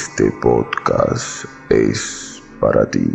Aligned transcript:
este 0.00 0.30
podcast 0.40 1.44
es 1.68 2.42
para 2.58 2.90
ti. 2.90 3.06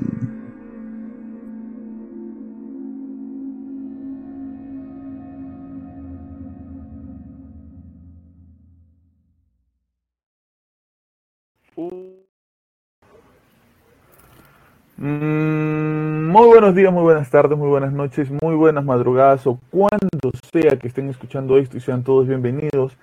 Mm, 14.98 16.30
muy 16.30 16.48
buenos 16.48 16.76
días, 16.76 16.94
muy 16.94 17.02
buenas 17.02 17.32
tardes, 17.32 17.58
muy 17.58 17.68
buenas 17.68 17.94
noches, 17.94 18.30
muy 18.30 18.54
buenas 18.54 18.86
madrugadas 18.86 19.48
o 19.48 19.60
cuando 19.72 20.32
sea 20.52 20.78
que 20.78 20.88
estén 20.88 21.10
escuchando 21.10 21.58
esto 21.58 21.78
y 21.78 21.80
sean 21.80 22.04
todos 22.04 22.28
bienvenidos 22.28 22.96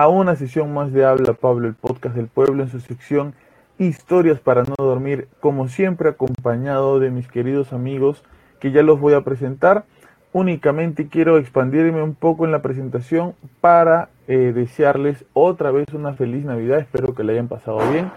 a 0.00 0.08
una 0.08 0.34
sesión 0.34 0.72
más 0.72 0.94
de 0.94 1.04
Habla 1.04 1.34
Pablo, 1.34 1.68
el 1.68 1.74
podcast 1.74 2.16
del 2.16 2.26
pueblo 2.26 2.62
en 2.62 2.70
su 2.70 2.80
sección 2.80 3.34
Historias 3.76 4.40
para 4.40 4.62
no 4.62 4.74
dormir, 4.78 5.28
como 5.40 5.68
siempre 5.68 6.08
acompañado 6.08 6.98
de 7.00 7.10
mis 7.10 7.28
queridos 7.28 7.74
amigos 7.74 8.24
que 8.60 8.72
ya 8.72 8.82
los 8.82 8.98
voy 8.98 9.12
a 9.12 9.20
presentar. 9.24 9.84
Únicamente 10.32 11.08
quiero 11.08 11.36
expandirme 11.36 12.02
un 12.02 12.14
poco 12.14 12.46
en 12.46 12.50
la 12.52 12.62
presentación 12.62 13.34
para 13.60 14.08
eh, 14.26 14.52
desearles 14.54 15.26
otra 15.34 15.70
vez 15.70 15.92
una 15.92 16.14
feliz 16.14 16.46
Navidad. 16.46 16.78
Espero 16.78 17.14
que 17.14 17.22
la 17.22 17.32
hayan 17.32 17.48
pasado 17.48 17.80
bien. 17.92 18.10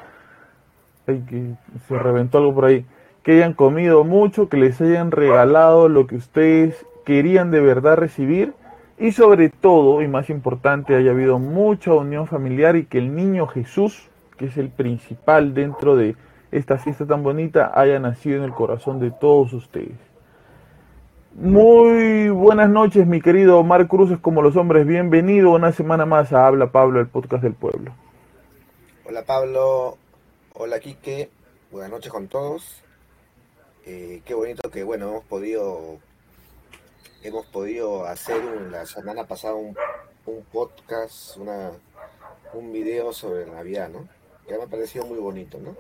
Ay, 1.06 1.22
que 1.28 1.56
se 1.90 2.00
reventó 2.00 2.38
algo 2.38 2.56
por 2.56 2.64
ahí. 2.64 2.86
Que 3.24 3.34
hayan 3.34 3.54
comido 3.54 4.06
mucho, 4.06 4.48
que 4.48 4.56
les 4.56 4.80
hayan 4.80 5.12
regalado 5.12 5.90
lo 5.90 6.08
que 6.08 6.16
ustedes 6.16 6.86
querían 7.04 7.52
de 7.52 7.60
verdad 7.60 7.98
recibir. 7.98 8.54
Y 8.98 9.12
sobre 9.12 9.50
todo, 9.50 10.02
y 10.02 10.08
más 10.08 10.30
importante, 10.30 10.96
haya 10.96 11.12
habido 11.12 11.40
mucha 11.40 11.94
unión 11.94 12.28
familiar 12.28 12.76
y 12.76 12.86
que 12.86 13.00
el 13.00 13.16
niño 13.16 13.48
Jesús 13.48 14.10
que 14.38 14.46
es 14.46 14.58
el 14.58 14.70
principal 14.70 15.54
dentro 15.54 15.96
de 15.96 16.16
esta 16.52 16.78
fiesta 16.78 17.06
tan 17.06 17.24
bonita, 17.24 17.72
haya 17.74 18.00
nacido 18.00 18.38
en 18.38 18.44
el 18.44 18.54
corazón 18.54 19.00
de 19.00 19.12
todos 19.12 19.54
ustedes. 19.54 19.98
Muy 21.34 22.30
buenas 22.30 22.70
noches, 22.70 23.08
mi 23.08 23.22
querido 23.22 23.58
Omar 23.58 23.88
Cruces, 23.88 24.20
como 24.20 24.42
los 24.42 24.56
hombres. 24.56 24.86
Bienvenido 24.86 25.52
una 25.52 25.72
semana 25.72 26.06
más 26.06 26.32
a 26.32 26.46
Habla 26.46 26.72
Pablo, 26.72 27.00
el 27.00 27.08
podcast 27.08 27.42
del 27.42 27.56
pueblo. 27.56 27.92
Hola 29.06 29.24
Pablo, 29.24 29.98
hola 30.54 30.80
Quique, 30.80 31.30
buenas 31.72 31.90
noches 31.90 32.12
con 32.12 32.28
todos. 32.28 32.84
Eh, 33.86 34.22
qué 34.26 34.34
bonito 34.34 34.70
que 34.70 34.84
bueno 34.84 35.10
hemos 35.10 35.24
podido 35.26 35.98
hemos 37.24 37.46
podido 37.46 38.06
hacer 38.06 38.44
la 38.70 38.86
semana 38.86 39.24
pasada 39.26 39.56
un, 39.56 39.76
un 40.26 40.44
podcast, 40.52 41.38
una, 41.38 41.72
un 42.54 42.72
video 42.72 43.14
sobre 43.14 43.46
Navidad, 43.46 43.90
¿no? 43.90 44.08
que 44.48 44.58
me 44.58 44.64
ha 44.64 44.68
parecido 44.68 45.06
muy 45.06 45.20
bonito, 45.20 45.58
¿no? 45.58 45.76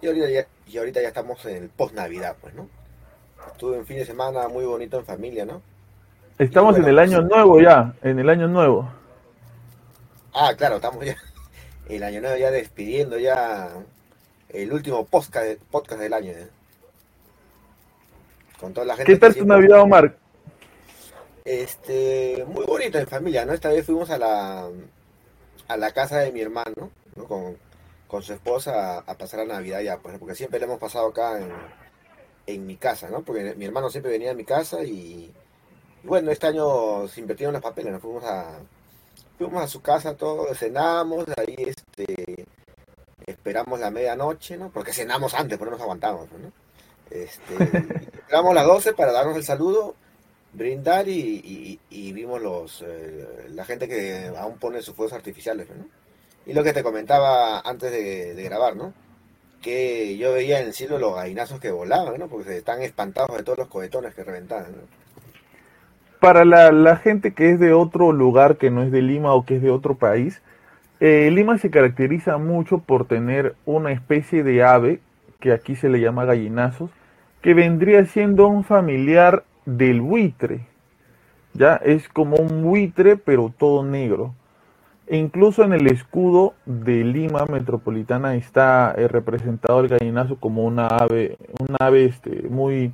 Y 0.00 0.06
ahorita 0.06 0.30
ya, 0.30 0.46
y 0.66 0.78
ahorita 0.78 1.02
ya 1.02 1.08
estamos 1.08 1.44
en 1.46 1.64
el 1.64 1.68
post-Navidad, 1.68 2.36
pues, 2.40 2.54
¿no? 2.54 2.68
Estuve 3.48 3.78
un 3.78 3.86
fin 3.86 3.98
de 3.98 4.04
semana 4.04 4.48
muy 4.48 4.64
bonito 4.64 4.98
en 4.98 5.04
familia, 5.04 5.44
¿no? 5.44 5.62
Estamos 6.38 6.76
en 6.76 6.84
el 6.84 6.98
año 6.98 7.18
pues, 7.18 7.30
nuevo 7.30 7.60
ya, 7.60 7.94
en 8.02 8.18
el 8.18 8.28
año 8.28 8.48
nuevo. 8.48 8.88
Ah, 10.32 10.52
claro, 10.56 10.76
estamos 10.76 11.04
ya 11.04 11.16
el 11.88 12.02
año 12.02 12.20
nuevo 12.20 12.36
ya 12.36 12.50
despidiendo 12.50 13.18
ya 13.18 13.72
el 14.48 14.72
último 14.72 15.04
podcast, 15.06 15.60
podcast 15.70 16.00
del 16.00 16.12
año. 16.12 16.32
¿eh? 16.32 16.48
Con 18.60 18.72
toda 18.72 18.86
la 18.86 18.96
gente. 18.96 19.12
¿Qué 19.12 19.18
tal 19.18 19.34
tu 19.34 19.44
Navidad, 19.44 19.80
Omar? 19.80 20.16
Este, 21.44 22.44
muy 22.48 22.64
bonito 22.64 22.98
en 22.98 23.06
familia, 23.06 23.44
¿no? 23.44 23.52
Esta 23.52 23.68
vez 23.68 23.84
fuimos 23.84 24.08
a 24.10 24.16
la 24.18 24.70
a 25.68 25.76
la 25.76 25.92
casa 25.92 26.20
de 26.20 26.32
mi 26.32 26.40
hermano, 26.40 26.90
¿no? 27.16 27.24
Con, 27.26 27.58
con 28.06 28.22
su 28.22 28.32
esposa 28.32 28.98
a, 29.00 29.14
pasar 29.18 29.40
la 29.40 29.54
Navidad 29.54 29.80
ya, 29.80 29.98
pues, 29.98 30.18
porque 30.18 30.34
siempre 30.34 30.58
le 30.58 30.66
hemos 30.66 30.78
pasado 30.78 31.08
acá 31.08 31.38
en, 32.46 32.66
mi 32.66 32.76
casa, 32.76 33.08
¿no? 33.10 33.22
Porque 33.22 33.54
mi 33.56 33.64
hermano 33.66 33.90
siempre 33.90 34.12
venía 34.12 34.30
a 34.30 34.34
mi 34.34 34.44
casa 34.44 34.84
y, 34.84 35.32
bueno, 36.02 36.30
este 36.30 36.46
año 36.46 37.08
se 37.08 37.20
invirtieron 37.20 37.52
las 37.54 37.62
papeles, 37.62 37.92
nos 37.92 38.02
fuimos 38.02 38.24
a 38.24 38.60
fuimos 39.38 39.62
a 39.62 39.68
su 39.68 39.82
casa 39.82 40.16
todos, 40.16 40.56
cenamos, 40.58 41.26
ahí 41.36 41.56
este 41.58 42.46
esperamos 43.26 43.80
la 43.80 43.90
medianoche, 43.90 44.56
¿no? 44.56 44.70
Porque 44.70 44.92
cenamos 44.92 45.34
antes, 45.34 45.58
pero 45.58 45.70
no 45.70 45.76
nos 45.76 45.82
aguantamos, 45.82 46.28
¿no? 46.32 46.52
Este, 47.10 47.54
esperamos 48.14 48.54
las 48.54 48.66
12 48.66 48.94
para 48.94 49.12
darnos 49.12 49.36
el 49.36 49.44
saludo, 49.44 49.94
brindar 50.54 51.08
y, 51.08 51.78
vimos 51.90 52.40
los 52.40 52.82
eh, 52.86 53.48
la 53.50 53.64
gente 53.64 53.88
que 53.88 54.30
aún 54.38 54.58
pone 54.58 54.82
sus 54.82 54.94
fuegos 54.94 55.12
artificiales, 55.12 55.68
¿no? 55.68 55.84
Y 56.46 56.52
lo 56.52 56.62
que 56.62 56.72
te 56.72 56.82
comentaba 56.82 57.60
antes 57.60 57.90
de, 57.90 58.42
grabar, 58.44 58.76
¿no? 58.76 58.92
Que 59.62 60.16
yo 60.16 60.32
veía 60.32 60.60
en 60.60 60.66
el 60.66 60.74
cielo 60.74 60.98
los 60.98 61.14
gallinazos 61.14 61.58
que 61.58 61.70
volaban, 61.70 62.18
¿no? 62.18 62.28
Porque 62.28 62.56
están 62.56 62.82
espantados 62.82 63.36
de 63.36 63.42
todos 63.42 63.58
los 63.58 63.68
cohetones 63.68 64.14
que 64.14 64.24
reventaban. 64.24 64.66
Para 66.20 66.44
la, 66.44 66.96
gente 66.96 67.32
que 67.32 67.50
es 67.50 67.60
de 67.60 67.72
otro 67.72 68.12
lugar, 68.12 68.56
que 68.56 68.70
no 68.70 68.82
es 68.82 68.92
de 68.92 69.02
Lima 69.02 69.34
o 69.34 69.44
que 69.44 69.56
es 69.56 69.62
de 69.62 69.70
otro 69.70 69.96
país, 69.96 70.42
eh, 71.00 71.30
Lima 71.30 71.58
se 71.58 71.70
caracteriza 71.70 72.38
mucho 72.38 72.78
por 72.78 73.06
tener 73.06 73.54
una 73.64 73.92
especie 73.92 74.42
de 74.42 74.62
ave, 74.62 75.00
que 75.40 75.52
aquí 75.52 75.76
se 75.76 75.88
le 75.88 76.00
llama 76.00 76.24
gallinazos, 76.24 76.90
que 77.42 77.52
vendría 77.52 78.04
siendo 78.06 78.48
un 78.48 78.64
familiar 78.64 79.44
del 79.66 80.00
buitre. 80.00 80.66
Ya 81.52 81.76
es 81.76 82.08
como 82.08 82.36
un 82.36 82.62
buitre, 82.62 83.16
pero 83.16 83.52
todo 83.56 83.84
negro. 83.84 84.34
E 85.06 85.18
incluso 85.18 85.62
en 85.62 85.74
el 85.74 85.86
escudo 85.86 86.54
de 86.64 87.04
Lima 87.04 87.44
Metropolitana 87.46 88.36
está 88.36 88.94
eh, 88.96 89.06
representado 89.06 89.80
el 89.80 89.88
gallinazo 89.88 90.36
como 90.36 90.64
una 90.64 90.86
ave, 90.86 91.36
una 91.58 91.76
ave 91.78 92.06
este, 92.06 92.48
muy 92.48 92.92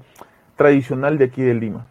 tradicional 0.56 1.18
de 1.18 1.26
aquí 1.26 1.42
de 1.42 1.54
Lima. 1.54 1.86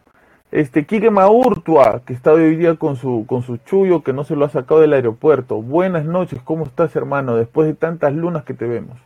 Este 0.51 0.85
Quique 0.85 1.09
Maurtua, 1.09 2.01
que 2.05 2.13
está 2.13 2.33
hoy 2.33 2.55
día 2.55 2.75
con 2.75 2.97
su, 2.97 3.25
con 3.27 3.43
su 3.43 3.57
chullo 3.57 4.03
que 4.03 4.13
no 4.13 4.23
se 4.23 4.35
lo 4.35 4.45
ha 4.45 4.49
sacado 4.49 4.81
del 4.81 4.93
aeropuerto. 4.93 5.61
Buenas 5.61 6.05
noches, 6.05 6.41
¿cómo 6.43 6.65
estás 6.65 6.95
hermano? 6.95 7.35
Después 7.35 7.67
de 7.67 7.75
tantas 7.75 8.13
lunas 8.13 8.43
que 8.43 8.53
te 8.53 8.65
vemos. 8.65 8.97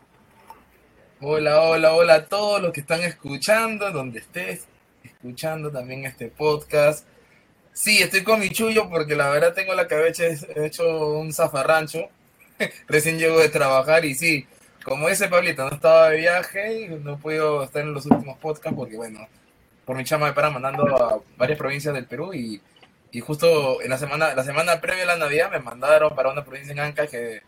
Hola, 1.21 1.61
hola, 1.61 1.93
hola 1.93 2.15
a 2.15 2.25
todos 2.25 2.61
los 2.61 2.73
que 2.73 2.81
están 2.81 3.01
escuchando, 3.01 3.91
donde 3.91 4.19
estés 4.19 4.67
escuchando 5.23 5.71
también 5.71 6.05
este 6.05 6.27
podcast. 6.27 7.07
Sí, 7.71 7.99
estoy 7.99 8.23
con 8.23 8.41
mi 8.41 8.49
chullo 8.49 8.89
porque 8.89 9.15
la 9.15 9.29
verdad 9.29 9.53
tengo 9.53 9.73
la 9.73 9.87
cabeza 9.87 10.25
hecho 10.57 11.13
un 11.13 11.31
zafarrancho. 11.31 12.09
Recién 12.87 13.17
llego 13.17 13.39
de 13.39 13.47
trabajar 13.47 14.03
y 14.03 14.15
sí, 14.15 14.45
como 14.83 15.07
ese 15.07 15.29
Pablito 15.29 15.63
no 15.63 15.75
estaba 15.75 16.09
de 16.09 16.17
viaje 16.17 16.81
y 16.81 16.87
no 16.89 17.17
puedo 17.17 17.63
estar 17.63 17.83
en 17.83 17.93
los 17.93 18.05
últimos 18.05 18.37
podcasts 18.37 18.75
porque, 18.75 18.97
bueno, 18.97 19.25
por 19.85 19.95
mi 19.95 20.03
chama 20.03 20.27
me 20.27 20.33
para 20.33 20.49
mandando 20.49 20.85
a 20.93 21.21
varias 21.37 21.57
provincias 21.57 21.93
del 21.93 22.05
Perú 22.05 22.33
y, 22.33 22.61
y, 23.11 23.21
justo 23.21 23.81
en 23.81 23.91
la 23.91 23.97
semana, 23.97 24.35
la 24.35 24.43
semana 24.43 24.81
previa 24.81 25.03
a 25.03 25.07
la 25.07 25.17
Navidad 25.17 25.49
me 25.49 25.59
mandaron 25.59 26.13
para 26.13 26.31
una 26.31 26.43
provincia 26.43 26.73
en 26.73 26.79
Anca 26.79 27.07
que 27.07 27.43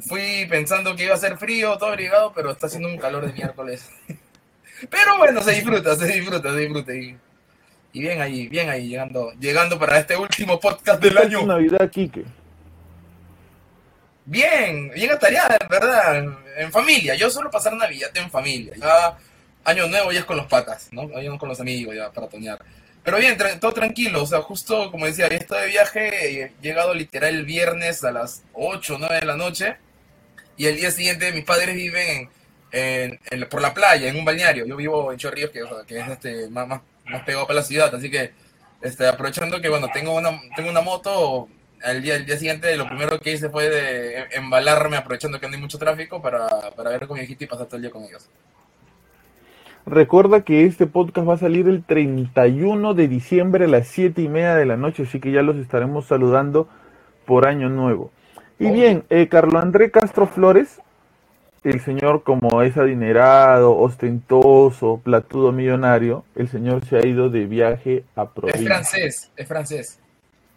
fui 0.00 0.46
pensando 0.50 0.94
que 0.94 1.04
iba 1.04 1.14
a 1.14 1.18
ser 1.18 1.38
frío, 1.38 1.78
todo 1.78 1.90
obligado, 1.92 2.34
pero 2.34 2.50
está 2.50 2.66
haciendo 2.66 2.90
un 2.90 2.98
calor 2.98 3.26
de 3.26 3.32
miércoles. 3.32 3.88
Pero 4.90 5.18
bueno, 5.18 5.42
se 5.42 5.52
disfruta, 5.52 5.96
se 5.96 6.06
disfruta, 6.06 6.50
se 6.50 6.58
disfruta. 6.58 6.94
Y 6.94 7.16
y 7.92 8.00
bien 8.00 8.20
ahí, 8.20 8.48
bien 8.48 8.70
ahí, 8.70 8.88
llegando, 8.88 9.32
llegando 9.38 9.78
para 9.78 9.98
este 9.98 10.16
último 10.16 10.58
podcast 10.58 11.02
del 11.02 11.16
año. 11.18 11.44
Navidad, 11.44 11.90
Quique? 11.90 12.24
Bien, 14.24 14.90
bien 14.94 15.10
atareada, 15.10 15.58
en 15.60 15.68
verdad, 15.68 16.24
en, 16.56 16.72
familia. 16.72 17.14
Yo 17.14 17.28
suelo 17.28 17.50
pasar 17.50 17.74
Navidad 17.74 18.10
en 18.14 18.30
familia. 18.30 18.72
Ya 18.76 19.18
año 19.64 19.86
nuevo 19.88 20.10
ya 20.10 20.20
es 20.20 20.24
con 20.24 20.38
los 20.38 20.46
patas, 20.46 20.88
¿no? 20.90 21.02
Año 21.14 21.36
con 21.38 21.50
los 21.50 21.60
amigos 21.60 21.94
ya 21.94 22.10
para 22.10 22.28
toñar. 22.28 22.64
Pero 23.04 23.18
bien, 23.18 23.36
todo 23.60 23.72
tranquilo, 23.72 24.22
o 24.22 24.26
sea, 24.26 24.40
justo 24.40 24.90
como 24.90 25.06
decía, 25.06 25.26
he 25.26 25.34
estado 25.34 25.60
de 25.60 25.66
viaje, 25.66 26.44
he 26.44 26.52
llegado 26.62 26.94
literal 26.94 27.34
el 27.34 27.44
viernes 27.44 28.04
a 28.04 28.12
las 28.12 28.44
8 28.54 28.94
o 28.94 28.98
9 28.98 29.16
de 29.20 29.26
la 29.26 29.36
noche 29.36 29.76
y 30.56 30.66
el 30.66 30.76
día 30.76 30.92
siguiente 30.92 31.32
mis 31.32 31.44
padres 31.44 31.74
viven 31.74 32.08
en, 32.08 32.30
por 33.50 33.60
la 33.60 33.74
playa, 33.74 34.08
en 34.08 34.16
un 34.16 34.24
balneario. 34.24 34.66
Yo 34.66 34.76
vivo 34.76 35.12
en 35.12 35.18
Chorrillos, 35.18 35.50
que, 35.50 35.60
que 35.86 35.98
es 35.98 36.08
este, 36.08 36.48
más, 36.48 36.66
más, 36.66 36.80
más, 37.06 37.22
pegado 37.22 37.46
para 37.46 37.60
la 37.60 37.64
ciudad, 37.64 37.94
así 37.94 38.10
que 38.10 38.32
este, 38.80 39.06
aprovechando 39.06 39.60
que, 39.60 39.68
bueno, 39.68 39.88
tengo 39.92 40.14
una, 40.14 40.40
tengo 40.56 40.70
una 40.70 40.80
moto, 40.80 41.48
el 41.84 42.02
día, 42.02 42.16
el 42.16 42.26
día 42.26 42.36
siguiente 42.36 42.76
lo 42.76 42.86
primero 42.86 43.18
que 43.18 43.32
hice 43.32 43.48
fue 43.48 43.68
de 43.68 44.26
embalarme 44.32 44.96
aprovechando 44.96 45.40
que 45.40 45.48
no 45.48 45.54
hay 45.54 45.60
mucho 45.60 45.78
tráfico 45.78 46.22
para, 46.22 46.48
para 46.76 46.90
ver 46.90 47.06
con 47.06 47.18
mi 47.18 47.24
hijito 47.24 47.44
y 47.44 47.46
pasar 47.48 47.66
todo 47.66 47.76
el 47.76 47.82
día 47.82 47.90
con 47.90 48.04
ellos. 48.04 48.28
Recuerda 49.84 50.42
que 50.42 50.64
este 50.64 50.86
podcast 50.86 51.28
va 51.28 51.34
a 51.34 51.38
salir 51.38 51.68
el 51.68 51.82
31 51.82 52.94
de 52.94 53.08
diciembre 53.08 53.64
a 53.64 53.68
las 53.68 53.88
7 53.88 54.22
y 54.22 54.28
media 54.28 54.54
de 54.54 54.64
la 54.64 54.76
noche, 54.76 55.02
así 55.02 55.18
que 55.18 55.32
ya 55.32 55.42
los 55.42 55.56
estaremos 55.56 56.06
saludando 56.06 56.68
por 57.26 57.48
año 57.48 57.68
nuevo. 57.68 58.12
Y 58.60 58.70
bien, 58.70 59.02
eh, 59.10 59.26
Carlos 59.28 59.60
André 59.60 59.90
Castro 59.90 60.28
Flores, 60.28 60.80
el 61.64 61.80
señor 61.80 62.22
como 62.22 62.62
es 62.62 62.76
adinerado, 62.76 63.76
ostentoso, 63.76 65.00
platudo 65.02 65.52
millonario, 65.52 66.24
el 66.34 66.48
señor 66.48 66.84
se 66.84 66.96
ha 66.96 67.06
ido 67.06 67.30
de 67.30 67.46
viaje 67.46 68.04
a 68.16 68.28
provincia. 68.28 68.60
Es 68.60 68.66
francés, 68.66 69.32
es 69.36 69.48
francés. 69.48 70.00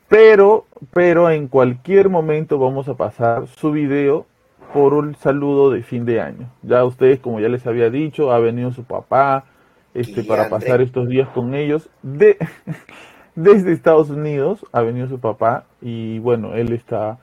Pero, 0.07 0.65
pero 0.93 1.29
en 1.29 1.47
cualquier 1.47 2.09
momento 2.09 2.57
vamos 2.57 2.87
a 2.87 2.95
pasar 2.95 3.47
su 3.47 3.71
video 3.71 4.25
por 4.73 4.93
un 4.93 5.15
saludo 5.15 5.71
de 5.71 5.83
fin 5.83 6.05
de 6.05 6.21
año. 6.21 6.49
Ya 6.61 6.83
ustedes, 6.83 7.19
como 7.19 7.39
ya 7.39 7.49
les 7.49 7.65
había 7.65 7.89
dicho, 7.89 8.31
ha 8.31 8.39
venido 8.39 8.71
su 8.71 8.83
papá 8.83 9.45
este, 9.93 10.23
para 10.23 10.49
pasar 10.49 10.81
estos 10.81 11.07
días 11.07 11.29
con 11.29 11.55
ellos. 11.55 11.89
De, 12.01 12.37
desde 13.35 13.71
Estados 13.71 14.09
Unidos 14.09 14.65
ha 14.71 14.81
venido 14.81 15.07
su 15.07 15.19
papá 15.19 15.65
y 15.81 16.19
bueno, 16.19 16.55
él 16.55 16.73
está 16.73 17.19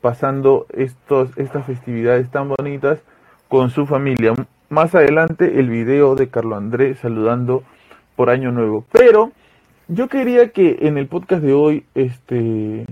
pasando 0.00 0.66
estos, 0.72 1.36
estas 1.36 1.66
festividades 1.66 2.30
tan 2.30 2.48
bonitas 2.48 3.00
con 3.48 3.70
su 3.70 3.86
familia. 3.86 4.34
Más 4.68 4.94
adelante 4.94 5.60
el 5.60 5.70
video 5.70 6.14
de 6.14 6.28
Carlo 6.28 6.56
Andrés 6.56 6.98
saludando 6.98 7.62
por 8.16 8.30
Año 8.30 8.50
Nuevo. 8.50 8.84
Pero 8.92 9.32
yo 9.88 10.08
quería 10.08 10.50
que 10.50 10.78
en 10.82 10.98
el 10.98 11.06
podcast 11.06 11.42
de 11.42 11.52
hoy 11.52 11.84
este, 11.94 12.86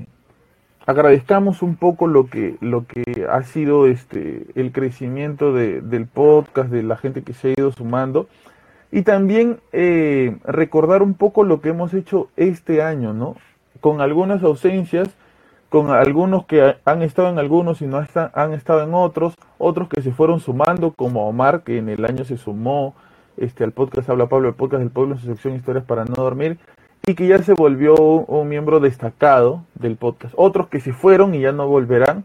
agradezcamos 0.86 1.62
un 1.62 1.76
poco 1.76 2.06
lo 2.06 2.28
que, 2.28 2.56
lo 2.60 2.86
que 2.86 3.26
ha 3.28 3.42
sido 3.42 3.86
este, 3.86 4.46
el 4.54 4.70
crecimiento 4.70 5.52
de, 5.52 5.80
del 5.80 6.06
podcast, 6.06 6.70
de 6.70 6.82
la 6.82 6.96
gente 6.96 7.22
que 7.22 7.32
se 7.32 7.48
ha 7.48 7.54
ido 7.58 7.72
sumando, 7.72 8.28
y 8.92 9.02
también 9.02 9.58
eh, 9.72 10.36
recordar 10.44 11.02
un 11.02 11.14
poco 11.14 11.42
lo 11.42 11.60
que 11.60 11.70
hemos 11.70 11.92
hecho 11.94 12.28
este 12.36 12.80
año, 12.80 13.12
¿no? 13.12 13.34
Con 13.80 14.00
algunas 14.00 14.42
ausencias, 14.44 15.08
con 15.74 15.90
algunos 15.90 16.46
que 16.46 16.76
han 16.84 17.02
estado 17.02 17.30
en 17.30 17.40
algunos 17.40 17.82
y 17.82 17.88
no 17.88 18.00
están, 18.00 18.30
han 18.34 18.52
estado 18.52 18.84
en 18.84 18.94
otros, 18.94 19.34
otros 19.58 19.88
que 19.88 20.02
se 20.02 20.12
fueron 20.12 20.38
sumando, 20.38 20.92
como 20.92 21.28
Omar, 21.28 21.64
que 21.64 21.78
en 21.78 21.88
el 21.88 22.04
año 22.04 22.24
se 22.24 22.36
sumó 22.36 22.94
este, 23.36 23.64
al 23.64 23.72
podcast 23.72 24.08
Habla 24.08 24.28
Pablo, 24.28 24.46
el 24.46 24.54
podcast 24.54 24.82
del 24.82 24.92
pueblo 24.92 25.16
en 25.16 25.20
su 25.20 25.26
sección 25.26 25.56
Historias 25.56 25.84
para 25.84 26.04
no 26.04 26.14
dormir, 26.14 26.58
y 27.04 27.16
que 27.16 27.26
ya 27.26 27.42
se 27.42 27.54
volvió 27.54 27.96
un, 27.96 28.48
miembro 28.48 28.78
destacado 28.78 29.64
del 29.74 29.96
podcast. 29.96 30.32
Otros 30.36 30.68
que 30.68 30.78
se 30.78 30.92
fueron 30.92 31.34
y 31.34 31.40
ya 31.40 31.50
no 31.50 31.66
volverán, 31.66 32.24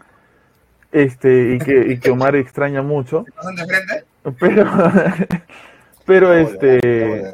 este, 0.92 1.56
y 1.56 1.58
que, 1.58 1.94
y 1.94 2.00
que 2.00 2.12
Omar 2.12 2.36
extraña 2.36 2.84
mucho. 2.84 3.26
Pero, 4.40 4.66
pero 6.06 6.34
este, 6.36 7.32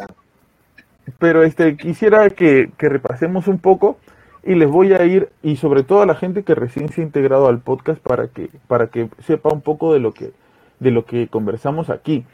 pero 1.20 1.44
este, 1.44 1.76
quisiera 1.76 2.30
que, 2.30 2.72
que 2.78 2.88
repasemos 2.88 3.50
un 3.50 3.60
poco 3.60 3.98
y 4.46 4.54
les 4.54 4.70
voy 4.70 4.94
a 4.94 5.04
ir, 5.04 5.30
y 5.42 5.56
sobre 5.56 5.84
todo 5.84 6.04
a 6.04 6.06
la 6.06 6.14
gente 6.14 6.44
que 6.44 6.54
recién 6.54 6.90
se 6.90 7.02
ha 7.02 7.04
integrado 7.04 7.48
al 7.48 7.60
podcast 7.60 8.00
para 8.00 8.28
que, 8.28 8.50
para 8.68 8.88
que 8.88 9.10
sepa 9.26 9.50
un 9.52 9.62
poco 9.62 9.92
de 9.92 10.00
lo 10.00 10.14
que, 10.14 10.32
de 10.80 10.92
lo 10.92 11.06
que 11.06 11.28
conversamos 11.28 11.90
aquí. 11.90 12.26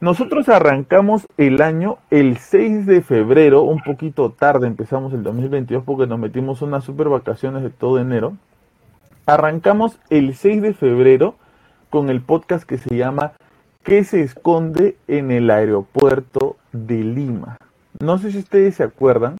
Nosotros 0.00 0.48
arrancamos 0.48 1.26
el 1.38 1.62
año 1.62 1.98
el 2.10 2.38
6 2.38 2.86
de 2.86 3.00
febrero, 3.02 3.62
un 3.62 3.80
poquito 3.80 4.30
tarde 4.30 4.66
empezamos 4.66 5.12
el 5.14 5.22
2022 5.22 5.84
porque 5.84 6.08
nos 6.08 6.18
metimos 6.18 6.60
unas 6.60 6.82
super 6.82 7.08
vacaciones 7.08 7.62
de 7.62 7.70
todo 7.70 8.00
enero. 8.00 8.36
Arrancamos 9.24 9.98
el 10.10 10.34
6 10.34 10.60
de 10.60 10.74
febrero 10.74 11.36
con 11.88 12.10
el 12.10 12.20
podcast 12.20 12.64
que 12.64 12.78
se 12.78 12.96
llama 12.96 13.32
¿Qué 13.84 14.02
se 14.02 14.22
esconde 14.22 14.96
en 15.06 15.30
el 15.30 15.48
aeropuerto 15.48 16.56
de 16.72 17.04
Lima? 17.04 17.58
No 18.00 18.18
sé 18.18 18.32
si 18.32 18.38
ustedes 18.38 18.74
se 18.74 18.82
acuerdan, 18.82 19.38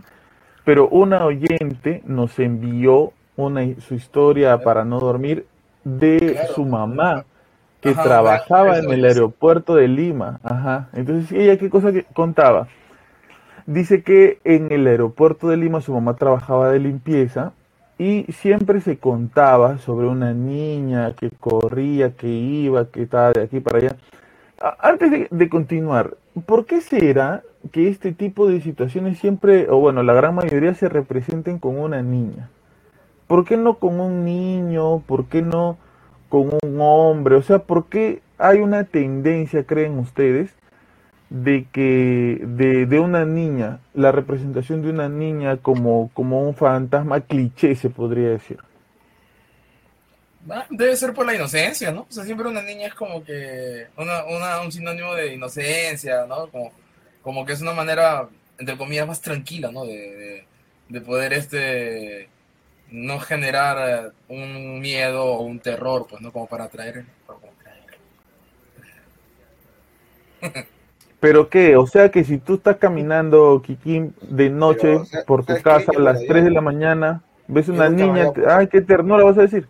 pero 0.65 0.89
una 0.89 1.25
oyente 1.25 2.03
nos 2.07 2.39
envió 2.39 3.13
una, 3.37 3.63
su 3.81 3.95
historia 3.95 4.59
para 4.59 4.85
no 4.85 4.99
dormir 5.01 5.47
de 5.85 6.39
su 6.55 6.65
mamá 6.65 7.25
que 7.81 7.93
trabajaba 7.93 8.79
en 8.79 8.91
el 8.91 9.05
aeropuerto 9.05 9.75
de 9.75 9.89
Lima. 9.89 10.41
Ajá. 10.43 10.89
Entonces, 10.95 11.31
ella 11.33 11.59
qué 11.59 11.69
cosa 11.69 11.93
que 11.93 12.05
contaba. 12.05 12.69
Dice 13.67 14.03
que 14.03 14.39
en 14.45 14.73
el 14.73 14.87
aeropuerto 14.87 15.49
de 15.49 15.59
Lima 15.59 15.83
su 15.83 15.93
mamá 15.93 16.15
trabajaba 16.17 16.71
de 16.71 16.79
limpieza 16.79 17.53
y 17.99 18.25
siempre 18.33 18.81
se 18.81 18.99
contaba 18.99 19.79
sobre 19.79 20.07
una 20.07 20.33
niña 20.33 21.15
que 21.15 21.31
corría, 21.31 22.13
que 22.13 22.29
iba, 22.29 22.87
que 22.87 23.03
estaba 23.03 23.33
de 23.33 23.43
aquí 23.43 23.61
para 23.61 23.79
allá. 23.79 23.97
Antes 24.81 25.11
de, 25.11 25.29
de, 25.31 25.49
continuar, 25.49 26.17
¿por 26.47 26.65
qué 26.65 26.81
será 26.81 27.43
que 27.73 27.89
este 27.89 28.13
tipo 28.13 28.49
de 28.49 28.61
situaciones 28.61 29.19
siempre, 29.19 29.69
o 29.71 29.79
bueno, 29.79 30.03
la 30.03 30.13
gran 30.15 30.35
mayoría 30.35 30.75
se 30.75 30.89
representen 30.89 31.59
con 31.59 31.79
una 31.79 32.03
niña? 32.03 32.51
¿Por 33.27 33.45
qué 33.45 33.57
no 33.57 33.79
con 33.79 34.01
un 34.01 34.25
niño? 34.25 35.01
¿Por 35.01 35.27
qué 35.27 35.43
no 35.43 35.79
con 36.29 36.51
un 36.63 36.81
hombre? 36.81 37.37
O 37.37 37.43
sea, 37.43 37.61
¿por 37.61 37.87
qué 37.87 38.21
hay 38.39 38.59
una 38.59 38.85
tendencia, 38.85 39.65
creen 39.65 39.99
ustedes, 39.99 40.51
de 41.31 41.67
que 41.73 42.41
de, 42.43 42.87
de, 42.87 43.01
una 43.01 43.25
niña, 43.25 43.81
la 43.95 44.13
representación 44.13 44.83
de 44.83 44.91
una 44.91 45.09
niña 45.09 45.57
como, 45.57 46.11
como 46.13 46.47
un 46.47 46.55
fantasma 46.55 47.21
cliché, 47.23 47.75
se 47.75 47.91
podría 47.91 48.31
decir? 48.31 48.59
Ah, 50.51 50.67
debe 50.69 50.95
ser 50.95 51.15
por 51.15 51.25
la 51.25 51.35
inocencia, 51.35 51.91
¿no? 51.91 52.03
O 52.03 52.13
sea, 52.13 52.25
siempre 52.25 52.47
una 52.47 52.63
niña 52.63 52.89
es 52.89 52.95
como 52.95 53.25
que 53.25 53.87
una, 53.97 54.25
una, 54.27 54.61
un 54.61 54.71
sinónimo 54.71 55.15
de 55.15 55.35
inocencia, 55.35 56.27
¿no? 56.27 56.49
Como, 56.49 56.71
como 57.25 57.45
que 57.45 57.55
es 57.55 57.63
una 57.63 57.73
manera, 57.73 58.29
entre 58.59 58.77
comillas, 58.77 59.09
más 59.09 59.21
tranquila, 59.21 59.73
¿no? 59.73 59.85
De, 59.85 59.95
de, 59.95 60.47
de 60.91 61.01
poder 61.01 61.33
este 61.33 62.29
no 62.91 63.19
generar 63.19 64.07
eh, 64.07 64.11
un 64.29 64.81
miedo 64.81 65.25
o 65.25 65.43
un 65.43 65.59
terror, 65.59 66.07
pues, 66.09 66.23
¿no? 66.23 66.31
Como 66.33 66.47
para 66.47 66.65
atraer. 66.65 67.05
¿Pero 71.21 71.49
qué? 71.49 71.77
O 71.77 71.87
sea 71.87 72.11
que 72.11 72.23
si 72.23 72.39
tú 72.39 72.55
estás 72.57 72.77
caminando, 72.77 73.63
Kikín, 73.65 74.15
de 74.21 74.51
noche 74.51 75.01
por 75.27 75.45
tu 75.45 75.61
casa 75.63 75.91
a 75.97 75.99
las 75.99 76.23
3 76.27 76.45
de 76.45 76.51
la 76.51 76.61
mañana, 76.61 77.23
ves 77.47 77.69
una 77.69 77.89
niña, 77.89 78.31
ay, 78.47 78.69
qué 78.69 78.83
ternura 78.83 79.25
vas 79.25 79.39
a 79.39 79.43
decir. 79.43 79.67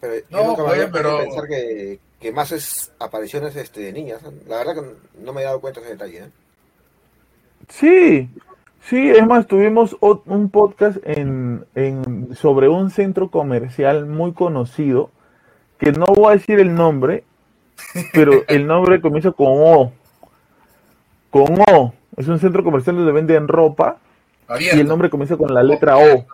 Pero 0.00 0.14
no, 0.30 0.54
oye, 0.54 0.88
pero... 0.88 1.18
pensar 1.18 1.46
que, 1.46 2.00
que, 2.18 2.32
más 2.32 2.52
es 2.52 2.90
apariciones 2.98 3.54
este, 3.54 3.82
de 3.82 3.92
niñas. 3.92 4.22
La 4.48 4.56
verdad 4.56 4.76
que 4.76 5.20
no 5.20 5.34
me 5.34 5.42
he 5.42 5.44
dado 5.44 5.60
cuenta 5.60 5.80
de 5.80 5.86
ese 5.86 5.94
detalle. 5.94 6.18
¿eh? 6.24 6.30
Sí, 7.68 8.28
Sí, 8.88 9.10
es 9.10 9.26
más, 9.26 9.48
tuvimos 9.48 9.96
un 10.00 10.48
podcast 10.48 10.98
en, 11.02 11.66
sobre 12.36 12.68
un 12.68 12.90
centro 12.90 13.32
comercial 13.32 14.06
muy 14.06 14.32
conocido, 14.32 15.10
que 15.78 15.90
no 15.90 16.06
voy 16.06 16.28
a 16.28 16.36
decir 16.36 16.60
el 16.60 16.72
nombre, 16.72 17.24
pero 18.12 18.44
el 18.48 18.64
nombre 18.68 19.00
comienza 19.00 19.32
con 19.32 19.48
O. 19.48 19.92
Con 21.30 21.60
O. 21.68 21.94
Es 22.16 22.28
un 22.28 22.38
centro 22.38 22.62
comercial 22.62 22.94
donde 22.94 23.10
venden 23.10 23.48
ropa 23.48 23.96
y 24.60 24.68
el 24.68 24.86
nombre 24.86 25.10
comienza 25.10 25.36
con 25.36 25.52
la 25.52 25.64
letra 25.64 25.96
O. 25.96 26.24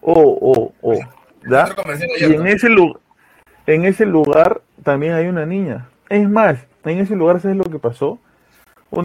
O, 0.00 0.12
O, 0.12 0.72
O. 0.82 0.98
¿ya? 1.48 1.68
Y 2.18 2.34
en 2.34 2.48
ese, 2.48 2.66
en 3.68 3.84
ese 3.84 4.06
lugar 4.06 4.60
también 4.82 5.12
hay 5.12 5.28
una 5.28 5.46
niña. 5.46 5.88
Es 6.08 6.28
más, 6.28 6.66
en 6.84 6.98
ese 6.98 7.14
lugar, 7.14 7.40
¿sabes 7.40 7.56
lo 7.56 7.64
que 7.64 7.78
pasó? 7.78 8.18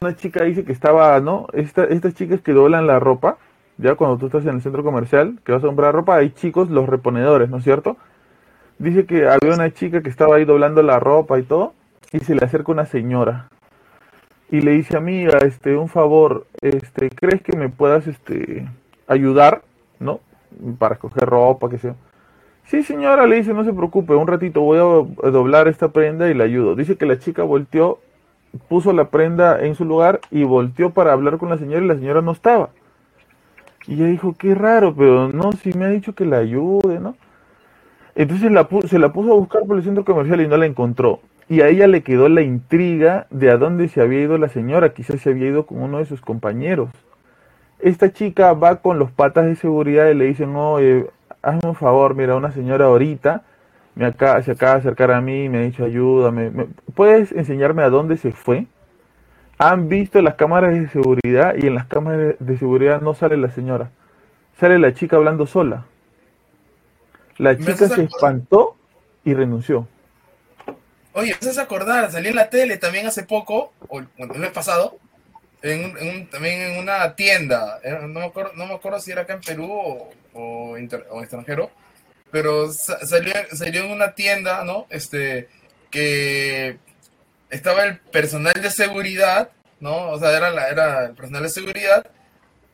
Una 0.01 0.15
chica 0.15 0.43
dice 0.43 0.63
que 0.63 0.71
estaba, 0.71 1.19
¿no? 1.19 1.47
Esta, 1.53 1.85
estas 1.85 2.13
chicas 2.13 2.41
que 2.41 2.53
doblan 2.53 2.87
la 2.87 2.99
ropa, 2.99 3.37
ya 3.77 3.95
cuando 3.95 4.17
tú 4.17 4.27
estás 4.27 4.45
en 4.45 4.55
el 4.55 4.61
centro 4.61 4.83
comercial, 4.83 5.39
que 5.43 5.51
vas 5.51 5.63
a 5.63 5.67
comprar 5.67 5.93
ropa, 5.93 6.17
hay 6.17 6.31
chicos, 6.31 6.69
los 6.69 6.87
reponedores, 6.87 7.49
¿no 7.49 7.57
es 7.57 7.63
cierto? 7.63 7.97
Dice 8.77 9.05
que 9.05 9.27
había 9.27 9.53
una 9.53 9.71
chica 9.71 10.01
que 10.01 10.09
estaba 10.09 10.35
ahí 10.35 10.45
doblando 10.45 10.81
la 10.83 10.99
ropa 10.99 11.39
y 11.39 11.43
todo, 11.43 11.73
y 12.11 12.19
se 12.19 12.35
le 12.35 12.45
acerca 12.45 12.71
una 12.71 12.85
señora. 12.85 13.49
Y 14.51 14.61
le 14.61 14.71
dice, 14.71 14.97
amiga, 14.97 15.37
este, 15.39 15.75
un 15.75 15.89
favor, 15.89 16.47
este, 16.61 17.09
¿crees 17.09 17.41
que 17.41 17.55
me 17.55 17.69
puedas, 17.69 18.07
este, 18.07 18.67
ayudar, 19.07 19.61
¿no? 19.99 20.19
Para 20.79 20.95
escoger 20.95 21.29
ropa, 21.29 21.69
que 21.69 21.77
sea. 21.77 21.95
Sí, 22.65 22.83
señora, 22.83 23.25
le 23.27 23.37
dice, 23.37 23.53
no 23.53 23.63
se 23.63 23.73
preocupe, 23.73 24.13
un 24.13 24.27
ratito 24.27 24.61
voy 24.61 24.77
a 24.77 25.29
doblar 25.31 25.67
esta 25.67 25.89
prenda 25.89 26.29
y 26.29 26.33
le 26.33 26.43
ayudo. 26.43 26.75
Dice 26.75 26.97
que 26.97 27.05
la 27.05 27.17
chica 27.17 27.43
volteó, 27.43 27.99
puso 28.67 28.93
la 28.93 29.09
prenda 29.09 29.63
en 29.63 29.75
su 29.75 29.85
lugar 29.85 30.19
y 30.31 30.43
volteó 30.43 30.91
para 30.91 31.13
hablar 31.13 31.37
con 31.37 31.49
la 31.49 31.57
señora 31.57 31.83
y 31.83 31.87
la 31.87 31.95
señora 31.95 32.21
no 32.21 32.31
estaba. 32.31 32.69
Y 33.87 33.93
ella 33.95 34.05
dijo, 34.05 34.35
qué 34.37 34.55
raro, 34.55 34.93
pero 34.95 35.29
no, 35.29 35.51
si 35.53 35.73
me 35.73 35.85
ha 35.85 35.89
dicho 35.89 36.13
que 36.13 36.25
la 36.25 36.37
ayude, 36.37 36.99
¿no? 36.99 37.15
Entonces 38.15 38.51
se 38.89 38.99
la 38.99 39.13
puso 39.13 39.31
a 39.31 39.35
buscar 39.35 39.65
por 39.65 39.77
el 39.77 39.83
centro 39.83 40.03
comercial 40.03 40.41
y 40.41 40.47
no 40.47 40.57
la 40.57 40.65
encontró. 40.65 41.21
Y 41.47 41.61
a 41.61 41.69
ella 41.69 41.87
le 41.87 42.03
quedó 42.03 42.29
la 42.29 42.41
intriga 42.41 43.25
de 43.31 43.49
a 43.49 43.57
dónde 43.57 43.87
se 43.87 44.01
había 44.01 44.21
ido 44.21 44.37
la 44.37 44.49
señora, 44.49 44.93
quizás 44.93 45.21
se 45.21 45.29
había 45.29 45.47
ido 45.47 45.65
con 45.65 45.81
uno 45.81 45.97
de 45.97 46.05
sus 46.05 46.21
compañeros. 46.21 46.89
Esta 47.79 48.11
chica 48.11 48.53
va 48.53 48.81
con 48.81 48.99
los 48.99 49.09
patas 49.11 49.45
de 49.45 49.55
seguridad 49.55 50.09
y 50.09 50.15
le 50.15 50.25
dicen, 50.25 50.55
oye, 50.55 51.07
hazme 51.41 51.69
un 51.69 51.75
favor, 51.75 52.13
mira, 52.13 52.35
una 52.35 52.51
señora 52.51 52.85
ahorita 52.85 53.43
me 53.95 54.05
acaba, 54.05 54.41
se 54.41 54.51
acaba 54.51 54.73
de 54.73 54.79
acercar 54.79 55.11
a 55.11 55.21
mí 55.21 55.45
y 55.45 55.49
me 55.49 55.59
ha 55.59 55.61
dicho, 55.61 55.83
ayúdame, 55.83 56.67
¿puedes 56.95 57.31
enseñarme 57.31 57.83
a 57.83 57.89
dónde 57.89 58.17
se 58.17 58.31
fue? 58.31 58.67
Han 59.57 59.89
visto 59.89 60.21
las 60.21 60.35
cámaras 60.35 60.73
de 60.73 60.87
seguridad 60.89 61.55
y 61.57 61.67
en 61.67 61.75
las 61.75 61.85
cámaras 61.85 62.35
de 62.39 62.57
seguridad 62.57 63.01
no 63.01 63.13
sale 63.13 63.35
la 63.37 63.51
señora, 63.51 63.91
sale 64.59 64.79
la 64.79 64.93
chica 64.93 65.17
hablando 65.17 65.45
sola. 65.45 65.85
La 67.37 67.57
chica 67.57 67.87
se 67.87 68.03
espantó 68.03 68.75
y 69.23 69.33
renunció. 69.33 69.87
Oye, 71.13 71.31
¿me 71.31 71.37
haces 71.37 71.57
acordar? 71.57 72.11
Salí 72.11 72.29
en 72.29 72.35
la 72.35 72.49
tele 72.49 72.77
también 72.77 73.07
hace 73.07 73.23
poco, 73.23 73.73
o 73.87 74.01
bueno, 74.17 74.33
el 74.33 74.39
mes 74.39 74.51
pasado, 74.51 74.97
en, 75.61 76.27
también 76.29 76.61
en 76.61 76.79
una 76.79 77.15
tienda. 77.15 77.79
Eh, 77.83 77.97
no 78.01 78.19
me, 78.19 78.25
acuerdo, 78.25 78.51
no 78.55 78.65
me 78.65 78.75
acuerdo 78.75 78.99
si 78.99 79.11
era 79.11 79.23
acá 79.23 79.33
en 79.33 79.41
Perú 79.41 79.69
o, 79.71 80.09
o, 80.33 80.77
extranjero, 80.77 81.71
pero 82.31 82.71
salió, 82.71 83.33
salió 83.53 83.85
en 83.85 83.91
una 83.91 84.13
tienda, 84.13 84.63
¿no? 84.63 84.87
Este, 84.89 85.49
que 85.89 86.77
estaba 87.49 87.83
el 87.85 87.99
personal 87.99 88.53
de 88.53 88.69
seguridad, 88.69 89.49
¿no? 89.79 90.09
O 90.09 90.19
sea, 90.19 90.35
era, 90.35 90.49
la, 90.49 90.69
era 90.69 91.05
el 91.05 91.15
personal 91.15 91.43
de 91.43 91.49
seguridad 91.49 92.05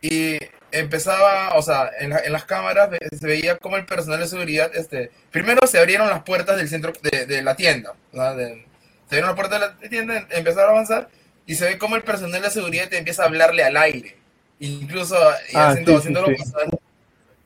y 0.02 0.38
empezaba, 0.72 1.56
o 1.56 1.62
sea, 1.62 1.90
en, 2.00 2.12
en, 2.12 2.32
las 2.32 2.46
cámaras 2.46 2.90
se 3.18 3.28
veía 3.28 3.58
como 3.58 3.78
el 3.78 3.86
personal 3.86 4.20
de 4.20 4.28
seguridad, 4.28 4.72
este, 4.76 5.12
primero 5.32 5.66
se 5.68 5.80
abrieron 5.80 6.10
las 6.10 6.24
puertas 6.24 6.58
del 6.58 6.68
centro 6.68 6.94
de, 7.02 7.26
de 7.26 7.42
la 7.42 7.56
tienda, 7.56 7.94
se 8.12 8.20
abrieron 8.22 8.66
las 9.10 9.36
puertas 9.36 9.62
de 9.62 9.68
la 9.68 9.90
tienda, 9.90 10.28
empezaron 10.32 10.70
a 10.70 10.74
avanzar 10.74 11.10
y 11.46 11.56
se 11.56 11.66
ve 11.66 11.78
como 11.78 11.96
el 11.96 12.04
personal 12.04 12.42
de 12.42 12.50
seguridad 12.50 12.90
te 12.90 12.98
empieza 12.98 13.24
a 13.24 13.28
hablarle 13.28 13.64
al 13.64 13.78
aire, 13.78 14.18
incluso 14.60 15.16
ah, 15.54 15.70
haciendo, 15.70 15.98
haciéndolo 15.98 16.36
pasar, 16.36 16.68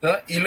¿no? 0.02 0.16
Y, 0.26 0.42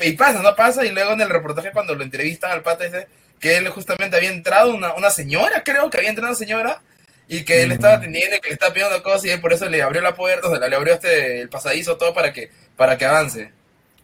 y, 0.00 0.12
pasa, 0.12 0.42
¿no? 0.42 0.54
Pasa 0.56 0.84
y 0.84 0.90
luego 0.90 1.12
en 1.12 1.20
el 1.20 1.28
reportaje 1.28 1.72
cuando 1.72 1.94
lo 1.94 2.02
entrevistan 2.02 2.50
al 2.50 2.62
pata 2.62 2.84
dice 2.84 3.06
que 3.38 3.56
él 3.56 3.68
justamente 3.68 4.16
había 4.16 4.30
entrado 4.30 4.74
una, 4.74 4.94
una 4.94 5.10
señora, 5.10 5.62
creo 5.64 5.88
que 5.88 5.98
había 5.98 6.10
entrado 6.10 6.30
una 6.30 6.38
señora 6.38 6.82
y 7.26 7.44
que 7.44 7.62
él 7.62 7.72
estaba 7.72 7.94
atendiendo 7.94 8.36
y 8.36 8.40
que 8.40 8.48
le 8.48 8.54
estaba 8.54 8.74
pidiendo 8.74 9.02
cosas 9.02 9.24
y 9.26 9.36
por 9.38 9.52
eso 9.52 9.68
le 9.68 9.82
abrió 9.82 10.02
la 10.02 10.14
puerta, 10.14 10.48
o 10.48 10.56
sea, 10.56 10.68
le 10.68 10.76
abrió 10.76 10.94
este, 10.94 11.40
el 11.40 11.48
pasadizo 11.48 11.96
todo 11.96 12.12
para 12.12 12.32
que, 12.32 12.50
para 12.76 12.98
que 12.98 13.04
avance. 13.04 13.52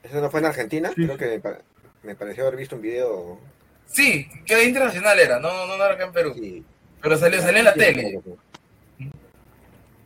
¿Eso 0.05 0.21
no 0.21 0.31
fue 0.31 0.41
en 0.41 0.47
Argentina? 0.47 0.93
Creo 0.95 1.19
que 1.19 1.41
me, 2.05 2.15
pareció 2.15 2.45
haber 2.47 2.57
visto 2.57 2.77
un 2.77 2.83
video. 2.83 3.41
Sí, 3.87 4.29
que 4.47 4.63
internacional 4.65 5.19
era, 5.19 5.41
no, 5.41 5.67
no, 5.67 5.75
era 5.75 5.95
acá 5.95 6.05
en 6.05 6.13
Perú. 6.13 6.65
Pero 7.03 7.19
salió, 7.19 7.43
salió 7.43 7.59
en 7.59 7.65
la 7.65 7.75
tele. 7.75 8.21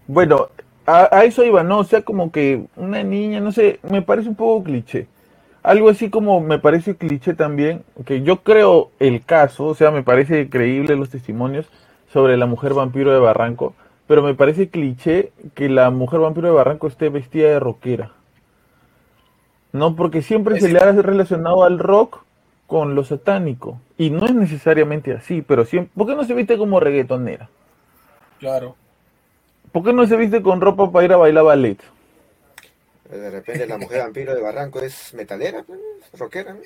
Bueno, 0.06 0.48
a, 0.86 1.14
a, 1.14 1.24
eso 1.24 1.44
iba, 1.44 1.62
¿no? 1.62 1.80
O 1.80 1.84
sea, 1.84 2.00
como 2.00 2.32
que 2.32 2.64
una 2.74 3.02
niña, 3.02 3.40
no 3.40 3.52
sé, 3.52 3.80
me 3.82 4.00
parece 4.00 4.30
un 4.30 4.34
poco 4.34 4.64
cliché. 4.64 5.06
Algo 5.62 5.90
así 5.90 6.08
como 6.08 6.40
me 6.40 6.58
parece 6.58 6.96
cliché 6.96 7.34
también, 7.34 7.84
que 8.06 8.22
yo 8.22 8.42
creo 8.42 8.90
el 8.98 9.22
caso, 9.24 9.66
o 9.66 9.74
sea, 9.74 9.90
me 9.90 10.02
parece 10.02 10.48
creíble 10.48 10.96
los 10.96 11.10
testimonios, 11.10 11.66
sobre 12.12 12.36
la 12.36 12.46
mujer 12.46 12.74
vampiro 12.74 13.12
de 13.12 13.18
Barranco, 13.18 13.74
pero 14.06 14.22
me 14.22 14.34
parece 14.34 14.68
cliché 14.68 15.32
que 15.54 15.68
la 15.68 15.90
mujer 15.90 16.20
vampiro 16.20 16.48
de 16.48 16.54
Barranco 16.54 16.88
esté 16.88 17.08
vestida 17.10 17.50
de 17.50 17.60
rockera. 17.60 18.12
No, 19.72 19.94
porque 19.94 20.22
siempre 20.22 20.60
se 20.60 20.68
le 20.68 20.80
ha 20.80 20.90
relacionado 20.90 21.62
al 21.62 21.78
rock 21.78 22.22
con 22.66 22.94
lo 22.94 23.04
satánico. 23.04 23.80
Y 23.96 24.10
no 24.10 24.26
es 24.26 24.34
necesariamente 24.34 25.12
así, 25.12 25.42
pero 25.42 25.64
siempre. 25.64 25.92
¿Por 25.96 26.08
qué 26.08 26.16
no 26.16 26.24
se 26.24 26.34
viste 26.34 26.58
como 26.58 26.80
reggaetonera? 26.80 27.48
Claro. 28.40 28.74
¿Por 29.70 29.84
qué 29.84 29.92
no 29.92 30.06
se 30.06 30.16
viste 30.16 30.42
con 30.42 30.60
ropa 30.60 30.90
para 30.90 31.04
ir 31.04 31.12
a 31.12 31.16
bailar 31.16 31.44
ballet? 31.44 31.78
De 33.10 33.30
repente 33.30 33.66
la 33.66 33.76
mujer 33.76 34.02
vampiro 34.02 34.34
de 34.34 34.40
Barranco 34.40 34.80
es 34.80 35.12
metalera, 35.14 35.64
pues, 35.64 35.80
rockera. 36.14 36.56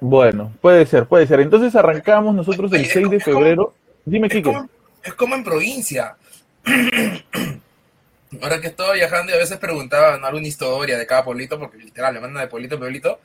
Bueno, 0.00 0.52
puede 0.60 0.84
ser, 0.84 1.06
puede 1.06 1.26
ser. 1.26 1.40
Entonces 1.40 1.74
arrancamos 1.74 2.34
nosotros 2.34 2.72
el 2.72 2.84
6 2.84 3.08
de 3.08 3.20
febrero. 3.20 3.74
Dime, 4.04 4.26
es 4.30 4.42
Como, 4.42 4.68
es 5.02 5.14
como 5.14 5.34
en 5.34 5.44
provincia. 5.44 6.16
Ahora 8.42 8.60
que 8.60 8.68
estoy 8.68 8.98
viajando 8.98 9.32
y 9.32 9.34
a 9.34 9.38
veces 9.38 9.58
preguntaban 9.58 10.24
alguna 10.24 10.46
historia 10.46 10.98
de 10.98 11.06
cada 11.06 11.24
pueblito, 11.24 11.58
porque 11.58 11.78
literal 11.78 12.14
le 12.14 12.20
mandan 12.20 12.42
de 12.42 12.48
pueblito 12.48 12.76
a 12.76 12.78
pueblito, 12.78 13.20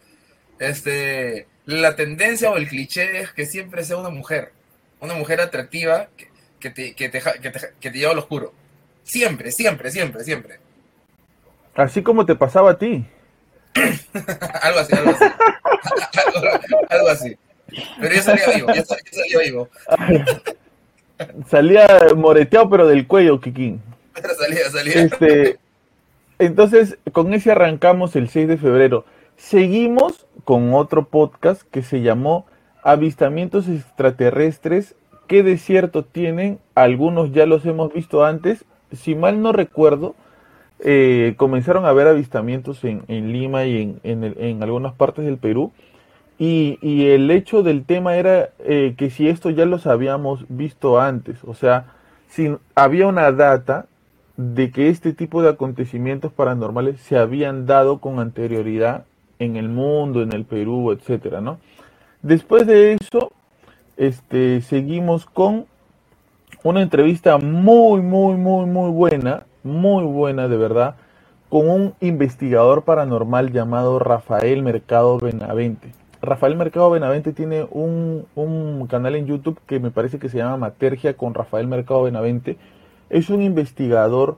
este, 0.60 1.48
la 1.66 1.96
tendencia 1.96 2.52
o 2.52 2.58
el 2.58 2.68
cliché 2.68 3.22
es 3.22 3.32
que 3.32 3.46
siempre 3.46 3.84
sea 3.84 3.98
una 3.98 4.10
mujer, 4.10 4.52
una 5.00 5.14
mujer 5.16 5.42
atractiva 5.42 6.10
que, 6.60 6.70
te, 6.70 6.94
que, 6.94 7.10
te, 7.10 7.22
que, 7.42 7.50
te, 7.50 7.60
que 7.80 7.92
te 7.92 7.98
lleva 7.98 8.12
al 8.12 8.20
oscuro. 8.20 8.54
Siempre, 9.04 9.52
siempre, 9.52 9.92
siempre, 9.92 10.24
siempre. 10.24 10.60
Así 11.78 12.02
como 12.02 12.26
te 12.26 12.36
pasaba 12.36 12.72
a 12.72 12.78
ti. 12.78 13.06
algo 14.62 14.80
así, 14.80 14.96
algo 14.96 15.12
así. 15.12 15.26
algo, 16.90 17.08
así. 17.10 17.38
Pero 18.02 18.16
yo 18.16 18.22
salía 18.24 18.56
vivo, 18.56 18.74
yo 18.74 18.84
salía 18.84 19.40
vivo. 19.40 19.70
Salía 21.50 21.88
moreteado, 22.16 22.70
pero 22.70 22.88
del 22.88 23.08
cuello, 23.08 23.42
Kikín. 23.42 23.82
Pero 24.14 24.36
salía, 24.36 24.70
salía. 24.70 25.02
Este, 25.02 25.58
entonces, 26.38 27.00
con 27.12 27.34
ese 27.34 27.54
arrancamos 27.54 28.16
el 28.16 28.30
6 28.30 28.48
de 28.48 28.58
febrero. 28.58 29.04
Seguimos 29.36 30.28
con 30.44 30.76
otro 30.76 31.08
podcast 31.08 31.64
que 31.72 31.82
se 31.82 32.02
llamó 32.02 32.46
Avistamientos 32.84 33.68
extraterrestres. 33.68 34.94
¿Qué 35.26 35.42
desierto 35.42 36.06
tienen? 36.06 36.60
Algunos 36.76 37.32
ya 37.32 37.48
los 37.48 37.66
hemos 37.66 37.92
visto 37.92 38.24
antes. 38.24 38.64
Si 38.92 39.16
mal 39.16 39.42
no 39.42 39.54
recuerdo, 39.54 40.16
eh, 40.80 41.34
comenzaron 41.38 41.86
a 41.86 41.90
haber 41.90 42.08
avistamientos 42.08 42.84
en, 42.84 43.04
Lima 43.08 43.66
y 43.66 44.00
en, 44.04 44.36
en 44.38 44.64
algunas 44.64 44.94
partes 44.94 45.26
del 45.26 45.38
Perú. 45.38 45.72
Y, 46.40 46.78
y, 46.82 47.08
el 47.08 47.32
hecho 47.32 47.64
del 47.64 47.84
tema 47.84 48.16
era 48.16 48.50
eh, 48.60 48.94
que 48.96 49.10
si 49.10 49.28
esto 49.28 49.50
ya 49.50 49.66
los 49.66 49.88
habíamos 49.88 50.46
visto 50.50 51.00
antes, 51.00 51.44
o 51.44 51.56
sea, 51.56 51.86
si 52.28 52.56
había 52.76 53.08
una 53.08 53.32
data 53.32 53.88
de 54.36 54.70
que 54.70 54.90
este 54.90 55.14
tipo 55.14 55.42
de 55.42 55.50
acontecimientos 55.50 56.32
paranormales 56.32 57.00
se 57.02 57.18
habían 57.18 57.66
dado 57.66 57.98
con 57.98 58.20
anterioridad 58.20 59.06
en 59.40 59.56
el 59.56 59.68
mundo, 59.68 60.22
en 60.22 60.32
el 60.32 60.46
Perú, 60.46 60.92
etcétera, 60.92 61.42
¿no? 61.42 61.58
Después 62.22 62.68
de 62.68 62.94
eso, 62.94 63.32
este, 63.96 64.62
seguimos 64.62 65.26
con 65.26 65.66
una 66.62 66.84
entrevista 66.84 67.40
muy, 67.40 68.02
muy, 68.02 68.36
muy, 68.36 68.68
muy 68.68 68.92
buena, 68.92 69.47
muy 69.68 70.04
buena 70.06 70.48
de 70.48 70.58
verdad, 70.58 70.96
con 71.50 71.70
un 71.70 71.94
investigador 72.02 72.84
paranormal 72.84 73.52
llamado 73.52 74.00
Rafael 74.00 74.64
Mercado 74.64 75.18
Benavente. 75.20 75.92
Rafael 76.22 76.56
Mercado 76.56 76.90
Benavente 76.90 77.32
tiene 77.32 77.68
un, 77.70 78.26
canal 78.90 79.16
en 79.16 79.28
YouTube 79.28 79.60
que 79.68 79.80
me 79.80 79.92
parece 79.92 80.20
que 80.20 80.30
se 80.30 80.38
llama 80.38 80.58
Matergia 80.58 81.16
con 81.16 81.34
Rafael 81.34 81.68
Mercado 81.68 82.04
Benavente. 82.04 82.58
Es 83.10 83.30
un 83.30 83.42
investigador 83.42 84.38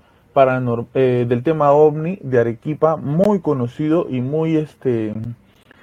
eh, 0.94 1.26
del 1.28 1.44
tema 1.44 1.72
ovni 1.72 2.20
de 2.22 2.40
Arequipa, 2.40 2.96
muy 2.96 3.40
conocido 3.42 4.08
y 4.10 4.22
muy 4.22 4.56
este 4.56 5.14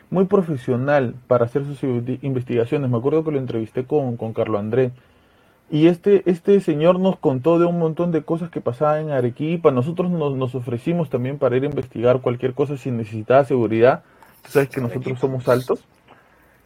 muy 0.08 0.24
profesional 0.26 1.14
para 1.26 1.46
hacer 1.46 1.64
sus 1.64 1.82
investigaciones. 2.22 2.90
Me 2.90 2.96
acuerdo 2.96 3.24
que 3.24 3.32
lo 3.32 3.38
entrevisté 3.38 3.84
con, 3.84 4.16
con 4.16 4.32
Carlo 4.32 4.58
André. 4.58 4.92
Y 5.70 5.88
este, 5.88 6.22
este 6.30 6.60
señor 6.60 7.00
nos 7.00 7.18
contó 7.18 7.58
de 7.58 7.66
un 7.66 7.78
montón 7.78 8.12
de 8.12 8.22
cosas 8.22 8.50
que 8.50 8.60
pasaban 8.60 9.06
en 9.06 9.10
Arequipa. 9.10 9.70
Nosotros 9.72 10.10
nos, 10.10 10.36
nos 10.36 10.54
ofrecimos 10.54 11.10
también 11.10 11.38
para 11.38 11.56
ir 11.56 11.64
a 11.64 11.66
investigar 11.66 12.20
cualquier 12.20 12.54
cosa 12.54 12.76
sin 12.76 12.96
necesitar 12.96 13.44
seguridad 13.46 14.04
sabes 14.48 14.68
que 14.68 14.80
nosotros 14.80 15.18
somos 15.18 15.48
altos. 15.48 15.84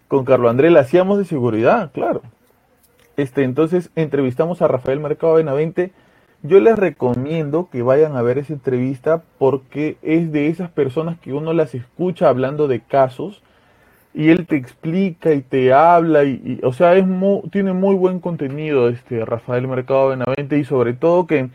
Con 0.08 0.24
Carlo 0.24 0.48
André 0.48 0.70
la 0.70 0.80
hacíamos 0.80 1.18
de 1.18 1.24
seguridad, 1.24 1.90
claro. 1.92 2.22
Este, 3.16 3.44
entonces 3.44 3.90
entrevistamos 3.96 4.62
a 4.62 4.68
Rafael 4.68 5.00
Mercado 5.00 5.34
Benavente. 5.34 5.92
Yo 6.42 6.58
les 6.58 6.78
recomiendo 6.78 7.68
que 7.70 7.82
vayan 7.82 8.16
a 8.16 8.22
ver 8.22 8.38
esa 8.38 8.54
entrevista 8.54 9.22
porque 9.38 9.98
es 10.02 10.32
de 10.32 10.48
esas 10.48 10.70
personas 10.70 11.18
que 11.20 11.32
uno 11.32 11.52
las 11.52 11.74
escucha 11.74 12.28
hablando 12.28 12.66
de 12.66 12.80
casos 12.80 13.42
y 14.12 14.30
él 14.30 14.46
te 14.46 14.56
explica 14.56 15.32
y 15.32 15.40
te 15.40 15.72
habla 15.72 16.24
y, 16.24 16.60
o 16.62 16.72
sea, 16.72 16.94
es 16.94 17.06
tiene 17.52 17.72
muy 17.72 17.94
buen 17.94 18.18
contenido 18.20 18.88
este 18.88 19.24
Rafael 19.24 19.68
Mercado 19.68 20.08
Benavente 20.08 20.58
y 20.58 20.64
sobre 20.64 20.94
todo 20.94 21.26
que 21.26 21.50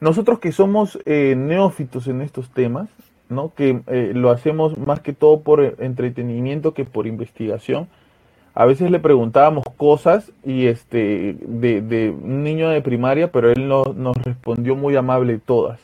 nosotros 0.00 0.38
que 0.38 0.52
somos 0.52 0.98
eh, 1.06 1.34
neófitos 1.36 2.08
en 2.08 2.20
estos 2.20 2.50
temas, 2.50 2.88
¿no? 3.28 3.52
Que 3.54 3.80
eh, 3.86 4.12
lo 4.14 4.30
hacemos 4.30 4.76
más 4.78 5.00
que 5.00 5.12
todo 5.12 5.40
por 5.40 5.76
entretenimiento 5.78 6.74
que 6.74 6.84
por 6.84 7.06
investigación. 7.06 7.88
A 8.54 8.64
veces 8.64 8.90
le 8.90 8.98
preguntábamos 8.98 9.64
cosas 9.76 10.32
y 10.44 10.66
este 10.66 11.36
de, 11.40 12.10
un 12.10 12.42
niño 12.42 12.70
de 12.70 12.82
primaria, 12.82 13.30
pero 13.30 13.50
él 13.50 13.68
no, 13.68 13.84
nos 13.84 14.16
respondió 14.16 14.74
muy 14.74 14.96
amable 14.96 15.38
todas. 15.38 15.78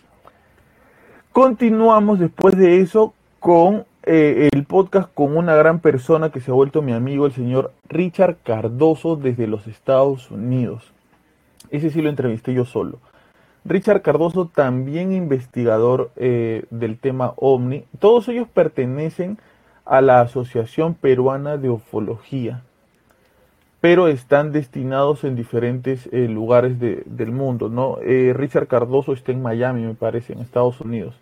Continuamos 1.30 2.18
después 2.18 2.56
de 2.56 2.80
eso 2.80 3.14
con 3.38 3.84
eh, 4.06 4.50
el 4.52 4.64
podcast 4.64 5.08
con 5.14 5.34
una 5.34 5.54
gran 5.54 5.80
persona 5.80 6.30
que 6.30 6.40
se 6.40 6.50
ha 6.50 6.54
vuelto 6.54 6.82
mi 6.82 6.92
amigo, 6.92 7.24
el 7.24 7.32
señor 7.32 7.72
Richard 7.88 8.36
Cardoso 8.42 9.16
desde 9.16 9.46
los 9.46 9.66
Estados 9.66 10.30
Unidos. 10.30 10.92
Ese 11.70 11.88
sí 11.88 12.02
lo 12.02 12.10
entrevisté 12.10 12.52
yo 12.52 12.66
solo. 12.66 12.98
Richard 13.64 14.02
Cardoso, 14.02 14.50
también 14.54 15.12
investigador 15.12 16.10
eh, 16.16 16.64
del 16.68 16.98
tema 16.98 17.32
OVNI. 17.36 17.84
Todos 17.98 18.28
ellos 18.28 18.46
pertenecen 18.46 19.38
a 19.86 20.02
la 20.02 20.20
Asociación 20.20 20.92
Peruana 20.92 21.56
de 21.56 21.70
Ufología, 21.70 22.62
pero 23.80 24.08
están 24.08 24.52
destinados 24.52 25.24
en 25.24 25.34
diferentes 25.34 26.10
eh, 26.12 26.28
lugares 26.28 26.78
del 26.78 27.32
mundo. 27.32 27.70
¿no? 27.70 27.96
Richard 28.02 28.66
Cardoso 28.66 29.14
está 29.14 29.32
en 29.32 29.40
Miami, 29.40 29.80
me 29.82 29.94
parece, 29.94 30.34
en 30.34 30.40
Estados 30.40 30.82
Unidos. 30.82 31.14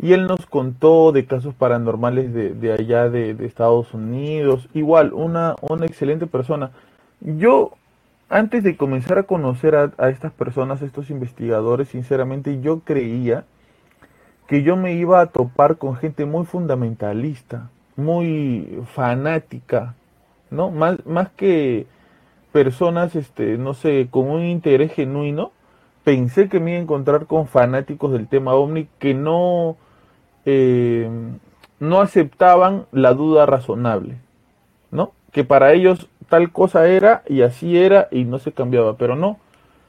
Y 0.00 0.12
él 0.12 0.26
nos 0.26 0.46
contó 0.46 1.12
de 1.12 1.26
casos 1.26 1.54
paranormales 1.54 2.32
de, 2.32 2.72
allá 2.72 3.08
de, 3.08 3.34
de, 3.34 3.46
Estados 3.46 3.92
Unidos. 3.94 4.68
Igual, 4.72 5.12
una, 5.12 5.56
una 5.60 5.86
excelente 5.86 6.26
persona. 6.26 6.70
Yo 7.20 7.72
antes 8.28 8.62
de 8.62 8.76
comenzar 8.76 9.18
a 9.18 9.22
conocer 9.22 9.74
a, 9.74 10.10
estas 10.10 10.32
personas, 10.32 10.82
a 10.82 10.84
estos 10.84 11.10
investigadores, 11.10 11.88
sinceramente 11.88 12.60
yo 12.60 12.80
creía 12.80 13.44
que 14.46 14.62
yo 14.62 14.76
me 14.76 14.94
iba 14.94 15.20
a 15.20 15.26
topar 15.26 15.76
con 15.76 15.96
gente 15.96 16.26
muy 16.26 16.44
fundamentalista, 16.44 17.70
muy 17.96 18.82
fanática, 18.94 19.94
¿no? 20.50 20.70
Más, 20.70 21.04
más 21.06 21.30
que 21.30 21.86
personas, 22.52 23.16
este, 23.16 23.58
no 23.58 23.74
sé, 23.74 24.08
con 24.10 24.30
un 24.30 24.44
interés 24.44 24.92
genuino, 24.92 25.52
pensé 26.04 26.48
que 26.48 26.60
me 26.60 26.72
iba 26.72 26.80
a 26.80 26.82
encontrar 26.82 27.26
con 27.26 27.46
fanáticos 27.46 28.12
del 28.12 28.28
tema 28.28 28.54
ovni 28.54 28.88
que 28.98 29.14
no, 29.14 29.76
eh, 30.50 31.10
no 31.78 32.00
aceptaban 32.00 32.86
la 32.90 33.12
duda 33.12 33.44
razonable, 33.44 34.16
¿no? 34.90 35.12
Que 35.30 35.44
para 35.44 35.74
ellos 35.74 36.08
tal 36.30 36.52
cosa 36.52 36.88
era 36.88 37.22
y 37.28 37.42
así 37.42 37.76
era 37.76 38.08
y 38.10 38.24
no 38.24 38.38
se 38.38 38.52
cambiaba, 38.52 38.96
pero 38.96 39.14
no. 39.14 39.38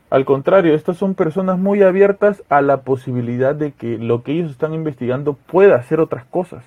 Al 0.10 0.25
contrario, 0.25 0.74
estas 0.74 0.98
son 0.98 1.16
personas 1.16 1.58
muy 1.58 1.82
abiertas 1.82 2.44
a 2.50 2.62
la 2.62 2.82
posibilidad 2.82 3.56
de 3.56 3.72
que 3.72 3.98
lo 3.98 4.22
que 4.22 4.34
ellos 4.34 4.51
están 4.51 4.74
investigando 4.74 5.34
pueda 5.34 5.82
ser 5.84 6.01
otras 6.01 6.25
cosas, 6.25 6.66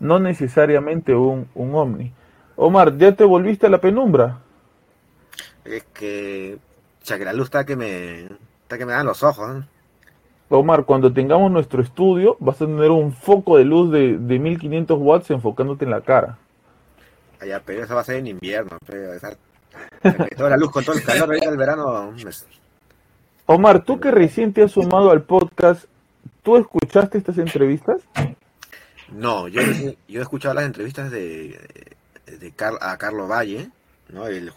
no 0.00 0.18
necesariamente 0.20 1.14
un, 1.14 1.48
un 1.54 1.74
ovni. 1.74 2.12
Omar, 2.56 2.96
¿ya 2.96 3.12
te 3.12 3.24
volviste 3.24 3.66
a 3.66 3.70
la 3.70 3.82
penumbra? 3.82 4.38
Es 5.66 5.84
que, 5.92 6.56
que 7.04 7.24
la 7.26 7.34
luz 7.34 7.48
está 7.48 7.66
que 7.66 7.76
me, 7.76 8.22
está 8.62 8.78
que 8.78 8.86
me 8.86 8.92
dan 8.92 9.04
los 9.04 9.22
ojos. 9.22 9.54
¿eh? 9.54 9.64
Omar, 10.50 10.84
cuando 10.84 11.12
tengamos 11.12 11.50
nuestro 11.50 11.82
estudio, 11.82 12.36
vas 12.40 12.60
a 12.62 12.66
tener 12.66 12.90
un 12.90 13.12
foco 13.12 13.58
de 13.58 13.64
luz 13.64 13.92
de, 13.92 14.16
de 14.18 14.38
1500 14.38 14.98
watts 14.98 15.30
enfocándote 15.30 15.84
en 15.84 15.90
la 15.90 16.00
cara. 16.00 16.38
Allá, 17.40 17.62
pero 17.64 17.84
eso 17.84 17.94
va 17.94 18.00
a 18.00 18.04
ser 18.04 18.16
en 18.16 18.28
invierno. 18.28 18.78
Pero 18.86 19.12
toda 20.36 20.50
la 20.50 20.56
luz 20.56 20.70
con 20.70 20.84
todo 20.84 20.96
el 20.96 21.04
calor 21.04 21.28
ahorita 21.28 21.50
del 21.50 21.58
verano. 21.58 22.14
Omar, 23.46 23.84
tú 23.84 24.00
que 24.00 24.10
recién 24.10 24.52
te 24.52 24.62
has 24.62 24.72
sumado 24.72 25.10
al 25.10 25.22
podcast, 25.22 25.84
¿tú 26.42 26.56
escuchaste 26.56 27.18
estas 27.18 27.38
entrevistas? 27.38 28.02
No, 29.12 29.48
yo, 29.48 29.62
yo 30.06 30.20
he 30.20 30.22
escuchado 30.22 30.54
las 30.54 30.64
entrevistas 30.64 31.10
de, 31.10 31.58
de 32.26 32.52
a 32.80 32.96
Carlos 32.98 33.30
Valle, 33.30 33.70
¿no? 34.10 34.26
El, 34.26 34.52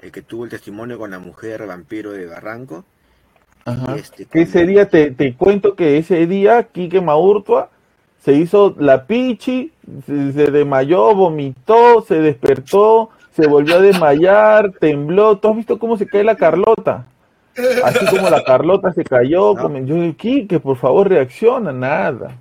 el, 0.00 0.12
que 0.12 0.22
tuvo 0.22 0.44
el 0.44 0.50
testimonio 0.50 0.98
con 0.98 1.10
la 1.10 1.18
mujer 1.18 1.66
vampiro 1.66 2.12
de 2.12 2.26
Barranco. 2.26 2.84
Ajá. 3.64 3.96
Este, 3.96 4.24
¿Qué 4.26 4.46
sería? 4.46 4.88
Te, 4.88 5.10
te 5.10 5.34
cuento 5.34 5.74
que 5.74 5.98
ese 5.98 6.26
día 6.26 6.64
Quique 6.64 7.00
Maurtua 7.00 7.70
se 8.24 8.32
hizo 8.32 8.74
la 8.78 9.06
pichi, 9.06 9.72
se, 10.06 10.12
desmayó, 10.12 11.14
vomitó, 11.14 12.04
se 12.06 12.20
despertó, 12.20 13.10
se 13.34 13.46
volvió 13.46 13.76
a 13.76 13.80
desmayar, 13.80 14.72
tembló. 14.80 15.38
¿Tú 15.38 15.48
has 15.48 15.56
visto 15.56 15.78
cómo 15.78 15.96
se 15.96 16.06
cae 16.06 16.22
la 16.22 16.36
Carlota? 16.36 17.06
Así 17.84 18.06
como 18.06 18.30
la 18.30 18.44
Carlota 18.44 18.92
se 18.92 19.04
cayó, 19.04 19.54
no. 19.54 19.78
yo 19.80 19.96
dije, 19.96 20.46
que 20.46 20.60
por 20.60 20.76
favor 20.76 21.08
reacciona, 21.08 21.72
nada. 21.72 22.38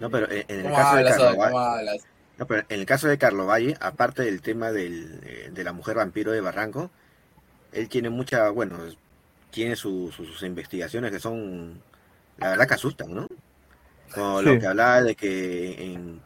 No, 0.00 0.10
pero 0.10 0.26
en, 0.30 0.44
el 0.48 0.72
caso 0.72 0.96
de 0.96 1.04
Carlo 1.04 1.38
Valle, 1.38 2.00
no, 2.36 2.46
pero 2.46 2.62
en 2.68 2.80
el 2.80 2.86
caso 2.86 3.08
de 3.08 3.18
Carlo 3.18 3.46
Valle, 3.46 3.76
aparte 3.80 4.22
del 4.22 4.42
tema 4.42 4.72
del, 4.72 5.20
eh, 5.24 5.50
de 5.52 5.64
la 5.64 5.72
mujer 5.72 5.96
vampiro 5.96 6.32
de 6.32 6.40
Barranco, 6.40 6.90
él 7.72 7.88
tiene 7.88 8.10
mucha, 8.10 8.50
bueno, 8.50 8.76
tiene 9.54 9.76
sus 9.76 10.42
investigaciones 10.42 11.12
que 11.12 11.20
son, 11.20 11.80
la 12.38 12.50
verdad 12.50 12.66
que 12.66 12.74
asustan, 12.74 13.14
¿no? 13.14 13.28
Como 14.12 14.42
lo 14.42 14.58
que 14.58 14.66
hablaba 14.66 15.00
de 15.00 15.14
que, 15.14 15.92
en, 15.92 16.20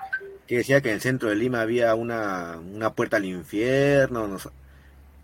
que 0.47 0.57
decía 0.57 0.81
que 0.81 0.89
en 0.89 0.95
el 0.95 1.01
centro 1.03 1.29
de 1.29 1.37
Lima 1.37 1.61
había 1.61 1.95
una, 1.95 2.57
una 2.75 2.95
puerta 2.95 3.19
al 3.19 3.27
infierno, 3.27 4.27
nos, 4.27 4.49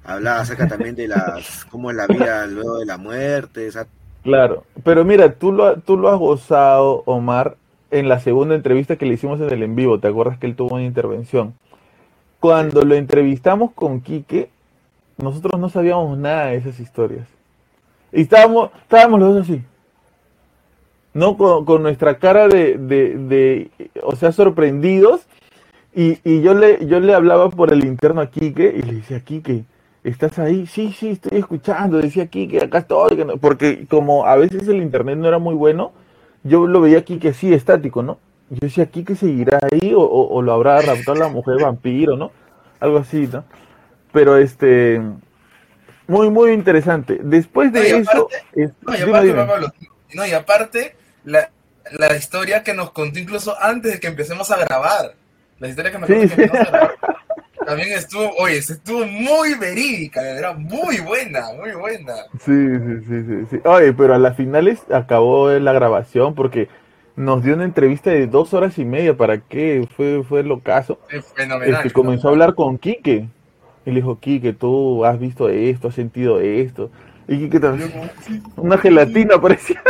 hablaba 0.04 0.40
acerca 0.40 0.68
también 0.68 0.94
de 0.94 1.08
las 1.08 1.64
cómo 1.70 1.90
es 1.90 1.96
la 1.96 2.06
vida 2.06 2.46
luego 2.46 2.78
de 2.78 2.84
la 2.84 2.98
muerte. 2.98 3.70
Claro, 4.22 4.64
pero 4.84 5.02
mira, 5.06 5.32
tú 5.32 5.50
lo, 5.50 5.76
tú 5.80 5.96
lo 5.96 6.10
has 6.10 6.18
gozado, 6.18 7.04
Omar, 7.06 7.56
en 7.90 8.10
la 8.10 8.20
segunda 8.20 8.54
entrevista 8.54 8.96
que 8.96 9.06
le 9.06 9.14
hicimos 9.14 9.40
en 9.40 9.48
el 9.48 9.62
en 9.62 9.76
vivo, 9.76 9.98
¿te 9.98 10.08
acuerdas 10.08 10.38
que 10.38 10.46
él 10.46 10.56
tuvo 10.56 10.74
una 10.74 10.84
intervención? 10.84 11.54
Cuando 12.38 12.82
lo 12.82 12.96
entrevistamos 12.96 13.72
con 13.72 14.02
Quique, 14.02 14.50
nosotros 15.16 15.58
no 15.58 15.70
sabíamos 15.70 16.18
nada 16.18 16.46
de 16.46 16.56
esas 16.56 16.80
historias. 16.80 17.26
Y 18.14 18.22
estábamos, 18.22 18.70
estábamos 18.82 19.20
los 19.20 19.34
dos 19.34 19.42
así. 19.42 19.62
¿no? 21.14 21.36
Con, 21.36 21.82
nuestra 21.82 22.18
cara 22.18 22.48
de, 22.48 22.76
de, 22.76 23.70
o 24.02 24.16
sea, 24.16 24.32
sorprendidos. 24.32 25.26
Y, 25.94 26.18
y, 26.24 26.42
yo, 26.42 26.54
le, 26.54 26.84
yo 26.86 26.98
le 26.98 27.14
hablaba 27.14 27.50
por 27.50 27.72
el 27.72 27.84
interno 27.84 28.20
a 28.20 28.30
Quique 28.30 28.74
y 28.76 28.82
le 28.82 28.94
decía, 28.94 29.20
Quique, 29.20 29.64
¿estás 30.02 30.40
ahí? 30.40 30.66
Sí, 30.66 30.92
sí, 30.92 31.10
estoy 31.10 31.38
escuchando. 31.38 31.98
Decía 31.98 32.26
Quique, 32.26 32.58
acá 32.58 32.78
estoy. 32.78 33.24
Porque 33.40 33.86
como 33.88 34.26
a 34.26 34.36
veces 34.36 34.66
el 34.66 34.82
internet 34.82 35.16
no 35.16 35.28
era 35.28 35.38
muy 35.38 35.54
bueno, 35.54 35.92
yo 36.42 36.66
lo 36.66 36.80
veía 36.80 37.04
Quique 37.04 37.28
así, 37.28 37.54
estático, 37.54 38.02
¿no? 38.02 38.18
yo 38.50 38.58
decía, 38.60 38.86
¿Quique 38.86 39.14
seguirá 39.14 39.58
ahí 39.72 39.94
o, 39.94 40.02
o, 40.02 40.42
lo 40.42 40.52
habrá 40.52 40.80
raptado 40.80 41.18
la 41.18 41.28
mujer 41.28 41.62
vampiro, 41.62 42.16
¿no? 42.16 42.30
Algo 42.78 42.98
así, 42.98 43.28
¿no? 43.32 43.44
Pero 44.12 44.36
este... 44.36 45.00
Muy, 46.06 46.30
muy 46.30 46.52
interesante. 46.52 47.18
Después 47.22 47.72
de 47.72 47.98
eso... 47.98 48.28
no, 50.14 50.26
y 50.26 50.32
aparte 50.32 50.96
la, 51.24 51.50
la, 51.92 52.16
historia 52.16 52.62
que 52.62 52.74
nos 52.74 52.90
contó 52.92 53.18
incluso 53.18 53.56
antes 53.60 53.92
de 53.92 54.00
que 54.00 54.06
empecemos 54.06 54.50
a 54.50 54.58
grabar. 54.58 55.14
La 55.58 55.68
historia 55.68 55.90
que 55.90 55.98
nos 55.98 56.08
contó 56.08 56.36
que 56.36 56.44
a 56.44 56.46
grabar. 56.46 56.94
También 57.66 57.92
estuvo, 57.92 58.30
oye, 58.38 58.58
estuvo 58.58 59.06
muy 59.06 59.54
verídica, 59.54 60.20
era 60.20 60.52
muy 60.52 61.00
buena, 61.00 61.52
muy 61.54 61.72
buena. 61.72 62.14
Sí, 62.40 62.52
sí, 63.06 63.22
sí, 63.24 63.46
sí, 63.50 63.60
Oye, 63.64 63.92
pero 63.94 64.14
a 64.14 64.18
las 64.18 64.36
finales 64.36 64.82
acabó 64.92 65.50
la 65.50 65.72
grabación 65.72 66.34
porque 66.34 66.68
nos 67.16 67.42
dio 67.42 67.54
una 67.54 67.64
entrevista 67.64 68.10
de 68.10 68.26
dos 68.26 68.52
horas 68.54 68.78
y 68.78 68.84
media. 68.84 69.16
¿Para 69.16 69.38
qué? 69.38 69.88
Fue, 69.96 70.22
fue 70.24 70.40
el 70.40 70.52
ocaso. 70.52 70.98
fenomenal. 71.34 71.82
que 71.82 71.90
comenzó 71.90 72.28
a 72.28 72.32
hablar 72.32 72.54
con 72.54 72.76
Quique. 72.76 73.28
Y 73.86 73.90
le 73.90 73.96
dijo, 73.96 74.18
Quique, 74.18 74.52
tú 74.52 75.04
has 75.04 75.18
visto 75.18 75.48
esto, 75.48 75.88
has 75.88 75.94
sentido 75.94 76.40
esto. 76.40 76.90
Y 77.28 77.48
qué 77.48 77.60
tal? 77.60 77.78
Una 78.56 78.78
gelatina 78.78 79.40
parecía. 79.40 79.82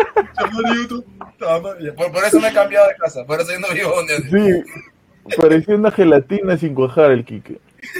Por, 1.96 2.24
eso 2.24 2.40
me 2.40 2.48
he 2.48 2.52
cambiado 2.52 2.88
de 2.88 2.94
casa, 2.96 3.24
por 3.24 3.40
eso 3.40 3.52
yo 3.52 3.60
no 3.60 3.68
vivo 3.72 3.90
donde. 3.94 4.64
Sí, 5.26 5.36
parecía 5.36 5.74
una 5.74 5.90
gelatina 5.90 6.56
sin 6.58 6.74
cuajar 6.74 7.10
el 7.10 7.24
Quique. 7.24 7.58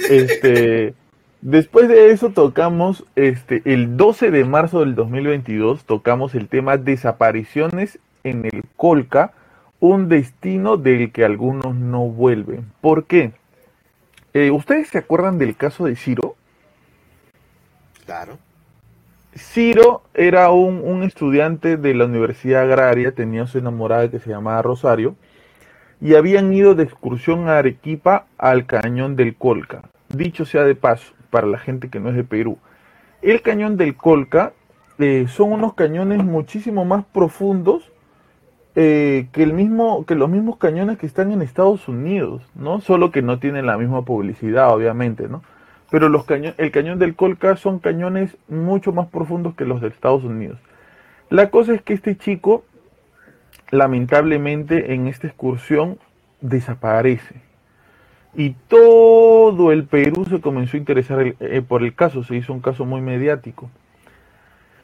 Este, 0.09 0.93
después 1.41 1.87
de 1.87 2.11
eso 2.11 2.29
tocamos, 2.29 3.03
este, 3.15 3.61
el 3.65 3.97
12 3.97 4.31
de 4.31 4.45
marzo 4.45 4.81
del 4.81 4.95
2022, 4.95 5.85
tocamos 5.85 6.35
el 6.35 6.47
tema 6.47 6.77
desapariciones 6.77 7.99
en 8.23 8.45
el 8.45 8.63
Colca, 8.75 9.33
un 9.79 10.07
destino 10.07 10.77
del 10.77 11.11
que 11.11 11.25
algunos 11.25 11.75
no 11.75 12.01
vuelven. 12.01 12.65
¿Por 12.79 13.05
qué? 13.05 13.33
Eh, 14.35 14.51
¿Ustedes 14.51 14.89
se 14.89 14.97
acuerdan 14.97 15.37
del 15.37 15.55
caso 15.55 15.85
de 15.85 15.95
Ciro? 15.95 16.35
Claro. 18.05 18.37
Ciro 19.33 20.03
era 20.13 20.51
un, 20.51 21.03
estudiante 21.03 21.77
de 21.77 21.93
la 21.93 22.03
Universidad 22.03 22.63
Agraria, 22.63 23.13
tenía 23.13 23.47
su 23.47 23.59
enamorada 23.59 24.11
que 24.11 24.19
se 24.19 24.31
llamaba 24.31 24.61
Rosario, 24.61 25.15
y 26.01 26.15
habían 26.15 26.51
ido 26.53 26.75
de 26.75 26.83
excursión 26.83 27.47
a 27.47 27.59
Arequipa 27.59 28.25
al 28.37 28.65
cañón 28.65 29.15
del 29.15 29.37
Colca. 29.37 29.83
Dicho 30.09 30.43
sea 30.43 30.65
de 30.65 30.75
paso, 30.75 31.13
para 31.29 31.47
la 31.47 31.57
gente 31.57 31.89
que 31.89 32.01
no 32.01 32.09
es 32.09 32.17
de 32.17 32.25
Perú, 32.25 32.57
el 33.21 33.41
cañón 33.41 33.77
del 33.77 33.95
Colca 33.95 34.51
eh, 34.99 35.27
son 35.29 35.53
unos 35.53 35.75
cañones 35.75 36.21
muchísimo 36.21 36.83
más 36.83 37.05
profundos 37.05 37.89
eh, 38.75 39.27
que 39.31 39.45
los 39.45 40.29
mismos 40.29 40.57
cañones 40.57 40.97
que 40.97 41.05
están 41.05 41.31
en 41.31 41.41
Estados 41.41 41.87
Unidos, 41.87 42.43
¿no? 42.55 42.81
Solo 42.81 43.09
que 43.11 43.21
no 43.21 43.39
tienen 43.39 43.65
la 43.65 43.77
misma 43.77 44.03
publicidad, 44.03 44.73
obviamente, 44.73 45.29
¿no? 45.29 45.43
Pero 45.89 46.09
los 46.09 46.25
cañones, 46.25 46.55
el 46.57 46.71
cañón 46.71 46.99
del 46.99 47.15
Colca 47.15 47.55
son 47.55 47.79
cañones 47.79 48.35
mucho 48.49 48.91
más 48.91 49.07
profundos 49.07 49.55
que 49.55 49.65
los 49.65 49.79
de 49.81 49.87
Estados 49.87 50.23
Unidos. 50.23 50.59
La 51.29 51.49
cosa 51.49 51.73
es 51.73 51.81
que 51.81 51.93
este 51.93 52.17
chico, 52.17 52.65
lamentablemente, 53.71 54.93
en 54.93 55.07
esta 55.07 55.27
excursión 55.27 55.97
desaparece. 56.41 57.35
Y 58.33 58.55
todo 58.67 59.71
el 59.71 59.85
Perú 59.85 60.25
se 60.29 60.41
comenzó 60.41 60.75
a 60.75 60.79
interesar 60.79 61.35
eh, 61.39 61.63
por 61.65 61.81
el 61.81 61.95
caso, 61.95 62.23
se 62.23 62.35
hizo 62.35 62.51
un 62.51 62.59
caso 62.59 62.83
muy 62.83 62.99
mediático. 62.99 63.69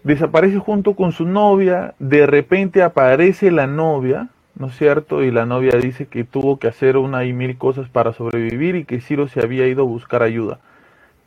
Desaparece 0.04 0.58
junto 0.58 0.96
con 0.96 1.12
su 1.12 1.26
novia, 1.26 1.94
de 2.00 2.26
repente 2.26 2.82
aparece 2.82 3.52
la 3.52 3.68
novia, 3.68 4.30
¿no 4.56 4.68
es 4.68 4.78
cierto? 4.78 5.24
Y 5.24 5.32
la 5.32 5.46
novia 5.46 5.74
dice 5.80 6.08
que 6.08 6.24
tuvo 6.24 6.58
que 6.58 6.68
hacer 6.68 6.98
una 6.98 7.24
y 7.26 7.34
mil 7.34 7.58
cosas 7.58 7.88
para 7.90 8.14
sobrevivir 8.14 8.76
y 8.76 8.86
que 8.86 9.02
Ciro 9.02 9.28
se 9.28 9.42
había 9.42 9.68
ido 9.68 9.84
a 9.84 9.86
buscar 9.86 10.24
ayuda. 10.24 10.60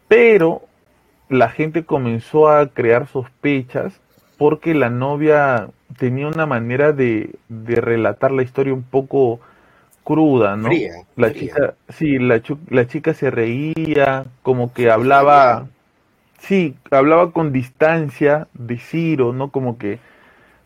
Pero 0.09 0.63
la 1.29 1.51
gente 1.51 1.85
comenzó 1.85 2.49
a 2.49 2.69
crear 2.69 3.07
sospechas 3.07 4.01
porque 4.39 4.75
la 4.75 4.91
novia 4.91 5.69
tenía 5.99 6.27
una 6.27 6.47
manera 6.47 6.93
de, 6.93 7.31
de 7.49 7.77
relatar 7.81 8.33
la 8.33 8.43
historia 8.43 8.75
un 8.75 8.83
poco 8.83 9.41
cruda, 10.03 10.57
¿no? 10.57 10.69
la 11.17 11.33
chica, 11.33 11.75
sí, 11.89 12.19
la, 12.19 12.43
la 12.69 12.87
chica 12.87 13.15
se 13.15 13.31
reía, 13.31 14.27
como 14.43 14.73
que 14.73 14.91
hablaba, 14.91 15.67
sí, 16.47 16.77
hablaba 16.91 17.33
con 17.33 17.53
distancia 17.53 18.49
de 18.55 18.79
Ciro, 18.79 19.33
¿no? 19.33 19.51
Como 19.51 19.79
que 19.79 19.99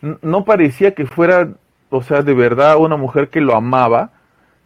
no 0.00 0.44
parecía 0.44 0.94
que 0.94 1.06
fuera, 1.06 1.48
o 1.90 2.02
sea, 2.02 2.22
de 2.22 2.34
verdad 2.34 2.76
una 2.76 2.96
mujer 2.96 3.28
que 3.28 3.40
lo 3.40 3.54
amaba 3.54 4.10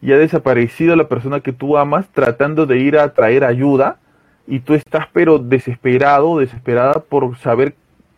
y 0.01 0.11
ha 0.11 0.17
desaparecido 0.17 0.95
la 0.95 1.07
persona 1.07 1.39
que 1.39 1.53
tú 1.53 1.77
amas 1.77 2.07
tratando 2.11 2.65
de 2.65 2.77
ir 2.77 2.97
a 2.97 3.13
traer 3.13 3.43
ayuda 3.43 3.97
y 4.45 4.59
tú 4.59 4.73
estás 4.73 5.07
pero 5.13 5.39
desesperado, 5.39 6.39
desesperada 6.39 6.93
por 6.93 7.37
saber 7.37 7.75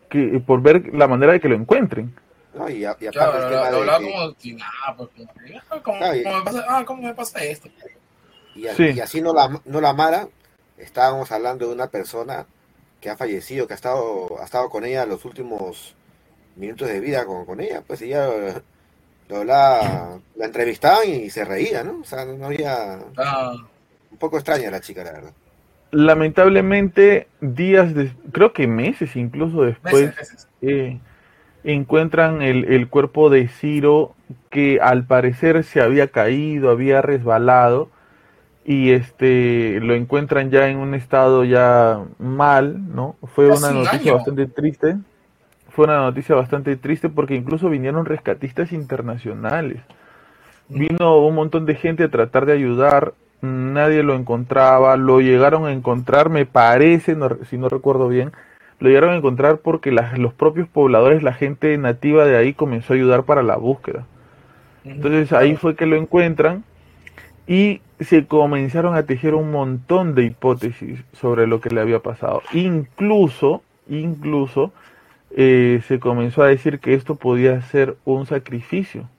que, 0.10 0.41
por 0.45 0.62
ver 0.62 0.93
la 0.93 1.08
manera 1.08 1.34
de 1.34 1.39
que 1.39 1.49
lo 1.49 1.55
encuentren. 1.55 2.13
No, 2.55 2.69
y, 2.69 2.86
aparte 2.86 3.10
claro, 3.10 3.77
hablaba 3.77 3.97
como 3.97 4.34
si 4.38 4.53
nada, 4.53 4.95
pues, 4.97 5.10
¿cómo, 5.84 5.99
me 5.99 6.23
pasa, 6.43 6.65
ah, 6.69 6.84
¿cómo 6.86 7.01
me 7.01 7.13
pasa 7.13 7.43
esto? 7.43 7.69
Y, 8.55 8.67
así 8.67 9.21
no 9.21 9.34
la, 9.34 9.62
no 9.65 9.81
la 9.81 9.89
amara, 9.89 10.29
estábamos 10.77 11.31
hablando 11.34 11.67
de 11.67 11.73
una 11.73 11.88
persona 11.88 12.45
que 12.99 13.10
ha 13.10 13.17
fallecido, 13.17 13.67
que 13.67 13.73
ha 13.73 13.75
estado, 13.75 14.39
ha 14.41 14.45
estado 14.45 14.69
con 14.69 14.84
ella 14.86 15.05
los 15.05 15.25
últimos 15.25 15.95
minutos 16.55 16.88
de 16.88 16.99
vida 16.99 17.25
con, 17.25 17.45
con 17.45 17.60
ella, 17.60 17.81
pues 17.86 18.01
ella 18.01 18.27
lo, 19.29 19.43
la, 19.43 20.19
la 20.36 20.45
entrevistaban 20.45 21.10
y 21.10 21.29
se 21.29 21.45
reía, 21.45 21.84
¿no? 21.84 21.99
O 22.01 22.03
sea, 22.03 22.25
no 22.25 22.45
había... 22.45 22.99
Ah. 23.17 23.55
Un 24.12 24.17
poco 24.17 24.38
extraña 24.38 24.71
la 24.71 24.79
chica, 24.79 25.03
la 25.03 25.12
verdad. 25.12 25.34
Lamentablemente, 25.91 27.27
días, 27.41 27.93
de, 27.93 28.13
creo 28.31 28.53
que 28.53 28.65
meses 28.65 29.15
incluso 29.15 29.63
después, 29.63 30.13
Eh, 30.62 30.99
encuentran 31.65 32.41
el, 32.41 32.65
el, 32.65 32.88
cuerpo 32.88 33.29
de 33.29 33.47
Ciro 33.49 34.15
que 34.49 34.79
al 34.81 35.05
parecer 35.05 35.63
se 35.63 35.81
había 35.81 36.08
caído, 36.08 36.69
había 36.69 37.01
resbalado 37.01 37.89
y 38.65 38.91
este 38.91 39.80
lo 39.80 39.93
encuentran 39.93 40.49
ya 40.49 40.67
en 40.67 40.78
un 40.78 40.95
estado 40.95 41.43
ya 41.43 42.04
mal, 42.17 42.95
¿no? 42.95 43.15
Fue 43.36 43.47
una 43.47 43.71
noticia 43.71 44.13
bastante 44.13 44.47
triste. 44.47 44.97
Fue 45.69 45.86
una 45.86 45.99
noticia 45.99 46.36
bastante 46.36 46.75
triste 46.75 47.10
porque 47.10 47.36
incluso 47.36 47.69
vinieron 47.69 48.06
rescatistas 48.06 48.71
internacionales. 48.71 49.78
Mm. 50.69 50.80
Vino 50.80 51.17
un 51.19 51.36
montón 51.36 51.65
de 51.65 51.75
gente 51.75 52.06
a 52.06 52.10
tratar 52.10 52.47
de 52.47 52.54
ayudar, 52.54 53.13
nadie 53.41 54.01
lo 54.01 54.15
encontraba, 54.15 54.97
lo 54.97 55.21
llegaron 55.21 55.67
a 55.67 55.71
encontrar, 55.71 56.30
me 56.30 56.47
parece, 56.47 57.15
si 57.49 57.58
no 57.58 57.69
recuerdo 57.69 58.08
bien, 58.08 58.32
lo 58.80 58.89
llegaron 58.89 59.12
a 59.12 59.17
encontrar 59.17 59.58
porque 59.58 59.91
los 59.91 60.34
propios 60.34 60.67
pobladores, 60.67 61.21
la 61.21 61.34
gente 61.34 61.78
nativa 61.78 62.25
de 62.25 62.38
ahí 62.38 62.54
comenzó 62.54 62.93
a 62.93 62.95
ayudar 62.95 63.23
para 63.23 63.43
la 63.43 63.58
búsqueda. 63.58 64.06
Entonces 64.84 65.34
ahí 65.34 65.56
fue 65.56 65.75
que 65.75 65.86
lo 65.86 65.97
encuentran 65.97 66.63
y 67.47 67.81
se 67.99 68.25
comenzaron 68.25 68.95
a 68.95 69.03
tejer 69.03 69.36
un 69.36 69.51
montón 69.51 70.15
de 70.15 70.25
hipótesis 70.25 70.99
sobre 71.13 71.47
lo 71.47 71.62
que 71.62 71.69
le 71.69 71.81
había 71.81 71.99
pasado. 71.99 72.41
Incluso, 72.53 73.62
incluso 73.88 74.71
eh, 75.31 75.81
se 75.88 75.99
comenzó 75.99 76.43
a 76.43 76.47
decir 76.47 76.79
que 76.79 76.93
esto 76.93 77.15
podía 77.15 77.62
ser 77.62 77.97
un 78.05 78.25
sacrificio 78.25 79.10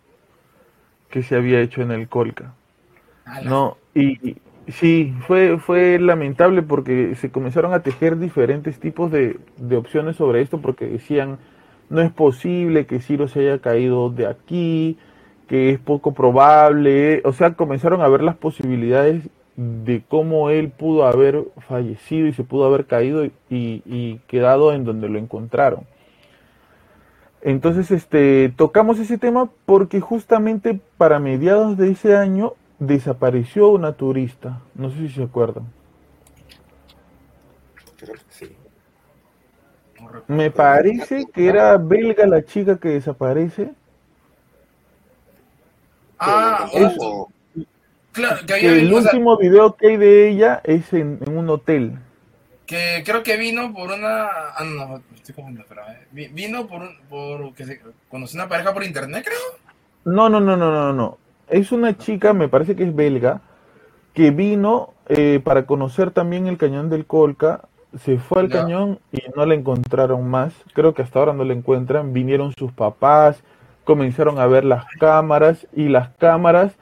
que 1.10 1.22
se 1.22 1.36
había 1.36 1.60
hecho 1.60 1.82
en 1.82 1.92
el 1.92 2.08
Colca. 2.08 2.52
No, 3.44 3.76
y, 3.94 4.36
Sí, 4.68 5.14
fue, 5.20 5.58
fue 5.58 5.98
lamentable 6.00 6.60
porque 6.62 7.14
se 7.14 7.30
comenzaron 7.30 7.72
a 7.72 7.80
tejer 7.80 8.18
diferentes 8.18 8.80
tipos 8.80 9.12
de, 9.12 9.38
de, 9.58 9.76
opciones 9.76 10.16
sobre 10.16 10.42
esto 10.42 10.60
porque 10.60 10.86
decían, 10.86 11.38
no 11.88 12.00
es 12.00 12.10
posible 12.10 12.86
que 12.86 13.00
Ciro 13.00 13.28
se 13.28 13.40
haya 13.40 13.60
caído 13.60 14.10
de 14.10 14.26
aquí, 14.26 14.98
que 15.48 15.70
es 15.70 15.78
poco 15.78 16.12
probable, 16.12 17.22
o 17.24 17.32
sea, 17.32 17.54
comenzaron 17.54 18.00
a 18.00 18.08
ver 18.08 18.22
las 18.22 18.36
posibilidades 18.36 19.22
de 19.56 20.02
cómo 20.06 20.50
él 20.50 20.70
pudo 20.70 21.06
haber 21.06 21.44
fallecido 21.68 22.26
y 22.26 22.32
se 22.32 22.44
pudo 22.44 22.66
haber 22.66 22.86
caído 22.86 23.24
y, 23.24 23.32
y 23.48 24.20
quedado 24.26 24.72
en 24.72 24.84
donde 24.84 25.08
lo 25.08 25.18
encontraron. 25.18 25.84
Entonces, 27.42 27.90
este, 27.92 28.52
tocamos 28.56 28.98
ese 28.98 29.18
tema 29.18 29.48
porque 29.66 30.00
justamente 30.00 30.80
para 30.98 31.20
mediados 31.20 31.76
de 31.76 31.92
ese 31.92 32.16
año 32.16 32.54
desapareció 32.78 33.68
una 33.68 33.92
turista, 33.92 34.60
no 34.74 34.90
sé 34.90 34.96
si 34.96 35.08
se 35.10 35.22
acuerdan. 35.22 35.64
Me 40.28 40.50
parece 40.50 41.26
que 41.26 41.46
era 41.48 41.76
belga 41.76 42.26
la 42.26 42.44
chica 42.44 42.78
que 42.78 42.88
desaparece. 42.90 43.72
Ah, 46.18 46.68
eso. 46.72 47.28
Claro, 48.12 48.46
que, 48.46 48.54
el 48.54 48.92
último 48.92 49.36
video 49.36 49.76
que 49.76 49.88
hay 49.88 49.96
de 49.98 50.28
ella 50.30 50.60
es 50.64 50.92
en, 50.92 51.18
un 51.28 51.50
hotel. 51.50 51.98
Que 52.64 53.02
creo 53.04 53.22
que 53.22 53.36
vino 53.36 53.72
por 53.74 53.90
una. 53.90 54.28
Ah, 54.56 54.64
no, 54.64 55.02
estoy 55.14 55.34
pero, 55.68 55.82
eh, 55.82 56.30
Vino 56.32 56.66
por, 56.66 56.88
por 57.08 57.54
que 57.54 57.66
se 57.66 57.80
conoció 58.08 58.40
una 58.40 58.48
pareja 58.48 58.72
por 58.72 58.84
internet, 58.84 59.24
creo. 59.24 59.38
No, 60.04 60.28
no, 60.28 60.40
no, 60.40 60.56
no, 60.56 60.70
no, 60.70 60.92
no 60.92 61.18
es 61.48 61.72
una 61.72 61.96
chica, 61.96 62.32
me 62.32 62.48
parece 62.48 62.76
que 62.76 62.84
es 62.84 62.94
belga, 62.94 63.40
que 64.14 64.30
vino 64.30 64.94
eh, 65.08 65.40
para 65.42 65.66
conocer 65.66 66.10
también 66.10 66.46
el 66.46 66.58
cañón 66.58 66.90
del 66.90 67.06
Colca, 67.06 67.68
se 68.00 68.18
fue 68.18 68.42
al 68.42 68.48
cañón 68.48 68.98
y 69.12 69.22
no 69.34 69.46
la 69.46 69.54
encontraron 69.54 70.28
más, 70.28 70.52
creo 70.74 70.92
que 70.92 71.02
hasta 71.02 71.18
ahora 71.18 71.32
no 71.32 71.44
la 71.44 71.54
encuentran, 71.54 72.12
vinieron 72.12 72.52
sus 72.58 72.72
papás, 72.72 73.42
comenzaron 73.86 74.38
a 74.38 74.46
ver 74.46 74.64
las 74.64 74.84
cámaras 74.98 75.66
y 75.72 75.88
las 75.88 76.10
cámaras, 76.16 76.76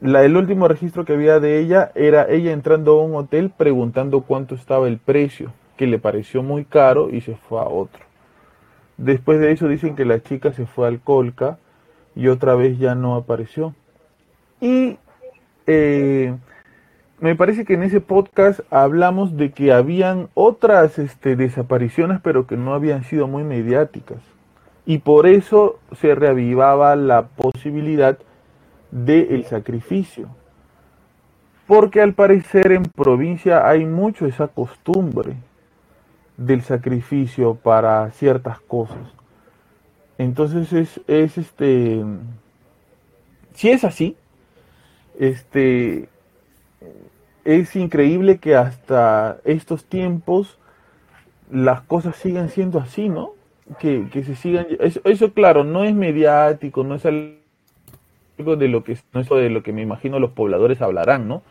la, 0.00 0.22
el 0.22 0.36
último 0.36 0.68
registro 0.68 1.04
que 1.04 1.14
había 1.14 1.40
de 1.40 1.58
ella 1.58 1.90
era 1.94 2.28
ella 2.28 2.52
entrando 2.52 2.92
a 2.92 3.04
un 3.04 3.16
hotel 3.16 3.50
preguntando 3.50 4.20
cuánto 4.20 4.54
estaba 4.54 4.86
el 4.86 4.98
precio, 4.98 5.52
que 5.76 5.86
le 5.86 5.98
pareció 5.98 6.42
muy 6.42 6.64
caro 6.64 7.08
y 7.10 7.22
se 7.22 7.34
fue 7.34 7.58
a 7.58 7.64
otro. 7.64 8.04
Después 8.98 9.40
de 9.40 9.50
eso 9.50 9.66
dicen 9.66 9.96
que 9.96 10.04
la 10.04 10.22
chica 10.22 10.52
se 10.52 10.66
fue 10.66 10.86
al 10.86 11.00
Colca 11.00 11.58
y 12.14 12.28
otra 12.28 12.54
vez 12.54 12.78
ya 12.78 12.94
no 12.94 13.16
apareció. 13.16 13.74
Y 14.60 14.98
eh, 15.66 16.34
me 17.18 17.34
parece 17.34 17.64
que 17.64 17.74
en 17.74 17.82
ese 17.82 18.02
podcast 18.02 18.60
hablamos 18.70 19.38
de 19.38 19.52
que 19.52 19.72
habían 19.72 20.28
otras 20.34 20.98
este, 20.98 21.34
desapariciones, 21.34 22.20
pero 22.22 22.46
que 22.46 22.58
no 22.58 22.74
habían 22.74 23.04
sido 23.04 23.26
muy 23.26 23.42
mediáticas. 23.42 24.18
Y 24.84 24.98
por 24.98 25.26
eso 25.26 25.78
se 26.00 26.14
reavivaba 26.14 26.96
la 26.96 27.28
posibilidad 27.28 28.18
del 28.90 29.44
sacrificio. 29.46 30.28
Porque 31.66 32.00
al 32.00 32.14
parecer 32.14 32.72
en 32.72 32.82
provincia 32.82 33.68
hay 33.68 33.86
mucho 33.86 34.26
esa 34.26 34.48
costumbre 34.48 35.36
del 36.36 36.62
sacrificio 36.62 37.54
para 37.54 38.10
ciertas 38.10 38.60
cosas. 38.60 38.98
Entonces 40.18 40.72
es, 40.72 41.00
es 41.06 41.38
este, 41.38 42.04
si 43.54 43.70
es 43.70 43.84
así, 43.84 44.16
este, 45.18 46.08
es 47.44 47.76
increíble 47.76 48.38
que 48.38 48.56
hasta 48.56 49.38
estos 49.44 49.84
tiempos 49.84 50.58
las 51.50 51.82
cosas 51.82 52.16
sigan 52.16 52.48
siendo 52.48 52.78
así, 52.78 53.08
¿no? 53.08 53.32
Que, 53.78 54.08
se 54.12 54.34
sigan... 54.34 54.66
Eso, 54.80 55.32
claro, 55.32 55.64
no 55.64 55.84
es 55.84 55.94
mediático, 55.94 56.84
no 56.84 56.96
es 56.96 57.06
algo 57.06 58.56
de 58.56 58.68
lo 58.68 58.84
que, 58.84 58.98
no 59.12 59.20
es 59.20 59.28
de 59.28 59.50
lo 59.50 59.62
que 59.62 59.72
me 59.72 59.82
imagino 59.82 60.18
los 60.18 60.32
pobladores 60.32 60.82
hablarán, 60.82 61.28
¿no? 61.28 61.42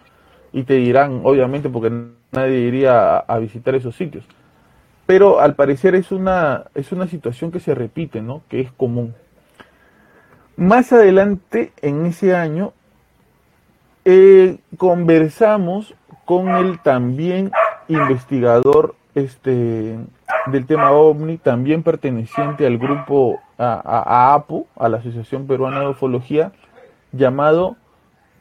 Y 0.53 0.63
te 0.63 0.73
dirán, 0.75 1.21
obviamente, 1.23 1.69
porque 1.69 1.91
nadie 2.31 2.59
iría 2.59 3.17
a, 3.17 3.39
visitar 3.39 3.75
esos 3.75 3.95
sitios. 3.95 4.25
Pero 5.05 5.39
al 5.39 5.55
parecer 5.55 5.95
es 5.95 6.11
una, 6.11 6.65
es 6.75 6.91
una 6.91 7.07
situación 7.07 7.51
que 7.51 7.59
se 7.59 7.73
repite, 7.73 8.21
¿no? 8.21 8.41
Que 8.49 8.59
es 8.59 8.71
común. 8.71 9.15
Más 10.57 10.91
adelante, 10.91 11.71
en 11.81 12.05
ese 12.05 12.35
año, 12.35 12.73
eh, 14.03 14.57
conversamos 14.77 15.95
con 16.25 16.49
el 16.49 16.79
también 16.79 17.51
investigador 17.87 18.95
este, 19.15 19.97
del 20.47 20.65
tema 20.65 20.91
OVNI, 20.91 21.37
también 21.37 21.83
perteneciente 21.83 22.65
al 22.65 22.77
grupo 22.77 23.39
a, 23.57 24.33
APU, 24.33 24.67
a 24.75 24.89
la 24.89 24.97
Asociación 24.97 25.47
Peruana 25.47 25.81
de 25.81 25.89
Ufología, 25.89 26.51
llamado 27.11 27.75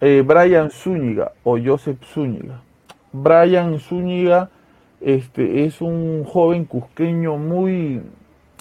eh, 0.00 0.22
Brian 0.26 0.70
Zúñiga 0.70 1.32
o 1.44 1.58
Joseph 1.62 2.02
Zúñiga. 2.04 2.60
Brian 3.12 3.78
Zúñiga 3.80 4.50
este, 5.00 5.64
es 5.64 5.80
un 5.80 6.24
joven 6.24 6.64
cusqueño 6.64 7.36
muy 7.36 8.02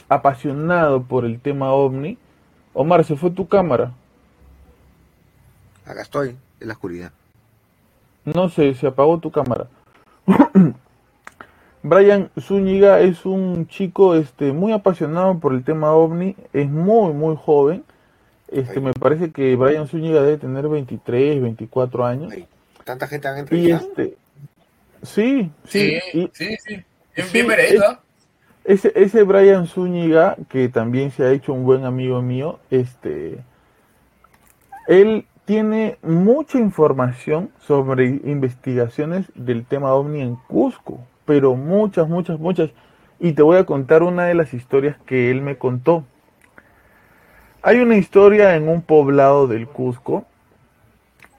apasionado 0.08 1.04
por 1.04 1.26
el 1.26 1.40
tema 1.40 1.72
OVNI. 1.72 2.18
Omar, 2.74 3.04
¿se 3.04 3.16
fue 3.16 3.30
tu 3.32 3.48
cámara? 3.48 3.92
Acá 5.86 6.02
estoy, 6.02 6.36
en 6.60 6.68
la 6.68 6.74
oscuridad. 6.74 7.12
No 8.26 8.50
sé, 8.50 8.74
se 8.74 8.88
apagó 8.88 9.18
tu 9.20 9.32
cámara. 9.32 9.68
Brian 11.82 12.30
Zúñiga 12.40 13.00
es 13.00 13.26
un 13.26 13.68
chico 13.68 14.16
este, 14.16 14.52
muy 14.52 14.74
apasionado 14.74 15.40
por 15.40 15.54
el 15.54 15.64
tema 15.64 15.94
ovni, 15.94 16.36
es 16.52 16.70
muy, 16.70 17.14
muy 17.14 17.38
joven. 17.38 17.84
Este, 18.50 18.82
me 18.82 18.94
parece 18.94 19.32
que 19.32 19.56
Brian 19.56 19.88
Zúñiga 19.88 20.22
debe 20.22 20.38
tener 20.38 20.68
23, 20.68 21.42
24 21.42 22.06
años. 22.06 22.34
¿Tanta 22.84 23.08
gente 23.08 23.28
han 23.28 23.38
entrevistado? 23.38 23.86
Y 23.86 24.02
este, 24.02 24.18
sí, 25.04 25.52
sí, 25.68 26.00
sí, 26.12 26.30
sí, 26.34 26.58
sí. 26.66 26.84
Bien, 27.34 27.48
ese, 28.66 28.92
ese 28.96 29.24
Brian 29.24 29.68
Zúñiga, 29.68 30.36
que 30.50 30.68
también 30.70 31.12
se 31.12 31.24
ha 31.24 31.32
hecho 31.32 31.54
un 31.54 31.64
buen 31.64 31.86
amigo 31.86 32.22
mío, 32.22 32.60
este, 32.70 33.40
él 34.88 35.26
tiene 35.46 35.98
mucha 36.02 36.60
información 36.60 37.52
sobre 37.66 38.06
investigaciones 38.06 39.26
del 39.34 39.66
tema 39.66 39.94
ovni 39.94 40.22
en 40.22 40.36
Cusco 40.36 41.00
pero 41.30 41.56
muchas, 41.56 42.10
muchas, 42.10 42.40
muchas. 42.40 42.72
Y 43.20 43.34
te 43.34 43.44
voy 43.44 43.58
a 43.58 43.66
contar 43.68 44.02
una 44.02 44.26
de 44.26 44.34
las 44.34 44.52
historias 44.56 44.98
que 45.06 45.30
él 45.30 45.44
me 45.44 45.60
contó. 45.60 46.04
Hay 47.62 47.78
una 47.78 47.98
historia 47.98 48.56
en 48.56 48.68
un 48.68 48.82
poblado 48.82 49.46
del 49.46 49.68
Cusco 49.68 50.26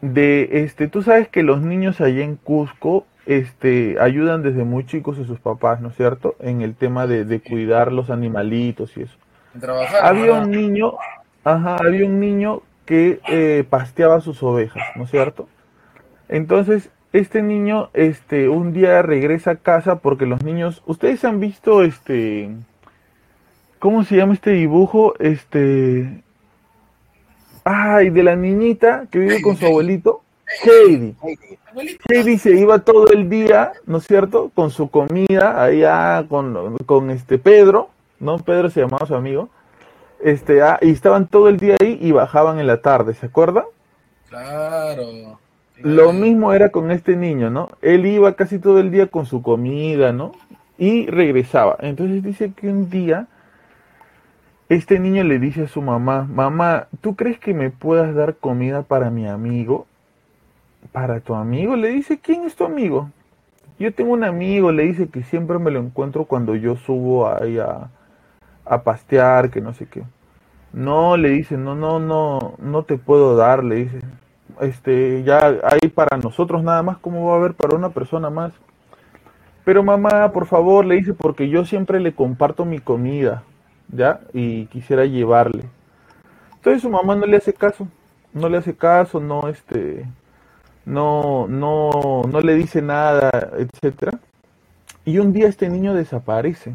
de 0.00 0.62
este, 0.62 0.86
tú 0.86 1.02
sabes 1.02 1.26
que 1.26 1.42
los 1.42 1.60
niños 1.60 2.00
allá 2.00 2.22
en 2.22 2.36
Cusco 2.36 3.04
este, 3.26 3.96
ayudan 4.00 4.44
desde 4.44 4.62
muy 4.62 4.86
chicos 4.86 5.18
a 5.18 5.24
sus 5.24 5.40
papás, 5.40 5.80
¿no 5.80 5.88
es 5.88 5.96
cierto? 5.96 6.36
En 6.38 6.60
el 6.60 6.76
tema 6.76 7.08
de, 7.08 7.40
cuidar 7.40 7.90
los 7.90 8.10
animalitos 8.10 8.96
y 8.96 9.02
eso. 9.02 9.16
había 10.00 10.34
un 10.34 10.52
niño, 10.52 10.92
ajá, 11.42 11.78
había 11.80 12.06
un 12.06 12.20
niño 12.20 12.62
que 12.84 13.18
eh, 13.26 13.64
pasteaba 13.68 14.20
sus 14.20 14.40
ovejas, 14.44 14.84
¿no 14.94 15.02
es 15.02 15.10
cierto? 15.10 15.48
Entonces 16.28 16.90
este 17.12 17.42
niño 17.42 17.90
este 17.92 18.48
un 18.48 18.72
día 18.72 19.02
regresa 19.02 19.52
a 19.52 19.56
casa 19.56 19.96
porque 19.96 20.26
los 20.26 20.42
niños, 20.42 20.82
ustedes 20.86 21.24
han 21.24 21.40
visto 21.40 21.82
este 21.82 22.50
¿cómo 23.78 24.04
se 24.04 24.16
llama 24.16 24.34
este 24.34 24.50
dibujo? 24.50 25.14
Este 25.18 26.22
ay, 27.64 28.10
de 28.10 28.22
la 28.22 28.36
niñita 28.36 29.06
que 29.10 29.18
vive 29.18 29.42
con 29.42 29.56
su 29.56 29.66
abuelito, 29.66 30.22
Heidi. 30.64 31.14
Heidi 32.08 32.38
se 32.38 32.52
iba 32.52 32.80
todo 32.80 33.08
el 33.08 33.28
día, 33.28 33.72
¿no 33.86 33.98
es 33.98 34.06
cierto? 34.06 34.50
Con 34.54 34.70
su 34.70 34.90
comida 34.90 35.62
allá 35.62 36.26
con, 36.28 36.76
con 36.86 37.10
este 37.10 37.38
Pedro, 37.38 37.90
¿no? 38.18 38.38
Pedro 38.38 38.70
se 38.70 38.80
llamaba 38.80 39.06
su 39.06 39.14
amigo. 39.14 39.48
Este, 40.22 40.62
ah, 40.62 40.78
y 40.82 40.90
estaban 40.90 41.26
todo 41.26 41.48
el 41.48 41.56
día 41.56 41.76
ahí 41.80 41.98
y 42.00 42.12
bajaban 42.12 42.58
en 42.58 42.66
la 42.66 42.82
tarde, 42.82 43.14
¿se 43.14 43.26
acuerda? 43.26 43.64
Claro. 44.28 45.38
Lo 45.82 46.12
mismo 46.12 46.52
era 46.52 46.70
con 46.70 46.90
este 46.90 47.16
niño, 47.16 47.50
¿no? 47.50 47.70
Él 47.82 48.06
iba 48.06 48.34
casi 48.34 48.58
todo 48.58 48.80
el 48.80 48.90
día 48.90 49.06
con 49.06 49.26
su 49.26 49.42
comida, 49.42 50.12
¿no? 50.12 50.32
Y 50.78 51.06
regresaba. 51.06 51.76
Entonces 51.80 52.22
dice 52.22 52.52
que 52.52 52.68
un 52.68 52.90
día 52.90 53.26
este 54.68 55.00
niño 55.00 55.24
le 55.24 55.38
dice 55.38 55.64
a 55.64 55.68
su 55.68 55.82
mamá, 55.82 56.28
mamá, 56.30 56.86
¿tú 57.00 57.16
crees 57.16 57.38
que 57.38 57.54
me 57.54 57.70
puedas 57.70 58.14
dar 58.14 58.36
comida 58.36 58.82
para 58.82 59.10
mi 59.10 59.26
amigo? 59.26 59.86
¿Para 60.92 61.20
tu 61.20 61.34
amigo? 61.34 61.76
Le 61.76 61.88
dice, 61.88 62.20
¿quién 62.20 62.44
es 62.44 62.54
tu 62.54 62.64
amigo? 62.64 63.10
Yo 63.78 63.92
tengo 63.92 64.12
un 64.12 64.24
amigo, 64.24 64.70
le 64.70 64.84
dice 64.84 65.08
que 65.08 65.22
siempre 65.22 65.58
me 65.58 65.70
lo 65.70 65.80
encuentro 65.80 66.24
cuando 66.24 66.54
yo 66.54 66.76
subo 66.76 67.28
ahí 67.28 67.58
a, 67.58 67.90
a 68.64 68.82
pastear, 68.82 69.50
que 69.50 69.60
no 69.60 69.74
sé 69.74 69.86
qué. 69.86 70.04
No, 70.72 71.16
le 71.16 71.30
dice, 71.30 71.56
no, 71.56 71.74
no, 71.74 71.98
no, 71.98 72.54
no 72.58 72.82
te 72.84 72.96
puedo 72.96 73.34
dar, 73.36 73.64
le 73.64 73.74
dice 73.76 74.00
este, 74.60 75.22
ya 75.22 75.38
hay 75.62 75.88
para 75.88 76.16
nosotros 76.16 76.62
nada 76.62 76.82
más, 76.82 76.98
¿cómo 76.98 77.26
va 77.26 77.34
a 77.34 77.38
haber 77.38 77.54
para 77.54 77.76
una 77.76 77.90
persona 77.90 78.30
más? 78.30 78.52
Pero 79.64 79.82
mamá, 79.82 80.32
por 80.32 80.46
favor, 80.46 80.84
le 80.84 80.96
dice, 80.96 81.14
porque 81.14 81.48
yo 81.48 81.64
siempre 81.64 82.00
le 82.00 82.14
comparto 82.14 82.64
mi 82.64 82.78
comida, 82.78 83.42
¿ya? 83.88 84.20
Y 84.32 84.66
quisiera 84.66 85.04
llevarle. 85.04 85.64
Entonces 86.56 86.82
su 86.82 86.90
mamá 86.90 87.14
no 87.14 87.26
le 87.26 87.36
hace 87.36 87.52
caso, 87.52 87.88
no 88.32 88.48
le 88.48 88.58
hace 88.58 88.76
caso, 88.76 89.20
no, 89.20 89.48
este, 89.48 90.06
no, 90.84 91.46
no, 91.48 92.22
no 92.28 92.40
le 92.40 92.54
dice 92.54 92.82
nada, 92.82 93.30
etcétera. 93.56 94.18
Y 95.04 95.18
un 95.18 95.32
día 95.32 95.48
este 95.48 95.68
niño 95.68 95.94
desaparece. 95.94 96.74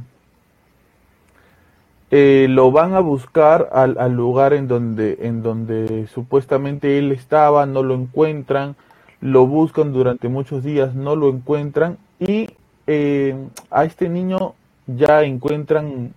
Eh, 2.11 2.45
lo 2.49 2.71
van 2.71 2.93
a 2.93 2.99
buscar 2.99 3.69
al, 3.71 4.13
lugar 4.13 4.53
en 4.53 4.67
donde, 4.67 5.17
en 5.21 5.41
donde 5.41 6.07
supuestamente 6.07 6.99
él 6.99 7.11
estaba, 7.11 7.65
no 7.65 7.81
lo 7.81 7.95
encuentran, 7.95 8.75
lo 9.21 9.47
buscan 9.47 9.91
durante 9.91 10.27
muchos 10.27 10.63
días, 10.63 10.93
no 10.93 11.15
lo 11.15 11.29
encuentran 11.29 11.97
y 12.19 12.47
eh, 12.85 13.35
a 13.71 13.85
este 13.85 14.07
niño 14.07 14.53
ya 14.85 15.23
encuentran 15.23 16.13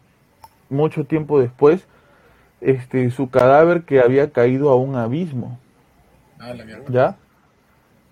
mucho 0.69 1.05
tiempo 1.05 1.41
después 1.41 1.87
este, 2.61 3.11
su 3.11 3.31
cadáver 3.31 3.85
que 3.85 4.01
había 4.01 4.31
caído 4.31 4.69
a 4.69 4.77
un 4.77 4.95
abismo. 4.95 5.59
Ah, 6.39 6.53
¿Ya? 6.91 7.17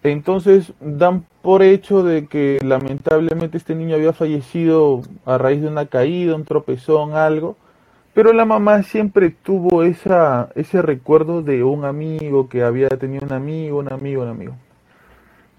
Entonces 0.02 0.72
dan 0.80 1.26
por 1.42 1.62
hecho 1.62 2.02
de 2.02 2.26
que 2.26 2.58
lamentablemente 2.64 3.58
este 3.58 3.74
niño 3.74 3.96
había 3.96 4.14
fallecido 4.14 5.02
a 5.26 5.36
raíz 5.36 5.60
de 5.60 5.68
una 5.68 5.86
caída, 5.86 6.34
un 6.34 6.44
tropezón, 6.44 7.14
algo 7.14 7.56
pero 8.16 8.32
la 8.32 8.46
mamá 8.46 8.82
siempre 8.82 9.28
tuvo 9.28 9.82
esa, 9.82 10.48
ese 10.54 10.80
recuerdo 10.80 11.42
de 11.42 11.62
un 11.62 11.84
amigo 11.84 12.48
que 12.48 12.62
había 12.62 12.88
tenido 12.88 13.26
un 13.26 13.32
amigo, 13.34 13.78
un 13.78 13.92
amigo, 13.92 14.22
un 14.22 14.28
amigo. 14.28 14.56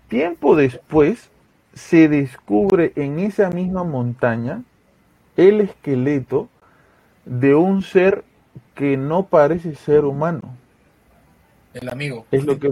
Tiempo 0.07 0.55
después 0.55 1.29
se 1.75 2.09
descubre 2.09 2.93
en 2.95 3.19
esa 3.19 3.51
misma 3.51 3.83
montaña 3.83 4.63
el 5.35 5.61
esqueleto 5.61 6.49
de 7.25 7.53
un 7.53 7.83
ser 7.83 8.23
que 8.73 8.97
no 8.97 9.27
parece 9.27 9.75
ser 9.75 10.03
humano. 10.03 10.55
El 11.75 11.89
amigo. 11.89 12.25
Es 12.31 12.43
lo 12.43 12.57
que, 12.57 12.71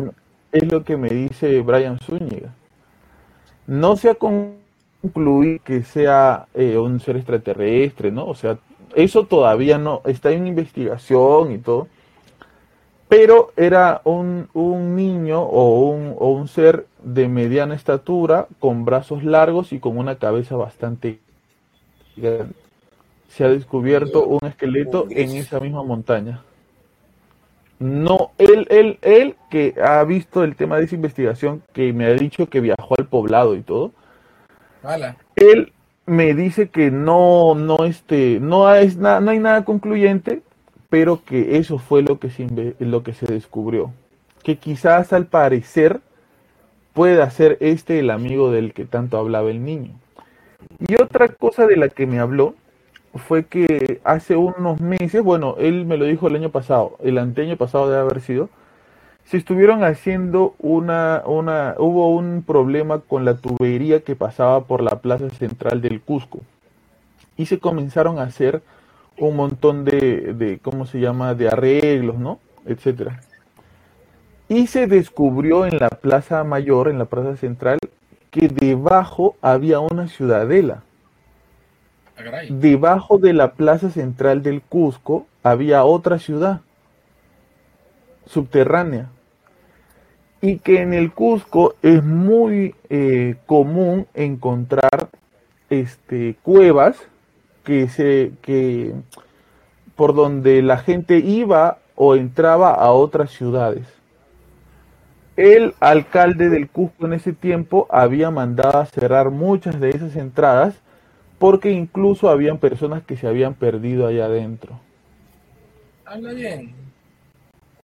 es 0.52 0.72
lo 0.72 0.84
que 0.84 0.98
me 0.98 1.10
dice 1.10 1.62
Brian 1.62 2.00
Zúñiga. 2.00 2.56
No 3.68 3.98
se 3.98 4.10
ha 4.10 4.16
concluido 4.16 5.64
que 5.64 5.84
sea 5.84 6.48
eh, 6.56 6.76
un 6.76 7.00
ser 7.00 7.18
extraterrestre, 7.18 8.12
¿no? 8.12 8.26
O 8.26 8.34
sea, 8.34 8.58
eso 8.96 9.26
todavía 9.26 9.78
no, 9.78 10.02
está 10.06 10.32
en 10.32 10.48
investigación 10.48 11.52
y 11.52 11.58
todo. 11.60 11.88
Pero 13.08 13.52
era 13.56 14.02
un, 14.04 14.50
niño 14.96 15.42
o 15.42 15.90
un, 15.90 16.16
o 16.18 16.30
un 16.30 16.48
ser 16.48 16.88
de 17.04 17.28
mediana 17.28 17.76
estatura, 17.76 18.48
con 18.60 18.84
brazos 18.84 19.24
largos 19.24 19.74
y 19.74 19.80
con 19.80 19.98
una 19.98 20.16
cabeza 20.16 20.56
bastante 20.56 21.20
grande. 22.16 22.56
Se 23.28 23.44
ha 23.44 23.50
descubierto 23.50 24.26
un 24.26 24.40
esqueleto 24.48 25.08
en 25.10 25.36
esa 25.36 25.60
misma 25.60 25.84
montaña. 25.84 26.42
No, 27.80 28.32
él, 28.38 28.66
él, 28.70 28.98
él 29.02 29.36
que 29.50 29.76
ha 29.84 30.04
visto 30.06 30.44
el 30.44 30.56
tema 30.56 30.78
de 30.78 30.86
esa 30.86 30.96
investigación, 30.96 31.62
que 31.74 31.92
me 31.92 32.06
ha 32.06 32.14
dicho 32.14 32.50
que 32.50 32.62
viajó 32.62 32.96
al 32.98 33.08
poblado 33.08 33.56
y 33.56 33.62
todo. 33.62 33.92
Él 35.36 35.74
me 36.06 36.34
dice 36.34 36.70
que 36.70 36.92
no, 36.92 37.56
no, 37.56 37.86
este, 37.86 38.40
no, 38.40 38.74
es 38.74 38.98
no 38.98 39.30
hay 39.30 39.40
nada 39.40 39.66
concluyente, 39.66 40.42
pero 40.90 41.24
que 41.24 41.58
eso 41.58 41.80
fue 41.80 42.02
lo 42.02 42.20
que, 42.20 42.30
se, 42.30 42.48
lo 42.80 43.04
que 43.04 43.14
se 43.14 43.26
descubrió. 43.26 43.92
Que 44.44 44.58
quizás 44.58 45.14
al 45.14 45.26
parecer 45.26 46.02
pueda 46.94 47.30
ser 47.30 47.58
este 47.60 48.00
el 48.00 48.10
amigo 48.10 48.52
del 48.52 48.74
que 48.74 48.86
tanto 48.86 49.18
hablaba 49.18 49.50
el 49.50 49.64
niño. 49.66 49.92
Y 50.80 51.02
otra 51.02 51.28
cosa 51.28 51.68
de 51.68 51.78
la 51.78 51.90
que 51.90 52.06
me 52.06 52.20
habló 52.20 52.56
fue 53.16 53.46
que 53.46 54.02
hace 54.04 54.36
unos 54.36 54.80
meses, 54.82 55.24
bueno, 55.24 55.56
él 55.60 55.86
me 55.86 55.98
lo 55.98 56.06
dijo 56.06 56.28
el 56.28 56.36
año 56.36 56.50
pasado, 56.50 56.98
el 57.04 57.18
anteaño 57.18 57.58
pasado 57.58 57.90
debe 57.90 58.02
haber 58.02 58.22
sido, 58.22 58.50
se 59.26 59.38
estuvieron 59.38 59.84
haciendo 59.84 60.56
una, 60.60 61.24
una, 61.26 61.76
hubo 61.78 62.16
un 62.16 62.44
problema 62.44 63.00
con 63.00 63.26
la 63.26 63.36
tubería 63.36 64.02
que 64.02 64.16
pasaba 64.16 64.66
por 64.66 64.82
la 64.82 65.00
plaza 65.02 65.30
central 65.32 65.82
del 65.82 66.02
Cusco 66.02 66.40
y 67.38 67.48
se 67.48 67.60
comenzaron 67.60 68.20
a 68.20 68.24
hacer 68.24 68.62
un 69.18 69.36
montón 69.36 69.84
de, 69.86 70.34
de 70.34 70.60
¿cómo 70.60 70.86
se 70.86 71.00
llama?, 71.00 71.34
de 71.34 71.48
arreglos, 71.48 72.18
¿no? 72.18 72.40
etcétera. 72.66 73.22
Y 74.48 74.68
se 74.68 74.88
descubrió 74.88 75.66
en 75.66 75.78
la 75.78 75.90
Plaza 75.90 76.44
Mayor, 76.44 76.88
en 76.88 77.00
la 77.00 77.06
Plaza 77.06 77.36
Central, 77.36 77.80
que 78.30 78.48
debajo 78.48 79.36
había 79.42 79.80
una 79.80 80.08
ciudadela. 80.08 80.84
Ah. 82.18 82.42
Debajo 82.50 83.18
de 83.18 83.34
la 83.34 83.54
Plaza 83.54 83.90
Central 83.90 84.44
del 84.44 84.62
Cusco 84.62 85.26
había 85.42 85.84
otra 85.84 86.20
ciudad 86.20 86.62
subterránea. 88.26 89.10
Y 90.46 90.60
que 90.60 90.80
en 90.82 90.94
el 90.94 91.12
Cusco 91.12 91.74
es 91.82 92.04
muy 92.04 92.76
eh, 92.92 93.36
común 93.48 94.06
encontrar 94.14 95.10
este, 95.72 96.36
cuevas 96.44 96.98
que 97.64 97.88
se 97.88 98.34
que 98.44 98.94
por 99.96 100.14
donde 100.14 100.62
la 100.62 100.78
gente 100.78 101.18
iba 101.18 101.80
o 101.96 102.16
entraba 102.16 102.76
a 102.76 102.92
otras 102.92 103.32
ciudades. 103.32 103.88
El 105.36 105.74
alcalde 105.80 106.50
del 106.50 106.70
Cusco 106.70 107.08
en 107.08 107.14
ese 107.14 107.34
tiempo 107.34 107.88
había 107.90 108.30
mandado 108.30 108.78
a 108.78 108.86
cerrar 108.86 109.32
muchas 109.32 109.80
de 109.80 109.90
esas 109.90 110.16
entradas 110.16 110.76
porque 111.40 111.72
incluso 111.72 112.30
habían 112.30 112.60
personas 112.60 113.02
que 113.04 113.18
se 113.18 113.28
habían 113.28 113.56
perdido 113.56 114.06
allá 114.06 114.26
adentro. 114.26 114.80
Habla 116.06 116.34
bien. 116.34 116.86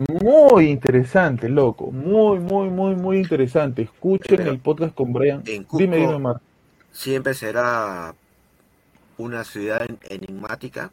Muy 0.08 0.70
interesante, 0.70 1.48
loco. 1.50 1.92
Muy, 1.92 2.40
muy, 2.40 2.70
muy, 2.70 2.96
muy 2.96 3.18
interesante. 3.20 3.84
Escuchen 3.84 4.38
Pero 4.38 4.52
el 4.52 4.60
podcast 4.60 4.96
con 4.96 5.14
Brian. 5.14 5.44
en 5.46 5.64
Cusco- 5.66 5.78
Dime, 5.78 5.98
dime, 5.98 6.18
Mar. 6.20 6.42
Siempre 6.92 7.34
será 7.34 8.14
una 9.18 9.44
ciudad 9.44 9.84
en- 9.88 10.00
enigmática 10.10 10.92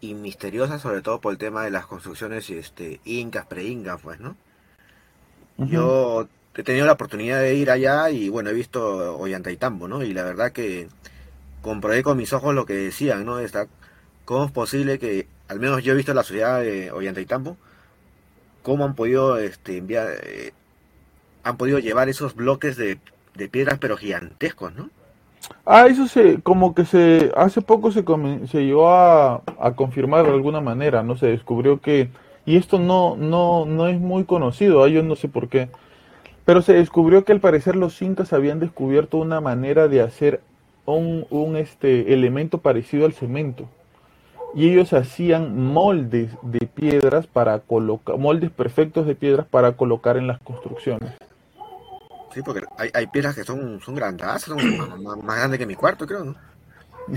y 0.00 0.14
misteriosa, 0.14 0.78
sobre 0.78 1.02
todo 1.02 1.20
por 1.20 1.32
el 1.32 1.38
tema 1.38 1.62
de 1.64 1.70
las 1.70 1.86
construcciones 1.86 2.48
este, 2.50 3.00
incas, 3.04 3.46
pre-incas, 3.46 4.00
pues, 4.02 4.18
¿no? 4.20 4.36
Yo 5.58 6.26
he 6.56 6.62
tenido 6.62 6.86
la 6.86 6.92
oportunidad 6.92 7.38
de 7.40 7.54
ir 7.54 7.70
allá 7.70 8.08
y 8.10 8.30
bueno, 8.30 8.48
he 8.48 8.54
visto 8.54 9.18
Ollantaytambo, 9.18 9.88
¿no? 9.88 10.02
Y 10.02 10.14
la 10.14 10.22
verdad 10.24 10.52
que 10.52 10.88
comprobé 11.60 12.02
con 12.02 12.16
mis 12.16 12.32
ojos 12.32 12.54
lo 12.54 12.64
que 12.64 12.72
decían, 12.74 13.26
¿no? 13.26 13.38
Está, 13.40 13.66
¿Cómo 14.24 14.46
es 14.46 14.50
posible 14.52 14.98
que, 14.98 15.26
al 15.48 15.60
menos 15.60 15.82
yo 15.84 15.92
he 15.92 15.96
visto 15.96 16.14
la 16.14 16.22
ciudad 16.22 16.60
de 16.62 16.90
Ollantaytambo, 16.92 17.58
cómo 18.62 18.84
han 18.84 18.94
podido 18.94 19.38
este, 19.38 19.78
enviar, 19.78 20.08
eh, 20.24 20.52
han 21.44 21.56
podido 21.58 21.78
llevar 21.78 22.08
esos 22.08 22.34
bloques 22.34 22.76
de, 22.76 23.00
de 23.34 23.48
piedras 23.48 23.78
pero 23.80 23.96
gigantescos, 23.96 24.74
¿no? 24.74 24.90
Ah, 25.64 25.86
eso 25.86 26.06
se, 26.06 26.42
como 26.42 26.74
que 26.74 26.84
se, 26.84 27.32
hace 27.36 27.62
poco 27.62 27.92
se, 27.92 28.04
come- 28.04 28.46
se 28.48 28.64
llegó 28.64 28.90
a, 28.90 29.42
a 29.58 29.72
confirmar 29.74 30.24
de 30.26 30.32
alguna 30.32 30.60
manera, 30.60 31.02
¿no? 31.02 31.16
Se 31.16 31.26
descubrió 31.26 31.80
que, 31.80 32.10
y 32.46 32.56
esto 32.56 32.78
no, 32.78 33.16
no, 33.16 33.64
no 33.66 33.88
es 33.88 33.98
muy 34.00 34.24
conocido, 34.24 34.82
ah, 34.84 34.88
yo 34.88 35.02
no 35.02 35.16
sé 35.16 35.28
por 35.28 35.48
qué, 35.48 35.68
pero 36.46 36.62
se 36.62 36.74
descubrió 36.74 37.24
que 37.24 37.32
al 37.32 37.40
parecer 37.40 37.76
los 37.76 38.00
incas 38.02 38.32
habían 38.32 38.60
descubierto 38.60 39.18
una 39.18 39.40
manera 39.40 39.88
de 39.88 40.02
hacer 40.02 40.42
un, 40.86 41.26
un 41.30 41.56
este, 41.56 42.14
elemento 42.14 42.58
parecido 42.58 43.06
al 43.06 43.14
cemento. 43.14 43.68
Y 44.54 44.68
ellos 44.70 44.92
hacían 44.92 45.64
moldes 45.64 46.30
de 46.42 46.66
piedras 46.66 47.26
para 47.26 47.60
colocar, 47.60 48.16
moldes 48.18 48.50
perfectos 48.50 49.06
de 49.06 49.14
piedras 49.14 49.46
para 49.46 49.72
colocar 49.72 50.16
en 50.16 50.26
las 50.26 50.40
construcciones. 50.40 51.12
Sí, 52.34 52.40
porque 52.44 52.62
hay, 52.76 52.90
hay 52.94 53.06
piedras 53.06 53.34
que 53.36 53.44
son, 53.44 53.80
son 53.80 53.94
grandazas, 53.94 54.42
son 54.44 55.02
más, 55.02 55.18
más- 55.24 55.36
grandes 55.36 55.58
que 55.58 55.66
mi 55.66 55.74
cuarto, 55.74 56.06
creo, 56.06 56.24
¿no? 56.24 56.34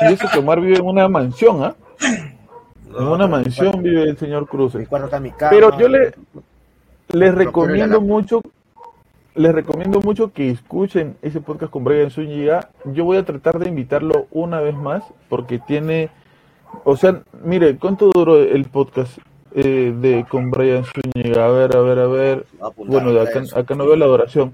Y 0.00 0.12
eso 0.12 0.26
que 0.32 0.38
Omar 0.38 0.60
vive 0.60 0.76
en 0.78 0.86
una 0.86 1.08
mansión, 1.08 1.62
¿ah? 1.64 1.74
En 2.00 2.92
No, 2.92 3.14
una 3.14 3.26
mansión 3.26 3.72
cuarto- 3.72 3.82
vive 3.82 4.02
el 4.04 4.16
señor 4.18 4.46
Cruz. 4.48 4.74
Pero 5.50 5.78
yo 5.78 5.88
le- 5.88 6.14
Les 7.08 7.34
recomiendo 7.34 8.00
mucho, 8.00 8.40
les 9.34 9.54
recomiendo 9.54 10.00
mucho 10.00 10.32
que 10.32 10.50
escuchen 10.50 11.16
ese 11.22 11.40
podcast 11.40 11.72
con 11.72 11.84
Brian 11.84 12.10
Zúñiga. 12.10 12.70
Yo 12.84 13.04
voy 13.04 13.16
a 13.16 13.24
tratar 13.24 13.58
de 13.58 13.68
invitarlo 13.68 14.26
una 14.30 14.60
vez 14.60 14.74
más 14.74 15.02
porque 15.28 15.58
tiene, 15.58 16.10
o 16.84 16.96
sea, 16.96 17.22
mire, 17.44 17.76
¿cuánto 17.78 18.10
duró 18.12 18.38
el 18.38 18.64
podcast 18.66 19.18
eh, 19.54 19.94
de 19.96 20.26
con 20.28 20.50
Brian 20.50 20.84
Zúñiga? 20.84 21.46
A 21.46 21.48
ver, 21.48 21.76
a 21.76 21.80
ver, 21.80 21.98
a 21.98 22.06
ver. 22.06 22.46
A 22.60 22.70
Bueno, 22.76 23.18
acá, 23.20 23.74
no 23.74 23.86
veo 23.86 23.96
la 23.96 24.06
duración. 24.06 24.52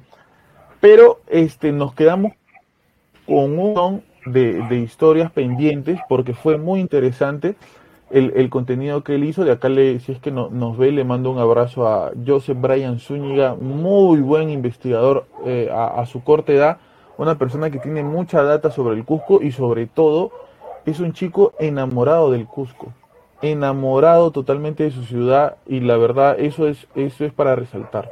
Pero 0.81 1.21
este 1.27 1.73
nos 1.73 1.93
quedamos 1.95 2.33
con 3.27 3.37
un 3.37 3.57
montón 3.57 4.03
de, 4.27 4.63
de 4.69 4.79
historias 4.79 5.33
pendientes 5.33 5.99
porque 6.09 6.35
fue 6.35 6.57
muy 6.57 6.79
interesante 6.79 7.57
el, 8.11 8.33
el 8.37 8.51
contenido 8.51 9.03
que 9.05 9.15
él 9.15 9.25
hizo. 9.25 9.45
De 9.45 9.53
acá, 9.53 9.69
le, 9.69 10.01
si 10.01 10.13
es 10.13 10.19
que 10.21 10.31
no- 10.31 10.51
nos 10.51 10.77
ve, 10.77 10.93
le 10.93 11.05
mando 11.05 11.31
un 11.31 11.39
abrazo 11.39 11.87
a 11.89 12.13
Joseph 12.27 12.59
Brian 12.61 12.99
Zúñiga, 12.99 13.55
muy 13.55 14.21
buen 14.21 14.51
investigador 14.51 15.27
eh, 15.45 15.69
a, 15.73 16.01
a 16.01 16.07
su 16.07 16.23
corta 16.25 16.53
edad, 16.53 16.79
una 17.17 17.37
persona 17.39 17.71
que 17.71 17.79
tiene 17.79 18.03
mucha 18.03 18.43
data 18.43 18.71
sobre 18.71 18.97
el 18.97 19.05
Cusco 19.05 19.43
y 19.43 19.53
sobre 19.53 19.87
todo 19.87 20.31
es 20.87 21.01
un 21.01 21.13
chico 21.13 21.53
enamorado 21.59 22.31
del 22.31 22.47
Cusco, 22.47 22.93
enamorado 23.43 24.31
totalmente 24.31 24.85
de 24.85 24.91
su 24.91 25.05
ciudad 25.05 25.57
y 25.67 25.81
la 25.81 25.97
verdad 25.97 26.39
eso 26.39 26.69
es, 26.69 26.87
eso 26.95 27.25
es 27.25 27.33
para 27.33 27.57
resaltar. 27.57 28.11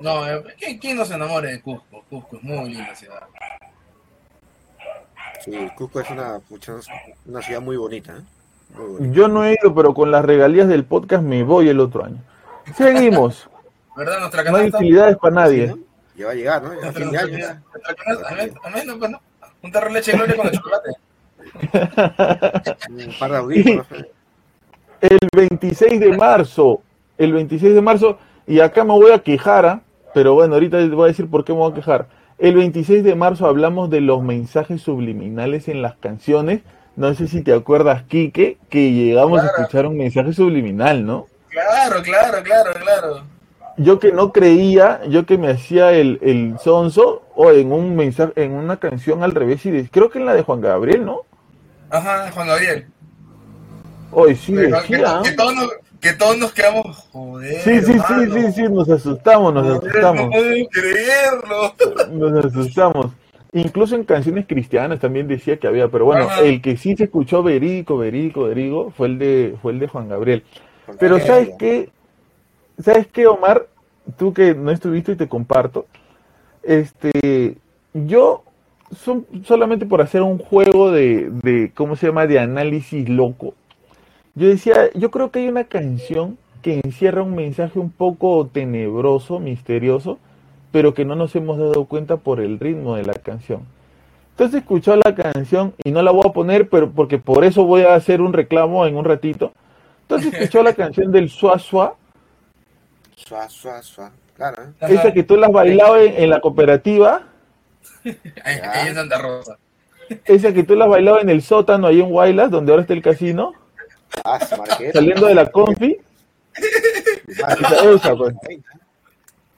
No, 0.00 0.28
eh, 0.28 0.42
¿quién, 0.80 0.96
no 0.98 1.04
se 1.04 1.14
enamore 1.14 1.52
de 1.52 1.62
Cusco? 1.62 2.04
Cusco 2.10 2.36
es 2.36 2.42
muy 2.42 2.68
linda 2.74 2.94
ciudad. 2.94 3.22
Sí, 5.40 5.52
Cusco 5.76 6.00
es 6.00 6.10
una, 6.10 6.40
una 7.24 7.40
ciudad 7.42 7.60
muy 7.62 7.76
bonita, 7.76 8.16
¿eh? 8.16 8.22
Yo 9.12 9.28
no 9.28 9.44
he 9.44 9.52
ido, 9.52 9.74
pero 9.74 9.94
con 9.94 10.10
las 10.10 10.24
regalías 10.24 10.68
del 10.68 10.84
podcast 10.84 11.22
me 11.22 11.42
voy 11.42 11.68
el 11.68 11.80
otro 11.80 12.04
año. 12.04 12.18
Seguimos. 12.76 13.48
¿Verdad? 13.96 14.20
Nuestra 14.20 14.44
No 14.44 14.56
hay 14.56 14.68
utilidades 14.68 15.16
para 15.16 15.34
nadie. 15.34 15.68
Sí, 15.68 15.74
¿no? 15.74 15.86
Ya 16.16 16.26
va 16.26 16.32
a 16.32 16.34
llegar, 16.34 16.62
¿no? 16.62 16.72
Ya 16.72 16.78
a 16.78 16.82
Nuestra, 16.82 17.04
nuestra- 17.04 17.62
nuestra 18.70 18.96
pues, 18.98 19.10
¿no? 19.10 19.20
Un 19.62 19.72
tarro 19.72 19.88
de 19.88 19.92
leche 19.94 20.12
de 20.12 20.18
gloria 20.18 20.36
con 20.36 20.46
el 20.46 20.52
chocolate. 20.52 20.90
Un 22.90 23.14
par 23.18 23.30
de 23.30 23.36
audífonos. 23.36 23.86
El 25.00 25.18
26 25.36 26.00
de 26.00 26.16
marzo, 26.16 26.80
el 27.18 27.32
26 27.34 27.74
de 27.74 27.82
marzo, 27.82 28.18
y 28.46 28.60
acá 28.60 28.82
me 28.82 28.92
voy 28.94 29.12
a 29.12 29.18
quejar, 29.18 29.66
¿ah? 29.66 29.82
pero 30.14 30.32
bueno, 30.32 30.54
ahorita 30.54 30.78
les 30.78 30.90
voy 30.90 31.04
a 31.04 31.08
decir 31.08 31.28
por 31.28 31.44
qué 31.44 31.52
me 31.52 31.58
voy 31.58 31.70
a 31.70 31.74
quejar. 31.74 32.06
El 32.38 32.54
26 32.56 33.04
de 33.04 33.14
marzo 33.14 33.46
hablamos 33.46 33.90
de 33.90 34.00
los 34.00 34.22
mensajes 34.22 34.80
subliminales 34.80 35.68
en 35.68 35.82
las 35.82 35.96
canciones. 35.96 36.62
No 36.96 37.12
sé 37.14 37.28
si 37.28 37.42
te 37.42 37.52
acuerdas, 37.52 38.02
Quique, 38.04 38.56
que 38.70 38.90
llegamos 38.92 39.42
a 39.42 39.46
escuchar 39.46 39.86
un 39.86 39.96
mensaje 39.98 40.32
subliminal, 40.32 41.04
¿no? 41.04 41.26
Claro, 41.50 42.02
claro, 42.02 42.42
claro, 42.42 42.70
claro. 42.80 43.20
Yo 43.76 43.98
que 43.98 44.10
no 44.12 44.32
creía, 44.32 45.02
yo 45.08 45.26
que 45.26 45.36
me 45.36 45.50
hacía 45.50 45.92
el, 45.92 46.18
el 46.22 46.56
sonso, 46.58 47.22
o 47.34 47.50
en 47.50 47.70
un 47.72 47.94
mensaje, 47.94 48.32
en 48.36 48.52
una 48.52 48.78
canción 48.78 49.22
al 49.22 49.32
revés, 49.32 49.66
y 49.66 49.70
de- 49.70 49.88
creo 49.90 50.08
que 50.10 50.18
en 50.18 50.24
la 50.26 50.32
de 50.34 50.42
Juan 50.42 50.62
Gabriel, 50.62 51.04
¿no? 51.04 51.20
Ajá, 51.90 52.30
Juan 52.32 52.46
Gabriel. 52.48 52.86
Hoy 54.12 54.34
sí 54.34 54.54
que, 54.54 54.60
decía. 54.62 55.20
que- 55.22 55.30
que 55.30 55.36
todos 55.36 55.54
nos, 55.54 55.68
que 56.00 56.12
todos 56.14 56.38
nos 56.38 56.52
quedamos, 56.52 56.96
joder. 57.12 57.60
Sí, 57.60 57.80
sí, 57.82 57.92
sí, 57.92 58.30
sí, 58.32 58.52
sí, 58.52 58.62
nos 58.70 58.88
asustamos, 58.88 59.52
nos 59.52 59.64
joder, 59.66 59.82
No 59.82 59.88
asustamos, 59.88 60.30
puedo 60.30 60.68
creerlo. 60.70 61.74
nos 62.32 62.44
asustamos. 62.46 63.06
Incluso 63.56 63.94
en 63.94 64.04
canciones 64.04 64.46
cristianas 64.46 65.00
también 65.00 65.26
decía 65.28 65.56
que 65.56 65.66
había, 65.66 65.88
pero 65.88 66.04
bueno, 66.04 66.24
Ajá. 66.24 66.42
el 66.42 66.60
que 66.60 66.76
sí 66.76 66.94
se 66.94 67.04
escuchó 67.04 67.42
verídico, 67.42 67.96
verídico, 67.96 68.42
verídico 68.42 68.90
fue 68.90 69.06
el 69.06 69.18
de, 69.18 69.56
fue 69.62 69.72
el 69.72 69.78
de 69.78 69.88
Juan 69.88 70.10
Gabriel. 70.10 70.44
Juan 70.84 70.98
Pero 71.00 71.16
Gabriel. 71.16 71.26
¿sabes 71.26 71.56
qué? 71.58 71.88
¿Sabes 72.78 73.06
qué, 73.06 73.26
Omar? 73.26 73.66
Tú 74.18 74.34
que 74.34 74.54
no 74.54 74.70
estuviste 74.70 75.12
y 75.12 75.16
te 75.16 75.26
comparto. 75.26 75.86
Este, 76.62 77.56
yo 77.94 78.44
son, 78.94 79.24
solamente 79.44 79.86
por 79.86 80.02
hacer 80.02 80.20
un 80.20 80.36
juego 80.36 80.90
de, 80.90 81.30
de, 81.30 81.72
¿cómo 81.74 81.96
se 81.96 82.08
llama? 82.08 82.26
De 82.26 82.38
análisis 82.38 83.08
loco. 83.08 83.54
Yo 84.34 84.48
decía, 84.48 84.90
yo 84.92 85.10
creo 85.10 85.30
que 85.30 85.38
hay 85.38 85.48
una 85.48 85.64
canción 85.64 86.36
que 86.60 86.82
encierra 86.84 87.22
un 87.22 87.34
mensaje 87.34 87.78
un 87.78 87.90
poco 87.90 88.46
tenebroso, 88.52 89.40
misterioso, 89.40 90.18
pero 90.72 90.94
que 90.94 91.04
no 91.04 91.14
nos 91.16 91.34
hemos 91.36 91.58
dado 91.58 91.84
cuenta 91.86 92.16
por 92.16 92.40
el 92.40 92.58
ritmo 92.58 92.96
de 92.96 93.04
la 93.04 93.14
canción. 93.14 93.62
Entonces 94.32 94.60
escuchó 94.60 94.96
la 94.96 95.14
canción 95.14 95.74
y 95.82 95.90
no 95.92 96.02
la 96.02 96.10
voy 96.10 96.24
a 96.28 96.32
poner, 96.32 96.68
pero 96.68 96.90
porque 96.90 97.18
por 97.18 97.44
eso 97.44 97.64
voy 97.64 97.82
a 97.82 97.94
hacer 97.94 98.20
un 98.20 98.32
reclamo 98.32 98.86
en 98.86 98.96
un 98.96 99.04
ratito. 99.04 99.52
Entonces 100.02 100.32
escuchó 100.34 100.62
la 100.62 100.74
canción 100.74 101.10
del 101.10 101.30
Suá 101.30 101.58
Suá, 101.58 101.94
Suá, 103.16 103.48
suá, 103.48 103.82
suá. 103.82 104.12
Claro, 104.36 104.62
¿eh? 104.64 104.66
Esa 104.94 105.12
que 105.12 105.22
tú 105.22 105.36
la 105.36 105.46
has 105.46 105.52
bailado 105.52 105.96
en, 105.98 106.14
en 106.22 106.28
la 106.30 106.40
cooperativa, 106.40 107.22
Ahí 108.44 108.88
en 108.88 108.94
Santa 108.94 109.18
Rosa. 109.18 109.56
esa 110.26 110.52
que 110.52 110.62
tú 110.62 110.74
la 110.76 110.84
has 110.84 110.90
bailado 110.90 111.20
en 111.20 111.30
el 111.30 111.40
sótano 111.42 111.86
ahí 111.86 112.00
en 112.00 112.10
Guaylas, 112.10 112.50
donde 112.50 112.72
ahora 112.72 112.82
está 112.82 112.92
el 112.92 113.02
casino, 113.02 113.54
Ah, 114.24 114.38
saliendo 114.92 115.26
de 115.26 115.34
la 115.34 115.46
confi, 115.50 115.96
Ah, 117.44 117.54
esa, 117.58 117.90
esa, 117.90 118.16
pues. 118.16 118.34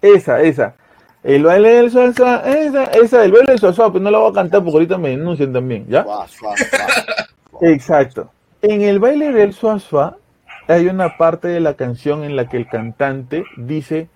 esa, 0.01 0.41
esa. 0.43 0.75
El 1.29 1.43
baile 1.43 1.69
del 1.69 1.91
Suá, 1.91 2.07
esa, 2.07 2.85
esa, 2.85 3.23
el 3.23 3.33
baile 3.33 3.53
del 3.53 3.59
Suá, 3.59 3.93
pues 3.93 4.03
no 4.03 4.11
la 4.11 4.17
voy 4.17 4.31
a 4.31 4.35
cantar 4.35 4.63
porque 4.63 4.77
ahorita 4.77 4.97
me 4.97 5.11
denuncian 5.11 5.53
también, 5.53 5.87
¿ya? 5.87 6.01
Exacto. 7.61 8.31
En 8.63 8.81
el 8.81 8.99
baile 8.99 9.31
del 9.33 9.53
Suá, 9.53 10.17
hay 10.69 10.87
una 10.87 11.19
parte 11.19 11.49
de 11.49 11.61
la 11.61 11.75
canción 11.75 12.25
en 12.25 12.35
la 12.35 12.49
que 12.49 12.57
el 12.57 12.67
cantante 12.67 13.45
dice, 13.59 14.09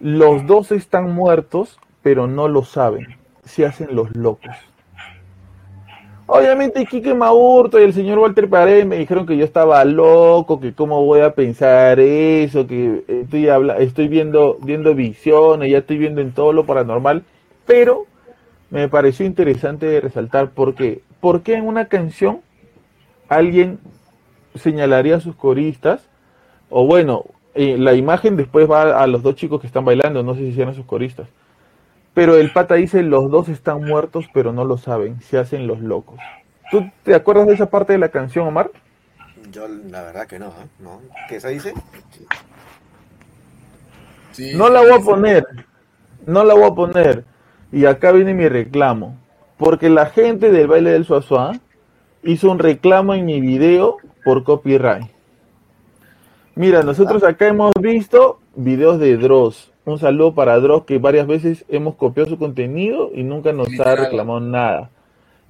los 0.00 0.44
dos 0.44 0.72
están 0.72 1.12
muertos, 1.12 1.78
pero 2.02 2.26
no 2.26 2.48
lo 2.48 2.64
saben, 2.64 3.06
se 3.44 3.64
hacen 3.64 3.94
los 3.94 4.12
locos. 4.16 4.56
Obviamente 6.34 6.86
Quique 6.86 7.12
Maurto 7.12 7.78
y 7.78 7.82
el 7.84 7.92
señor 7.92 8.18
Walter 8.18 8.48
Paredes 8.48 8.86
me 8.86 8.96
dijeron 8.96 9.26
que 9.26 9.36
yo 9.36 9.44
estaba 9.44 9.84
loco, 9.84 10.60
que 10.60 10.72
cómo 10.72 11.04
voy 11.04 11.20
a 11.20 11.34
pensar 11.34 12.00
eso, 12.00 12.66
que 12.66 13.04
estoy, 13.06 13.50
habla 13.50 13.76
estoy 13.76 14.08
viendo, 14.08 14.56
viendo 14.62 14.94
visiones, 14.94 15.70
ya 15.70 15.78
estoy 15.78 15.98
viendo 15.98 16.22
en 16.22 16.32
todo 16.32 16.54
lo 16.54 16.64
paranormal, 16.64 17.22
pero 17.66 18.06
me 18.70 18.88
pareció 18.88 19.26
interesante 19.26 20.00
resaltar 20.00 20.52
por 20.52 20.74
qué. 20.74 21.02
¿Por 21.20 21.42
qué 21.42 21.56
en 21.56 21.66
una 21.66 21.84
canción 21.84 22.40
alguien 23.28 23.78
señalaría 24.54 25.16
a 25.16 25.20
sus 25.20 25.36
coristas? 25.36 26.08
O 26.70 26.86
bueno, 26.86 27.26
eh, 27.54 27.76
la 27.76 27.92
imagen 27.92 28.38
después 28.38 28.70
va 28.70 29.02
a 29.02 29.06
los 29.06 29.22
dos 29.22 29.34
chicos 29.34 29.60
que 29.60 29.66
están 29.66 29.84
bailando, 29.84 30.22
no 30.22 30.34
sé 30.34 30.40
si 30.40 30.54
sean 30.54 30.74
sus 30.74 30.86
coristas. 30.86 31.28
Pero 32.14 32.36
el 32.36 32.52
pata 32.52 32.74
dice, 32.74 33.02
los 33.02 33.30
dos 33.30 33.48
están 33.48 33.84
muertos, 33.84 34.26
pero 34.34 34.52
no 34.52 34.64
lo 34.64 34.76
saben, 34.76 35.20
se 35.22 35.38
hacen 35.38 35.66
los 35.66 35.80
locos. 35.80 36.18
¿Tú 36.70 36.90
te 37.02 37.14
acuerdas 37.14 37.46
de 37.46 37.54
esa 37.54 37.70
parte 37.70 37.94
de 37.94 37.98
la 37.98 38.10
canción, 38.10 38.46
Omar? 38.46 38.70
Yo 39.50 39.66
la 39.68 40.02
verdad 40.02 40.26
que 40.26 40.38
no, 40.38 40.48
¿eh? 40.48 40.68
¿no? 40.78 41.00
¿Qué 41.28 41.40
se 41.40 41.48
dice? 41.50 41.74
Sí. 44.32 44.52
No 44.54 44.68
la 44.68 44.80
voy 44.80 44.92
a 44.92 44.98
poner, 44.98 45.46
no 46.26 46.44
la 46.44 46.54
voy 46.54 46.64
a 46.64 46.74
poner. 46.74 47.24
Y 47.70 47.86
acá 47.86 48.12
viene 48.12 48.34
mi 48.34 48.48
reclamo. 48.48 49.18
Porque 49.58 49.88
la 49.88 50.06
gente 50.06 50.50
del 50.50 50.66
baile 50.66 50.90
del 50.90 51.04
Suazua 51.04 51.52
hizo 52.22 52.50
un 52.50 52.58
reclamo 52.58 53.14
en 53.14 53.24
mi 53.24 53.40
video 53.40 53.98
por 54.24 54.44
copyright. 54.44 55.06
Mira, 56.54 56.82
nosotros 56.82 57.22
acá 57.24 57.48
hemos 57.48 57.72
visto 57.80 58.40
videos 58.54 58.98
de 58.98 59.16
Dross, 59.16 59.71
un 59.84 59.98
saludo 59.98 60.34
para 60.34 60.58
Dross, 60.60 60.84
que 60.84 60.98
varias 60.98 61.26
veces 61.26 61.64
hemos 61.68 61.96
copiado 61.96 62.30
su 62.30 62.38
contenido 62.38 63.10
y 63.14 63.22
nunca 63.24 63.52
nos 63.52 63.68
ha 63.80 63.96
reclamado 63.96 64.40
nada. 64.40 64.90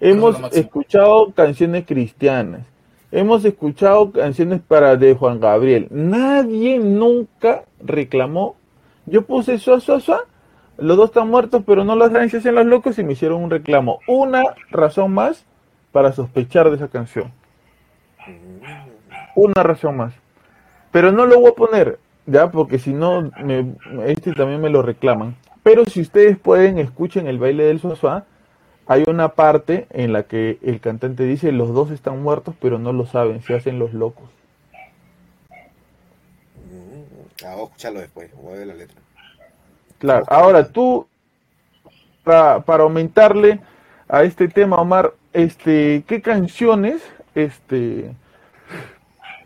Hemos 0.00 0.36
escuchado 0.52 1.32
canciones 1.32 1.86
cristianas. 1.86 2.66
Hemos 3.12 3.44
escuchado 3.44 4.10
canciones 4.10 4.60
para 4.66 4.96
de 4.96 5.14
Juan 5.14 5.38
Gabriel. 5.38 5.86
Nadie 5.90 6.78
nunca 6.78 7.64
reclamó. 7.78 8.56
Yo 9.04 9.22
puse 9.22 9.58
su 9.58 9.70
Los 10.78 10.96
dos 10.96 11.10
están 11.10 11.28
muertos, 11.28 11.62
pero 11.66 11.84
no 11.84 11.94
las 11.94 12.10
se 12.30 12.48
en 12.48 12.54
los 12.54 12.66
locos 12.66 12.98
y 12.98 13.04
me 13.04 13.12
hicieron 13.12 13.44
un 13.44 13.50
reclamo. 13.50 14.00
Una 14.08 14.42
razón 14.70 15.12
más 15.12 15.44
para 15.92 16.12
sospechar 16.12 16.70
de 16.70 16.76
esa 16.76 16.88
canción. 16.88 17.30
Una 19.36 19.62
razón 19.62 19.98
más. 19.98 20.14
Pero 20.90 21.12
no 21.12 21.26
lo 21.26 21.38
voy 21.38 21.50
a 21.50 21.54
poner 21.54 21.98
ya, 22.26 22.50
porque 22.50 22.78
si 22.78 22.92
no, 22.92 23.30
este 24.06 24.32
también 24.32 24.60
me 24.60 24.70
lo 24.70 24.82
reclaman. 24.82 25.36
Pero 25.62 25.84
si 25.84 26.00
ustedes 26.00 26.38
pueden, 26.38 26.78
escuchen 26.78 27.26
el 27.26 27.38
baile 27.38 27.64
del 27.64 27.80
Suazua, 27.80 28.24
hay 28.86 29.04
una 29.06 29.28
parte 29.30 29.86
en 29.90 30.12
la 30.12 30.24
que 30.24 30.58
el 30.62 30.80
cantante 30.80 31.24
dice, 31.24 31.52
los 31.52 31.72
dos 31.72 31.90
están 31.90 32.22
muertos, 32.22 32.54
pero 32.60 32.78
no 32.78 32.92
lo 32.92 33.06
saben, 33.06 33.42
se 33.42 33.54
hacen 33.54 33.78
los 33.78 33.92
locos. 33.94 34.28
Mm, 36.70 37.44
ah, 37.46 37.54
escucharlo 37.62 38.00
después, 38.00 38.30
voy 38.34 38.54
a 38.54 38.58
ver 38.58 38.66
la 38.66 38.74
letra. 38.74 39.00
Claro, 39.98 40.24
ahora 40.28 40.68
tú, 40.68 41.06
para, 42.24 42.60
para 42.60 42.82
aumentarle 42.82 43.60
a 44.08 44.24
este 44.24 44.48
tema, 44.48 44.76
Omar, 44.80 45.14
este, 45.32 46.04
¿qué 46.06 46.20
canciones 46.20 47.02
este, 47.34 48.14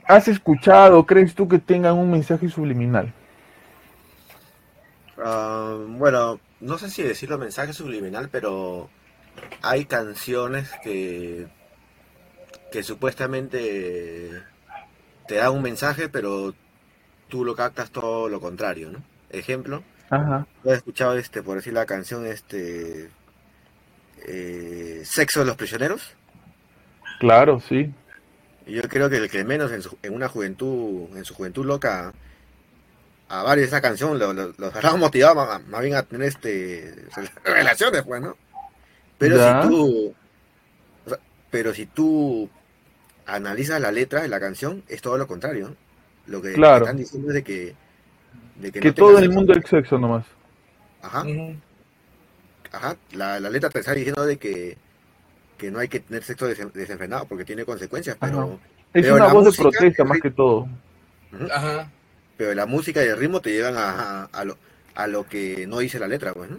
has 0.06 0.28
escuchado, 0.28 1.04
crees 1.06 1.34
tú 1.34 1.48
que 1.48 1.58
tengan 1.58 1.94
un 1.94 2.10
mensaje 2.10 2.48
subliminal? 2.48 3.12
Ah, 5.18 5.76
bueno, 5.88 6.40
no 6.60 6.78
sé 6.78 6.90
si 6.90 7.02
decirlo 7.02 7.38
mensaje 7.38 7.72
subliminal, 7.72 8.28
pero 8.30 8.88
hay 9.62 9.84
canciones 9.84 10.70
que, 10.82 11.46
que 12.70 12.82
supuestamente 12.82 14.30
te 15.26 15.34
dan 15.36 15.52
un 15.52 15.62
mensaje, 15.62 16.08
pero 16.08 16.54
tú 17.28 17.44
lo 17.44 17.54
captas 17.54 17.90
todo 17.90 18.28
lo 18.28 18.40
contrario, 18.40 18.90
¿no? 18.90 19.02
Ejemplo, 19.30 19.82
Ajá. 20.10 20.46
he 20.64 20.72
escuchado 20.72 21.16
este, 21.16 21.42
por 21.42 21.56
decir 21.56 21.72
la 21.72 21.86
canción, 21.86 22.26
este, 22.26 23.10
eh, 24.26 25.02
Sexo 25.04 25.40
de 25.40 25.46
los 25.46 25.56
prisioneros. 25.56 26.14
Claro, 27.18 27.60
sí. 27.60 27.92
Yo 28.66 28.82
creo 28.82 29.08
que 29.08 29.16
el 29.16 29.30
que 29.30 29.44
menos 29.44 29.70
en, 30.02 30.12
una 30.12 30.28
juventud, 30.28 31.16
en 31.16 31.24
su 31.24 31.34
juventud 31.34 31.64
loca, 31.64 32.12
a 33.28 33.42
varios 33.42 33.68
esa 33.68 33.80
canción 33.80 34.18
los 34.18 34.34
lo, 34.58 34.66
habrá 34.66 34.94
motivado 34.96 35.60
más, 35.68 35.82
bien 35.82 35.94
a 35.94 36.02
tener 36.02 36.28
este 36.28 37.06
relaciones, 37.44 38.02
pues, 38.02 38.20
¿no? 38.20 38.36
Pero 39.18 39.38
si 39.38 39.68
tú, 39.68 40.14
pero 41.50 41.72
si 41.72 41.86
tú 41.86 42.50
analizas 43.24 43.80
la 43.80 43.92
letra 43.92 44.22
de 44.22 44.28
la 44.28 44.40
canción, 44.40 44.82
es 44.88 45.00
todo 45.00 45.16
lo 45.16 45.26
contrario. 45.26 45.74
Lo 46.26 46.42
que 46.42 46.50
están 46.54 46.96
diciendo 46.96 47.28
es 47.28 47.34
de 47.34 47.44
que, 47.44 47.74
de 48.56 48.72
que, 48.72 48.92
todo 48.92 49.18
el 49.18 49.30
mundo 49.30 49.52
es 49.52 49.64
sexo 49.68 49.96
nomás. 49.96 50.26
Ajá. 51.02 51.24
Ajá. 52.72 52.96
La, 53.12 53.38
la 53.38 53.48
letra 53.48 53.70
te 53.70 53.78
está 53.78 53.94
diciendo 53.94 54.26
de 54.26 54.36
que 54.38 54.76
que 55.56 55.70
no 55.70 55.78
hay 55.78 55.88
que 55.88 56.00
tener 56.00 56.22
sexo 56.22 56.46
desenfrenado 56.46 57.26
porque 57.26 57.44
tiene 57.44 57.64
consecuencias, 57.64 58.16
pero... 58.20 58.58
Es 58.92 59.10
una 59.10 59.26
voz 59.26 59.44
de 59.44 59.62
protesta 59.62 60.04
más 60.04 60.20
que 60.20 60.30
todo. 60.30 60.68
Ajá. 61.52 61.90
Pero 62.36 62.54
la 62.54 62.66
música 62.66 63.04
y 63.04 63.08
el 63.08 63.16
ritmo 63.16 63.40
te 63.40 63.50
llevan 63.50 63.74
a, 63.76 64.24
a, 64.24 64.44
lo, 64.44 64.56
a 64.94 65.06
lo 65.06 65.26
que 65.26 65.66
no 65.66 65.78
dice 65.78 65.98
la 65.98 66.08
letra, 66.08 66.32
pues, 66.32 66.50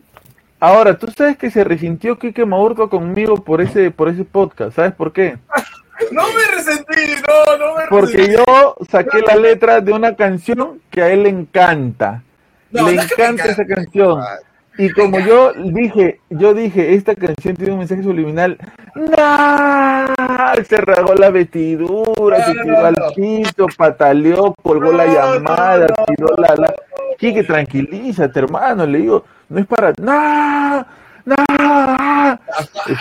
Ahora, 0.60 0.98
tú 0.98 1.08
sabes 1.16 1.38
que 1.38 1.52
se 1.52 1.64
resintió 1.64 2.18
Kike 2.18 2.46
Maurto 2.46 2.90
conmigo 2.90 3.44
por 3.44 3.62
ese, 3.62 3.92
por 3.92 4.10
ese 4.10 4.24
podcast, 4.24 4.76
¿sabes 4.76 4.94
por 4.94 5.14
qué? 5.14 5.38
No 6.12 6.22
me 6.28 6.56
resentí, 6.56 7.22
no, 7.28 7.58
no 7.58 7.76
me 7.76 7.88
Porque 7.90 8.32
yo 8.32 8.76
saqué 8.90 9.20
la 9.22 9.36
letra 9.36 9.82
de 9.82 9.92
una 9.92 10.16
canción 10.16 10.80
que 10.92 11.02
a 11.02 11.10
él 11.10 11.24
le 11.24 11.30
encanta. 11.30 12.24
le 12.70 12.92
encanta 12.94 13.46
esa 13.46 13.66
canción. 13.66 14.22
Ah, 14.22 14.38
y 14.78 14.90
como 14.92 15.20
yo 15.20 15.54
dije, 15.54 16.20
yo 16.30 16.54
dije, 16.54 16.94
esta 16.94 17.16
canción 17.16 17.56
tiene 17.56 17.74
un 17.74 17.80
mensaje 17.80 18.04
subliminal. 18.04 18.58
¡No! 18.94 20.64
Se 20.64 20.78
rasgó 20.78 21.16
la 21.16 21.32
vestidura, 21.32 22.46
se 22.46 22.54
tiró 22.54 22.86
al 22.86 22.96
piso, 23.16 23.68
pataleó, 23.76 24.54
colgó 24.62 24.92
la 24.92 25.08
llamada, 25.08 25.88
tiró 26.06 26.28
la, 26.38 26.56
la. 26.56 26.74
Quique, 27.18 27.44
tranquilízate, 27.44 28.40
hermano. 28.40 28.86
Le 28.86 29.00
digo, 29.00 29.26
no 29.50 29.60
es 29.60 29.66
para. 29.66 29.94
¡No! 30.00 30.86
¡No! 31.26 32.40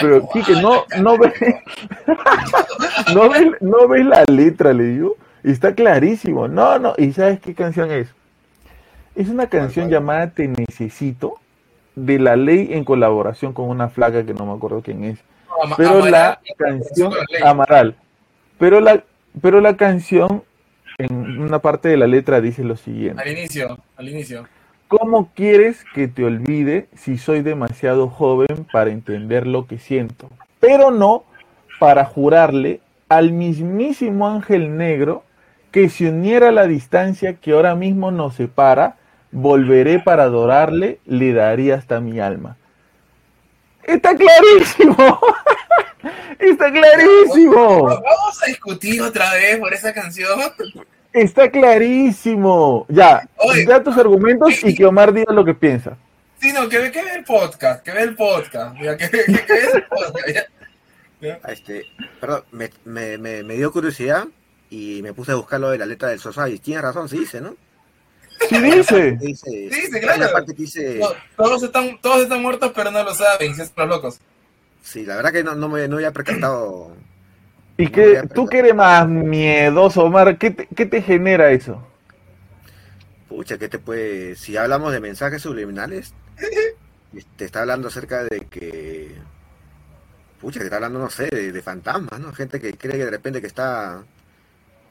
Pero 0.00 0.28
Quique, 0.32 0.54
no, 0.62 0.84
no 1.00 1.18
ves, 1.18 1.34
no 3.14 3.28
ves, 3.28 3.48
no 3.60 3.86
ves 3.86 4.06
la 4.06 4.24
letra, 4.28 4.72
le 4.72 4.84
digo. 4.84 5.16
Y 5.44 5.52
está 5.52 5.74
clarísimo. 5.74 6.48
No, 6.48 6.78
no. 6.78 6.94
¿Y 6.96 7.12
sabes 7.12 7.38
qué 7.40 7.54
canción 7.54 7.90
es? 7.90 8.08
Es 9.14 9.28
una 9.28 9.46
canción 9.46 9.88
llamada 9.90 10.30
Te 10.30 10.48
Necesito 10.48 11.38
de 11.96 12.18
la 12.18 12.36
ley 12.36 12.68
en 12.70 12.84
colaboración 12.84 13.52
con 13.52 13.68
una 13.68 13.88
flaca 13.88 14.24
que 14.24 14.34
no 14.34 14.46
me 14.46 14.52
acuerdo 14.52 14.82
quién 14.82 15.02
es. 15.04 15.18
pero 15.76 16.06
la 16.06 16.38
canción 16.56 17.12
Amaral. 17.42 17.96
Pero 18.58 18.80
la 18.80 19.02
pero 19.42 19.60
la 19.60 19.76
canción 19.76 20.44
en 20.98 21.40
una 21.40 21.58
parte 21.58 21.88
de 21.88 21.96
la 21.96 22.06
letra 22.06 22.40
dice 22.40 22.64
lo 22.64 22.76
siguiente. 22.76 23.22
Al 23.22 23.28
inicio, 23.30 23.78
al 23.96 24.08
inicio. 24.08 24.46
¿Cómo 24.88 25.30
quieres 25.34 25.84
que 25.94 26.06
te 26.08 26.24
olvide 26.24 26.86
si 26.94 27.18
soy 27.18 27.42
demasiado 27.42 28.08
joven 28.08 28.66
para 28.72 28.90
entender 28.90 29.46
lo 29.46 29.66
que 29.66 29.78
siento? 29.78 30.30
Pero 30.60 30.90
no 30.90 31.24
para 31.80 32.04
jurarle 32.04 32.80
al 33.08 33.32
mismísimo 33.32 34.28
ángel 34.28 34.76
negro 34.76 35.24
que 35.70 35.88
se 35.88 36.08
uniera 36.08 36.48
a 36.48 36.52
la 36.52 36.66
distancia 36.66 37.34
que 37.34 37.52
ahora 37.52 37.74
mismo 37.74 38.10
nos 38.10 38.36
separa 38.36 38.96
volveré 39.32 39.98
para 39.98 40.24
adorarle, 40.24 41.00
le 41.06 41.32
daría 41.32 41.76
hasta 41.76 42.00
mi 42.00 42.20
alma. 42.20 42.56
Está 43.82 44.14
clarísimo. 44.16 44.96
Está 46.38 46.70
clarísimo. 46.70 47.84
Vamos 47.84 48.42
a 48.42 48.46
discutir 48.46 49.00
otra 49.02 49.32
vez 49.34 49.58
por 49.58 49.72
esa 49.72 49.92
canción. 49.92 50.38
Está 51.12 51.50
clarísimo. 51.50 52.86
Ya, 52.88 53.28
da 53.66 53.82
tus 53.82 53.96
argumentos 53.96 54.62
y 54.64 54.74
que 54.74 54.84
Omar 54.84 55.12
diga 55.12 55.32
lo 55.32 55.44
que 55.44 55.54
piensa. 55.54 55.96
Sí, 56.40 56.52
no, 56.52 56.68
que, 56.68 56.78
ve 56.78 56.92
el 57.14 57.24
podcast, 57.24 57.82
que 57.82 57.92
ve 57.92 58.02
el 58.02 58.14
podcast. 58.14 58.76
Ya, 58.80 58.96
que, 58.96 59.08
que, 59.08 59.20
el 59.20 59.84
podcast. 59.88 60.50
Este, 61.48 61.86
perdón, 62.20 62.44
me, 62.52 62.70
me, 62.84 63.42
me, 63.42 63.54
dio 63.54 63.72
curiosidad 63.72 64.26
y 64.68 65.00
me 65.02 65.14
puse 65.14 65.32
a 65.32 65.36
buscar 65.36 65.58
lo 65.60 65.70
de 65.70 65.78
la 65.78 65.86
letra 65.86 66.10
del 66.10 66.20
Sosa 66.20 66.48
y 66.48 66.58
tiene 66.58 66.82
razón, 66.82 67.08
se 67.08 67.18
dice, 67.18 67.40
¿no? 67.40 67.56
Sí 68.48 68.60
dice. 68.60 69.18
dice, 69.20 70.00
claro. 70.00 70.26
todos, 71.36 71.62
están, 71.62 72.00
todos 72.00 72.22
están 72.22 72.42
muertos, 72.42 72.72
pero 72.74 72.90
no 72.90 73.02
lo 73.02 73.14
saben, 73.14 73.54
si 73.54 73.60
los 73.60 73.88
locos. 73.88 74.18
Sí, 74.82 75.04
la 75.04 75.16
verdad 75.16 75.32
que 75.32 75.42
no, 75.42 75.54
no 75.54 75.68
me 75.68 75.88
no 75.88 75.96
había 75.96 76.12
percatado 76.12 76.92
¿Y 77.78 77.88
qué, 77.88 78.22
tú 78.34 78.46
qué 78.46 78.60
eres 78.60 78.74
más 78.74 79.06
miedoso, 79.08 80.04
Omar? 80.04 80.38
¿Qué 80.38 80.50
te, 80.50 80.66
¿Qué 80.74 80.86
te 80.86 81.02
genera 81.02 81.50
eso? 81.50 81.86
Pucha, 83.28 83.58
¿qué 83.58 83.68
te 83.68 83.78
puede...? 83.78 84.34
Si 84.36 84.56
hablamos 84.56 84.92
de 84.92 85.00
mensajes 85.00 85.42
subliminales, 85.42 86.14
te 87.36 87.44
está 87.44 87.60
hablando 87.60 87.88
acerca 87.88 88.24
de 88.24 88.46
que... 88.46 89.14
Pucha, 90.40 90.60
te 90.60 90.66
está 90.66 90.76
hablando, 90.76 91.00
no 91.00 91.10
sé, 91.10 91.26
de, 91.26 91.52
de 91.52 91.62
fantasmas, 91.62 92.18
¿no? 92.18 92.32
Gente 92.32 92.60
que 92.60 92.72
cree 92.74 92.96
que 92.96 93.04
de 93.04 93.10
repente 93.10 93.40
que 93.40 93.46
está... 93.46 94.02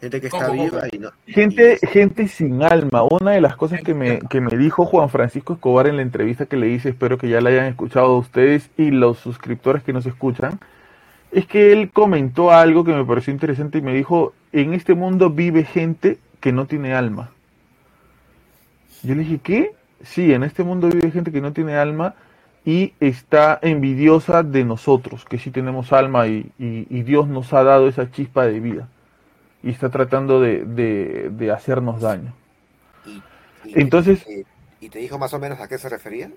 Gente 0.05 0.21
que 0.21 0.27
está 0.27 0.45
¿Cómo, 0.47 0.63
viva 0.63 0.79
cómo? 0.81 0.91
y 0.93 0.97
no... 0.99 1.09
Gente, 1.25 1.77
gente 1.91 2.27
sin 2.27 2.61
alma. 2.61 3.03
Una 3.09 3.31
de 3.31 3.41
las 3.41 3.55
cosas 3.55 3.81
que 3.81 3.95
me, 3.95 4.19
que 4.19 4.39
me 4.39 4.55
dijo 4.55 4.85
Juan 4.85 5.09
Francisco 5.09 5.53
Escobar 5.53 5.87
en 5.87 5.95
la 5.95 6.03
entrevista 6.03 6.45
que 6.45 6.57
le 6.57 6.69
hice, 6.69 6.89
espero 6.89 7.17
que 7.17 7.27
ya 7.27 7.41
la 7.41 7.49
hayan 7.49 7.65
escuchado 7.65 8.15
ustedes 8.17 8.69
y 8.77 8.91
los 8.91 9.17
suscriptores 9.17 9.81
que 9.81 9.93
nos 9.93 10.05
escuchan, 10.05 10.59
es 11.31 11.47
que 11.47 11.73
él 11.73 11.89
comentó 11.91 12.51
algo 12.51 12.83
que 12.83 12.93
me 12.93 13.03
pareció 13.03 13.33
interesante 13.33 13.79
y 13.79 13.81
me 13.81 13.95
dijo, 13.95 14.33
en 14.51 14.75
este 14.75 14.93
mundo 14.93 15.31
vive 15.31 15.63
gente 15.63 16.19
que 16.39 16.51
no 16.51 16.65
tiene 16.67 16.93
alma. 16.93 17.31
Yo 19.01 19.15
le 19.15 19.23
dije, 19.23 19.39
¿qué? 19.43 19.71
Sí, 20.03 20.33
en 20.33 20.43
este 20.43 20.63
mundo 20.63 20.87
vive 20.87 21.09
gente 21.09 21.31
que 21.31 21.41
no 21.41 21.51
tiene 21.51 21.75
alma 21.77 22.13
y 22.63 22.93
está 22.99 23.57
envidiosa 23.63 24.43
de 24.43 24.63
nosotros, 24.65 25.25
que 25.25 25.39
sí 25.39 25.49
tenemos 25.49 25.91
alma 25.93 26.27
y, 26.27 26.51
y- 26.59 26.85
y 26.91 27.01
Dios 27.01 27.27
nos 27.27 27.51
ha 27.53 27.63
dado 27.63 27.87
esa 27.87 28.11
chispa 28.11 28.45
de 28.45 28.59
vida 28.59 28.87
y 29.65 29.71
está 29.71 29.89
tratando 29.89 30.39
de, 30.39 30.63
de- 30.63 31.29
de 31.31 31.51
hacernos 31.51 31.99
daño. 31.99 32.33
y- 33.05 33.21
y- 33.69 33.81
Entonces- 33.81 34.25
¿Y 34.79 34.89
te 34.89 34.99
dijo 34.99 35.17
más 35.19 35.33
o 35.33 35.39
menos 35.39 35.59
a 35.59 35.67
qué 35.67 35.77
se 35.77 35.89
refería? 35.89 36.29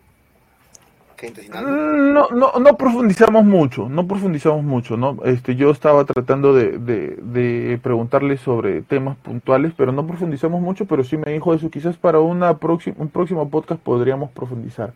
Mm, 1.20 2.12
No, 2.12 2.28
no, 2.30 2.52
no 2.60 2.76
profundizamos 2.76 3.44
mucho, 3.44 3.88
no 3.88 4.06
profundizamos 4.06 4.62
mucho, 4.62 4.96
¿no? 4.96 5.18
Este, 5.24 5.56
yo 5.56 5.70
estaba 5.70 6.04
tratando 6.04 6.54
de, 6.54 6.78
de, 6.78 7.16
de 7.16 7.78
preguntarle 7.82 8.36
sobre 8.36 8.82
temas 8.82 9.16
puntuales, 9.18 9.72
pero 9.76 9.90
no 9.90 10.06
profundizamos 10.06 10.60
mucho, 10.60 10.84
pero 10.86 11.02
sí 11.02 11.16
me 11.16 11.32
dijo 11.32 11.52
eso. 11.54 11.70
Quizás 11.70 11.96
para 11.96 12.20
una 12.20 12.58
próxima, 12.58 12.96
un 13.00 13.08
próximo 13.08 13.48
podcast 13.50 13.80
podríamos 13.82 14.30
profundizar. 14.30 14.92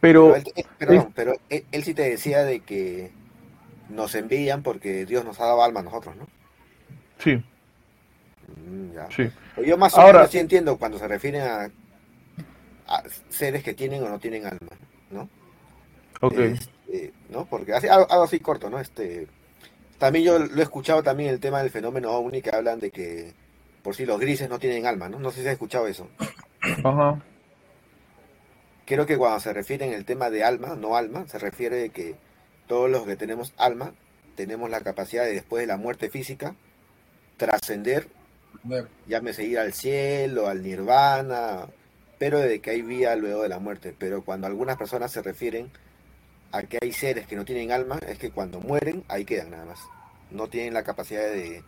Pero, 0.00 0.34
Pero 0.34 0.36
él, 0.36 0.52
eh, 0.54 0.64
perdón, 0.78 1.12
pero 1.14 1.32
él, 1.48 1.64
él 1.72 1.82
sí 1.82 1.94
te 1.94 2.02
decía 2.02 2.44
de 2.44 2.60
que 2.60 3.10
nos 3.88 4.14
envían 4.14 4.62
porque 4.62 5.06
Dios 5.06 5.24
nos 5.24 5.40
ha 5.40 5.46
dado 5.46 5.64
alma 5.64 5.80
a 5.80 5.84
nosotros, 5.84 6.14
¿no? 6.16 6.26
Sí, 7.18 7.42
Mm, 8.56 8.92
ya. 8.94 9.08
sí. 9.10 9.30
Yo 9.64 9.76
más 9.76 9.94
o 9.94 10.00
Ahora- 10.00 10.20
menos 10.20 10.30
sí 10.30 10.38
entiendo 10.38 10.78
cuando 10.78 10.98
se 10.98 11.06
refiere 11.06 11.42
a, 11.42 11.70
a 12.86 13.02
seres 13.28 13.62
que 13.62 13.74
tienen 13.74 14.02
o 14.02 14.08
no 14.08 14.18
tienen 14.18 14.46
alma, 14.46 14.70
¿no? 15.10 15.28
Ok. 16.22 16.32
Este, 16.38 17.12
¿no? 17.28 17.44
Porque 17.44 17.74
así, 17.74 17.88
algo, 17.88 18.10
algo 18.10 18.24
así 18.24 18.40
corto, 18.40 18.70
¿no? 18.70 18.80
Este, 18.80 19.26
también 19.98 20.24
yo 20.24 20.38
lo 20.38 20.60
he 20.60 20.62
escuchado 20.62 21.02
también 21.02 21.28
el 21.30 21.40
tema 21.40 21.60
del 21.60 21.70
fenómeno 21.70 22.10
ovni 22.12 22.40
que 22.40 22.50
hablan 22.54 22.80
de 22.80 22.90
que 22.90 23.34
por 23.82 23.94
si 23.94 24.06
los 24.06 24.18
grises 24.18 24.48
no 24.48 24.58
tienen 24.58 24.86
alma, 24.86 25.08
¿no? 25.10 25.18
No 25.18 25.30
sé 25.30 25.42
si 25.42 25.46
has 25.46 25.52
escuchado 25.52 25.86
eso. 25.86 26.08
Ajá. 26.84 27.20
Creo 28.86 29.04
que 29.04 29.18
cuando 29.18 29.40
se 29.40 29.52
refiere 29.52 29.86
en 29.86 29.92
el 29.92 30.04
tema 30.06 30.30
de 30.30 30.44
alma, 30.44 30.74
no 30.74 30.96
alma, 30.96 31.26
se 31.28 31.38
refiere 31.38 31.76
de 31.76 31.90
que 31.90 32.14
todos 32.66 32.90
los 32.90 33.04
que 33.04 33.16
tenemos 33.16 33.52
alma 33.58 33.92
tenemos 34.36 34.70
la 34.70 34.80
capacidad 34.80 35.24
de 35.24 35.34
después 35.34 35.60
de 35.60 35.66
la 35.66 35.76
muerte 35.76 36.08
física 36.08 36.54
trascender, 37.38 38.06
Ver, 38.64 38.86
llámese 39.06 39.44
ir 39.44 39.58
al 39.58 39.72
cielo, 39.72 40.48
al 40.48 40.62
nirvana, 40.62 41.66
pero 42.18 42.38
de 42.40 42.60
que 42.60 42.70
hay 42.70 42.82
vida 42.82 43.16
luego 43.16 43.42
de 43.44 43.48
la 43.48 43.58
muerte. 43.60 43.94
Pero 43.98 44.22
cuando 44.22 44.46
algunas 44.46 44.76
personas 44.76 45.10
se 45.12 45.22
refieren 45.22 45.70
a 46.52 46.62
que 46.64 46.78
hay 46.82 46.92
seres 46.92 47.26
que 47.26 47.36
no 47.36 47.44
tienen 47.46 47.72
alma, 47.72 47.98
es 48.06 48.18
que 48.18 48.30
cuando 48.30 48.60
mueren, 48.60 49.04
ahí 49.08 49.24
quedan 49.24 49.50
nada 49.52 49.64
más. 49.64 49.80
No 50.30 50.48
tienen 50.48 50.74
la 50.74 50.82
capacidad 50.82 51.22
de, 51.22 51.62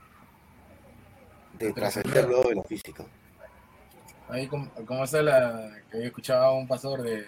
de 1.58 1.72
trascender 1.72 2.26
luego 2.28 2.48
de 2.50 2.56
lo 2.56 2.64
físico. 2.64 3.06
Ahí 4.28 4.46
como, 4.46 4.68
como 4.86 5.04
esa 5.04 5.22
la 5.22 5.70
que 5.90 5.96
había 5.96 6.08
escuchado 6.08 6.44
a 6.44 6.52
un 6.54 6.68
pastor 6.68 7.02
de, 7.02 7.16
de- 7.16 7.24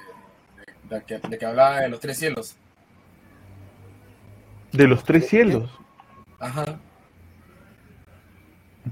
de 0.91 1.05
que, 1.05 1.19
de 1.19 1.39
que 1.39 1.47
hablaba 1.47 1.81
de 1.81 1.89
los 1.89 2.01
tres 2.01 2.19
cielos. 2.19 2.57
De 4.73 4.87
los 4.87 5.05
tres 5.05 5.29
cielos. 5.29 5.71
Ajá. 6.39 6.79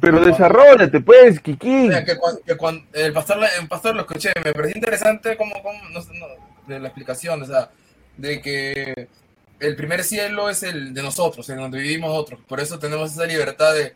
Pero 0.01 0.20
desarrollate, 0.24 1.01
pues, 1.01 1.41
Kiki. 1.41 1.88
O 1.88 1.93
sea, 1.93 2.05
que 2.05 2.16
cuan- 2.16 2.38
que 2.47 2.53
el, 2.93 3.12
pastor, 3.12 3.38
el 3.59 3.68
pastor 3.68 3.95
lo 3.97 4.03
escuché, 4.03 4.30
me 4.45 4.53
pareció 4.53 4.76
interesante 4.78 5.36
como, 5.36 5.55
como 5.62 5.78
no 5.91 6.78
la 6.78 6.86
explicación, 6.88 7.43
o 7.43 7.47
sea, 7.47 7.70
de 8.16 8.41
que 8.41 9.09
el 9.59 9.74
primer 9.76 10.05
cielo 10.05 10.49
es 10.49 10.62
el 10.62 10.95
de 10.95 11.03
nosotros, 11.03 11.49
en 11.51 11.57
donde 11.57 11.80
vivimos 11.80 12.16
otros, 12.16 12.38
por 12.47 12.61
eso 12.61 12.78
tenemos 12.78 13.11
esa 13.12 13.26
libertad 13.26 13.74
de, 13.74 13.95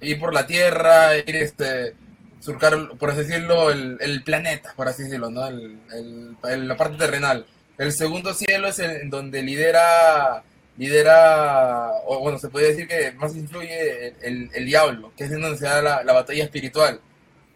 ir 0.00 0.20
por 0.20 0.32
la 0.32 0.46
tierra, 0.46 1.16
ir 1.16 1.34
este 1.36 1.94
surcar, 2.38 2.90
por 2.98 3.10
así 3.10 3.20
decirlo, 3.24 3.70
el, 3.70 3.98
el 4.00 4.22
planeta, 4.22 4.72
por 4.76 4.86
así 4.88 5.02
decirlo, 5.04 5.30
¿no? 5.30 5.46
El, 5.48 5.78
el- 6.48 6.68
la 6.68 6.76
parte 6.76 6.96
terrenal. 6.98 7.44
El 7.78 7.92
segundo 7.92 8.34
cielo 8.34 8.68
es 8.68 8.78
en 8.78 9.10
donde 9.10 9.42
lidera, 9.42 10.42
lidera, 10.78 11.90
o 12.06 12.20
bueno, 12.20 12.38
se 12.38 12.48
puede 12.48 12.68
decir 12.68 12.88
que 12.88 13.12
más 13.12 13.34
influye 13.36 14.08
el, 14.08 14.14
el- 14.22 14.50
el 14.54 14.64
diablo, 14.66 15.12
que 15.16 15.24
es 15.24 15.30
en 15.32 15.40
donde 15.42 15.58
se 15.58 15.66
da 15.66 15.82
la, 15.82 16.02
la 16.04 16.12
batalla 16.12 16.44
espiritual, 16.44 17.00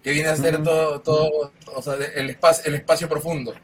que 0.03 0.11
viene 0.13 0.29
a 0.29 0.37
ser 0.37 0.63
todo, 0.63 1.01
todo, 1.01 1.53
o 1.75 1.83
sea, 1.83 1.95
el 1.95 2.31
espacio, 2.31 2.65
el 2.67 2.75
espacio 2.77 3.09
profundo. 3.09 3.55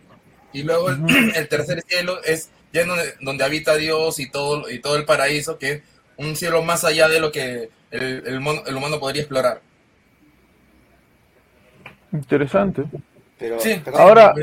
Y 0.52 0.62
luego 0.64 0.88
el, 1.36 1.48
tercer 1.48 1.82
cielo 1.86 2.22
es 2.24 2.50
ya 2.72 2.82
en 2.82 2.88
donde, 2.88 3.14
donde 3.20 3.44
habita 3.44 3.76
Dios 3.76 4.18
y 4.18 4.30
todo, 4.30 4.68
y 4.70 4.80
todo 4.80 4.96
el 4.96 5.04
paraíso, 5.04 5.58
que 5.58 5.70
es 5.72 5.82
un 6.16 6.34
cielo 6.36 6.62
más 6.62 6.84
allá 6.84 7.08
de 7.08 7.20
lo 7.20 7.30
que 7.30 7.70
el, 7.90 8.22
el, 8.26 8.40
mono- 8.40 8.62
el 8.66 8.74
humano 8.76 8.98
podría 8.98 9.22
explorar. 9.22 9.60
Interesante. 12.12 12.84
Pero, 13.38 13.58
Sí, 13.60 13.80
pero- 13.84 13.98
Ahora- 13.98 14.34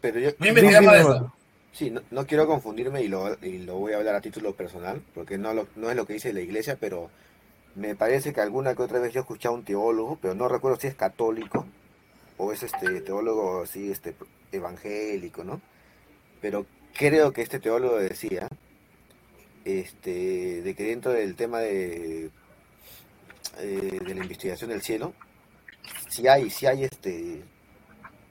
pero 0.00 0.18
yo, 0.18 0.30
Voy 0.38 0.48
a 0.48 0.50
investigar 0.50 0.82
Sí, 0.82 0.86
más 0.86 0.96
de 1.20 1.26
sí, 1.72 1.92
no, 2.10 2.26
quiero 2.26 2.46
confundirme 2.46 3.02
y 3.02 3.08
lo, 3.08 3.36
y 3.42 3.58
lo 3.58 3.76
voy 3.76 3.92
a 3.92 3.96
hablar 3.96 4.14
a 4.14 4.20
título 4.20 4.54
personal, 4.54 5.02
porque 5.14 5.38
no, 5.38 5.52
no 5.76 5.90
es 5.90 5.96
lo 5.96 6.06
que 6.06 6.14
dice 6.14 6.32
la 6.32 6.40
iglesia, 6.40 6.76
pero 6.78 7.10
me 7.74 7.94
parece 7.94 8.32
que 8.32 8.40
alguna 8.40 8.74
que 8.74 8.82
otra 8.82 9.00
vez 9.00 9.12
yo 9.12 9.20
he 9.20 9.22
escuchado 9.22 9.54
a 9.54 9.58
un 9.58 9.64
teólogo, 9.64 10.18
pero 10.20 10.34
no 10.34 10.48
recuerdo 10.48 10.78
si 10.78 10.88
es 10.88 10.94
católico 10.94 11.66
o 12.36 12.52
es 12.52 12.62
este 12.62 13.00
teólogo 13.00 13.62
así 13.62 13.90
este 13.90 14.14
evangélico, 14.50 15.44
¿no? 15.44 15.60
Pero 16.40 16.66
creo 16.94 17.32
que 17.32 17.42
este 17.42 17.60
teólogo 17.60 17.98
decía 17.98 18.48
este 19.64 20.62
de 20.62 20.74
que 20.74 20.84
dentro 20.84 21.12
del 21.12 21.36
tema 21.36 21.60
de 21.60 22.30
eh, 23.58 23.98
de 24.04 24.14
la 24.14 24.22
investigación 24.22 24.70
del 24.70 24.82
cielo 24.82 25.14
si 26.08 26.26
hay 26.26 26.50
si 26.50 26.66
hay 26.66 26.84
este 26.84 27.42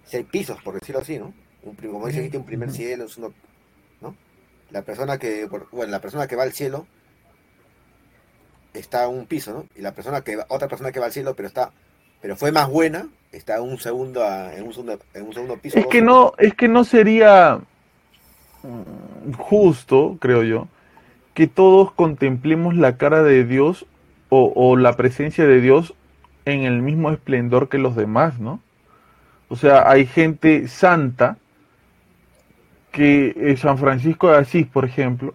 si 0.05 0.17
hay 0.17 0.23
pisos 0.23 0.61
por 0.61 0.75
decirlo 0.75 1.01
así, 1.01 1.17
¿no? 1.17 1.33
Un, 1.63 1.75
como 1.75 2.07
dice 2.07 2.25
aquí, 2.25 2.37
un 2.37 2.45
primer 2.45 2.71
cielo, 2.71 3.05
es 3.05 3.17
uno, 3.17 3.33
¿no? 4.01 4.15
La 4.71 4.81
persona 4.81 5.17
que, 5.17 5.47
bueno, 5.71 5.91
la 5.91 5.99
persona 6.01 6.27
que 6.27 6.35
va 6.35 6.43
al 6.43 6.53
cielo 6.53 6.85
está 8.73 9.03
a 9.03 9.07
un 9.07 9.25
piso, 9.25 9.53
¿no? 9.53 9.65
Y 9.75 9.81
la 9.81 9.93
persona 9.93 10.21
que 10.21 10.37
otra 10.47 10.67
persona 10.67 10.91
que 10.91 10.99
va 10.99 11.07
al 11.07 11.11
cielo, 11.11 11.35
pero 11.35 11.47
está, 11.47 11.71
pero 12.21 12.35
fue 12.35 12.51
más 12.51 12.69
buena, 12.69 13.07
está 13.31 13.57
en 13.57 13.63
un 13.63 13.77
segundo, 13.79 14.23
a- 14.23 14.55
en 14.55 14.63
un 14.65 14.73
segundo, 14.73 14.99
en 15.13 15.25
un 15.25 15.33
segundo 15.33 15.57
piso. 15.57 15.77
Es 15.77 15.87
que 15.87 16.01
no, 16.01 16.33
es 16.37 16.53
que 16.53 16.67
no 16.67 16.83
sería 16.83 17.59
mm, 18.63 19.33
justo, 19.33 20.17
creo 20.19 20.43
yo, 20.43 20.67
que 21.33 21.47
todos 21.47 21.91
contemplemos 21.91 22.75
la 22.75 22.97
cara 22.97 23.23
de 23.23 23.43
Dios 23.45 23.85
o, 24.29 24.51
o 24.55 24.77
la 24.77 24.95
presencia 24.95 25.45
de 25.45 25.59
Dios 25.61 25.93
en 26.45 26.63
el 26.63 26.81
mismo 26.81 27.11
esplendor 27.11 27.69
que 27.69 27.77
los 27.77 27.95
demás, 27.95 28.39
¿no? 28.39 28.59
O 29.49 29.55
sea, 29.57 29.89
hay 29.89 30.05
gente 30.05 30.67
santa 30.69 31.37
que 32.91 33.33
eh, 33.35 33.57
San 33.57 33.77
Francisco 33.77 34.29
de 34.29 34.37
Asís, 34.37 34.67
por 34.67 34.85
ejemplo, 34.85 35.33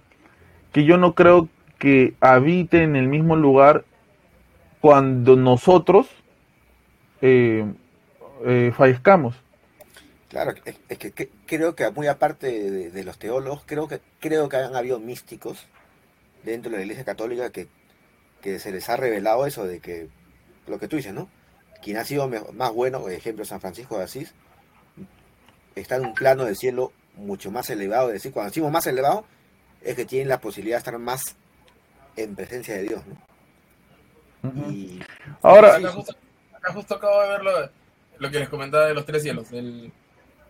que 0.73 0.85
yo 0.85 0.99
no 0.99 1.15
creo 1.15 1.49
que 1.79 2.15
habite 2.21 2.83
en 2.83 2.97
el 2.97 3.09
mismo 3.09 3.37
lugar 3.37 3.85
cuando 4.81 5.37
nosotros 5.37 6.07
eh, 7.23 7.65
eh, 8.45 8.73
fallezcamos. 8.77 9.37
Claro, 10.29 10.53
es, 10.65 10.99
que, 10.99 11.31
creo 11.47 11.75
que 11.75 11.91
muy 11.91 12.09
aparte 12.09 12.91
de, 12.91 13.05
los 13.05 13.19
teólogos, 13.19 13.63
creo 13.65 13.89
que 13.89 14.01
creo 14.21 14.49
que 14.49 14.57
han 14.57 14.77
habido 14.77 14.99
místicos 14.99 15.67
dentro 16.45 16.71
de 16.71 16.79
la 16.79 16.83
Iglesia 16.83 17.05
Católica 17.05 17.51
que, 17.51 17.69
que 18.43 18.59
se 18.59 18.71
les 18.71 18.89
ha 18.91 18.97
revelado 18.97 19.47
eso 19.47 19.65
de 19.65 19.81
que 19.81 20.09
lo 20.67 20.79
que 20.79 20.89
tú 20.89 20.97
dices, 20.97 21.15
¿no? 21.15 21.29
Quien 21.83 21.97
ha 21.97 22.05
sido 22.05 22.29
más 22.29 22.73
bueno, 22.73 23.01
por 23.01 23.13
ejemplo 23.13 23.45
San 23.45 23.61
Francisco 23.61 23.97
de 23.97 24.05
Asís, 24.05 24.35
está 25.75 25.97
en 25.97 26.07
un 26.07 26.15
plano 26.15 26.45
del 26.45 26.57
cielo 26.57 26.93
mucho 27.17 27.51
más 27.51 27.69
elevado, 27.71 28.09
es 28.09 28.15
decir, 28.15 28.33
cuando 28.33 28.51
decimos 28.51 28.71
más 28.73 28.87
elevado, 28.87 29.25
es 29.83 29.95
que 29.97 30.05
tienen 30.05 30.29
la 30.29 30.41
posibilidad 30.41 30.77
de 30.77 30.79
estar 30.81 30.99
más 30.99 31.37
en 32.17 32.35
presencia 32.35 32.75
de 32.77 32.83
Dios, 32.83 33.03
¿no? 33.07 33.17
Y 34.71 35.01
Ahora, 35.43 35.77
acá, 35.77 35.91
justo, 35.93 36.15
acá 36.55 36.73
justo 36.73 36.95
acabo 36.95 37.21
de 37.23 37.29
ver 37.29 37.43
lo, 37.43 37.71
lo 38.19 38.31
que 38.31 38.39
les 38.39 38.49
comentaba 38.49 38.87
de 38.87 38.95
los 38.95 39.05
tres 39.05 39.23
cielos. 39.23 39.51
El, 39.53 39.93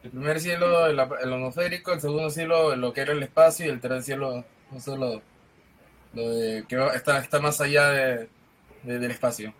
el 0.03 0.11
primer 0.11 0.41
cielo, 0.41 0.87
el, 0.87 0.99
el 0.99 1.33
atmosférico, 1.33 1.93
el 1.93 2.01
segundo 2.01 2.31
cielo, 2.31 2.77
lo 2.77 2.93
que 2.93 3.01
era 3.03 3.12
el 3.12 3.23
espacio, 3.23 3.67
y 3.67 3.71
el 3.71 3.81
tercer 3.81 4.03
cielo, 4.03 4.45
un 4.71 4.81
solo 4.81 5.23
Lo 6.14 6.31
de 6.31 6.64
que 6.69 6.77
está, 6.95 7.19
está 7.21 7.41
más 7.41 7.61
allá 7.61 7.89
de, 7.91 8.29
de- 8.83 8.99
del 8.99 9.11
espacio. 9.11 9.53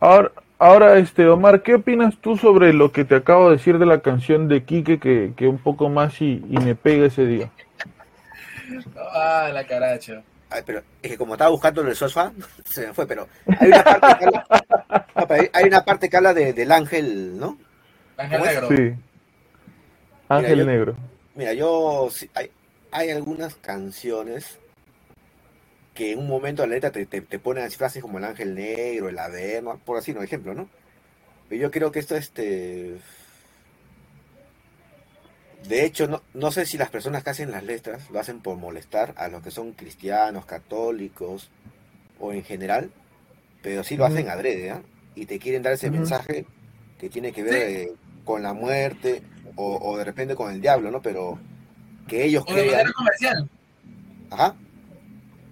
Ahora, 0.00 0.32
ahora, 0.58 0.96
este, 0.98 1.26
Omar, 1.28 1.62
¿qué 1.62 1.74
opinas 1.74 2.16
tú 2.18 2.36
sobre 2.36 2.72
lo 2.72 2.90
que 2.92 3.04
te 3.04 3.16
acabo 3.16 3.50
de 3.50 3.56
decir 3.56 3.78
de 3.78 3.86
la 3.86 4.00
canción 4.00 4.48
de 4.48 4.64
Quique 4.64 4.98
que, 4.98 5.32
que 5.36 5.46
un 5.48 5.58
poco 5.58 5.88
más 5.88 6.20
y, 6.22 6.42
y 6.48 6.56
me 6.58 6.74
pega 6.74 7.06
ese 7.06 7.26
día? 7.26 7.50
Ah, 8.96 9.50
la 9.52 9.66
caracha. 9.66 10.22
Ay, 10.48 10.62
pero 10.66 10.82
es 11.02 11.10
que 11.10 11.16
como 11.18 11.34
estaba 11.34 11.50
buscando 11.50 11.80
en 11.82 11.88
el 11.88 11.96
sofá, 11.96 12.32
se 12.64 12.86
me 12.88 12.92
fue, 12.94 13.06
pero 13.06 13.26
hay 13.58 13.68
una 13.68 13.82
parte 13.84 14.16
que 14.18 14.24
habla, 14.26 14.46
hay- 15.52 15.64
una 15.68 15.84
parte 15.84 16.08
que 16.10 16.16
habla 16.16 16.34
de- 16.34 16.52
del 16.52 16.72
ángel, 16.72 17.38
¿no? 17.38 17.58
Ángel. 18.16 18.42
Negro. 18.42 18.68
Sí. 18.68 18.92
Ángel 20.28 20.58
yo- 20.60 20.64
Negro. 20.66 20.96
Mira, 21.34 21.54
yo 21.54 22.08
sí, 22.10 22.30
hay, 22.34 22.50
hay 22.90 23.10
algunas 23.10 23.54
canciones 23.56 24.58
que 25.94 26.12
en 26.12 26.18
un 26.20 26.28
momento 26.28 26.66
la 26.66 26.74
letra 26.74 26.90
te, 26.90 27.06
te, 27.06 27.20
te 27.20 27.38
ponen 27.38 27.64
así 27.64 27.76
frases 27.76 28.02
como 28.02 28.18
el 28.18 28.24
ángel 28.24 28.54
negro, 28.54 29.08
el 29.08 29.18
averno, 29.18 29.78
por 29.84 29.98
así, 29.98 30.12
no 30.14 30.22
ejemplo, 30.22 30.54
¿no? 30.54 30.68
Pero 31.48 31.62
yo 31.62 31.70
creo 31.70 31.92
que 31.92 31.98
esto, 32.00 32.16
este. 32.16 32.98
De 35.68 35.84
hecho, 35.84 36.08
no, 36.08 36.22
no 36.34 36.50
sé 36.50 36.66
si 36.66 36.76
las 36.76 36.90
personas 36.90 37.22
que 37.22 37.30
hacen 37.30 37.50
las 37.52 37.62
letras 37.62 38.10
lo 38.10 38.18
hacen 38.18 38.40
por 38.40 38.56
molestar 38.56 39.14
a 39.16 39.28
los 39.28 39.42
que 39.42 39.50
son 39.52 39.72
cristianos, 39.72 40.44
católicos 40.44 41.50
o 42.18 42.32
en 42.32 42.42
general, 42.44 42.90
pero 43.62 43.84
sí 43.84 43.96
lo 43.96 44.04
hacen 44.04 44.28
adrede, 44.28 44.70
¿ah? 44.70 44.82
Y 45.14 45.26
te 45.26 45.38
quieren 45.38 45.62
dar 45.62 45.72
ese 45.74 45.90
mensaje 45.90 46.46
que 46.98 47.10
tiene 47.10 47.32
que 47.32 47.42
ver 47.44 47.54
Sí. 47.54 47.58
eh, 47.62 47.92
con 48.24 48.42
la 48.42 48.54
muerte 48.54 49.22
o, 49.56 49.76
o 49.78 49.98
de 49.98 50.04
repente 50.04 50.34
con 50.34 50.50
el 50.52 50.60
diablo, 50.60 50.90
¿no? 50.90 51.00
Pero 51.02 51.38
que 52.08 52.24
ellos 52.24 52.44
O 52.46 52.54
de 52.54 52.62
crean, 52.62 52.66
manera 52.66 52.92
comercial. 52.92 53.50
ajá, 54.30 54.56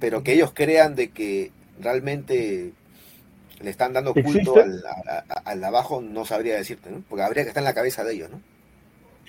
pero 0.00 0.22
que 0.24 0.32
ellos 0.32 0.52
crean 0.54 0.94
de 0.96 1.10
que 1.10 1.52
realmente 1.80 2.72
le 3.60 3.70
están 3.70 3.92
dando 3.92 4.14
culto 4.14 4.60
¿Existe? 4.60 4.60
al, 4.60 4.84
a- 4.86 5.24
al 5.44 5.64
abajo, 5.64 6.00
no 6.00 6.24
sabría 6.24 6.56
decirte, 6.56 6.90
¿no? 6.90 7.02
Porque 7.08 7.22
habría 7.24 7.44
que 7.44 7.48
estar 7.50 7.60
en 7.62 7.66
la 7.66 7.74
cabeza 7.74 8.04
de 8.04 8.14
ellos, 8.14 8.30
¿no? 8.30 8.40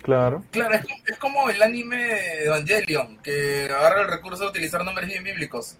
Claro. 0.01 0.43
Claro, 0.51 0.73
es, 0.75 0.81
es 1.05 1.17
como 1.17 1.49
el 1.49 1.61
anime 1.61 2.43
Evangelion, 2.43 3.17
que 3.21 3.65
agarra 3.65 4.01
el 4.01 4.07
recurso 4.07 4.43
de 4.43 4.49
utilizar 4.49 4.83
nombres 4.83 5.07
bien 5.07 5.23
bíblicos. 5.23 5.75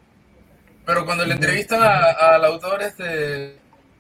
Pero 0.86 1.06
cuando 1.06 1.26
le 1.26 1.34
entrevistan 1.36 1.82
a- 1.84 2.12
al 2.36 2.46
autor, 2.46 2.82
este, 2.84 3.56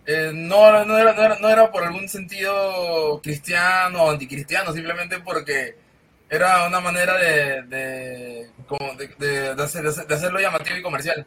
eh, 0.06 0.32
no, 0.34 0.86
no, 0.86 0.98
era, 0.98 1.14
no, 1.14 1.24
era, 1.24 1.40
no 1.40 1.50
era 1.50 1.72
por 1.72 1.84
algún 1.84 2.08
sentido 2.10 3.20
cristiano 3.24 4.04
o 4.06 4.12
anticristiano, 4.12 4.74
simplemente 4.74 5.20
porque 5.20 5.76
era 6.32 6.66
una 6.68 6.80
manera 6.80 7.16
de, 7.18 7.62
de, 7.64 8.50
como 8.66 8.94
de, 8.96 9.08
de- 9.20 9.50
hacer- 9.64 9.84
de 9.84 9.90
hacer- 9.90 10.08
de 10.08 10.16
hacerlo 10.16 10.40
llamativo 10.40 10.78
y 10.78 10.82
comercial. 10.82 11.26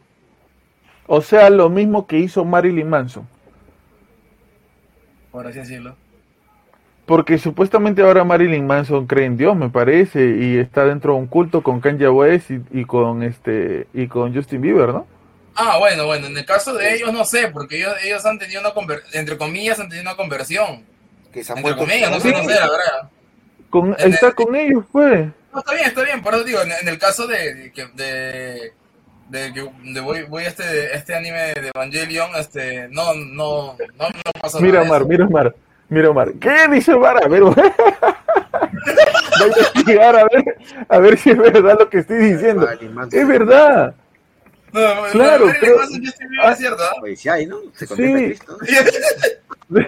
O 1.07 1.21
sea, 1.21 1.49
lo 1.51 1.69
mismo 1.69 2.07
que 2.07 2.17
hizo 2.17 2.43
Marilyn 2.43 2.89
Manson. 2.89 3.27
Por 5.31 5.45
así 5.47 5.59
decirlo. 5.59 5.95
Porque 7.05 7.37
supuestamente 7.37 8.01
ahora 8.01 8.23
Marilyn 8.23 8.65
Manson 8.65 9.05
cree 9.05 9.25
en 9.25 9.37
Dios, 9.37 9.55
me 9.55 9.69
parece, 9.69 10.25
y 10.39 10.57
está 10.57 10.85
dentro 10.85 11.13
de 11.13 11.19
un 11.19 11.27
culto 11.27 11.61
con 11.61 11.79
Kanye 11.79 12.09
West 12.09 12.49
y, 12.49 12.61
y 12.71 12.85
con 12.85 13.21
este 13.21 13.85
y 13.93 14.07
con 14.07 14.33
Justin 14.33 14.61
Bieber, 14.61 14.89
¿no? 14.89 15.05
Ah, 15.55 15.77
bueno, 15.77 16.07
bueno, 16.07 16.25
en 16.27 16.35
el 16.37 16.45
caso 16.45 16.73
de 16.73 16.95
ellos 16.95 17.13
no 17.13 17.23
sé, 17.23 17.49
porque 17.49 17.77
ellos, 17.77 17.93
ellos 18.03 18.25
han 18.25 18.39
tenido 18.39 18.59
una 18.59 18.73
conversión, 18.73 19.09
entre 19.13 19.37
comillas, 19.37 19.79
han 19.79 19.87
tenido 19.87 20.09
una 20.09 20.17
conversión. 20.17 20.83
Que 21.31 21.43
se 21.43 21.51
han 21.51 21.59
Entre 21.59 21.73
vuelto- 21.73 21.85
comillas, 21.87 22.09
no 22.11 22.19
sé, 22.19 22.31
no 22.31 22.43
sé, 22.43 22.55
la 22.59 22.69
verdad. 22.71 23.09
Con, 23.69 23.95
En 23.99 24.13
está 24.13 24.27
el- 24.27 24.35
con 24.35 24.55
ellos, 24.55 24.83
pues. 24.91 25.27
No, 25.53 25.59
está 25.59 25.73
bien, 25.73 25.85
está 25.87 26.03
bien, 26.03 26.21
por 26.21 26.33
eso 26.35 26.43
digo, 26.43 26.61
en, 26.61 26.71
en 26.71 26.87
el 26.87 26.97
caso 26.99 27.27
de, 27.27 27.53
de 27.55 27.71
que 27.71 27.85
de, 27.93 28.73
de 29.29 29.53
que 29.53 29.71
de 29.93 29.99
voy, 30.01 30.23
voy 30.23 30.43
a 30.43 30.47
este, 30.49 30.95
este 30.95 31.15
anime 31.15 31.53
de 31.53 31.71
Evangelion, 31.73 32.29
este, 32.35 32.87
no, 32.89 33.13
no, 33.13 33.75
no, 33.97 34.09
no 34.09 34.31
pasa 34.41 34.59
Mira, 34.59 34.79
nada. 34.83 34.87
Omar, 34.97 35.05
mira, 35.07 35.25
Omar. 35.25 35.55
Mira, 35.87 36.09
Omar. 36.09 36.33
¿Qué 36.41 36.67
dice 36.71 36.93
Omar? 36.93 37.23
A 37.23 37.27
ver, 37.27 37.41
Voy 37.43 37.53
a 37.55 39.47
investigar 39.47 40.15
a 40.15 40.23
ver, 40.25 40.57
a 40.89 40.99
ver 40.99 41.17
si 41.17 41.31
es 41.31 41.37
verdad 41.37 41.77
lo 41.79 41.89
que 41.89 41.99
estoy 41.99 42.17
diciendo. 42.17 42.67
Es 43.11 43.27
verdad. 43.27 43.93
No, 44.71 44.95
no, 44.95 45.03
claro, 45.11 45.45
Bieber 45.45 45.79
es 46.51 46.57
cierto, 46.57 46.83
¿ah? 46.83 46.95
Oye, 47.01 47.15
sí 47.15 47.29
hay, 47.29 47.45
¿no? 47.45 47.59
Se 47.73 47.87
Sí. 47.87 47.95
Cristo. 47.95 48.57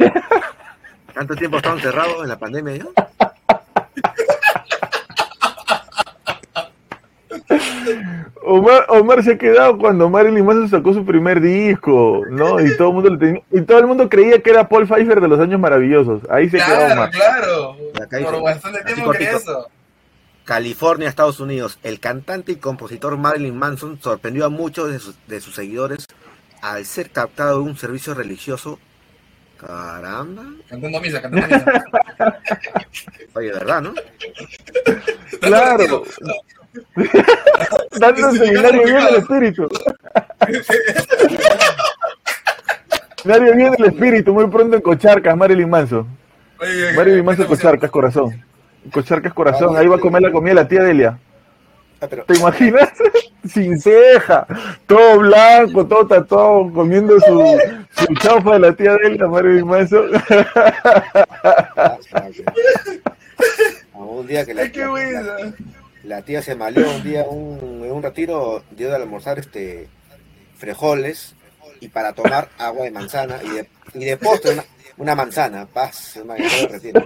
Tanto 1.14 1.36
tiempo 1.36 1.58
estaban 1.58 1.80
cerrados 1.80 2.24
en 2.24 2.30
la 2.30 2.38
pandemia, 2.38 2.84
¿no? 2.84 2.92
Omar, 8.44 8.86
Omar 8.90 9.24
se 9.24 9.34
ha 9.34 9.38
quedado 9.38 9.78
cuando 9.78 10.10
Marilyn 10.10 10.46
Manson 10.46 10.70
sacó 10.70 10.94
su 10.94 11.06
primer 11.06 11.42
disco, 11.42 12.24
¿no? 12.30 12.60
Y 12.60 12.76
todo 12.78 12.90
el 12.90 12.94
mundo 12.96 13.10
le 13.10 13.18
tenía- 13.18 13.42
y 13.52 13.62
todo 13.62 13.80
el 13.80 13.88
mundo 13.88 14.10
creía 14.10 14.42
que 14.42 14.50
era 14.50 14.68
Paul 14.70 14.88
Pfeiffer 14.88 15.20
de 15.22 15.28
los 15.28 15.40
años 15.40 15.60
maravillosos. 15.60 16.22
Ahí 16.30 16.50
se 16.50 16.58
quedó 16.58 16.66
Claro, 16.68 16.94
Omar. 16.94 17.12
claro. 17.12 17.78
Dice, 18.10 18.24
Por 18.24 18.42
bastante 18.44 18.84
tiempo 18.94 19.12
que 19.12 19.24
eso. 19.24 19.68
California, 20.46 21.10
Estados 21.10 21.40
Unidos. 21.42 21.78
El 21.84 22.00
cantante 22.00 22.54
y 22.54 22.56
compositor 22.56 23.18
Marilyn 23.18 23.58
Manson 23.58 24.00
sorprendió 24.02 24.46
a 24.46 24.50
muchos 24.50 24.90
de 24.92 25.00
sus, 25.00 25.16
de 25.28 25.42
sus 25.42 25.56
seguidores 25.56 26.06
al 26.62 26.86
ser 26.86 27.10
captado 27.10 27.62
en 27.62 27.68
un 27.70 27.78
servicio 27.78 28.14
religioso. 28.14 28.80
Caramba. 29.60 30.44
Cantando 30.70 31.02
misa, 31.02 31.22
cantando 31.22 31.48
misa. 31.48 31.84
Oye, 33.34 33.52
¿verdad, 33.52 33.82
no? 33.82 33.94
Claro. 35.42 36.04
Dando 38.00 38.30
un 38.30 38.38
seminario 38.38 38.84
bien 38.84 39.06
del 39.06 39.16
espíritu. 39.16 39.68
Seminario 43.24 43.56
bien 43.56 43.72
del 43.74 43.86
espíritu, 43.86 44.34
muy 44.34 44.48
pronto 44.48 44.76
en 44.76 44.82
Cocharcas, 44.82 45.36
Marilyn 45.36 45.70
Manson. 45.70 46.08
Oye, 46.60 46.94
Marilyn 46.96 47.20
emoción. 47.20 47.48
Cocharcas, 47.48 47.90
corazón. 47.92 48.44
Cocharcas, 48.92 49.34
corazón. 49.34 49.76
Ahí 49.78 49.88
va 49.88 49.96
a 49.98 50.00
comer 50.00 50.22
la 50.22 50.32
comida 50.32 50.54
la 50.54 50.68
tía 50.68 50.84
Delia. 50.84 51.18
Ah, 52.00 52.08
¿Te 52.08 52.38
imaginas? 52.38 52.90
Sin 53.48 53.80
ceja, 53.80 54.46
todo 54.86 55.20
blanco, 55.20 55.86
todo 55.88 56.06
tatuado, 56.06 56.72
comiendo 56.74 57.20
su, 57.20 57.60
su 57.92 58.14
chaufa 58.16 58.54
de 58.54 58.60
la 58.60 58.74
tía 58.74 58.94
Delia, 59.02 59.26
ah, 62.14 62.30
que- 62.32 62.44
a 63.94 63.98
un 64.00 64.28
día 64.28 64.46
que 64.46 64.54
la- 64.54 64.64
la 66.08 66.22
tía 66.22 66.42
se 66.42 66.56
malió 66.56 66.90
un 66.90 67.04
día 67.04 67.26
un, 67.30 67.84
en 67.84 67.92
un 67.92 68.02
retiro, 68.02 68.64
dio 68.72 68.90
de 68.90 68.96
almorzar 68.96 69.40
este 69.40 69.88
frijoles 70.56 71.36
y 71.82 71.90
para 71.90 72.14
tomar 72.14 72.48
agua 72.58 72.86
de 72.86 72.92
manzana 72.92 73.40
y 73.44 73.50
de, 73.50 73.68
y 73.94 74.06
de 74.06 74.18
postre 74.18 74.54
una, 74.54 74.64
una 74.98 75.16
manzana. 75.16 75.66
Paz, 75.66 76.18
retiro. 76.72 77.04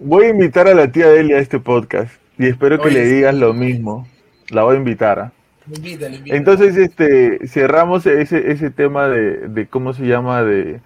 Voy 0.00 0.26
a 0.26 0.30
invitar 0.30 0.66
a 0.66 0.74
la 0.74 0.90
tía 0.90 1.08
Delia 1.08 1.36
a 1.36 1.40
este 1.40 1.60
podcast 1.60 2.12
y 2.36 2.48
espero 2.48 2.78
que 2.78 2.88
Oye, 2.88 2.98
le 2.98 3.04
sí. 3.04 3.14
digas 3.14 3.34
lo 3.34 3.54
mismo. 3.54 4.08
La 4.48 4.64
voy 4.64 4.74
a 4.74 4.78
invitar. 4.78 5.20
¿ah? 5.20 5.32
Invítale. 5.72 6.20
Entonces, 6.26 6.76
este, 6.76 7.46
cerramos 7.46 8.04
ese, 8.06 8.50
ese 8.50 8.70
tema 8.70 9.08
de, 9.08 9.48
de 9.48 9.68
cómo 9.68 9.92
se 9.94 10.04
llama, 10.04 10.42
de, 10.42 10.80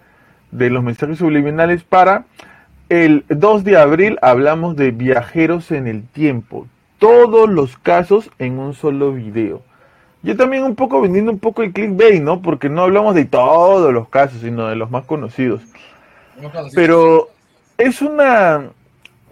de 0.51 0.71
los 0.71 0.83
mensajes 0.85 1.17
subliminales 1.17 1.85
para 1.85 2.27
el 2.89 3.25
2 3.29 3.65
de 3.65 3.77
abril 3.77 4.19
hablamos 4.23 4.77
de 4.77 4.91
viajeros 4.91 5.71
en 5.71 5.87
el 5.87 6.07
tiempo. 6.07 6.67
Todos 6.99 7.49
los 7.49 7.77
casos 7.77 8.31
en 8.39 8.59
un 8.59 8.75
solo 8.75 9.13
video. 9.13 9.63
Yo 10.23 10.37
también 10.37 10.63
un 10.65 10.75
poco 10.75 11.01
vendiendo 11.01 11.31
un 11.31 11.39
poco 11.39 11.63
el 11.63 11.73
clickbait, 11.73 12.23
¿no? 12.23 12.41
Porque 12.41 12.69
no 12.69 12.83
hablamos 12.83 13.15
de 13.15 13.27
todos 13.27 13.93
los 13.93 14.09
casos, 14.09 14.41
sino 14.41 14.69
de 14.69 14.77
los 14.77 14.91
más 14.91 15.05
conocidos. 15.05 15.61
Pero 16.75 17.29
es 17.77 18.01
una 18.01 18.71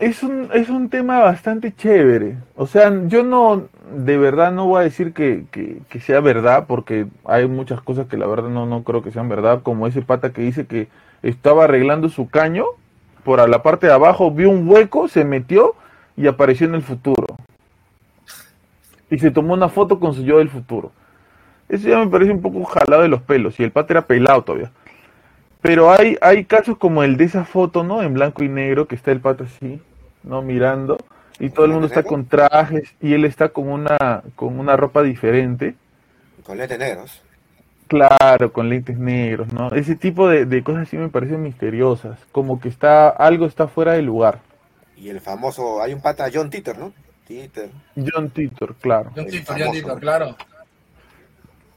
es 0.02 0.22
un, 0.24 0.48
es 0.52 0.68
un 0.68 0.88
tema 0.88 1.20
bastante 1.20 1.72
chévere. 1.72 2.36
O 2.56 2.66
sea, 2.66 2.92
yo 3.06 3.22
no, 3.22 3.68
de 3.94 4.18
verdad 4.18 4.50
no 4.50 4.66
voy 4.66 4.80
a 4.80 4.84
decir 4.84 5.12
que, 5.12 5.44
que, 5.52 5.78
que 5.88 6.00
sea 6.00 6.20
verdad, 6.20 6.64
porque 6.66 7.06
hay 7.24 7.46
muchas 7.46 7.80
cosas 7.80 8.08
que 8.08 8.16
la 8.16 8.26
verdad 8.26 8.48
no, 8.48 8.66
no 8.66 8.82
creo 8.82 9.02
que 9.02 9.12
sean 9.12 9.28
verdad, 9.28 9.62
como 9.62 9.86
ese 9.86 10.02
pata 10.02 10.32
que 10.32 10.42
dice 10.42 10.66
que 10.66 10.88
estaba 11.22 11.64
arreglando 11.64 12.08
su 12.08 12.28
caño, 12.28 12.64
por 13.24 13.40
a 13.40 13.46
la 13.46 13.62
parte 13.62 13.86
de 13.86 13.92
abajo 13.92 14.30
vio 14.30 14.50
un 14.50 14.68
hueco, 14.68 15.08
se 15.08 15.24
metió 15.24 15.74
y 16.16 16.26
apareció 16.26 16.66
en 16.66 16.74
el 16.74 16.82
futuro. 16.82 17.26
Y 19.10 19.18
se 19.18 19.30
tomó 19.30 19.54
una 19.54 19.68
foto 19.68 20.00
con 20.00 20.14
su 20.14 20.22
yo 20.22 20.38
del 20.38 20.48
futuro. 20.48 20.92
Eso 21.68 21.88
ya 21.88 21.98
me 21.98 22.08
parece 22.08 22.32
un 22.32 22.42
poco 22.42 22.64
jalado 22.64 23.02
de 23.02 23.08
los 23.08 23.22
pelos, 23.22 23.58
y 23.58 23.62
el 23.64 23.70
pata 23.70 23.94
era 23.94 24.06
pelado 24.06 24.42
todavía. 24.42 24.70
Pero 25.60 25.92
hay, 25.92 26.18
hay 26.20 26.44
casos 26.44 26.76
como 26.76 27.02
el 27.02 27.16
de 27.16 27.24
esa 27.24 27.44
foto, 27.44 27.84
¿no? 27.84 28.02
En 28.02 28.14
blanco 28.14 28.42
y 28.42 28.48
negro, 28.48 28.88
que 28.88 28.96
está 28.96 29.12
el 29.12 29.20
pato 29.20 29.44
así, 29.44 29.80
¿no? 30.24 30.42
Mirando. 30.42 30.98
Y 31.38 31.50
todo 31.50 31.66
el 31.66 31.72
mundo 31.72 31.86
está 31.86 32.02
con 32.02 32.26
trajes 32.26 32.94
y 33.00 33.14
él 33.14 33.24
está 33.24 33.48
con 33.48 33.68
una, 33.68 34.22
con 34.34 34.58
una 34.58 34.76
ropa 34.76 35.02
diferente. 35.02 35.74
Con 36.44 36.58
lentes 36.58 36.78
negros. 36.78 37.22
Claro, 37.92 38.54
con 38.54 38.70
lentes 38.70 38.96
negros, 38.96 39.52
¿no? 39.52 39.68
Ese 39.72 39.96
tipo 39.96 40.26
de, 40.26 40.46
de 40.46 40.62
cosas 40.62 40.88
sí 40.88 40.96
me 40.96 41.10
parecen 41.10 41.42
misteriosas. 41.42 42.18
Como 42.32 42.58
que 42.58 42.70
está, 42.70 43.10
algo 43.10 43.44
está 43.44 43.68
fuera 43.68 43.92
de 43.92 44.00
lugar. 44.00 44.38
Y 44.96 45.10
el 45.10 45.20
famoso, 45.20 45.82
hay 45.82 45.92
un 45.92 46.00
pata 46.00 46.30
John 46.32 46.48
Titor, 46.48 46.78
¿no? 46.78 46.94
Titor. 47.26 47.68
John 47.94 48.30
Titor, 48.30 48.74
claro. 48.76 49.10
John 49.14 49.26
Titor. 49.26 49.60
John 49.60 49.72
Titor, 49.72 50.00
claro. 50.00 50.36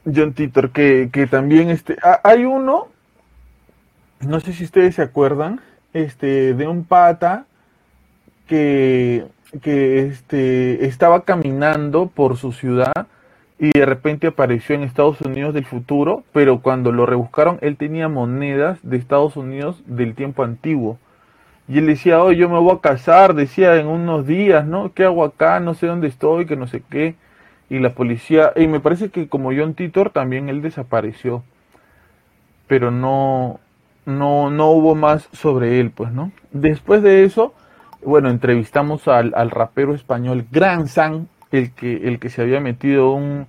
John 0.06 0.32
Titor, 0.32 0.70
que, 0.70 1.10
que 1.12 1.26
también 1.26 1.68
este, 1.68 1.98
ah, 2.02 2.18
hay 2.24 2.46
uno, 2.46 2.88
no 4.20 4.40
sé 4.40 4.54
si 4.54 4.64
ustedes 4.64 4.94
se 4.94 5.02
acuerdan, 5.02 5.60
este, 5.92 6.54
de 6.54 6.66
un 6.66 6.84
pata 6.84 7.44
que, 8.46 9.26
que 9.60 10.06
este, 10.06 10.86
estaba 10.86 11.24
caminando 11.24 12.06
por 12.06 12.38
su 12.38 12.52
ciudad 12.52 13.06
y 13.58 13.70
de 13.70 13.86
repente 13.86 14.26
apareció 14.26 14.74
en 14.74 14.82
Estados 14.82 15.20
Unidos 15.22 15.54
del 15.54 15.64
futuro, 15.64 16.24
pero 16.32 16.60
cuando 16.60 16.92
lo 16.92 17.06
rebuscaron, 17.06 17.58
él 17.62 17.76
tenía 17.76 18.08
monedas 18.08 18.78
de 18.82 18.98
Estados 18.98 19.36
Unidos 19.36 19.82
del 19.86 20.14
tiempo 20.14 20.42
antiguo. 20.42 20.98
Y 21.68 21.78
él 21.78 21.86
decía, 21.86 22.22
oh, 22.22 22.32
yo 22.32 22.48
me 22.48 22.58
voy 22.58 22.76
a 22.76 22.80
casar, 22.80 23.34
decía 23.34 23.76
en 23.76 23.86
unos 23.86 24.26
días, 24.26 24.66
¿no? 24.66 24.92
¿Qué 24.92 25.04
hago 25.04 25.24
acá? 25.24 25.58
No 25.58 25.74
sé 25.74 25.86
dónde 25.86 26.06
estoy, 26.06 26.46
que 26.46 26.54
no 26.54 26.66
sé 26.66 26.82
qué. 26.88 27.16
Y 27.68 27.78
la 27.80 27.90
policía, 27.90 28.52
y 28.54 28.68
me 28.68 28.78
parece 28.78 29.08
que 29.08 29.28
como 29.28 29.50
John 29.56 29.74
Titor 29.74 30.10
también 30.10 30.48
él 30.48 30.62
desapareció. 30.62 31.42
Pero 32.68 32.90
no, 32.90 33.58
no, 34.04 34.50
no 34.50 34.70
hubo 34.70 34.94
más 34.94 35.28
sobre 35.32 35.80
él, 35.80 35.90
pues, 35.90 36.12
¿no? 36.12 36.30
Después 36.52 37.02
de 37.02 37.24
eso, 37.24 37.54
bueno, 38.04 38.28
entrevistamos 38.28 39.08
al, 39.08 39.32
al 39.34 39.50
rapero 39.50 39.94
español 39.94 40.46
Gran 40.52 40.86
San, 40.88 41.28
el 41.52 41.72
que, 41.72 42.08
el 42.08 42.18
que 42.18 42.28
se 42.28 42.42
había 42.42 42.60
metido 42.60 43.12
un, 43.12 43.46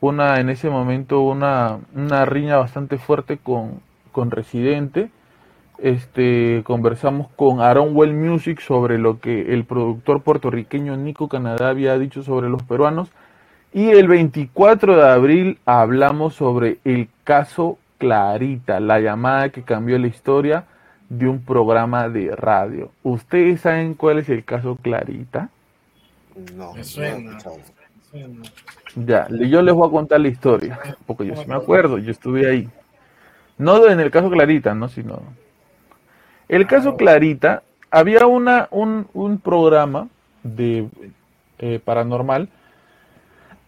una, 0.00 0.40
en 0.40 0.48
ese 0.50 0.70
momento, 0.70 1.20
una, 1.20 1.78
una 1.94 2.24
riña 2.24 2.56
bastante 2.56 2.98
fuerte 2.98 3.38
con, 3.38 3.80
con 4.12 4.30
Residente. 4.30 5.10
Este, 5.78 6.62
conversamos 6.64 7.28
con 7.36 7.60
Aaron 7.60 7.90
Well 7.94 8.12
Music 8.12 8.60
sobre 8.60 8.98
lo 8.98 9.20
que 9.20 9.54
el 9.54 9.64
productor 9.64 10.22
puertorriqueño 10.22 10.96
Nico 10.96 11.28
Canadá 11.28 11.68
había 11.68 11.98
dicho 11.98 12.22
sobre 12.22 12.48
los 12.48 12.62
peruanos. 12.64 13.10
Y 13.72 13.90
el 13.90 14.08
24 14.08 14.96
de 14.96 15.08
abril 15.08 15.58
hablamos 15.66 16.34
sobre 16.34 16.78
el 16.84 17.08
caso 17.22 17.78
Clarita, 17.98 18.80
la 18.80 18.98
llamada 19.00 19.50
que 19.50 19.62
cambió 19.62 19.98
la 19.98 20.06
historia 20.06 20.64
de 21.08 21.28
un 21.28 21.44
programa 21.44 22.08
de 22.08 22.34
radio. 22.34 22.90
¿Ustedes 23.02 23.60
saben 23.62 23.94
cuál 23.94 24.18
es 24.18 24.28
el 24.28 24.44
caso 24.44 24.76
Clarita? 24.80 25.50
No, 26.54 26.72
Me 26.72 26.78
no 26.78 26.84
suena. 26.84 27.30
escuchado. 27.30 27.56
Ya, 28.94 29.28
yo 29.28 29.62
les 29.62 29.74
voy 29.74 29.88
a 29.88 29.90
contar 29.90 30.20
la 30.20 30.28
historia, 30.28 30.78
porque 31.06 31.26
yo 31.26 31.36
sí 31.36 31.46
me 31.46 31.54
acuerdo, 31.54 31.98
yo 31.98 32.10
estuve 32.10 32.48
ahí. 32.48 32.68
No 33.58 33.86
en 33.88 34.00
el 34.00 34.10
caso 34.10 34.30
Clarita, 34.30 34.74
no, 34.74 34.88
sino... 34.88 35.20
El 36.48 36.66
caso 36.66 36.96
Clarita, 36.96 37.62
había 37.90 38.26
una, 38.26 38.68
un, 38.70 39.08
un 39.12 39.38
programa 39.38 40.08
de 40.42 40.88
eh, 41.58 41.80
paranormal 41.84 42.48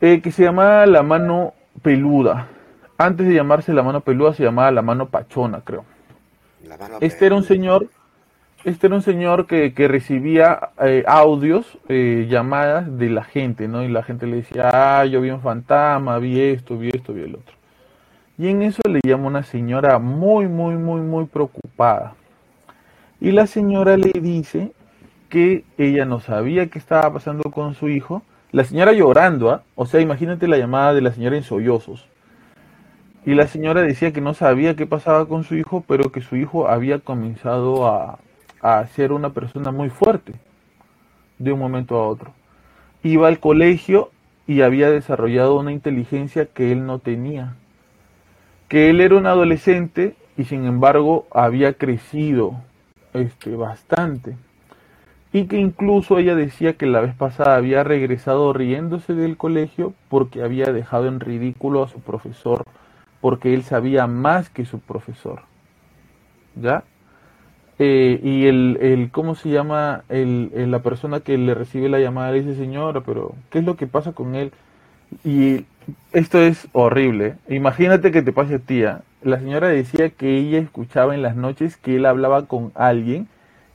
eh, 0.01 0.21
que 0.23 0.33
se 0.33 0.45
llamaba 0.45 0.87
La 0.87 1.03
Mano 1.03 1.53
Peluda. 1.83 2.47
Antes 2.97 3.27
de 3.27 3.35
llamarse 3.35 3.73
La 3.75 3.83
Mano 3.83 4.01
Peluda 4.01 4.33
se 4.33 4.45
llamaba 4.45 4.71
La 4.71 4.83
Mano 4.83 5.09
Pachona, 5.09 5.61
creo. 5.63 5.85
La 6.67 6.77
mano 6.79 6.99
Este 7.01 7.27
era 7.27 7.35
un 7.35 7.45
señor, 7.45 7.89
este 8.65 8.87
era 8.89 8.97
un 8.97 9.03
señor 9.03 9.47
que, 9.47 9.73
que 9.73 9.89
recibía 9.89 10.71
eh, 10.81 11.05
audios, 11.07 11.79
eh, 11.89 12.27
llamadas 12.29 12.99
de 12.99 13.09
la 13.09 13.25
gente, 13.25 13.69
¿no? 13.69 13.83
Y 13.83 13.89
la 13.89 14.03
gente 14.03 14.27
le 14.27 14.37
decía, 14.37 14.71
ah, 14.73 15.05
yo 15.07 15.21
vi 15.21 15.31
un 15.31 15.41
fantasma, 15.41 16.19
vi 16.19 16.41
esto, 16.41 16.77
vi 16.77 16.91
esto, 16.91 17.15
vi 17.15 17.23
el 17.23 17.37
otro. 17.37 17.55
Y 18.37 18.49
en 18.49 18.63
eso 18.63 18.81
le 18.89 19.01
llama 19.03 19.27
una 19.29 19.43
señora 19.43 19.99
muy, 19.99 20.47
muy, 20.47 20.75
muy, 20.75 21.01
muy 21.01 21.25
preocupada. 21.27 22.15
Y 23.21 23.33
la 23.33 23.47
señora 23.47 23.97
le 23.97 24.13
dice 24.21 24.73
que 25.29 25.65
ella 25.79 26.05
no 26.05 26.21
sabía 26.21 26.69
qué 26.69 26.79
estaba 26.79 27.13
pasando 27.13 27.51
con 27.51 27.75
su 27.75 27.89
hijo. 27.89 28.23
La 28.53 28.65
señora 28.65 28.93
llorando, 28.93 29.51
¿ah? 29.51 29.63
O 29.75 29.87
sea, 29.87 30.01
imagínate 30.01 30.49
la 30.49 30.59
llamada 30.59 30.95
de 30.95 31.03
la 31.03 31.13
señora 31.13 31.37
en 31.37 31.45
sollozos. 31.45 32.07
Y 33.25 33.35
la 33.35 33.47
señora 33.47 33.83
decía 33.83 34.13
que 34.13 34.21
no 34.21 34.35
sabía 34.35 34.75
qué 34.77 34.87
pasaba 34.87 35.27
con 35.27 35.45
su 35.45 35.55
hijo, 35.55 35.85
pero 35.87 36.11
que 36.11 36.23
su 36.23 36.37
hijo 36.37 36.69
había 36.69 36.99
comenzado 37.01 37.87
a, 37.87 38.19
a 38.63 38.87
ser 38.89 39.13
una 39.13 39.31
persona 39.31 39.71
muy 39.71 39.91
fuerte 39.91 40.35
de 41.39 41.53
un 41.53 41.59
momento 41.59 41.97
a 41.97 42.07
otro. 42.07 42.33
Iba 43.03 43.29
al 43.29 43.41
colegio 43.41 44.11
y 44.47 44.63
había 44.63 44.91
desarrollado 44.91 45.59
una 45.59 45.73
inteligencia 45.73 46.47
que 46.47 46.73
él 46.73 46.87
no 46.87 46.99
tenía. 46.99 47.55
Que 48.69 48.91
él 48.91 49.01
era 49.01 49.17
un 49.17 49.27
adolescente 49.27 50.15
y 50.37 50.45
sin 50.45 50.65
embargo 50.65 51.27
había 51.31 51.75
crecido 51.75 52.61
este, 53.15 53.57
bastante. 53.57 54.37
Y 55.33 55.47
que 55.47 55.59
incluso 55.59 56.19
ella 56.19 56.35
decía 56.35 56.75
que 56.75 56.87
la 56.87 57.01
vez 57.01 57.15
pasada 57.15 57.57
había 57.57 57.85
regresado 57.85 58.53
riéndose 58.53 59.15
del 59.15 59.37
colegio 59.37 59.95
porque 60.09 60.43
había 60.43 60.73
dejado 60.73 61.07
en 61.07 61.21
ridículo 61.21 61.85
a 61.85 61.89
su 61.89 62.01
profesor 62.01 62.65
porque 63.21 63.55
él 63.55 63.63
sabía 63.63 64.07
más 64.07 64.51
que 64.51 64.65
su 64.65 64.81
profesor. 64.81 65.43
¿Ya? 66.61 66.85
Eh, 67.83 68.21
y 68.23 68.47
el, 68.47 68.77
el, 68.83 69.11
¿cómo 69.11 69.35
se 69.35 69.49
llama? 69.49 70.05
El, 70.11 70.71
la 70.71 70.81
persona 70.81 71.21
que 71.21 71.39
le 71.39 71.55
recibe 71.55 71.89
la 71.89 71.99
llamada 71.99 72.31
le 72.31 72.43
dice, 72.43 72.55
señora, 72.55 73.01
pero 73.01 73.35
¿qué 73.49 73.61
es 73.61 73.65
lo 73.65 73.77
que 73.77 73.87
pasa 73.87 74.13
con 74.13 74.35
él? 74.35 74.53
Y 75.25 75.65
esto 76.13 76.39
es 76.43 76.69
horrible. 76.73 77.37
Imagínate 77.49 78.13
que 78.13 78.21
te 78.21 78.35
pase 78.35 78.57
a 78.57 78.59
tía. 78.59 79.01
La 79.23 79.39
señora 79.39 79.69
decía 79.69 80.11
que 80.11 80.37
ella 80.37 80.59
escuchaba 80.59 81.15
en 81.15 81.23
las 81.23 81.37
noches 81.37 81.79
que 81.79 81.97
él 81.97 82.05
hablaba 82.05 82.45
con 82.47 82.71
alguien 82.75 83.29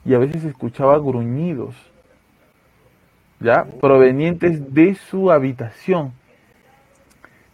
y 0.04 0.14
a 0.14 0.18
veces 0.18 0.44
escuchaba 0.44 0.98
gruñidos, 0.98 1.74
¿ya? 3.40 3.66
Provenientes 3.80 4.72
de 4.72 4.94
su 4.94 5.32
habitación 5.32 6.12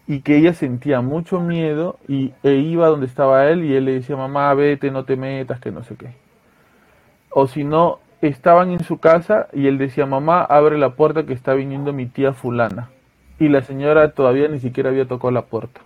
y 0.07 0.21
que 0.21 0.37
ella 0.37 0.53
sentía 0.53 1.01
mucho 1.01 1.41
miedo 1.41 1.99
y 2.09 2.35
e 2.43 2.57
iba 2.57 2.89
donde 2.89 3.07
estaba 3.07 3.49
él 3.49 3.65
y 3.65 3.75
él 3.75 3.87
le 3.87 3.93
decía, 3.95 4.17
mamá, 4.17 4.53
vete, 4.53 4.91
no 4.91 5.07
te 5.07 5.17
metas, 5.17 5.59
que 5.59 5.71
no 5.71 5.83
sé 5.83 5.97
qué. 5.97 6.22
O 7.35 7.47
si 7.47 7.65
no, 7.65 7.99
estaban 8.21 8.71
en 8.71 8.85
su 8.85 8.99
casa 8.99 9.49
y 9.53 9.67
él 9.67 9.79
decía, 9.79 10.07
mamá, 10.07 10.43
abre 10.43 10.79
la 10.79 10.91
puerta 10.91 11.25
que 11.25 11.33
está 11.33 11.55
viniendo 11.55 11.93
mi 11.93 12.07
tía 12.07 12.33
fulana. 12.33 12.91
Y 13.39 13.49
la 13.49 13.63
señora 13.63 14.13
todavía 14.13 14.49
ni 14.49 14.61
siquiera 14.61 14.91
había 14.91 15.07
tocado 15.07 15.33
la 15.33 15.43
puerta. 15.43 15.81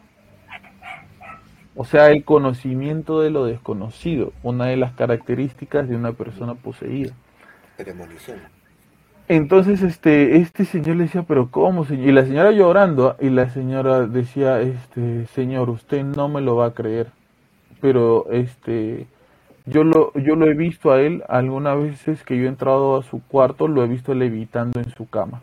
O 1.74 1.84
sea, 1.84 2.11
el 2.11 2.24
conocimiento 2.24 3.20
de 3.20 3.30
lo 3.30 3.44
desconocido, 3.44 4.32
una 4.42 4.66
de 4.66 4.76
las 4.76 4.92
características 4.92 5.88
de 5.88 5.97
una 5.97 6.12
persona 6.12 6.55
poseída. 6.55 7.12
Premonición. 7.76 8.38
Entonces, 9.28 9.82
este, 9.82 10.36
este 10.36 10.64
señor 10.64 10.97
le 10.97 11.05
decía, 11.05 11.24
pero 11.24 11.51
¿cómo, 11.51 11.84
señor? 11.84 12.09
Y 12.09 12.12
la 12.12 12.24
señora 12.24 12.53
llorando, 12.53 13.16
y 13.20 13.28
la 13.28 13.51
señora 13.51 14.07
decía, 14.07 14.61
este, 14.61 15.26
señor, 15.26 15.68
usted 15.68 16.03
no 16.03 16.28
me 16.28 16.40
lo 16.40 16.57
va 16.57 16.66
a 16.66 16.74
creer, 16.74 17.09
pero, 17.80 18.30
este, 18.30 19.07
yo 19.67 19.85
lo, 19.85 20.12
yo 20.14 20.37
lo 20.37 20.47
he 20.47 20.55
visto 20.55 20.93
a 20.93 21.01
él 21.01 21.25
algunas 21.29 21.77
veces 21.77 22.23
que 22.23 22.37
yo 22.37 22.45
he 22.45 22.49
entrado 22.49 22.97
a 22.97 23.03
su 23.03 23.21
cuarto, 23.23 23.67
lo 23.67 23.85
he 23.85 23.89
visto 23.89 24.14
levitando 24.14 24.81
en 24.81 24.91
su 24.91 25.09
cama. 25.09 25.43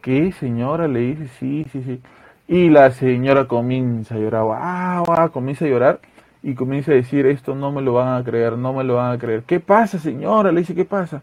¿Qué, 0.00 0.32
señora? 0.32 0.88
Le 0.88 1.00
dice, 1.00 1.28
sí, 1.38 1.66
sí, 1.72 1.82
sí. 1.82 2.00
Y 2.48 2.70
la 2.70 2.90
señora 2.92 3.46
comienza 3.46 4.14
a 4.14 4.18
llorar, 4.18 4.44
ah, 4.52 5.02
ah, 5.08 5.28
comienza 5.30 5.64
a 5.64 5.68
llorar 5.68 6.00
y 6.42 6.54
comienza 6.54 6.92
a 6.92 6.94
decir, 6.94 7.26
esto 7.26 7.54
no 7.54 7.72
me 7.72 7.82
lo 7.82 7.92
van 7.92 8.20
a 8.20 8.24
creer, 8.24 8.56
no 8.56 8.72
me 8.72 8.84
lo 8.84 8.94
van 8.94 9.12
a 9.12 9.18
creer. 9.18 9.42
¿Qué 9.42 9.58
pasa, 9.58 9.98
señora? 9.98 10.52
Le 10.52 10.60
dice, 10.60 10.74
¿qué 10.74 10.84
pasa? 10.84 11.22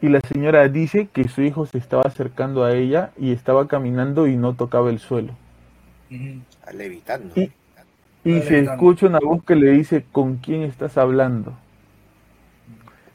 Y 0.00 0.08
la 0.08 0.20
señora 0.20 0.68
dice 0.68 1.08
que 1.12 1.28
su 1.28 1.42
hijo 1.42 1.66
se 1.66 1.78
estaba 1.78 2.02
acercando 2.04 2.64
a 2.64 2.72
ella 2.72 3.10
y 3.18 3.32
estaba 3.32 3.66
caminando 3.66 4.26
y 4.26 4.36
no 4.36 4.54
tocaba 4.54 4.90
el 4.90 5.00
suelo. 5.00 5.32
Levitando. 6.72 7.34
Y, 7.34 7.50
y 8.24 8.40
se 8.40 8.60
escucha 8.60 9.06
una 9.06 9.18
voz 9.20 9.44
que 9.44 9.54
le 9.54 9.70
dice, 9.72 10.06
¿con 10.10 10.36
quién 10.36 10.62
estás 10.62 10.96
hablando? 10.96 11.52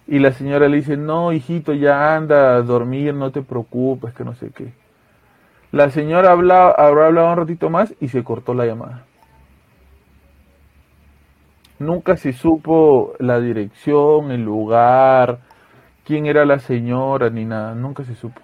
Y 0.08 0.20
la 0.20 0.32
señora 0.32 0.68
le 0.68 0.78
dice, 0.78 0.98
no, 0.98 1.34
hijito, 1.34 1.74
ya 1.74 2.16
anda 2.16 2.56
a 2.56 2.62
dormir, 2.62 3.14
no 3.14 3.32
te 3.32 3.42
preocupes, 3.42 4.14
que 4.14 4.24
no 4.24 4.36
sé 4.36 4.52
qué. 4.52 4.72
La 5.72 5.90
señora 5.90 6.32
habrá 6.32 6.72
hablado 6.72 7.32
un 7.32 7.38
ratito 7.38 7.70
más 7.70 7.94
y 8.00 8.08
se 8.08 8.24
cortó 8.24 8.54
la 8.54 8.66
llamada. 8.66 9.06
Nunca 11.80 12.18
se 12.18 12.34
supo 12.34 13.14
la 13.20 13.40
dirección, 13.40 14.32
el 14.32 14.44
lugar, 14.44 15.40
quién 16.04 16.26
era 16.26 16.46
la 16.46 16.60
señora, 16.60 17.30
ni 17.30 17.46
nada, 17.46 17.74
nunca 17.74 18.04
se 18.04 18.16
supo. 18.16 18.42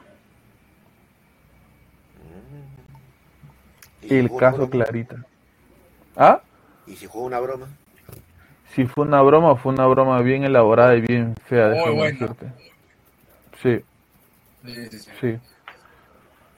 ¿Y 4.03 4.07
si 4.07 4.15
El 4.15 4.35
caso? 4.35 4.69
Clarita. 4.69 5.25
¿Ah? 6.15 6.41
¿Y 6.87 6.95
si 6.95 7.07
fue 7.07 7.21
una 7.23 7.39
broma? 7.39 7.67
Si 8.75 8.85
fue 8.85 9.05
una 9.05 9.21
broma, 9.21 9.55
fue 9.55 9.73
una 9.73 9.87
broma 9.87 10.21
bien 10.21 10.43
elaborada 10.43 10.95
y 10.95 11.01
bien 11.01 11.33
fea, 11.47 11.69
Muy 11.69 11.91
buena. 11.95 12.35
Sí, 13.61 13.81
Sí, 14.63 14.89
sí, 14.91 14.99
sí. 14.99 15.11
sí. 15.21 15.37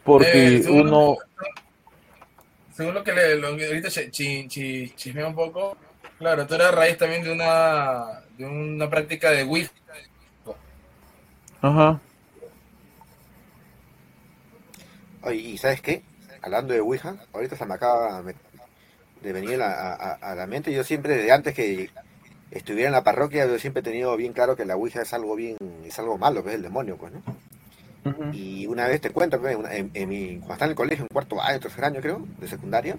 Porque 0.03 0.27
Eh, 0.33 0.61
según, 0.63 0.87
uno, 0.87 1.17
según 2.73 2.93
lo 2.93 3.03
que 3.03 3.11
le, 3.13 3.35
lo 3.35 3.47
ahorita 3.49 3.89
chi, 3.89 4.09
chi, 4.11 4.47
chi- 4.47 4.89
chismeo 4.95 5.27
un 5.27 5.35
poco, 5.35 5.75
claro, 6.17 6.45
tú 6.47 6.55
eres 6.55 6.71
raíz 6.71 6.97
también 6.97 7.23
de 7.23 7.31
una, 7.31 8.21
de 8.37 8.45
una 8.45 8.89
práctica 8.89 9.31
de 9.31 9.43
wifi. 9.43 9.69
ajá, 11.61 11.99
Oye, 15.23 15.35
¿y 15.37 15.57
sabes 15.57 15.81
qué? 15.81 16.03
Hablando 16.41 16.73
de 16.73 16.79
Ouija, 16.79 17.15
ahorita 17.33 17.55
se 17.55 17.65
me 17.65 17.73
acaba 17.73 18.21
de 19.23 19.33
venir 19.33 19.61
a, 19.61 19.93
a, 19.93 20.13
a 20.13 20.35
la 20.35 20.47
mente. 20.47 20.71
Yo 20.71 20.83
siempre, 20.83 21.15
desde 21.17 21.31
antes 21.31 21.53
que 21.53 21.89
estuviera 22.51 22.87
en 22.87 22.93
la 22.93 23.03
parroquia, 23.03 23.45
yo 23.45 23.59
siempre 23.59 23.81
he 23.81 23.83
tenido 23.83 24.15
bien 24.15 24.33
claro 24.33 24.55
que 24.55 24.65
la 24.65 24.75
Ouija 24.75 25.01
es 25.01 25.13
algo 25.13 25.35
bien, 25.35 25.57
es 25.85 25.99
algo 25.99 26.17
malo, 26.17 26.43
que 26.43 26.49
es 26.49 26.55
el 26.55 26.61
demonio, 26.61 26.97
pues, 26.97 27.13
¿no? 27.13 27.21
Y 28.31 28.65
una 28.67 28.87
vez 28.87 29.01
te 29.01 29.09
cuento, 29.09 29.39
pues, 29.41 29.57
en, 29.71 29.91
en, 29.93 30.09
mi, 30.09 30.37
cuando 30.37 30.53
estaba 30.53 30.65
en 30.65 30.69
el 30.71 30.75
colegio, 30.75 31.03
en 31.03 31.09
cuarto 31.09 31.41
año, 31.41 31.59
tercer 31.59 31.83
año 31.83 31.99
creo, 31.99 32.25
de 32.39 32.47
secundaria, 32.47 32.95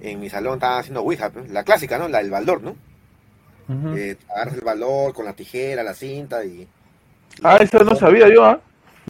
en 0.00 0.20
mi 0.20 0.30
salón 0.30 0.54
estaban 0.54 0.78
haciendo 0.78 1.00
Ouija, 1.02 1.30
pues, 1.30 1.50
la 1.50 1.64
clásica, 1.64 1.98
¿no? 1.98 2.08
La 2.08 2.18
del 2.18 2.30
baldor, 2.30 2.62
¿no? 2.62 2.76
eh, 3.96 4.16
agarras 4.32 4.54
el 4.54 4.60
baldor 4.60 5.12
con 5.12 5.24
la 5.24 5.32
tijera, 5.32 5.82
la 5.82 5.94
cinta 5.94 6.44
y... 6.44 6.48
y 6.48 6.68
Ah, 7.42 7.56
eso 7.60 7.82
no 7.82 7.96
sabía 7.96 8.32
yo, 8.32 8.44
¿ah? 8.44 8.60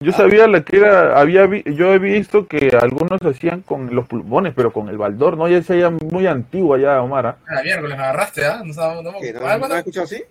Yo 0.01 0.13
sabía 0.13 0.47
la 0.47 0.63
que 0.63 0.77
era, 0.77 1.19
había 1.19 1.47
vi- 1.47 1.63
yo 1.65 1.93
he 1.95 1.99
visto 1.99 2.47
que 2.47 2.77
algunos 2.81 3.21
hacían 3.23 3.63
con 3.63 3.95
los 3.95 4.07
pulmones, 4.07 4.53
pero 4.55 4.73
con 4.73 4.89
el 4.91 4.99
baldor, 4.99 5.37
¿no? 5.39 5.49
Ya 5.49 5.63
se 5.63 5.79
ya 5.79 5.89
muy 5.91 6.27
antigua 6.27 6.79
ya, 6.79 7.01
Omar. 7.03 7.27
¿ah? 7.27 7.37
Ah, 7.49 7.63
miércoles, 7.63 7.97
me 7.97 8.03
agarraste, 8.03 8.45
¿ah? 8.45 8.63
No, 8.65 9.03
no, 9.03 9.13
¿Qué, 9.21 9.33
¿No, 9.33 9.47
Ah, 9.47 9.57
¿no 9.57 9.65
has 9.67 9.79
escuchado 9.79 10.05
así? 10.05 10.23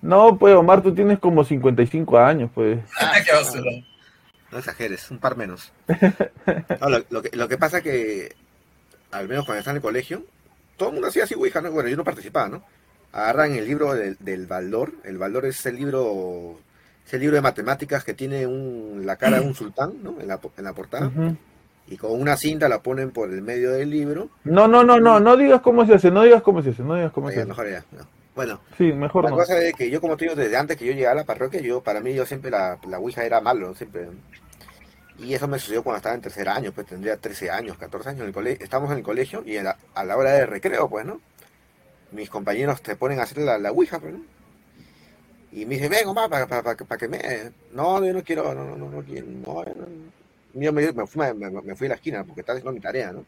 No, 0.00 0.38
pues 0.38 0.54
Omar, 0.54 0.80
tú 0.82 0.94
tienes 0.94 1.18
como 1.18 1.42
55 1.42 2.18
años, 2.18 2.50
pues. 2.54 2.78
qué 3.26 3.32
basura. 3.32 3.70
No 4.52 4.58
exageres, 4.58 5.10
un 5.10 5.18
par 5.18 5.36
menos. 5.36 5.72
No, 6.80 6.88
lo, 6.88 7.04
lo 7.10 7.22
que, 7.22 7.36
lo 7.36 7.48
que 7.48 7.58
pasa 7.58 7.82
que, 7.82 8.32
al 9.10 9.28
menos 9.28 9.44
cuando 9.44 9.58
estaba 9.58 9.72
en 9.72 9.76
el 9.78 9.82
colegio, 9.82 10.22
todo 10.76 10.90
el 10.90 10.94
mundo 10.94 11.08
hacía 11.08 11.24
así 11.24 11.34
Ouija, 11.34 11.60
¿no? 11.60 11.72
Bueno, 11.72 11.88
yo 11.88 11.96
no 11.96 12.04
participaba, 12.04 12.48
¿no? 12.48 12.62
Agarran 13.12 13.52
el 13.56 13.66
libro 13.66 13.92
del, 13.94 14.16
del 14.20 14.46
Baldor. 14.46 14.92
El 15.04 15.18
Baldor 15.18 15.46
es 15.46 15.66
el 15.66 15.76
libro, 15.76 16.60
es 17.08 17.14
el 17.14 17.20
libro 17.20 17.36
de 17.36 17.42
matemáticas 17.42 18.04
que 18.04 18.14
tiene 18.14 18.46
un, 18.46 19.02
la 19.04 19.16
cara 19.16 19.40
de 19.40 19.46
un 19.46 19.54
sultán, 19.56 19.94
¿no? 20.02 20.20
En 20.20 20.28
la, 20.28 20.38
en 20.56 20.64
la 20.64 20.72
portada. 20.72 21.10
Y 21.90 21.96
con 21.96 22.12
una 22.20 22.36
cinta 22.36 22.68
la 22.68 22.82
ponen 22.82 23.10
por 23.10 23.30
el 23.32 23.40
medio 23.42 23.72
del 23.72 23.88
libro. 23.90 24.28
No, 24.44 24.68
no, 24.68 24.84
no, 24.84 25.00
no, 25.00 25.18
no 25.20 25.36
digas 25.36 25.62
cómo 25.62 25.86
se 25.86 25.94
hace, 25.94 26.10
no 26.10 26.22
digas 26.22 26.42
cómo 26.42 26.62
se 26.62 26.70
hace, 26.70 26.82
no 26.82 26.94
digas 26.96 27.12
cómo 27.12 27.30
se 27.30 27.36
hace. 27.40 27.48
mejor 27.48 27.70
ya, 27.70 27.84
no. 27.92 28.06
Bueno, 28.34 28.60
Sí, 28.76 28.92
mejor 28.92 29.24
la 29.24 29.30
no. 29.30 29.36
cosa 29.36 29.58
es 29.60 29.74
que 29.74 29.90
yo, 29.90 30.00
como 30.00 30.16
te 30.16 30.26
digo, 30.26 30.36
desde 30.36 30.56
antes 30.56 30.76
que 30.76 30.84
yo 30.84 30.92
llegara 30.92 31.12
a 31.12 31.22
la 31.22 31.24
parroquia, 31.24 31.60
yo, 31.60 31.80
para 31.82 32.00
mí, 32.00 32.14
yo 32.14 32.24
siempre 32.24 32.50
la, 32.50 32.78
la 32.88 32.98
Ouija 32.98 33.24
era 33.24 33.40
malo, 33.40 33.74
siempre. 33.74 34.06
Y 35.18 35.34
eso 35.34 35.48
me 35.48 35.58
sucedió 35.58 35.82
cuando 35.82 35.96
estaba 35.96 36.14
en 36.14 36.20
tercer 36.20 36.48
año, 36.48 36.70
pues 36.72 36.86
tendría 36.86 37.16
13 37.16 37.50
años, 37.50 37.76
14 37.78 38.10
años 38.10 38.20
en 38.20 38.26
el 38.28 38.32
colegio. 38.34 38.62
Estamos 38.62 38.92
en 38.92 38.98
el 38.98 39.02
colegio 39.02 39.42
y 39.44 39.56
a 39.56 39.62
la, 39.64 39.76
a 39.94 40.04
la 40.04 40.16
hora 40.16 40.32
de 40.32 40.46
recreo, 40.46 40.88
pues, 40.88 41.04
¿no? 41.06 41.20
Mis 42.12 42.30
compañeros 42.30 42.80
te 42.82 42.94
ponen 42.96 43.18
a 43.18 43.24
hacer 43.24 43.38
la, 43.38 43.58
la 43.58 43.72
Ouija, 43.72 43.98
pues, 43.98 44.12
¿no? 44.14 44.20
Y 45.52 45.64
me 45.66 45.74
dice, 45.76 45.88
ven, 45.88 46.06
Omar, 46.06 46.28
para, 46.28 46.46
para, 46.46 46.76
que- 46.76 46.84
para 46.84 46.98
que 46.98 47.08
me... 47.08 47.18
No, 47.72 48.04
yo 48.04 48.12
no 48.12 48.22
quiero, 48.22 48.54
no, 48.54 48.64
no, 48.64 48.76
no, 48.76 48.90
no 48.90 49.02
quiero, 49.02 49.26
no, 49.26 49.64
yo 50.54 50.72
me, 50.72 50.92
me 50.92 51.06
fui, 51.06 51.34
me, 51.34 51.50
me 51.50 51.76
fui 51.76 51.86
a 51.86 51.90
la 51.90 51.94
esquina 51.96 52.24
porque 52.24 52.40
estaba 52.40 52.56
haciendo 52.58 52.72
mi 52.72 52.80
tarea, 52.80 53.12
¿no? 53.12 53.24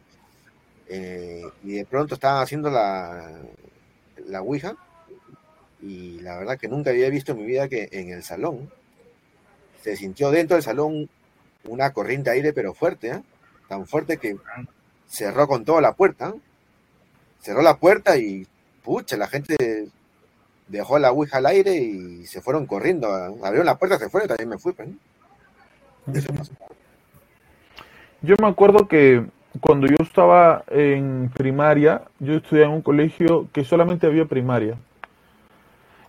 Eh, 0.89 1.45
y 1.65 1.75
de 1.75 1.85
pronto 1.87 2.15
estaban 2.15 2.43
haciendo 2.43 2.71
la, 2.71 3.41
la 4.27 4.43
Ouija 4.43 4.77
y 5.83 6.21
la 6.21 6.39
verdad 6.39 6.59
que 6.59 6.69
nunca 6.69 6.91
había 6.91 7.09
visto 7.11 7.33
en 7.33 7.39
mi 7.39 7.47
vida 7.47 7.69
que 7.69 7.89
en 7.93 8.11
el 8.11 8.23
salón 8.23 8.71
se 9.83 9.97
sintió 9.97 10.31
dentro 10.31 10.57
del 10.57 10.63
salón 10.63 11.09
una 11.65 11.93
corriente 11.93 12.31
de 12.31 12.37
aire 12.37 12.53
pero 12.53 12.75
fuerte, 12.75 13.09
¿eh? 13.11 13.23
tan 13.69 13.87
fuerte 13.87 14.19
que 14.19 14.37
cerró 15.09 15.49
con 15.49 15.65
toda 15.65 15.81
la 15.81 15.95
puerta. 15.95 16.31
¿eh? 16.37 16.41
Cerró 17.41 17.63
la 17.63 17.77
puerta 17.79 18.17
y 18.17 18.47
pucha, 18.85 19.17
la 19.17 19.27
gente 19.29 19.89
dejó 20.71 20.99
la 20.99 21.13
ouija 21.13 21.39
al 21.39 21.47
aire 21.47 21.75
y 21.75 22.27
se 22.27 22.41
fueron 22.41 22.67
corriendo. 22.67 23.09
¿eh? 23.09 23.35
Abrieron 23.43 23.67
la 23.67 23.79
puerta, 23.79 23.99
se 23.99 24.09
fueron 24.09 24.27
y 24.27 24.29
también 24.29 24.49
me 24.49 24.59
fui. 24.59 24.73
pues, 24.73 24.89
¿no? 24.89 26.15
Eso 26.15 26.33
pasó. 26.33 26.53
Yo 28.23 28.35
me 28.41 28.49
acuerdo 28.49 28.87
que 28.87 29.25
cuando 29.61 29.87
yo 29.87 29.97
estaba 30.01 30.63
en 30.69 31.31
primaria, 31.35 32.03
yo 32.19 32.35
estudiaba 32.35 32.71
en 32.71 32.77
un 32.77 32.83
colegio 32.83 33.49
que 33.53 33.65
solamente 33.65 34.07
había 34.07 34.25
primaria. 34.27 34.77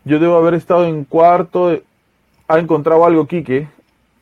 Yo 0.03 0.19
debo 0.19 0.37
haber 0.37 0.53
estado 0.55 0.85
en 0.85 1.05
cuarto. 1.05 1.79
Ha 2.47 2.59
encontrado 2.59 3.05
algo, 3.05 3.27
Quique. 3.27 3.67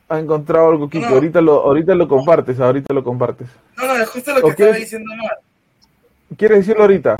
Ha 0.07 0.19
encontrado 0.19 0.69
algo, 0.69 0.89
Quique. 0.89 1.05
No. 1.05 1.15
Ahorita 1.15 1.41
lo, 1.41 1.61
ahorita 1.61 1.95
lo 1.95 2.07
compartes, 2.07 2.59
ahorita 2.59 2.93
lo 2.93 3.03
compartes. 3.03 3.47
No, 3.77 3.87
no, 3.87 3.95
es 3.95 4.09
justo 4.09 4.33
lo 4.33 4.41
que 4.41 4.49
estaba 4.49 4.71
diciendo 4.73 5.11
Omar. 5.11 5.39
¿Quieres 6.37 6.59
decirlo 6.59 6.83
ahorita? 6.83 7.17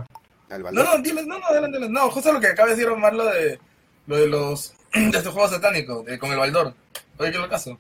Al 0.50 0.64
No, 0.64 0.72
no, 0.84 0.98
dile, 1.00 1.26
no, 1.26 1.40
no, 1.40 1.46
adelante, 1.46 1.78
adelante. 1.78 1.90
No, 1.90 2.10
justo 2.10 2.32
lo 2.34 2.40
que 2.40 2.48
acaba 2.48 2.70
de 2.70 2.76
decir 2.76 2.90
Omar, 2.90 3.14
lo 3.14 3.26
de, 3.26 3.60
lo 4.08 4.16
de 4.18 4.28
los, 4.28 4.74
de 4.94 5.18
estos 5.18 5.34
juegos 5.34 5.52
satánicos, 5.52 6.06
de- 6.06 6.18
con 6.20 6.32
el 6.32 6.38
Baldor. 6.38 6.74
Oye, 7.18 7.32
¿qué 7.32 7.38
lo 7.38 7.50
caso? 7.50 7.78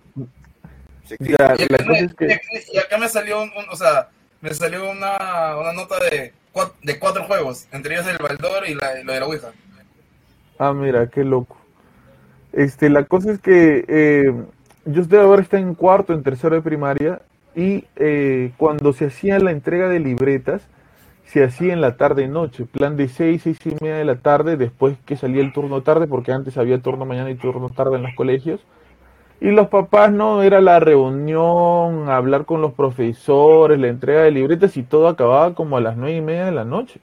Sí, 1.05 1.15
Ya, 1.20 1.55
Y 1.57 1.63
acá, 1.63 1.86
me, 1.88 1.99
es 1.99 2.13
que. 2.13 2.39
y 2.74 2.78
acá 2.78 2.97
me 2.97 3.09
salió, 3.09 3.41
un, 3.41 3.49
un- 3.49 3.70
o 3.72 3.76
sea, 3.76 4.09
me 4.41 4.53
salió 4.53 4.89
una, 4.89 5.57
una 5.57 5.74
nota 5.74 5.95
de, 5.99 6.34
cua- 6.53 6.74
de 6.84 6.99
cuatro 6.99 7.24
juegos, 7.26 7.67
entre 7.72 7.95
ellos 7.95 8.07
el 8.07 8.17
Baldor 8.17 8.67
y, 8.67 8.76
la, 8.76 8.99
y 8.99 9.03
lo 9.03 9.13
de 9.13 9.20
la 9.20 9.26
Ouija. 9.26 9.51
Ah, 10.59 10.74
mira, 10.74 11.07
qué 11.07 11.24
loco. 11.24 11.57
Este, 12.53 12.89
la 12.89 13.05
cosa 13.05 13.32
es 13.32 13.39
que 13.39 13.86
eh, 13.88 14.34
yo 14.86 15.03
debo 15.05 15.24
haber 15.34 15.41
estado 15.41 15.63
en 15.63 15.74
cuarto, 15.74 16.13
en 16.13 16.22
tercero 16.24 16.55
de 16.55 16.61
primaria, 16.61 17.22
y 17.55 17.86
eh, 17.95 18.51
cuando 18.57 18.91
se 18.93 19.05
hacía 19.05 19.39
la 19.39 19.51
entrega 19.51 19.88
de 19.88 19.99
libretas, 19.99 20.61
se 21.32 21.43
hacía 21.43 21.73
en 21.73 21.82
la 21.82 21.95
tarde 21.95 22.23
y 22.23 22.27
noche, 22.27 22.65
plan 22.65 22.97
de 22.97 23.07
seis, 23.07 23.43
seis 23.43 23.59
y 23.63 23.75
media 23.84 23.97
de 23.97 24.05
la 24.05 24.15
tarde, 24.15 24.57
después 24.57 24.97
que 25.05 25.15
salía 25.15 25.43
el 25.43 25.53
turno 25.53 25.84
tarde, 25.84 26.07
porque 26.07 26.32
antes 26.32 26.57
había 26.57 26.82
turno 26.82 27.05
mañana 27.05 27.30
y 27.30 27.36
turno 27.36 27.69
tarde 27.69 27.97
en 27.97 28.03
los 28.03 28.15
colegios. 28.15 28.61
Y 29.39 29.51
los 29.51 29.67
papás, 29.67 30.11
no, 30.11 30.41
era 30.41 30.59
la 30.59 30.80
reunión, 30.80 32.09
hablar 32.09 32.45
con 32.45 32.61
los 32.61 32.73
profesores, 32.73 33.80
la 33.80 33.89
entrega 33.89 34.23
de 34.23 34.32
libretas 34.32 34.75
y 34.75 34.82
todo 34.82 35.07
acababa 35.07 35.53
como 35.53 35.77
a 35.77 35.82
las 35.82 35.95
nueve 35.95 36.17
y 36.17 36.21
media 36.21 36.45
de 36.45 36.51
la 36.51 36.65
noche. 36.65 36.99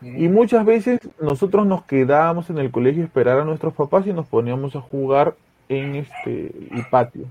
Y 0.00 0.28
muchas 0.28 0.64
veces 0.64 1.00
nosotros 1.20 1.66
nos 1.66 1.82
quedábamos 1.82 2.48
en 2.50 2.58
el 2.58 2.70
colegio 2.70 3.02
a 3.02 3.06
esperar 3.06 3.40
a 3.40 3.44
nuestros 3.44 3.74
papás 3.74 4.06
y 4.06 4.12
nos 4.12 4.26
poníamos 4.26 4.76
a 4.76 4.80
jugar 4.80 5.34
en 5.68 5.96
este 5.96 6.52
el 6.70 6.86
patio. 6.88 7.24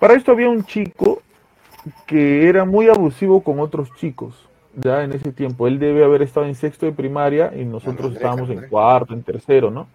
Para 0.00 0.14
esto 0.14 0.32
había 0.32 0.48
un 0.48 0.64
chico 0.64 1.22
que 2.06 2.48
era 2.48 2.64
muy 2.64 2.88
abusivo 2.88 3.44
con 3.44 3.60
otros 3.60 3.94
chicos, 3.94 4.48
ya 4.76 5.04
en 5.04 5.12
ese 5.12 5.32
tiempo. 5.32 5.66
Él 5.66 5.78
debe 5.78 6.04
haber 6.04 6.22
estado 6.22 6.46
en 6.46 6.54
sexto 6.54 6.86
de 6.86 6.92
primaria 6.92 7.52
y 7.54 7.64
nosotros 7.64 8.12
estábamos 8.14 8.50
en 8.50 8.68
cuarto, 8.68 9.14
en 9.14 9.22
tercero, 9.22 9.70
¿no? 9.70 9.86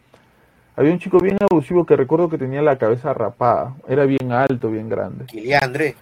Había 0.75 0.91
un 0.91 0.99
chico 0.99 1.17
bien 1.19 1.37
abusivo 1.41 1.85
que 1.85 1.95
recuerdo 1.95 2.29
que 2.29 2.37
tenía 2.37 2.61
la 2.61 2.77
cabeza 2.77 3.11
rapada, 3.13 3.75
era 3.87 4.05
bien 4.05 4.31
alto, 4.31 4.69
bien 4.69 4.89
grande. 4.89 5.25
Kilian 5.25 5.63
André. 5.63 5.95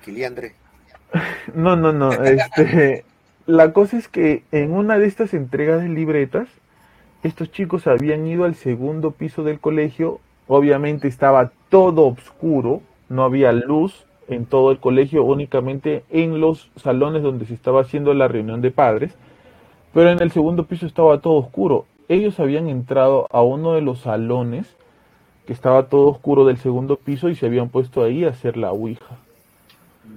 No, 1.53 1.75
no, 1.77 1.93
no. 1.93 2.11
Este, 2.23 3.05
la 3.45 3.71
cosa 3.71 3.97
es 3.97 4.09
que 4.09 4.43
en 4.51 4.73
una 4.73 4.97
de 4.97 5.07
estas 5.07 5.33
entregas 5.33 5.81
de 5.81 5.87
libretas, 5.87 6.49
estos 7.23 7.51
chicos 7.51 7.87
habían 7.87 8.27
ido 8.27 8.43
al 8.43 8.55
segundo 8.55 9.11
piso 9.11 9.43
del 9.43 9.59
colegio. 9.59 10.19
Obviamente 10.47 11.07
estaba 11.07 11.51
todo 11.69 12.07
oscuro, 12.07 12.81
no 13.07 13.23
había 13.23 13.51
luz 13.51 14.04
en 14.27 14.45
todo 14.45 14.71
el 14.71 14.79
colegio, 14.79 15.23
únicamente 15.23 16.03
en 16.09 16.39
los 16.39 16.69
salones 16.75 17.23
donde 17.23 17.45
se 17.45 17.53
estaba 17.53 17.81
haciendo 17.81 18.13
la 18.13 18.27
reunión 18.27 18.61
de 18.61 18.71
padres. 18.71 19.15
Pero 19.93 20.09
en 20.09 20.21
el 20.21 20.31
segundo 20.31 20.65
piso 20.65 20.85
estaba 20.85 21.21
todo 21.21 21.35
oscuro. 21.35 21.85
Ellos 22.09 22.39
habían 22.39 22.67
entrado 22.67 23.27
a 23.31 23.41
uno 23.41 23.73
de 23.73 23.81
los 23.81 23.99
salones 23.99 24.75
que 25.45 25.53
estaba 25.53 25.87
todo 25.87 26.07
oscuro 26.07 26.45
del 26.45 26.57
segundo 26.57 26.97
piso 26.97 27.29
y 27.29 27.35
se 27.35 27.45
habían 27.45 27.69
puesto 27.69 28.03
ahí 28.03 28.25
a 28.25 28.29
hacer 28.29 28.57
la 28.57 28.71
ouija. 28.71 29.17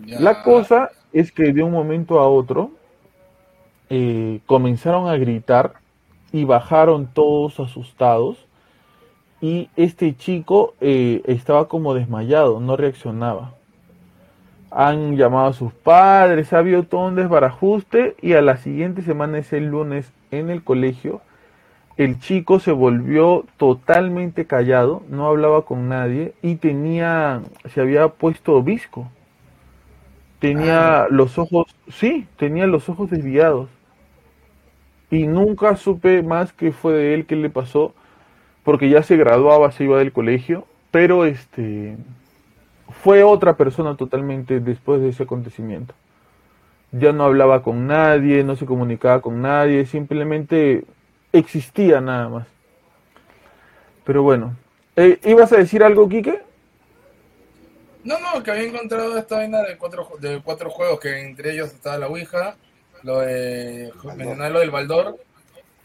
Ya. 0.06 0.20
La 0.20 0.42
cosa 0.42 0.90
es 1.12 1.32
que 1.32 1.52
de 1.52 1.62
un 1.62 1.72
momento 1.72 2.18
a 2.20 2.28
otro 2.28 2.70
eh, 3.90 4.40
comenzaron 4.46 5.08
a 5.08 5.16
gritar 5.16 5.74
y 6.32 6.44
bajaron 6.44 7.06
todos 7.06 7.58
asustados 7.60 8.36
y 9.40 9.70
este 9.76 10.16
chico 10.16 10.74
eh, 10.80 11.22
estaba 11.26 11.68
como 11.68 11.94
desmayado, 11.94 12.60
no 12.60 12.76
reaccionaba. 12.76 13.54
Han 14.70 15.16
llamado 15.16 15.48
a 15.48 15.52
sus 15.52 15.72
padres, 15.72 16.52
ha 16.52 16.58
habido 16.58 16.82
todo 16.82 17.08
un 17.08 17.14
desbarajuste 17.14 18.16
y 18.20 18.34
a 18.34 18.42
la 18.42 18.56
siguiente 18.58 19.02
semana, 19.02 19.38
ese 19.38 19.60
lunes, 19.60 20.12
en 20.30 20.50
el 20.50 20.62
colegio, 20.62 21.22
el 21.96 22.20
chico 22.20 22.60
se 22.60 22.70
volvió 22.70 23.44
totalmente 23.56 24.46
callado, 24.46 25.02
no 25.08 25.26
hablaba 25.26 25.62
con 25.62 25.88
nadie 25.88 26.32
y 26.42 26.54
tenía, 26.54 27.42
se 27.74 27.80
había 27.80 28.08
puesto 28.08 28.62
visco. 28.62 29.10
Tenía 30.38 31.08
los 31.10 31.38
ojos, 31.38 31.66
sí, 31.88 32.28
tenía 32.36 32.68
los 32.68 32.88
ojos 32.88 33.10
desviados. 33.10 33.68
Y 35.10 35.26
nunca 35.26 35.74
supe 35.74 36.22
más 36.22 36.52
qué 36.52 36.70
fue 36.70 36.92
de 36.92 37.14
él, 37.14 37.26
qué 37.26 37.34
le 37.34 37.50
pasó, 37.50 37.94
porque 38.62 38.88
ya 38.88 39.02
se 39.02 39.16
graduaba, 39.16 39.72
se 39.72 39.82
iba 39.84 39.98
del 39.98 40.12
colegio, 40.12 40.66
pero 40.92 41.24
este 41.24 41.96
fue 42.90 43.22
otra 43.22 43.56
persona 43.56 43.96
totalmente 43.96 44.60
después 44.60 45.00
de 45.00 45.10
ese 45.10 45.24
acontecimiento. 45.24 45.94
Ya 46.92 47.12
no 47.12 47.24
hablaba 47.24 47.62
con 47.62 47.86
nadie, 47.86 48.44
no 48.44 48.56
se 48.56 48.66
comunicaba 48.66 49.20
con 49.20 49.42
nadie, 49.42 49.86
simplemente 49.86 50.84
existía 51.32 52.00
nada 52.00 52.28
más. 52.28 52.46
Pero 54.04 54.22
bueno, 54.22 54.56
Eh, 54.96 55.20
¿ibas 55.24 55.52
a 55.52 55.58
decir 55.58 55.84
algo, 55.84 56.08
Quique? 56.08 56.42
No, 58.04 58.18
no, 58.18 58.42
que 58.42 58.50
había 58.50 58.64
encontrado 58.68 59.16
esta 59.18 59.36
vaina 59.36 59.62
de 59.62 59.76
cuatro, 59.76 60.08
de 60.18 60.40
cuatro 60.42 60.70
juegos, 60.70 60.98
que 61.00 61.20
entre 61.20 61.52
ellos 61.52 61.72
estaba 61.72 61.98
la 61.98 62.08
Ouija, 62.08 62.56
lo 63.02 63.20
de 63.20 63.92
mencionar 64.16 64.50
lo 64.50 64.60
del 64.60 64.70
Baldor, 64.70 65.16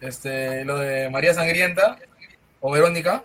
este, 0.01 0.65
lo 0.65 0.77
de 0.79 1.09
María 1.11 1.33
Sangrienta 1.33 1.97
o 2.59 2.71
Verónica, 2.71 3.23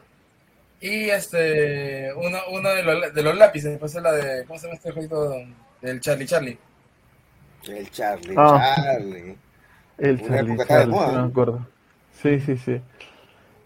y 0.81 1.11
este 1.11 2.12
uno, 2.14 2.39
uno 2.53 2.68
de, 2.70 2.83
los, 2.83 3.14
de 3.14 3.22
los 3.22 3.37
lápices, 3.37 3.70
después 3.72 3.95
es 3.95 4.03
la 4.03 4.12
de, 4.12 4.45
¿cómo 4.47 4.59
se 4.59 4.66
llama 4.66 4.76
este 4.76 4.93
jueguito? 4.93 5.33
Del 5.81 6.01
Charlie 6.01 6.26
Charlie. 6.26 6.59
El 7.68 7.91
Charlie, 7.91 8.35
Ah. 8.37 8.74
Charlie. 8.76 9.37
El 9.99 10.20
Una 10.20 10.22
Charlie, 10.22 10.57
de 10.57 10.64
Charlie, 10.66 10.87
moda, 10.87 11.07
sí 11.07 11.12
¿no? 11.12 11.22
me 11.22 11.29
acuerdo. 11.29 11.66
Sí, 12.12 12.41
sí, 12.41 12.57
sí. 12.57 12.81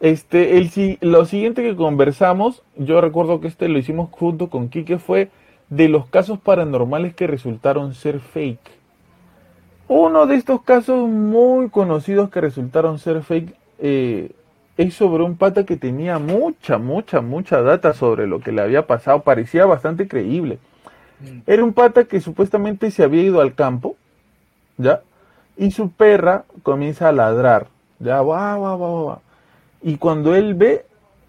Este, 0.01 0.59
el, 0.59 0.71
si- 0.71 0.99
lo 1.01 1.25
siguiente 1.27 1.63
que 1.63 1.77
conversamos, 1.77 2.63
yo 2.77 3.01
recuerdo 3.01 3.41
que 3.41 3.49
este 3.49 3.69
lo 3.69 3.79
hicimos 3.79 4.11
junto 4.11 4.51
con 4.51 4.69
Quique, 4.69 4.99
fue 4.99 5.31
de 5.71 5.89
los 5.89 6.07
casos 6.09 6.39
paranormales 6.41 7.15
que 7.15 7.27
resultaron 7.27 7.95
ser 7.95 8.21
fake. 8.21 8.71
Uno 9.89 10.27
de 10.27 10.37
estos 10.37 10.63
casos 10.63 11.09
muy 11.09 11.69
conocidos 11.69 12.31
que 12.31 12.41
resultaron 12.41 12.99
ser 12.99 13.23
fake 13.23 13.55
eh, 13.79 14.31
es 14.77 14.95
sobre 14.95 15.23
un 15.23 15.37
pata 15.37 15.65
que 15.65 15.77
tenía 15.77 16.19
mucha, 16.19 16.79
mucha, 16.79 17.21
mucha 17.21 17.63
data 17.63 17.93
sobre 17.93 18.27
lo 18.27 18.41
que 18.41 18.53
le 18.53 18.63
había 18.63 18.87
pasado. 18.87 19.23
Parecía 19.23 19.67
bastante 19.67 20.09
creíble. 20.09 20.59
Mm. 21.21 21.41
Era 21.47 21.65
un 21.65 21.73
pata 21.73 22.05
que 22.05 22.21
supuestamente 22.21 22.91
se 22.91 23.03
había 23.03 23.23
ido 23.23 23.41
al 23.41 23.55
campo, 23.55 23.97
¿ya? 24.79 25.03
Y 25.57 25.71
su 25.71 25.91
perra 25.91 26.45
comienza 26.63 27.09
a 27.09 27.13
ladrar, 27.13 27.67
ya, 27.99 28.21
guau, 28.21 28.59
guau, 28.59 28.79
guau, 28.79 29.03
guau. 29.05 29.19
Y 29.83 29.97
cuando 29.97 30.35
él 30.35 30.55
ve, 30.55 30.87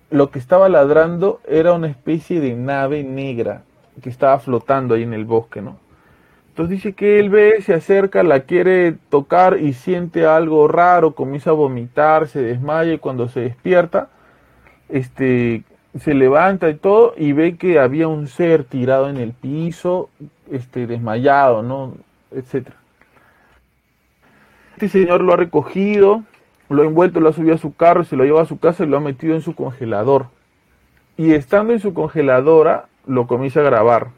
lo 0.09 0.29
que 0.29 0.39
estaba 0.39 0.69
ladrando 0.69 1.41
era 1.47 1.73
una 1.73 1.87
especie 1.87 2.39
de 2.39 2.53
nave 2.53 3.03
negra 3.03 3.63
que 4.01 4.09
estaba 4.09 4.39
flotando 4.39 4.95
ahí 4.95 5.03
en 5.03 5.13
el 5.13 5.25
bosque, 5.25 5.61
¿no? 5.61 5.77
Entonces 6.53 6.83
dice 6.83 6.93
que 6.93 7.19
él 7.19 7.31
ve, 7.31 7.63
se 7.63 7.73
acerca, 7.73 8.21
la 8.21 8.41
quiere 8.41 8.93
tocar 9.09 9.57
y 9.59 9.73
siente 9.73 10.27
algo 10.27 10.67
raro, 10.67 11.15
comienza 11.15 11.49
a 11.49 11.53
vomitar, 11.53 12.27
se 12.27 12.43
desmaya 12.43 12.93
y 12.93 12.99
cuando 12.99 13.27
se 13.27 13.39
despierta, 13.39 14.09
este, 14.87 15.63
se 15.99 16.13
levanta 16.13 16.69
y 16.69 16.75
todo 16.75 17.15
y 17.17 17.31
ve 17.31 17.57
que 17.57 17.79
había 17.79 18.07
un 18.07 18.27
ser 18.27 18.65
tirado 18.65 19.09
en 19.09 19.17
el 19.17 19.31
piso, 19.33 20.11
este, 20.51 20.85
desmayado, 20.85 21.63
¿no? 21.63 21.95
Etcétera. 22.29 22.75
Este 24.73 24.89
señor 24.89 25.21
lo 25.21 25.33
ha 25.33 25.37
recogido, 25.37 26.21
lo 26.69 26.83
ha 26.83 26.85
envuelto, 26.85 27.19
lo 27.19 27.29
ha 27.29 27.33
subido 27.33 27.55
a 27.55 27.57
su 27.57 27.73
carro, 27.73 28.03
se 28.03 28.15
lo 28.15 28.25
lleva 28.25 28.43
a 28.43 28.45
su 28.45 28.59
casa 28.59 28.83
y 28.83 28.87
lo 28.87 28.97
ha 28.97 28.99
metido 28.99 29.33
en 29.33 29.41
su 29.41 29.55
congelador. 29.55 30.27
Y 31.17 31.33
estando 31.33 31.73
en 31.73 31.79
su 31.79 31.95
congeladora, 31.95 32.85
lo 33.07 33.25
comienza 33.25 33.61
a 33.61 33.63
grabar. 33.63 34.09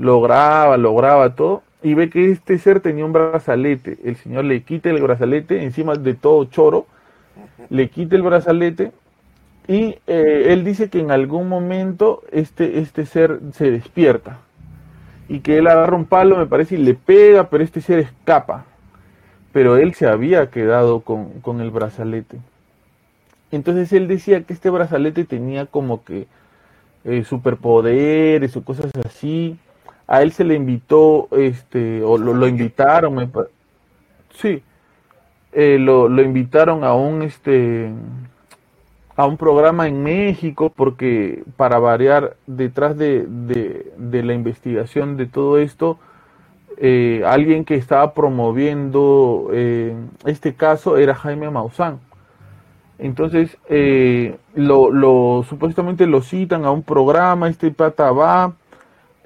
Lo 0.00 0.20
graba, 0.20 0.76
lo 0.76 0.96
graba 0.96 1.36
todo. 1.36 1.62
Y 1.82 1.94
ve 1.94 2.10
que 2.10 2.32
este 2.32 2.58
ser 2.58 2.80
tenía 2.80 3.04
un 3.04 3.12
brazalete. 3.12 3.98
El 4.02 4.16
señor 4.16 4.46
le 4.46 4.62
quita 4.62 4.90
el 4.90 5.00
brazalete, 5.00 5.62
encima 5.62 5.94
de 5.94 6.14
todo 6.14 6.44
choro, 6.46 6.86
le 7.68 7.88
quita 7.88 8.16
el 8.16 8.22
brazalete. 8.22 8.90
Y 9.68 9.94
eh, 10.08 10.46
él 10.48 10.64
dice 10.64 10.90
que 10.90 10.98
en 10.98 11.12
algún 11.12 11.48
momento 11.48 12.22
este, 12.32 12.80
este 12.80 13.06
ser 13.06 13.38
se 13.52 13.70
despierta. 13.70 14.38
Y 15.28 15.40
que 15.40 15.58
él 15.58 15.68
agarra 15.68 15.94
un 15.96 16.06
palo, 16.06 16.36
me 16.36 16.46
parece, 16.46 16.74
y 16.74 16.78
le 16.78 16.94
pega, 16.94 17.48
pero 17.48 17.62
este 17.62 17.80
ser 17.80 18.00
escapa 18.00 18.64
pero 19.52 19.76
él 19.76 19.94
se 19.94 20.06
había 20.06 20.50
quedado 20.50 21.00
con, 21.00 21.40
con 21.40 21.60
el 21.60 21.70
brazalete. 21.70 22.38
Entonces 23.50 23.92
él 23.92 24.06
decía 24.06 24.42
que 24.42 24.52
este 24.52 24.70
brazalete 24.70 25.24
tenía 25.24 25.66
como 25.66 26.04
que 26.04 26.26
eh, 27.04 27.24
superpoderes 27.24 28.56
o 28.56 28.62
cosas 28.62 28.92
así. 29.04 29.58
A 30.10 30.22
él 30.22 30.32
se 30.32 30.44
le 30.44 30.56
invitó, 30.56 31.28
este, 31.32 32.02
o 32.04 32.18
lo, 32.18 32.46
invitaron, 32.48 33.14
me 33.14 33.30
sí, 34.34 34.62
eh, 35.52 35.78
lo, 35.80 36.08
invitaron 36.22 36.84
a 36.84 36.94
un, 36.94 37.22
este, 37.22 37.90
a 39.16 39.26
un 39.26 39.36
programa 39.36 39.88
en 39.88 40.02
México 40.02 40.72
porque 40.74 41.42
para 41.56 41.78
variar 41.78 42.36
detrás 42.46 42.96
de, 42.96 43.26
de, 43.28 43.92
de 43.96 44.22
la 44.22 44.34
investigación 44.34 45.16
de 45.16 45.26
todo 45.26 45.58
esto, 45.58 45.98
eh, 46.78 47.22
alguien 47.26 47.64
que 47.64 47.76
estaba 47.76 48.14
promoviendo 48.14 49.50
eh, 49.52 49.94
este 50.26 50.54
caso 50.54 50.96
era 50.98 51.14
Jaime 51.14 51.50
Maussan. 51.50 52.00
Entonces, 52.98 53.56
lo- 54.90 55.42
supuestamente 55.48 56.06
lo 56.06 56.20
citan 56.20 56.64
a 56.64 56.70
un 56.70 56.82
programa, 56.82 57.48
este 57.48 57.70
pata 57.70 58.12
va, 58.12 58.52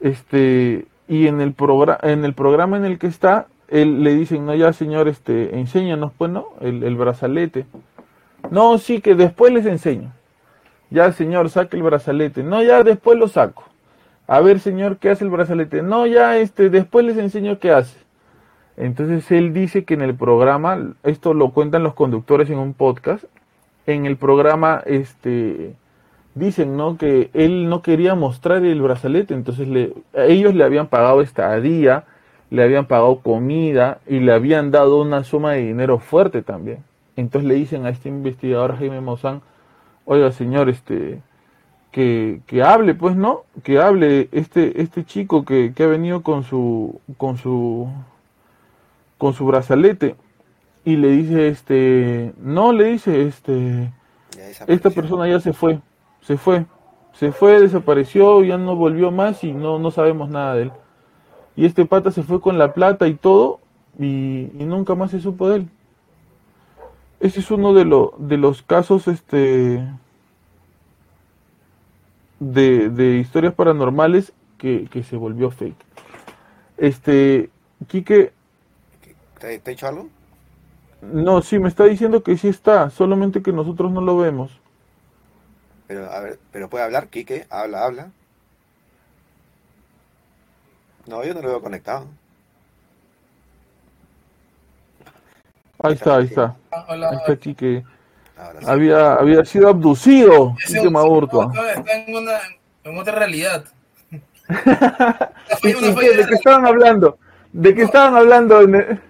este, 0.05 0.85
y 1.09 1.29
en 1.29 1.41
el, 1.41 1.55
en 2.03 2.25
el 2.27 2.35
programa 2.35 2.77
en 2.77 2.85
el 2.85 2.99
que 2.99 3.07
está, 3.07 3.47
él 3.69 4.05
le 4.05 4.15
dicen, 4.15 4.45
no, 4.45 4.55
ya 4.55 4.75
señor, 4.75 5.09
este, 5.09 5.59
enséñanos, 5.59 6.13
pues, 6.19 6.31
¿no? 6.31 6.49
El, 6.61 6.83
el 6.83 6.95
brazalete. 6.95 7.65
No, 8.51 8.77
sí, 8.77 9.01
que 9.01 9.15
después 9.15 9.51
les 9.51 9.65
enseño. 9.65 10.13
Ya, 10.91 11.11
señor, 11.13 11.49
saque 11.49 11.79
el 11.79 11.83
brazalete. 11.83 12.43
No, 12.43 12.63
ya 12.63 12.83
después 12.83 13.19
lo 13.19 13.29
saco. 13.29 13.65
A 14.27 14.41
ver, 14.41 14.61
señor, 14.61 14.99
¿qué 14.99 15.09
hace 15.09 15.25
el 15.25 15.31
brazalete? 15.31 15.83
No, 15.83 16.07
ya, 16.07 16.37
este, 16.37 16.69
después 16.69 17.07
les 17.07 17.17
enseño 17.17 17.59
qué 17.59 17.73
hace. 17.73 17.99
Entonces 18.77 19.31
él 19.33 19.55
dice 19.55 19.85
que 19.85 19.95
en 19.95 20.03
el 20.03 20.15
programa, 20.15 20.79
esto 21.03 21.33
lo 21.33 21.51
cuentan 21.51 21.83
los 21.83 21.95
conductores 21.95 22.51
en 22.51 22.59
un 22.59 22.75
podcast, 22.75 23.25
en 23.87 24.05
el 24.05 24.19
programa, 24.19 24.83
este, 24.85 25.75
dicen, 26.35 26.77
¿no? 26.77 26.97
Que 26.97 27.31
él 27.35 27.69
no 27.69 27.83
quería 27.83 28.15
mostrar 28.15 28.65
el 28.65 28.81
brazalete, 28.83 29.35
entonces 29.35 29.69
le, 29.69 29.93
a 30.17 30.25
ellos 30.25 30.55
le 30.55 30.65
habían 30.65 30.89
pagado 30.89 31.21
estadía, 31.21 32.05
le 32.51 32.63
habían 32.63 32.87
pagado 32.87 33.21
comida 33.21 33.99
y 34.07 34.21
le 34.21 34.33
habían 34.33 34.71
dado 34.71 35.01
una 35.01 35.25
suma 35.25 35.53
de 35.53 35.67
dinero 35.67 35.99
fuerte 35.99 36.43
también. 36.43 36.79
Entonces 37.17 37.49
le 37.49 37.55
dicen 37.55 37.87
a 37.87 37.91
este 37.91 38.09
investigador 38.09 38.77
Jaime 38.77 39.01
Maussan, 39.01 39.43
oiga 40.05 40.33
señor, 40.33 40.69
este, 40.69 41.21
que, 41.93 42.41
que 42.47 42.63
hable, 42.63 42.95
pues, 42.95 43.17
¿no? 43.17 43.45
Que 43.63 43.79
hable 43.79 44.29
este, 44.33 44.83
este 44.83 45.05
chico 45.05 45.45
que, 45.45 45.73
que 45.75 45.85
ha 45.85 45.87
venido 45.87 46.23
con 46.23 46.43
su, 46.43 47.01
con 47.17 47.37
su, 47.37 47.89
con 49.17 49.33
su 49.33 49.47
brazalete 49.47 50.17
y 50.85 50.97
le 50.97 51.09
dice, 51.09 51.49
este, 51.49 52.33
no, 52.43 52.73
le 52.73 52.85
dice, 52.87 53.27
este, 53.27 53.93
esta 54.67 54.91
persona 54.91 55.29
ya 55.29 55.41
se 55.41 55.53
fue, 55.53 55.79
se 56.25 56.39
fue, 56.39 56.67
se 57.15 57.33
fue, 57.33 57.61
desapareció, 57.61 58.45
ya 58.45 58.59
no 58.59 58.77
volvió 58.77 59.13
más 59.13 59.45
y 59.45 59.53
no, 59.55 59.79
no 59.81 59.93
sabemos 59.93 60.31
nada 60.31 60.57
de 60.57 60.65
él. 60.65 60.73
Y 61.57 61.67
este 61.67 61.87
pata 61.87 62.11
se 62.13 62.23
fue 62.25 62.41
con 62.41 62.59
la 62.59 62.75
plata 62.75 63.09
y 63.09 63.15
todo 63.15 63.61
y, 63.99 64.51
y 64.59 64.65
nunca 64.67 64.95
más 64.97 65.13
se 65.13 65.21
supo 65.21 65.49
de 65.51 65.57
él. 65.59 65.69
Ese 67.21 67.41
es 67.41 67.51
uno 67.51 67.73
de, 67.75 67.85
lo- 67.85 68.15
de 68.19 68.37
los 68.37 68.63
casos, 68.63 69.09
este, 69.09 69.83
de, 72.41 72.91
de 72.91 73.19
historias 73.19 73.55
paranormales 73.55 74.33
que, 74.59 74.89
que 74.91 75.03
se 75.03 75.17
volvió 75.17 75.51
fake. 75.51 75.77
Este, 76.79 77.51
Quique, 77.89 78.33
¿Te, 79.39 79.59
te 79.61 79.71
he 79.71 79.75
hecho 79.75 79.87
algo? 79.87 80.11
no, 81.03 81.43
sí, 81.43 81.59
me 81.59 81.69
está 81.69 81.85
diciendo 81.85 82.23
que 82.23 82.37
sí 82.37 82.49
está, 82.49 82.91
solamente 82.91 83.43
que 83.43 83.53
nosotros 83.53 83.93
no 83.93 84.01
lo 84.01 84.17
vemos. 84.17 84.61
Pero, 85.95 86.11
a 86.11 86.19
ver, 86.19 86.41
pero 86.51 86.69
puede 86.69 86.83
hablar, 86.83 87.07
Quique, 87.07 87.47
habla, 87.51 87.85
habla. 87.85 88.09
No, 91.07 91.23
yo 91.23 91.33
no 91.35 91.41
lo 91.41 91.49
veo 91.51 91.61
conectado. 91.63 92.09
Ahí 95.79 95.93
está, 95.93 96.17
ahí 96.17 96.25
está. 96.25 96.57
Ah, 96.73 96.85
Hola, 96.89 97.11
Ahí 97.11 97.17
está 97.19 97.37
Quique. 97.37 97.85
Ahora 98.37 98.61
sí. 98.61 98.67
Había, 98.69 99.15
había 99.15 99.45
sido 99.45 99.69
abducido, 99.69 100.57
Quique 100.67 100.91
Maurtua. 100.91 101.53
Está 101.77 101.95
en, 101.95 102.17
una, 102.17 102.41
en 102.83 102.99
otra 102.99 103.15
realidad. 103.15 103.65
¿De 104.51 106.27
qué 106.27 106.35
estaban 106.35 106.67
hablando? 106.67 107.19
¿De 107.53 107.73
qué 107.73 107.83
estaban 107.83 108.17
hablando? 108.17 108.63
en 108.63 108.75
el- 108.75 109.01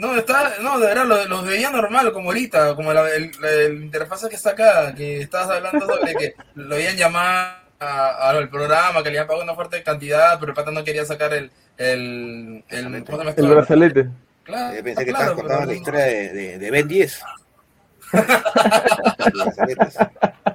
No, 0.00 0.16
está, 0.16 0.54
no, 0.62 0.78
de 0.78 0.86
verdad, 0.86 1.04
los 1.04 1.28
los 1.28 1.44
veía 1.44 1.68
normal, 1.70 2.10
como 2.10 2.30
ahorita, 2.30 2.74
como 2.74 2.90
la, 2.90 3.14
el, 3.14 3.32
la, 3.38 3.50
el 3.50 3.82
interfaz 3.82 4.26
que 4.28 4.34
está 4.34 4.52
acá, 4.52 4.94
que 4.94 5.20
estabas 5.20 5.50
hablando 5.50 5.86
sobre 5.86 6.14
que 6.14 6.34
lo 6.54 6.74
habían 6.74 6.96
llamado 6.96 7.54
al 7.78 8.48
programa, 8.48 9.02
que 9.02 9.10
le 9.10 9.18
habían 9.18 9.26
pagado 9.26 9.44
una 9.44 9.54
fuerte 9.54 9.82
cantidad, 9.82 10.40
pero 10.40 10.52
el 10.52 10.56
pata 10.56 10.70
no 10.70 10.84
quería 10.84 11.04
sacar 11.04 11.34
el, 11.34 11.50
el, 11.76 12.64
el. 12.70 13.04
El 13.36 13.48
brazalete. 13.48 14.08
Claro, 14.42 14.74
Yo 14.74 14.84
pensé 14.84 15.04
que 15.04 15.10
claro, 15.10 15.32
estabas 15.32 15.42
contando 15.42 15.66
la 15.66 15.74
historia 15.74 16.04
de, 16.04 16.32
de, 16.32 16.58
de 16.58 16.70
Ben 16.70 16.88
10. 16.88 17.20
De 18.12 19.34
las 19.34 19.58
aletas. 19.58 19.96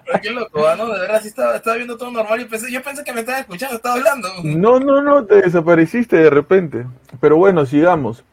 pero 0.06 0.22
qué 0.24 0.32
loco, 0.32 0.68
¿ah? 0.68 0.76
¿no? 0.76 0.92
De 0.92 1.02
verdad, 1.02 1.22
sí 1.22 1.28
estaba, 1.28 1.56
estaba 1.56 1.76
viendo 1.76 1.96
todo 1.98 2.10
normal 2.10 2.42
y 2.42 2.46
pensé, 2.46 2.72
yo 2.72 2.82
pensé 2.82 3.04
que 3.04 3.14
me 3.14 3.20
estaba 3.20 3.38
escuchando, 3.42 3.76
estaba 3.76 3.94
hablando. 3.94 4.28
No, 4.44 4.80
no, 4.80 5.04
no, 5.04 5.24
te 5.24 5.36
desapareciste 5.44 6.16
de 6.16 6.32
repente. 6.32 6.88
Pero 7.22 7.38
bueno, 7.38 7.64
sigamos. 7.68 8.24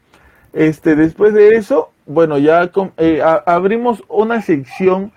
Este, 0.52 0.96
después 0.96 1.32
de 1.34 1.56
eso, 1.56 1.90
bueno, 2.06 2.38
ya 2.38 2.70
eh, 2.98 3.22
abrimos 3.46 4.02
una 4.08 4.42
sección 4.42 5.12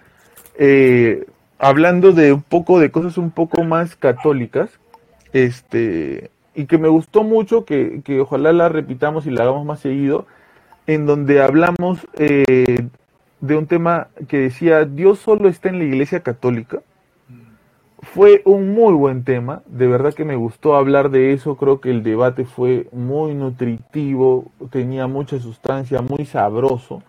eh, 0.57 1.25
hablando 1.59 2.13
de 2.13 2.33
un 2.33 2.41
poco 2.41 2.79
de 2.79 2.91
cosas 2.91 3.17
un 3.17 3.31
poco 3.31 3.63
más 3.63 3.95
católicas. 3.95 4.69
este, 5.33 6.31
y 6.55 6.65
que 6.65 6.77
me 6.77 6.87
gustó 6.87 7.23
mucho, 7.23 7.65
que, 7.65 8.01
que 8.03 8.21
ojalá 8.21 8.53
la 8.53 8.69
repitamos 8.69 9.27
y 9.27 9.31
la 9.31 9.43
hagamos 9.43 9.65
más 9.65 9.81
seguido, 9.81 10.25
en 10.87 11.05
donde 11.05 11.41
hablamos 11.41 12.07
eh, 12.17 12.87
de 13.41 13.55
un 13.57 13.67
tema 13.67 14.07
que 14.27 14.37
decía, 14.39 14.85
Dios 14.85 15.19
solo 15.19 15.49
está 15.49 15.69
en 15.69 15.79
la 15.79 15.85
Iglesia 15.85 16.21
Católica. 16.21 16.81
Fue 18.13 18.41
un 18.45 18.73
muy 18.73 18.93
buen 18.93 19.23
tema, 19.23 19.61
de 19.65 19.87
verdad 19.87 20.13
que 20.13 20.25
me 20.25 20.35
gustó 20.35 20.75
hablar 20.75 21.09
de 21.09 21.33
eso, 21.33 21.57
creo 21.57 21.81
que 21.81 21.89
el 21.89 22.03
debate 22.03 22.45
fue 22.45 22.87
muy 22.91 23.33
nutritivo, 23.33 24.51
tenía 24.69 25.07
mucha 25.07 25.39
sustancia, 25.39 26.01
muy 26.01 26.25
sabroso. 26.25 27.03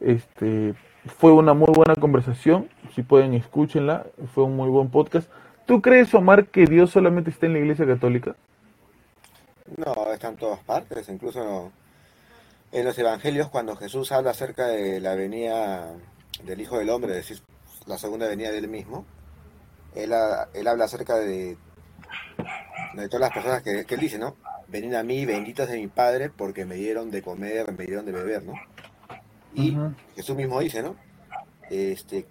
Este, 0.00 0.74
fue 1.18 1.32
una 1.32 1.54
muy 1.54 1.72
buena 1.72 1.94
conversación, 1.94 2.68
si 2.94 3.02
pueden 3.02 3.34
escúchenla, 3.34 4.06
fue 4.34 4.44
un 4.44 4.56
muy 4.56 4.68
buen 4.68 4.90
podcast. 4.90 5.28
¿Tú 5.66 5.80
crees, 5.80 6.12
Omar, 6.14 6.46
que 6.46 6.66
Dios 6.66 6.90
solamente 6.90 7.30
está 7.30 7.46
en 7.46 7.52
la 7.52 7.58
Iglesia 7.60 7.86
Católica? 7.86 8.34
No, 9.76 10.12
está 10.12 10.28
en 10.28 10.36
todas 10.36 10.60
partes, 10.60 11.08
incluso 11.08 11.70
en 12.72 12.84
los 12.84 12.98
evangelios 12.98 13.48
cuando 13.48 13.76
Jesús 13.76 14.10
habla 14.12 14.30
acerca 14.30 14.66
de 14.66 14.98
la 14.98 15.14
venida 15.14 15.94
del 16.44 16.60
Hijo 16.60 16.78
del 16.78 16.90
Hombre, 16.90 17.12
es 17.12 17.28
decir, 17.28 17.42
la 17.86 17.98
segunda 17.98 18.26
venida 18.26 18.50
de 18.50 18.60
él 19.94 20.12
él, 20.54 20.68
habla 20.68 20.84
acerca 20.84 21.16
de, 21.16 21.56
de 22.94 23.08
todas 23.08 23.20
las 23.20 23.32
personas 23.32 23.62
que, 23.62 23.86
él 23.88 24.00
dice, 24.00 24.18
¿no? 24.18 24.36
Venid 24.68 24.94
a 24.94 25.02
mí, 25.02 25.24
benditas 25.26 25.68
de 25.68 25.78
mi 25.78 25.88
Padre, 25.88 26.30
porque 26.30 26.64
me 26.64 26.76
dieron 26.76 27.10
de 27.10 27.22
comer, 27.22 27.72
me 27.76 27.84
dieron 27.84 28.06
de 28.06 28.12
beber, 28.12 28.42
¿no? 28.44 28.54
Y 29.54 29.76
Jesús 30.16 30.34
mismo 30.34 30.60
dice, 30.60 30.82
¿no? 30.82 30.96
Este, 31.68 32.26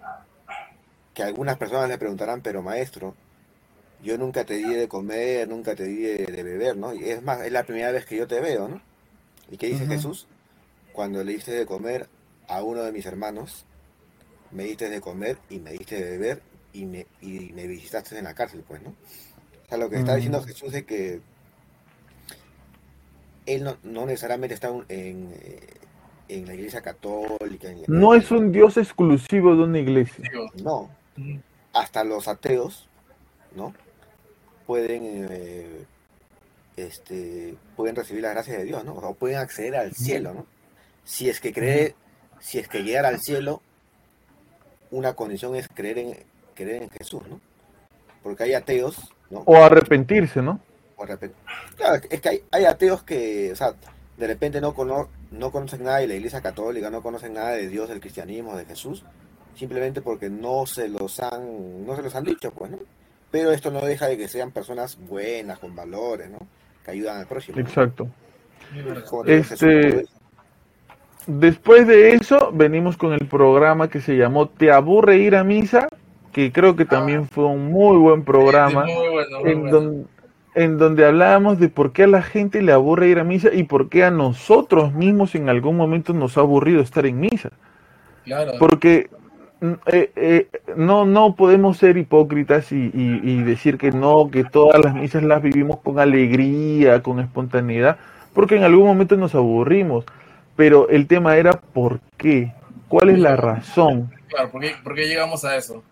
que 1.14 1.22
algunas 1.22 1.56
personas 1.56 1.88
le 1.88 1.98
preguntarán, 1.98 2.40
pero 2.40 2.62
maestro, 2.62 3.14
yo 4.02 4.18
nunca 4.18 4.44
te 4.44 4.54
di 4.54 4.74
de 4.74 4.88
comer, 4.88 5.48
nunca 5.48 5.76
te 5.76 5.84
di 5.84 6.02
de, 6.02 6.42
beber, 6.42 6.76
¿no? 6.76 6.92
Y 6.94 7.10
es 7.10 7.22
más, 7.22 7.40
es 7.42 7.52
la 7.52 7.62
primera 7.62 7.92
vez 7.92 8.04
que 8.04 8.16
yo 8.16 8.26
te 8.26 8.40
veo, 8.40 8.68
¿no? 8.68 8.80
¿Y 9.50 9.56
qué 9.56 9.68
dice 9.68 9.86
Jesús? 9.86 10.26
Cuando 10.92 11.22
le 11.22 11.32
diste 11.32 11.52
de 11.52 11.66
comer 11.66 12.08
a 12.48 12.62
uno 12.62 12.82
de 12.82 12.92
mis 12.92 13.06
hermanos, 13.06 13.64
me 14.50 14.64
diste 14.64 14.90
de 14.90 15.00
comer 15.00 15.38
y 15.48 15.58
me 15.58 15.72
diste 15.72 15.96
de 15.96 16.10
beber 16.10 16.51
y 16.72 16.84
me, 16.86 17.06
y 17.20 17.52
me 17.52 17.66
visitaste 17.66 18.16
en 18.18 18.24
la 18.24 18.34
cárcel, 18.34 18.64
pues, 18.66 18.82
¿no? 18.82 18.90
O 18.90 19.68
sea, 19.68 19.78
lo 19.78 19.88
que 19.88 19.96
está 19.96 20.14
diciendo 20.14 20.42
Jesús 20.42 20.74
es 20.74 20.84
que 20.84 21.20
él 23.46 23.76
no, 23.82 24.06
necesariamente 24.06 24.54
está 24.54 24.68
en, 24.88 25.32
en, 26.28 26.46
la 26.46 26.54
iglesia 26.54 26.80
católica. 26.80 27.68
no 27.88 28.14
es 28.14 28.30
un 28.30 28.52
Dios 28.52 28.76
exclusivo 28.76 29.56
de 29.56 29.62
una 29.62 29.78
iglesia. 29.78 30.30
No. 30.62 30.90
Hasta 31.72 32.04
los 32.04 32.28
ateos, 32.28 32.88
¿no? 33.56 33.74
Pueden 34.66 35.26
eh, 35.30 35.84
este, 36.76 37.54
pueden 37.76 37.96
recibir 37.96 38.22
la 38.22 38.30
gracia 38.30 38.56
de 38.56 38.64
Dios, 38.64 38.84
¿no? 38.84 38.94
O 38.94 39.14
pueden 39.14 39.38
acceder 39.38 39.76
al 39.76 39.92
cielo, 39.94 40.34
¿no? 40.34 40.46
Si 41.04 41.28
es 41.28 41.40
que 41.40 41.52
cree, 41.52 41.94
si 42.40 42.58
es 42.58 42.68
que 42.68 42.82
llegar 42.82 43.06
al 43.06 43.20
cielo, 43.20 43.60
una 44.90 45.14
condición 45.14 45.56
es 45.56 45.68
creer 45.68 45.98
en, 45.98 46.16
creer 46.54 46.82
en 46.82 46.90
Jesús, 46.90 47.22
¿no? 47.28 47.40
Porque 48.22 48.44
hay 48.44 48.54
ateos, 48.54 48.96
¿no? 49.30 49.40
O 49.40 49.56
arrepentirse, 49.56 50.42
¿no? 50.42 50.60
O 50.96 51.04
Claro, 51.76 52.00
es 52.08 52.20
que 52.20 52.44
hay, 52.50 52.64
ateos 52.64 53.02
que, 53.02 53.50
o 53.52 53.56
sea, 53.56 53.74
de 54.16 54.26
repente 54.26 54.60
no, 54.60 54.74
no 55.32 55.50
conocen 55.50 55.82
nada 55.82 55.98
de 55.98 56.06
la 56.06 56.14
Iglesia 56.14 56.40
Católica, 56.40 56.90
no 56.90 57.02
conocen 57.02 57.34
nada 57.34 57.52
de 57.52 57.68
Dios, 57.68 57.88
del 57.88 58.00
cristianismo, 58.00 58.56
de 58.56 58.64
Jesús, 58.64 59.04
simplemente 59.54 60.00
porque 60.00 60.30
no 60.30 60.64
se 60.66 60.88
los 60.88 61.18
han, 61.20 61.84
no 61.84 61.96
se 61.96 62.02
los 62.02 62.14
han 62.14 62.24
dicho, 62.24 62.52
pues, 62.52 62.70
¿no? 62.70 62.78
Pero 63.32 63.50
esto 63.50 63.70
no 63.70 63.80
deja 63.80 64.06
de 64.06 64.16
que 64.16 64.28
sean 64.28 64.52
personas 64.52 64.98
buenas, 64.98 65.58
con 65.58 65.74
valores, 65.74 66.30
¿no? 66.30 66.38
que 66.84 66.90
ayudan 66.90 67.18
al 67.18 67.26
próximo. 67.26 67.58
Exacto. 67.58 68.08
Este, 69.26 70.06
después 71.26 71.86
de 71.86 72.14
eso, 72.14 72.50
venimos 72.52 72.96
con 72.96 73.12
el 73.12 73.26
programa 73.28 73.88
que 73.88 74.00
se 74.00 74.16
llamó 74.16 74.48
Te 74.48 74.70
aburre 74.70 75.18
ir 75.18 75.36
a 75.36 75.44
misa, 75.44 75.88
que 76.32 76.52
creo 76.52 76.76
que 76.76 76.84
también 76.84 77.28
fue 77.28 77.44
un 77.44 77.70
muy 77.70 77.96
buen 77.96 78.24
programa, 78.24 78.86
en, 79.44 80.06
en 80.54 80.78
donde 80.78 81.06
hablábamos 81.06 81.58
de 81.58 81.68
por 81.68 81.92
qué 81.92 82.04
a 82.04 82.06
la 82.06 82.22
gente 82.22 82.62
le 82.62 82.72
aburre 82.72 83.08
ir 83.08 83.18
a 83.18 83.24
misa 83.24 83.48
y 83.52 83.64
por 83.64 83.88
qué 83.88 84.04
a 84.04 84.10
nosotros 84.10 84.92
mismos 84.92 85.34
en 85.34 85.48
algún 85.48 85.76
momento 85.76 86.12
nos 86.12 86.36
ha 86.36 86.40
aburrido 86.40 86.80
estar 86.80 87.06
en 87.06 87.20
misa. 87.20 87.50
Claro. 88.24 88.52
Porque 88.58 89.10
eh, 89.86 90.10
eh, 90.16 90.48
no, 90.76 91.04
no 91.04 91.36
podemos 91.36 91.78
ser 91.78 91.96
hipócritas 91.96 92.72
y, 92.72 93.42
decir 93.42 93.78
que 93.78 93.92
no, 93.92 94.28
que 94.30 94.42
todas 94.42 94.84
las 94.84 94.94
misas 94.94 95.22
las 95.22 95.40
vivimos 95.40 95.78
con 95.80 96.00
alegría, 96.00 97.00
con 97.00 97.20
espontaneidad, 97.20 97.96
porque 98.34 98.56
en 98.56 98.64
algún 98.64 98.86
momento 98.86 99.16
nos 99.16 99.34
aburrimos. 99.34 100.04
Pero 100.56 100.88
el 100.88 101.06
tema 101.06 101.36
era 101.36 101.52
¿por 101.52 102.00
qué? 102.16 102.52
¿Cuál 102.88 103.10
es 103.10 103.18
la 103.20 103.36
razón? 103.36 104.10
Claro, 104.28 104.50
¿por 104.50 104.94
qué, 104.94 105.06
llegamos 105.06 105.44
a 105.44 105.56
eso? 105.56 105.82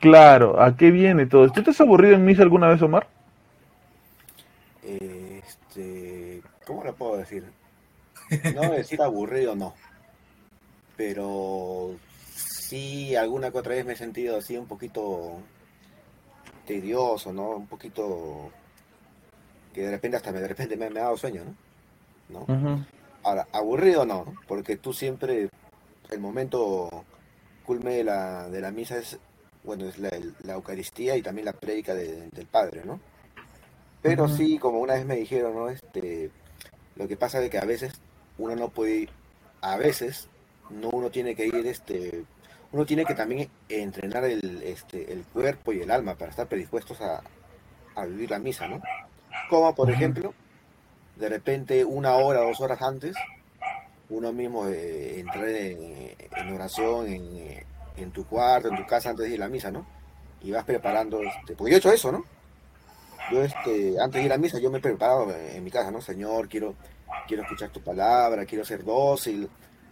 Claro, 0.00 0.60
¿a 0.60 0.76
qué 0.76 0.90
viene 0.90 1.26
todo 1.26 1.44
esto? 1.44 1.60
¿Tú 1.60 1.64
te 1.64 1.70
has 1.70 1.80
aburrido 1.80 2.14
en 2.14 2.24
misa 2.24 2.42
alguna 2.42 2.68
vez, 2.68 2.80
Omar? 2.80 3.06
Este, 4.82 6.42
¿Cómo 6.66 6.82
lo 6.82 6.94
puedo 6.94 7.18
decir? 7.18 7.44
No 8.54 8.70
decir 8.70 9.02
aburrido, 9.02 9.54
no. 9.54 9.74
Pero 10.96 11.96
sí, 12.34 13.14
alguna 13.14 13.50
que 13.50 13.58
otra 13.58 13.74
vez 13.74 13.84
me 13.84 13.92
he 13.92 13.96
sentido 13.96 14.38
así 14.38 14.56
un 14.56 14.66
poquito 14.66 15.38
tedioso, 16.66 17.32
¿no? 17.32 17.56
Un 17.56 17.66
poquito 17.66 18.50
que 19.74 19.82
de 19.82 19.90
repente 19.90 20.16
hasta 20.16 20.32
me, 20.32 20.40
de 20.40 20.48
repente 20.48 20.76
me, 20.76 20.86
ha 20.86 20.90
dado 20.90 21.16
sueño, 21.18 21.42
¿no? 22.28 22.46
¿No? 22.46 22.86
Ahora, 23.22 23.46
aburrido 23.52 24.06
no, 24.06 24.34
porque 24.46 24.76
tú 24.76 24.94
siempre, 24.94 25.50
el 26.08 26.20
momento 26.20 27.04
culme 27.66 27.96
de 27.96 28.04
la, 28.04 28.48
de 28.48 28.60
la 28.60 28.70
misa 28.70 28.96
es, 28.96 29.18
bueno, 29.64 29.86
es 29.86 29.98
la, 29.98 30.10
Eucaristía 30.52 31.16
y 31.16 31.22
también 31.22 31.44
la 31.44 31.52
prédica 31.52 31.94
del 31.94 32.46
Padre, 32.50 32.82
¿no? 32.84 33.00
Pero 34.02 34.28
sí, 34.28 34.58
como 34.58 34.80
una 34.80 34.94
vez 34.94 35.04
me 35.04 35.16
dijeron, 35.16 35.54
¿no? 35.54 35.68
Este, 35.68 36.30
lo 36.96 37.06
que 37.06 37.16
pasa 37.16 37.42
es 37.42 37.50
que 37.50 37.58
a 37.58 37.64
veces 37.64 37.92
uno 38.38 38.56
no 38.56 38.68
puede 38.68 38.96
ir, 38.96 39.10
a 39.60 39.76
veces 39.76 40.28
no 40.70 40.88
uno 40.90 41.10
tiene 41.10 41.34
que 41.34 41.46
ir 41.46 41.66
este 41.66 42.24
uno 42.72 42.86
tiene 42.86 43.04
que 43.04 43.14
también 43.14 43.50
entrenar 43.68 44.24
el, 44.24 44.62
este, 44.62 45.12
el 45.12 45.24
cuerpo 45.24 45.72
y 45.72 45.80
el 45.80 45.90
alma 45.90 46.14
para 46.14 46.30
estar 46.30 46.46
predispuestos 46.46 47.00
a, 47.00 47.22
vivir 48.06 48.30
la 48.30 48.38
misa, 48.38 48.66
¿no? 48.66 48.80
Como 49.50 49.74
por 49.74 49.90
ejemplo, 49.90 50.32
de 51.16 51.28
repente 51.28 51.84
una 51.84 52.14
hora, 52.14 52.40
dos 52.40 52.60
horas 52.60 52.80
antes, 52.80 53.14
uno 54.08 54.32
mismo 54.32 54.66
eh, 54.68 55.20
entrar 55.20 55.48
en, 55.48 56.54
oración 56.54 57.08
en, 57.08 57.64
tu 58.10 58.26
cuarto, 58.26 58.68
en 58.68 58.76
tu 58.76 58.86
casa 58.86 59.10
antes 59.10 59.28
de 59.28 59.34
ir 59.34 59.42
a 59.42 59.46
la 59.46 59.50
misa, 59.50 59.70
¿no? 59.70 59.86
Y 60.42 60.50
vas 60.50 60.64
preparando, 60.64 61.22
este, 61.22 61.54
porque 61.54 61.72
yo 61.72 61.76
he 61.76 61.78
hecho 61.78 61.92
eso, 61.92 62.10
¿no? 62.10 62.24
Yo 63.30 63.42
este, 63.42 64.00
antes 64.00 64.20
de 64.20 64.26
ir 64.26 64.32
a 64.32 64.36
la 64.36 64.40
misa 64.40 64.58
yo 64.58 64.70
me 64.70 64.78
he 64.78 64.80
preparado 64.80 65.30
en 65.30 65.62
mi 65.62 65.70
casa, 65.70 65.90
¿no? 65.90 66.00
Señor, 66.00 66.48
quiero, 66.48 66.74
quiero 67.28 67.42
escuchar 67.42 67.70
tu 67.70 67.80
palabra, 67.80 68.46
quiero 68.46 68.64
ser 68.64 68.84
dócil, 68.84 69.48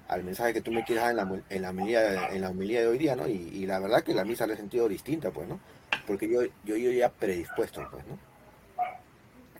al 0.08 0.24
mensaje 0.24 0.54
que 0.54 0.60
tú 0.62 0.72
me 0.72 0.84
quieres 0.84 1.04
dar 1.04 1.10
en 1.10 1.16
la, 1.16 1.42
en 1.50 1.62
la, 1.62 1.70
humildad, 1.70 2.34
en 2.34 2.40
la 2.40 2.50
de 2.50 2.86
hoy 2.86 2.98
día, 2.98 3.14
¿no? 3.14 3.28
Y, 3.28 3.66
la 3.66 3.78
verdad 3.78 4.02
que 4.02 4.14
la 4.14 4.24
misa 4.24 4.46
la 4.46 4.54
he 4.54 4.56
sentido 4.56 4.88
distinta, 4.88 5.30
pues, 5.30 5.46
¿no? 5.46 5.60
Porque 6.06 6.28
yo, 6.28 6.42
yo, 6.64 6.76
yo 6.76 6.90
ya 6.90 7.10
predispuesto, 7.10 7.86
pues, 7.90 8.04
¿no? 8.06 8.18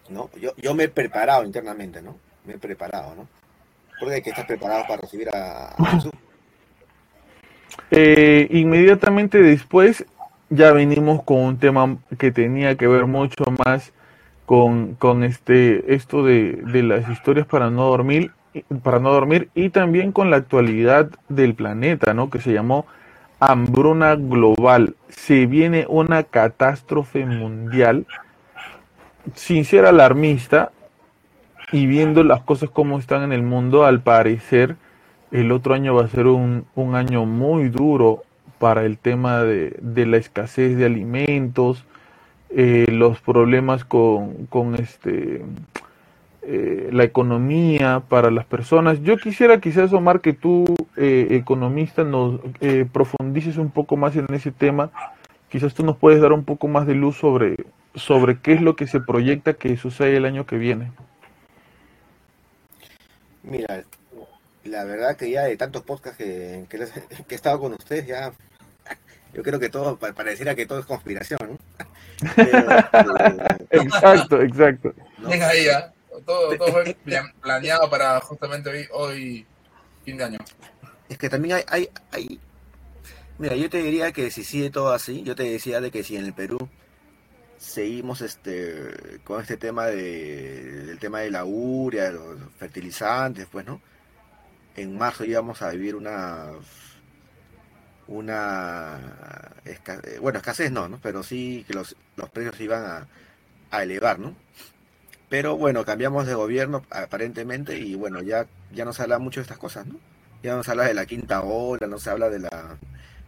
¿No? 0.08 0.30
Yo, 0.40 0.56
yo 0.56 0.74
me 0.74 0.84
he 0.84 0.88
preparado 0.88 1.44
internamente, 1.44 2.00
¿no? 2.00 2.16
Me 2.46 2.54
he 2.54 2.58
preparado, 2.58 3.14
¿no? 3.14 3.28
Porque 4.00 4.16
hay 4.16 4.22
que 4.22 4.30
estar 4.30 4.46
preparado 4.46 4.84
para 4.88 5.02
recibir 5.02 5.28
a, 5.28 5.74
Jesús. 5.92 6.12
Eh, 7.90 8.48
inmediatamente 8.50 9.42
después 9.42 10.04
ya 10.50 10.72
venimos 10.72 11.22
con 11.22 11.38
un 11.38 11.58
tema 11.58 11.96
que 12.18 12.30
tenía 12.32 12.76
que 12.76 12.86
ver 12.86 13.06
mucho 13.06 13.44
más 13.64 13.92
con, 14.46 14.94
con 14.94 15.24
este 15.24 15.94
esto 15.94 16.24
de, 16.24 16.60
de 16.72 16.82
las 16.82 17.08
historias 17.08 17.46
para 17.46 17.70
no 17.70 17.86
dormir 17.86 18.32
para 18.82 18.98
no 18.98 19.12
dormir 19.12 19.50
y 19.54 19.70
también 19.70 20.12
con 20.12 20.30
la 20.30 20.38
actualidad 20.38 21.10
del 21.28 21.54
planeta, 21.54 22.14
¿no? 22.14 22.30
Que 22.30 22.40
se 22.40 22.52
llamó 22.52 22.86
hambruna 23.40 24.16
global. 24.16 24.96
Se 25.08 25.46
viene 25.46 25.86
una 25.88 26.24
catástrofe 26.24 27.24
mundial 27.24 28.06
sin 29.34 29.64
ser 29.64 29.84
alarmista 29.86 30.72
y 31.70 31.86
viendo 31.86 32.24
las 32.24 32.40
cosas 32.42 32.70
como 32.70 32.98
están 32.98 33.22
en 33.22 33.32
el 33.32 33.42
mundo, 33.42 33.84
al 33.84 34.00
parecer 34.00 34.76
el 35.30 35.52
otro 35.52 35.74
año 35.74 35.94
va 35.94 36.04
a 36.04 36.08
ser 36.08 36.26
un, 36.26 36.64
un 36.74 36.94
año 36.94 37.24
muy 37.26 37.68
duro 37.68 38.22
para 38.58 38.84
el 38.84 38.98
tema 38.98 39.42
de, 39.42 39.76
de 39.80 40.06
la 40.06 40.16
escasez 40.16 40.76
de 40.76 40.86
alimentos, 40.86 41.84
eh, 42.50 42.86
los 42.90 43.20
problemas 43.20 43.84
con, 43.84 44.46
con 44.46 44.74
este 44.74 45.42
eh, 46.50 46.88
la 46.92 47.04
economía 47.04 48.02
para 48.08 48.30
las 48.30 48.46
personas. 48.46 49.02
Yo 49.02 49.18
quisiera 49.18 49.60
quizás, 49.60 49.92
Omar, 49.92 50.22
que 50.22 50.32
tú, 50.32 50.64
eh, 50.96 51.26
economista, 51.32 52.04
nos 52.04 52.40
eh, 52.60 52.86
profundices 52.90 53.58
un 53.58 53.70
poco 53.70 53.98
más 53.98 54.16
en 54.16 54.32
ese 54.32 54.50
tema. 54.50 54.90
Quizás 55.50 55.74
tú 55.74 55.84
nos 55.84 55.98
puedes 55.98 56.22
dar 56.22 56.32
un 56.32 56.44
poco 56.44 56.66
más 56.66 56.86
de 56.86 56.94
luz 56.94 57.18
sobre, 57.18 57.56
sobre 57.94 58.38
qué 58.38 58.54
es 58.54 58.62
lo 58.62 58.76
que 58.76 58.86
se 58.86 58.98
proyecta 58.98 59.52
que 59.54 59.76
sucede 59.76 60.16
el 60.16 60.24
año 60.24 60.46
que 60.46 60.56
viene. 60.56 60.90
Mira, 63.42 63.82
la 64.68 64.84
verdad 64.84 65.16
que 65.16 65.30
ya 65.30 65.44
de 65.44 65.56
tantos 65.56 65.82
podcasts 65.82 66.18
que, 66.18 66.66
que, 66.68 66.76
he 67.28 67.34
estado 67.34 67.60
con 67.60 67.72
ustedes, 67.72 68.06
ya 68.06 68.32
yo 69.32 69.42
creo 69.42 69.58
que 69.58 69.68
todo 69.68 69.98
pareciera 69.98 70.54
que 70.54 70.66
todo 70.66 70.80
es 70.80 70.86
conspiración. 70.86 71.38
¿no? 71.42 71.58
Eh, 73.70 73.78
exacto, 73.82 74.42
exacto. 74.42 74.92
Venga 75.18 75.48
ahí, 75.48 75.66
¿eh? 75.68 75.84
todo, 76.26 76.56
todo, 76.56 76.72
fue 76.72 76.96
planeado 77.42 77.88
para 77.88 78.18
justamente 78.20 78.70
hoy, 78.70 78.88
hoy, 78.92 79.46
fin 80.04 80.16
de 80.16 80.24
año. 80.24 80.38
Es 81.08 81.16
que 81.16 81.28
también 81.28 81.56
hay, 81.56 81.64
hay, 81.68 81.88
hay, 82.10 82.40
Mira, 83.38 83.54
yo 83.54 83.70
te 83.70 83.78
diría 83.78 84.10
que 84.10 84.32
si 84.32 84.42
sigue 84.42 84.70
todo 84.70 84.92
así, 84.92 85.22
yo 85.22 85.36
te 85.36 85.44
decía 85.44 85.80
de 85.80 85.92
que 85.92 86.02
si 86.02 86.16
en 86.16 86.24
el 86.24 86.32
Perú 86.32 86.68
seguimos 87.56 88.20
este 88.20 89.20
con 89.22 89.40
este 89.40 89.56
tema 89.56 89.86
de, 89.86 90.86
del 90.86 90.98
tema 90.98 91.20
de 91.20 91.30
la 91.30 91.44
urea, 91.44 92.10
los 92.10 92.38
fertilizantes, 92.58 93.46
pues, 93.50 93.64
¿no? 93.64 93.80
En 94.78 94.96
marzo 94.96 95.24
íbamos 95.24 95.60
a 95.60 95.70
vivir 95.70 95.96
una 95.96 96.52
una 98.06 98.98
escasez, 99.64 100.20
bueno, 100.20 100.38
escasez 100.38 100.70
no, 100.70 100.88
¿no? 100.88 100.98
Pero 101.02 101.22
sí 101.22 101.64
que 101.66 101.74
los, 101.74 101.96
los 102.16 102.30
precios 102.30 102.58
iban 102.60 102.84
a, 102.84 103.08
a 103.70 103.82
elevar, 103.82 104.18
¿no? 104.18 104.34
Pero 105.28 105.56
bueno, 105.56 105.84
cambiamos 105.84 106.26
de 106.26 106.34
gobierno 106.34 106.84
aparentemente 106.90 107.78
y 107.78 107.96
bueno, 107.96 108.22
ya, 108.22 108.46
ya 108.72 108.84
no 108.84 108.92
se 108.92 109.02
habla 109.02 109.18
mucho 109.18 109.40
de 109.40 109.42
estas 109.42 109.58
cosas, 109.58 109.86
¿no? 109.86 109.96
Ya 110.42 110.54
no 110.54 110.62
se 110.62 110.70
habla 110.70 110.84
de 110.84 110.94
la 110.94 111.06
quinta 111.06 111.42
ola, 111.42 111.86
no 111.88 111.98
se 111.98 112.10
habla 112.10 112.30
de 112.30 112.38
la 112.38 112.78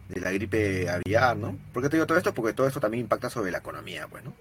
de 0.09 0.21
la 0.21 0.31
gripe 0.31 0.89
aviar, 0.89 1.37
¿no? 1.37 1.57
¿Por 1.73 1.83
qué 1.83 1.89
te 1.89 1.97
digo 1.97 2.07
todo 2.07 2.17
esto? 2.17 2.33
Porque 2.33 2.53
todo 2.53 2.67
esto 2.67 2.79
también 2.79 3.01
impacta 3.01 3.29
sobre 3.29 3.51
la 3.51 3.59
economía, 3.59 4.07
pues, 4.07 4.23
¿no? 4.23 4.33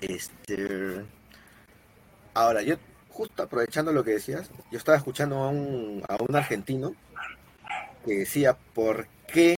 Este... 0.00 1.04
Ahora, 2.34 2.62
yo 2.62 2.76
justo 3.14 3.44
aprovechando 3.44 3.92
lo 3.92 4.02
que 4.02 4.10
decías, 4.10 4.50
yo 4.72 4.78
estaba 4.78 4.98
escuchando 4.98 5.36
a 5.36 5.48
un, 5.48 6.02
a 6.08 6.16
un 6.20 6.34
argentino 6.34 6.94
que 8.04 8.18
decía, 8.18 8.56
¿por 8.74 9.06
qué, 9.32 9.54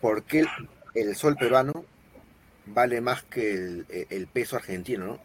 por 0.00 0.22
qué 0.22 0.46
el 0.94 1.16
sol 1.16 1.36
peruano 1.36 1.84
vale 2.66 3.00
más 3.00 3.24
que 3.24 3.52
el, 3.52 3.86
el 4.10 4.26
peso 4.28 4.56
argentino, 4.56 5.06
¿no? 5.06 5.18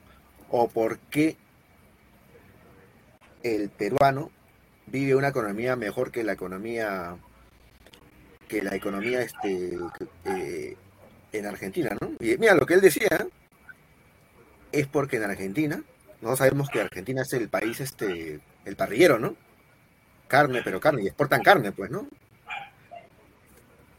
O 0.49 0.68
por 0.68 0.97
qué 0.97 1.38
el 3.43 3.69
peruano 3.69 4.31
vive 4.88 5.14
una 5.15 5.27
economía 5.27 5.76
mejor 5.76 6.11
que 6.11 6.23
la 6.23 6.34
economía 6.34 7.18
que 8.47 8.64
la 8.64 8.76
economía 8.76 9.22
este 9.22 9.77
eh, 10.26 10.76
en 11.31 11.45
Argentina, 11.45 11.95
¿no? 12.02 12.11
Y 12.19 12.38
mira, 12.38 12.56
lo 12.56 12.65
que 12.65 12.76
él 12.76 12.81
decía 12.81 13.27
es 14.72 14.88
porque 14.88 15.18
en 15.18 15.23
Argentina, 15.23 15.84
no 16.26 16.35
sabemos 16.35 16.69
que 16.69 16.81
Argentina 16.81 17.22
es 17.22 17.31
el 17.34 17.49
país 17.49 17.80
este 17.80 18.39
el 18.65 18.76
parrillero, 18.76 19.19
¿no? 19.19 19.35
Carne, 20.27 20.61
pero 20.64 20.80
carne, 20.80 21.03
y 21.03 21.07
exportan 21.07 21.43
carne, 21.43 21.72
pues, 21.72 21.91
¿no? 21.91 22.07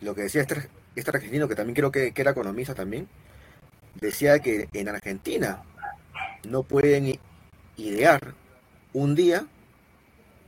Lo 0.01 0.15
que 0.15 0.23
decía 0.23 0.41
este, 0.43 0.69
este 0.97 1.11
argentino, 1.11 1.47
que 1.47 1.55
también 1.55 1.77
creo 1.77 1.93
que, 1.93 2.13
que 2.13 2.23
era 2.23 2.33
economista 2.33 2.75
también, 2.75 3.09
decía 3.95 4.41
que 4.41 4.69
en 4.73 4.89
Argentina 4.89 5.63
no 6.49 6.65
pueden 6.65 7.19
idear 7.77 8.35
un 8.93 9.15
día 9.15 9.47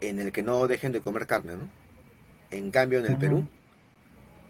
en 0.01 0.19
el 0.19 0.33
que 0.33 0.43
no 0.43 0.67
dejen 0.67 0.91
de 0.91 1.01
comer 1.01 1.27
carne, 1.27 1.55
¿no? 1.55 1.69
En 2.51 2.73
cambio, 2.73 2.99
en 2.99 3.07
el 3.07 3.19
Perú, 3.19 3.47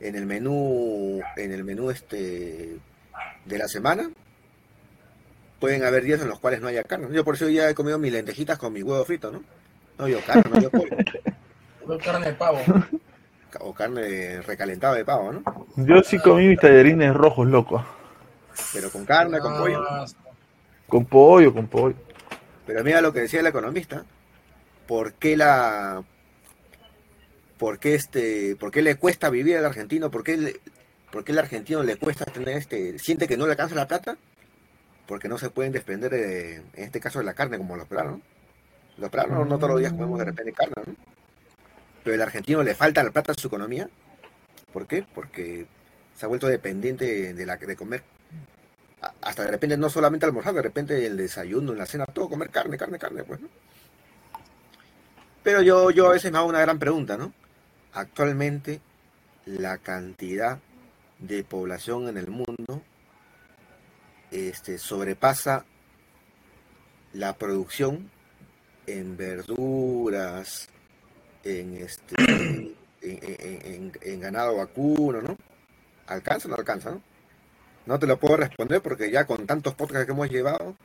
en 0.00 0.14
el 0.14 0.24
menú, 0.24 1.20
en 1.36 1.52
el 1.52 1.62
menú 1.62 1.90
este 1.90 2.78
de 3.44 3.58
la 3.58 3.68
semana, 3.68 4.10
pueden 5.58 5.84
haber 5.84 6.04
días 6.04 6.20
en 6.20 6.28
los 6.28 6.38
cuales 6.38 6.60
no 6.60 6.68
haya 6.68 6.84
carne. 6.84 7.08
Yo 7.12 7.24
por 7.24 7.34
eso 7.34 7.48
ya 7.48 7.68
he 7.68 7.74
comido 7.74 7.98
mis 7.98 8.12
lentejitas 8.12 8.58
con 8.58 8.72
mi 8.72 8.82
huevo 8.82 9.04
frito, 9.04 9.30
¿no? 9.30 9.42
No 9.98 10.08
yo 10.08 10.20
carne, 10.24 10.44
no 10.50 10.60
yo 10.60 10.70
pollo. 10.70 10.96
carne 12.04 12.26
de 12.26 12.32
pavo. 12.34 12.58
O 13.60 13.72
carne 13.72 14.42
recalentada 14.42 14.94
de 14.94 15.04
pavo, 15.04 15.32
¿no? 15.32 15.66
Yo 15.76 16.02
sí 16.02 16.18
comí 16.18 16.46
mis 16.46 16.60
tallarines 16.60 17.14
rojos, 17.14 17.46
loco. 17.46 17.84
Pero 18.72 18.90
con 18.90 19.04
carne, 19.04 19.38
con 19.40 19.56
pollo. 19.56 19.84
Con 20.86 21.04
pollo, 21.06 21.52
con 21.52 21.66
pollo. 21.66 21.96
Pero 22.66 22.84
mira 22.84 23.00
lo 23.00 23.12
que 23.12 23.20
decía 23.20 23.40
el 23.40 23.46
economista, 23.46 24.04
por 24.86 25.14
qué 25.14 25.36
la 25.36 26.02
por 27.58 27.78
qué 27.78 27.94
este 27.94 28.56
por 28.56 28.70
qué 28.70 28.82
le 28.82 28.96
cuesta 28.96 29.30
vivir 29.30 29.56
al 29.56 29.64
argentino, 29.64 30.10
por 30.10 30.22
qué, 30.22 30.36
le, 30.36 30.60
por 31.10 31.24
qué 31.24 31.32
el 31.32 31.38
argentino 31.38 31.82
le 31.82 31.96
cuesta 31.96 32.24
tener 32.26 32.56
este 32.56 32.98
siente 32.98 33.26
que 33.26 33.36
no 33.36 33.46
le 33.46 33.52
alcanza 33.52 33.74
la 33.74 33.88
plata, 33.88 34.16
porque 35.08 35.28
no 35.28 35.38
se 35.38 35.50
pueden 35.50 35.72
desprender 35.72 36.12
de, 36.12 36.56
en 36.56 36.84
este 36.84 37.00
caso 37.00 37.18
de 37.18 37.24
la 37.24 37.34
carne 37.34 37.58
como 37.58 37.76
los 37.76 37.88
peruanos. 37.88 38.20
Los 38.98 39.10
peruanos 39.10 39.48
no 39.48 39.56
todos 39.56 39.70
los 39.70 39.80
días 39.80 39.92
comemos 39.92 40.18
de 40.18 40.26
repente 40.26 40.52
carne, 40.52 40.74
¿no? 40.86 40.94
Pero 42.04 42.14
el 42.14 42.22
argentino 42.22 42.62
le 42.62 42.74
falta 42.74 43.02
la 43.02 43.10
plata 43.10 43.32
a 43.32 43.34
su 43.34 43.48
economía. 43.48 43.88
¿Por 44.72 44.86
qué? 44.86 45.04
Porque 45.14 45.66
se 46.14 46.24
ha 46.24 46.28
vuelto 46.28 46.46
dependiente 46.46 47.34
de 47.34 47.46
la 47.46 47.56
de 47.56 47.74
comer 47.74 48.02
hasta 49.20 49.44
de 49.44 49.50
repente 49.50 49.76
no 49.76 49.90
solamente 49.90 50.26
almorzar, 50.26 50.54
de 50.54 50.62
repente 50.62 51.06
el 51.06 51.16
desayuno, 51.16 51.72
en 51.72 51.78
la 51.78 51.86
cena, 51.86 52.06
todo 52.06 52.28
comer 52.28 52.50
carne, 52.50 52.76
carne, 52.76 52.98
carne, 52.98 53.24
pues, 53.24 53.40
¿no? 53.40 53.48
Pero 55.42 55.62
yo, 55.62 55.90
yo 55.90 56.08
a 56.08 56.12
veces 56.12 56.30
me 56.32 56.38
hago 56.38 56.48
una 56.48 56.60
gran 56.60 56.78
pregunta, 56.78 57.16
¿no? 57.16 57.32
Actualmente 57.92 58.80
la 59.46 59.78
cantidad 59.78 60.58
de 61.20 61.42
población 61.44 62.08
en 62.08 62.18
el 62.18 62.28
mundo 62.28 62.82
este, 64.30 64.78
sobrepasa 64.78 65.64
la 67.12 67.36
producción 67.36 68.10
en 68.86 69.16
verduras, 69.16 70.68
en 71.44 71.76
este 71.78 72.74
en, 73.02 74.20
ganado 74.20 74.56
vacuno, 74.56 75.22
¿no? 75.22 75.36
¿Alcanza 76.06 76.48
o 76.48 76.50
no 76.50 76.56
alcanza, 76.56 76.90
no? 76.90 77.02
No 77.86 77.98
te 77.98 78.06
lo 78.06 78.18
puedo 78.18 78.36
responder 78.36 78.82
porque 78.82 79.10
ya 79.10 79.24
con 79.24 79.46
tantos 79.46 79.74
podcasts 79.74 80.06
que 80.06 80.12
hemos 80.12 80.30
llevado, 80.30 80.76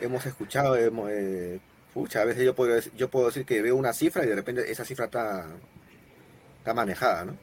hemos 0.00 0.26
escuchado, 0.26 0.76
hemos, 0.76 1.10
eh, 1.10 1.60
Pucha, 1.94 2.22
a 2.22 2.24
veces 2.24 2.44
yo 2.44 2.56
puedo, 2.56 2.76
yo 2.96 3.08
puedo 3.08 3.26
decir 3.26 3.46
que 3.46 3.62
veo 3.62 3.76
una 3.76 3.92
cifra 3.92 4.24
y 4.24 4.28
de 4.28 4.34
repente 4.34 4.68
esa 4.70 4.84
cifra 4.84 5.04
está, 5.04 5.46
está 6.58 6.74
manejada, 6.74 7.26
¿no? 7.26 7.36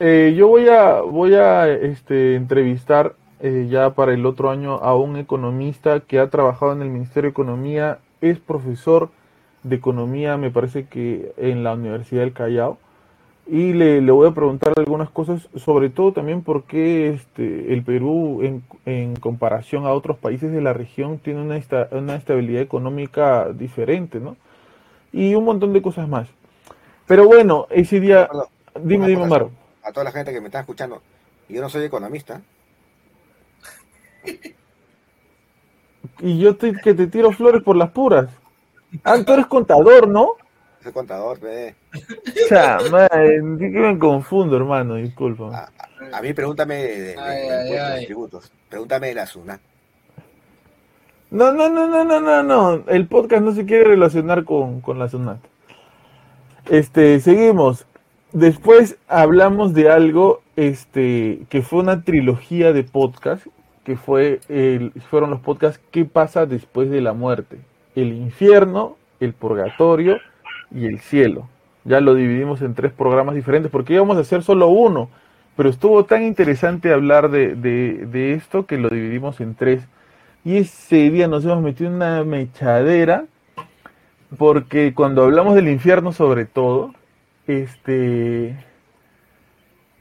Eh, 0.00 0.34
yo 0.36 0.48
voy 0.48 0.68
a, 0.68 1.02
voy 1.02 1.36
a 1.36 1.68
este, 1.68 2.34
entrevistar 2.34 3.14
eh, 3.44 3.66
ya 3.68 3.90
para 3.90 4.14
el 4.14 4.24
otro 4.24 4.50
año 4.50 4.76
a 4.76 4.96
un 4.96 5.18
economista 5.18 6.00
que 6.00 6.18
ha 6.18 6.30
trabajado 6.30 6.72
en 6.72 6.80
el 6.80 6.88
Ministerio 6.88 7.24
de 7.28 7.32
Economía, 7.32 7.98
es 8.22 8.38
profesor 8.38 9.10
de 9.62 9.76
economía, 9.76 10.38
me 10.38 10.50
parece 10.50 10.86
que 10.86 11.34
en 11.36 11.62
la 11.62 11.74
Universidad 11.74 12.22
del 12.22 12.32
Callao 12.32 12.78
y 13.46 13.74
le, 13.74 14.00
le, 14.00 14.12
voy 14.12 14.26
a 14.26 14.32
preguntar 14.32 14.72
algunas 14.74 15.10
cosas, 15.10 15.46
sobre 15.56 15.90
todo 15.90 16.14
también 16.14 16.40
por 16.40 16.64
qué 16.64 17.10
este, 17.10 17.74
el 17.74 17.82
Perú, 17.82 18.40
en, 18.42 18.64
en, 18.86 19.14
comparación 19.16 19.84
a 19.84 19.92
otros 19.92 20.16
países 20.16 20.50
de 20.50 20.62
la 20.62 20.72
región, 20.72 21.18
tiene 21.18 21.42
una, 21.42 21.58
esta, 21.58 21.88
una 21.90 22.16
estabilidad 22.16 22.62
económica 22.62 23.52
diferente, 23.52 24.20
¿no? 24.20 24.38
Y 25.12 25.34
un 25.34 25.44
montón 25.44 25.74
de 25.74 25.82
cosas 25.82 26.08
más. 26.08 26.28
Pero 27.06 27.26
bueno, 27.26 27.66
ese 27.68 28.00
día... 28.00 28.26
dime, 28.80 29.06
dime, 29.06 29.26
Maro. 29.26 29.50
A 29.82 29.92
toda 29.92 30.04
la 30.04 30.12
gente 30.12 30.32
que 30.32 30.40
me 30.40 30.46
está 30.46 30.60
escuchando, 30.60 31.02
yo 31.50 31.60
no 31.60 31.68
soy 31.68 31.84
economista. 31.84 32.40
Y 36.20 36.38
yo 36.38 36.56
te, 36.56 36.72
que 36.72 36.94
te 36.94 37.06
tiro 37.06 37.32
flores 37.32 37.62
por 37.62 37.76
las 37.76 37.90
puras. 37.90 38.30
Ah, 39.02 39.16
tú 39.24 39.32
eres 39.32 39.46
contador, 39.46 40.08
¿no? 40.08 40.32
Soy 40.82 40.92
contador, 40.92 41.40
ve. 41.40 41.74
sea, 42.48 42.78
que 42.78 43.40
me 43.42 43.98
confundo, 43.98 44.56
hermano, 44.56 44.96
disculpa. 44.96 45.70
A, 46.12 46.20
mí 46.20 46.32
pregúntame 46.34 46.74
de, 46.74 48.04
tributos. 48.04 48.52
Pregúntame 48.68 49.08
de 49.08 49.14
la 49.14 49.26
SUNAT. 49.26 49.60
No, 51.30 51.52
no, 51.52 51.68
no, 51.68 51.88
no, 51.88 52.04
no, 52.04 52.20
no, 52.20 52.42
no. 52.42 52.84
El 52.88 53.08
podcast 53.08 53.42
no 53.42 53.52
se 53.52 53.64
quiere 53.64 53.84
relacionar 53.84 54.44
con, 54.44 54.80
con 54.80 54.98
la 54.98 55.08
SUNAT. 55.08 55.38
Este, 56.70 57.18
seguimos. 57.20 57.86
Después 58.32 58.96
hablamos 59.08 59.74
de 59.74 59.90
algo 59.90 60.42
este, 60.56 61.46
que 61.48 61.62
fue 61.62 61.80
una 61.80 62.02
trilogía 62.02 62.72
de 62.72 62.84
podcast, 62.84 63.46
que 63.84 63.96
fue 63.96 64.40
fueron 65.10 65.30
los 65.30 65.40
podcasts 65.40 65.80
¿Qué 65.90 66.04
pasa 66.04 66.46
después 66.46 66.90
de 66.90 67.00
la 67.00 67.12
muerte? 67.12 67.58
El 67.94 68.12
infierno, 68.12 68.96
el 69.20 69.32
purgatorio 69.34 70.18
y 70.72 70.86
el 70.86 71.00
cielo. 71.00 71.48
Ya 71.84 72.00
lo 72.00 72.14
dividimos 72.14 72.62
en 72.62 72.74
tres 72.74 72.92
programas 72.92 73.34
diferentes 73.34 73.70
porque 73.70 73.94
íbamos 73.94 74.16
a 74.16 74.20
hacer 74.20 74.42
solo 74.42 74.68
uno, 74.68 75.10
pero 75.56 75.68
estuvo 75.68 76.04
tan 76.04 76.22
interesante 76.22 76.92
hablar 76.92 77.30
de, 77.30 77.54
de, 77.54 78.32
esto 78.32 78.66
que 78.66 78.78
lo 78.78 78.88
dividimos 78.88 79.40
en 79.40 79.54
tres. 79.54 79.86
Y 80.44 80.56
ese 80.56 81.10
día 81.10 81.28
nos 81.28 81.44
hemos 81.44 81.62
metido 81.62 81.90
en 81.90 81.96
una 81.96 82.24
mechadera 82.24 83.26
porque 84.38 84.94
cuando 84.94 85.22
hablamos 85.22 85.54
del 85.54 85.68
infierno 85.68 86.12
sobre 86.12 86.46
todo, 86.46 86.92
este... 87.46 88.56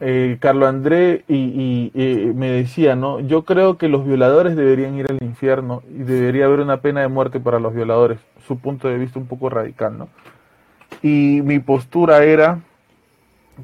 eh, 0.06 0.38
Carlo 0.42 0.68
André 0.68 1.24
y, 1.30 1.92
me 2.36 2.50
decía, 2.52 2.96
¿no? 2.96 3.22
Yo 3.22 3.46
creo 3.46 3.78
que 3.78 3.88
los 3.88 4.06
violadores 4.06 4.58
deberían 4.58 4.98
ir 4.98 5.10
al 5.10 5.24
infierno 5.24 5.82
y 5.90 6.04
debería 6.04 6.46
haber 6.46 6.60
una 6.60 6.82
pena 6.82 7.00
de 7.00 7.08
muerte 7.08 7.40
para 7.40 7.60
los 7.60 7.74
violadores. 7.74 8.20
Su 8.46 8.60
punto 8.60 8.90
de 8.90 8.98
vista 8.98 9.18
un 9.18 9.28
poco 9.28 9.50
radical, 9.50 9.98
¿no? 9.98 10.10
Y 11.02 11.42
mi 11.44 11.60
postura 11.60 12.24
era 12.26 12.60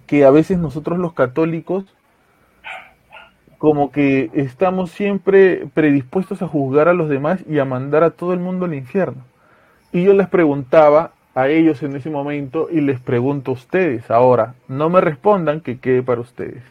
que 0.08 0.24
a 0.24 0.32
veces 0.32 0.60
nosotros 0.60 0.98
los 0.98 1.12
católicos 1.12 1.86
como 3.58 3.92
que 3.92 4.32
estamos 4.34 4.92
siempre 4.92 5.68
predispuestos 5.74 6.42
a 6.42 6.48
juzgar 6.48 6.88
a 6.88 6.94
los 6.94 7.10
demás 7.10 7.44
y 7.50 7.60
a 7.60 7.66
mandar 7.66 8.04
a 8.04 8.12
todo 8.12 8.32
el 8.32 8.40
mundo 8.40 8.64
al 8.64 8.74
infierno. 8.74 9.24
Y 9.92 10.04
yo 10.04 10.14
les 10.14 10.30
preguntaba 10.30 11.12
a 11.40 11.48
ellos 11.48 11.82
en 11.84 11.96
ese 11.96 12.10
momento 12.10 12.68
y 12.70 12.82
les 12.82 13.00
pregunto 13.00 13.52
a 13.52 13.54
ustedes 13.54 14.12
ahora, 14.12 14.56
no 14.68 14.90
me 14.90 15.00
respondan 15.00 15.62
que 15.62 15.80
quede 15.80 16.04
para 16.04 16.20
ustedes. 16.20 16.64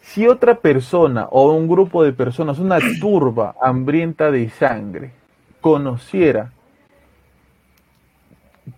Si 0.00 0.26
otra 0.26 0.56
persona 0.56 1.28
o 1.30 1.52
un 1.52 1.68
grupo 1.68 2.02
de 2.02 2.12
personas, 2.12 2.58
una 2.58 2.78
turba 3.00 3.54
hambrienta 3.62 4.32
de 4.32 4.50
sangre, 4.50 5.12
conociera, 5.60 6.50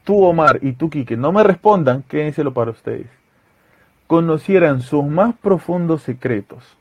tú 0.05 0.23
Omar 0.23 0.59
y 0.61 0.73
tú 0.73 0.91
Quique, 0.91 1.17
no 1.17 1.33
me 1.33 1.43
respondan, 1.43 2.03
quédenselo 2.03 2.53
para 2.53 2.73
ustedes, 2.73 3.09
conocieran 4.07 4.83
sus 4.83 5.07
más 5.07 5.35
profundos 5.35 6.03
secretos, 6.03 6.77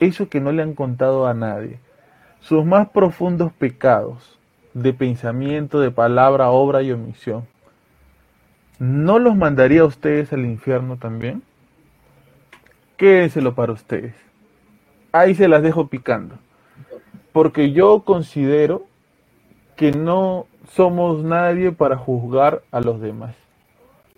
eso 0.00 0.28
que 0.28 0.40
no 0.40 0.50
le 0.50 0.62
han 0.62 0.74
contado 0.74 1.28
a 1.28 1.34
nadie, 1.34 1.78
sus 2.40 2.64
más 2.64 2.88
profundos 2.88 3.52
pecados, 3.52 4.33
de 4.74 4.92
pensamiento, 4.92 5.80
de 5.80 5.90
palabra, 5.90 6.50
obra 6.50 6.82
y 6.82 6.92
omisión, 6.92 7.46
¿no 8.78 9.18
los 9.18 9.36
mandaría 9.36 9.82
a 9.82 9.86
ustedes 9.86 10.32
al 10.32 10.44
infierno 10.44 10.96
también? 10.96 11.42
Quédenselo 12.96 13.54
para 13.54 13.72
ustedes. 13.72 14.14
Ahí 15.12 15.34
se 15.34 15.48
las 15.48 15.62
dejo 15.62 15.86
picando. 15.86 16.36
Porque 17.32 17.72
yo 17.72 18.02
considero 18.04 18.86
que 19.76 19.92
no 19.92 20.46
somos 20.72 21.22
nadie 21.22 21.72
para 21.72 21.96
juzgar 21.96 22.62
a 22.70 22.80
los 22.80 23.00
demás. 23.00 23.34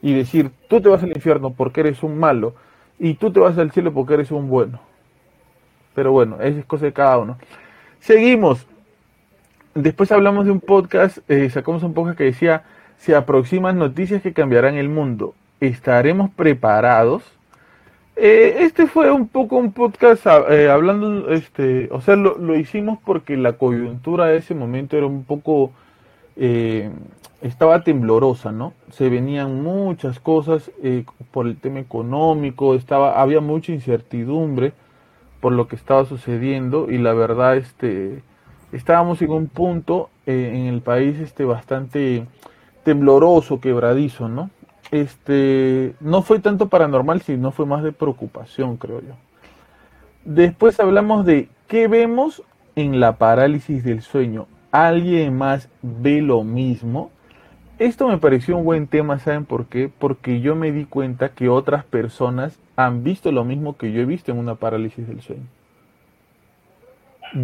Y 0.02 0.12
decir, 0.14 0.50
tú 0.68 0.80
te 0.80 0.88
vas 0.88 1.02
al 1.02 1.10
infierno 1.10 1.50
porque 1.50 1.80
eres 1.80 2.02
un 2.02 2.18
malo 2.18 2.54
y 2.98 3.14
tú 3.14 3.30
te 3.30 3.40
vas 3.40 3.56
al 3.58 3.72
cielo 3.72 3.92
porque 3.92 4.14
eres 4.14 4.30
un 4.30 4.48
bueno. 4.48 4.80
Pero 5.94 6.12
bueno, 6.12 6.36
esa 6.40 6.58
es 6.58 6.64
cosa 6.66 6.84
de 6.84 6.92
cada 6.92 7.18
uno. 7.18 7.38
Seguimos 8.00 8.66
después 9.76 10.10
hablamos 10.10 10.46
de 10.46 10.52
un 10.52 10.60
podcast, 10.60 11.18
eh, 11.28 11.48
sacamos 11.50 11.82
un 11.82 11.94
podcast 11.94 12.18
que 12.18 12.24
decía, 12.24 12.64
se 12.98 13.14
aproximan 13.14 13.78
noticias 13.78 14.22
que 14.22 14.32
cambiarán 14.32 14.76
el 14.76 14.88
mundo. 14.88 15.34
¿Estaremos 15.60 16.30
preparados? 16.30 17.22
Eh, 18.16 18.56
este 18.60 18.86
fue 18.86 19.10
un 19.10 19.28
poco 19.28 19.56
un 19.56 19.72
podcast 19.72 20.26
ah, 20.26 20.44
eh, 20.48 20.70
hablando, 20.70 21.30
este, 21.30 21.88
o 21.92 22.00
sea, 22.00 22.16
lo, 22.16 22.56
hicimos 22.56 22.98
porque 23.04 23.36
la 23.36 23.52
coyuntura 23.52 24.26
de 24.26 24.38
ese 24.38 24.54
momento 24.54 24.96
era 24.96 25.06
un 25.06 25.24
poco, 25.24 25.72
estaba 27.40 27.82
temblorosa, 27.82 28.52
¿no? 28.52 28.72
Se 28.90 29.08
venían 29.08 29.62
muchas 29.62 30.20
cosas 30.20 30.70
por 31.30 31.46
el 31.46 31.56
tema 31.56 31.80
económico, 31.80 32.74
estaba, 32.74 33.20
había 33.20 33.40
mucha 33.40 33.72
incertidumbre 33.72 34.72
por 35.40 35.52
lo 35.52 35.68
que 35.68 35.76
estaba 35.76 36.04
sucediendo 36.06 36.90
y 36.90 36.98
la 36.98 37.12
verdad, 37.12 37.56
este, 37.56 38.22
estábamos 38.72 39.20
en 39.22 39.30
un 39.30 39.47
punto 39.48 40.10
eh, 40.26 40.52
en 40.55 40.66
el 40.66 40.80
país 40.80 41.18
este, 41.18 41.44
bastante 41.44 42.26
tembloroso, 42.84 43.60
quebradizo, 43.60 44.28
¿no? 44.28 44.51
Este, 44.90 45.94
no 46.01 46.22
fue 46.22 46.38
tanto 46.38 46.68
paranormal, 46.68 47.22
sino 47.22 47.51
fue 47.51 47.66
más 47.66 47.82
de 47.82 47.93
preocupación, 47.93 48.76
creo 48.76 49.01
yo. 49.01 49.14
Después 50.24 50.78
hablamos 50.80 51.26
de 51.26 51.48
qué 51.66 51.88
vemos 51.88 52.43
en 52.76 53.01
la 53.01 53.16
parálisis 53.16 53.82
del 53.84 54.02
sueño. 54.02 54.47
¿Alguien 54.70 55.36
más 55.36 55.68
ve 55.82 56.20
lo 56.20 56.44
mismo? 56.44 57.10
Esto 57.78 58.09
me 58.09 58.18
pareció 58.18 58.56
un 58.56 58.64
buen 58.64 58.86
tema, 58.86 59.18
¿saben 59.18 59.44
por 59.44 59.66
qué? 59.66 59.90
Porque 59.98 60.40
yo 60.40 60.55
me 60.55 60.72
di 60.72 60.84
cuenta 60.84 61.30
que 61.30 61.48
otras 61.48 61.84
personas 61.84 62.59
han 62.76 63.02
visto 63.02 63.32
lo 63.32 63.44
mismo 63.44 63.76
que 63.76 63.93
yo 63.93 64.01
he 64.01 64.06
visto 64.06 64.30
en 64.32 64.38
una 64.38 64.55
parálisis 64.55 65.06
del 65.06 65.20
sueño. 65.20 65.47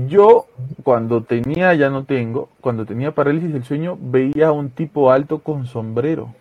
Yo, 0.09 0.47
cuando 0.83 1.25
tenía, 1.25 1.75
ya 1.75 1.91
no 1.91 2.05
tengo, 2.05 2.49
cuando 2.61 2.87
tenía 2.87 3.13
parálisis 3.15 3.53
del 3.53 3.65
sueño, 3.65 3.99
veía 4.01 4.49
a 4.49 4.53
un 4.53 4.71
tipo 4.71 5.11
alto 5.11 5.41
con 5.41 5.67
sombrero. 5.67 6.35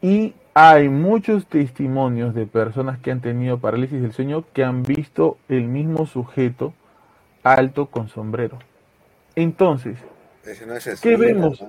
Y 0.00 0.34
hay 0.54 0.88
muchos 0.88 1.46
testimonios 1.46 2.34
de 2.34 2.46
personas 2.46 2.98
que 2.98 3.10
han 3.10 3.20
tenido 3.20 3.58
parálisis 3.58 4.00
del 4.00 4.12
sueño 4.12 4.44
que 4.52 4.62
han 4.62 4.82
visto 4.82 5.36
el 5.48 5.64
mismo 5.64 6.06
sujeto 6.06 6.72
alto 7.42 7.86
con 7.86 8.08
sombrero. 8.08 8.58
Entonces, 9.34 9.98
¿qué 11.02 11.16
vemos? 11.16 11.64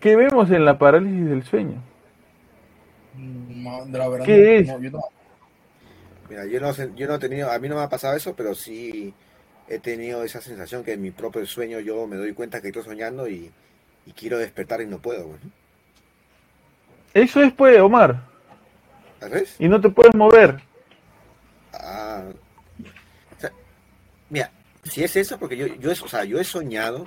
¿Qué 0.00 0.16
vemos 0.16 0.50
en 0.50 0.64
la 0.64 0.78
parálisis 0.78 1.26
del 1.28 1.42
sueño? 1.42 1.82
¿Qué 4.24 4.58
es? 4.58 4.68
Mira, 6.28 6.44
yo 6.44 6.60
no, 6.60 6.72
yo 6.94 7.06
no 7.06 7.14
he 7.14 7.18
tenido, 7.18 7.50
a 7.50 7.58
mí 7.58 7.68
no 7.68 7.76
me 7.76 7.82
ha 7.82 7.88
pasado 7.88 8.16
eso, 8.16 8.34
pero 8.34 8.54
sí 8.54 9.14
he 9.68 9.78
tenido 9.78 10.24
esa 10.24 10.40
sensación 10.40 10.84
que 10.84 10.92
en 10.92 11.02
mi 11.02 11.10
propio 11.10 11.44
sueño 11.46 11.80
yo 11.80 12.06
me 12.06 12.16
doy 12.16 12.32
cuenta 12.32 12.60
que 12.60 12.68
estoy 12.68 12.82
soñando 12.82 13.28
y, 13.28 13.50
quiero 14.16 14.38
despertar 14.38 14.80
y 14.80 14.86
no 14.86 14.98
puedo. 14.98 15.28
Eso 17.12 17.42
es, 17.42 17.52
pues, 17.52 17.78
Omar. 17.78 18.22
¿Sabes? 19.20 19.56
Y 19.58 19.68
no 19.68 19.80
te 19.80 19.90
puedes 19.90 20.14
mover. 20.14 20.60
Ah. 21.74 22.24
mira, 24.30 24.50
si 24.84 25.04
es 25.04 25.14
eso, 25.16 25.38
porque 25.38 25.56
yo, 25.56 25.66
yo, 25.66 25.90
o 25.90 26.08
sea, 26.08 26.24
yo 26.24 26.40
he 26.40 26.44
soñado, 26.44 27.06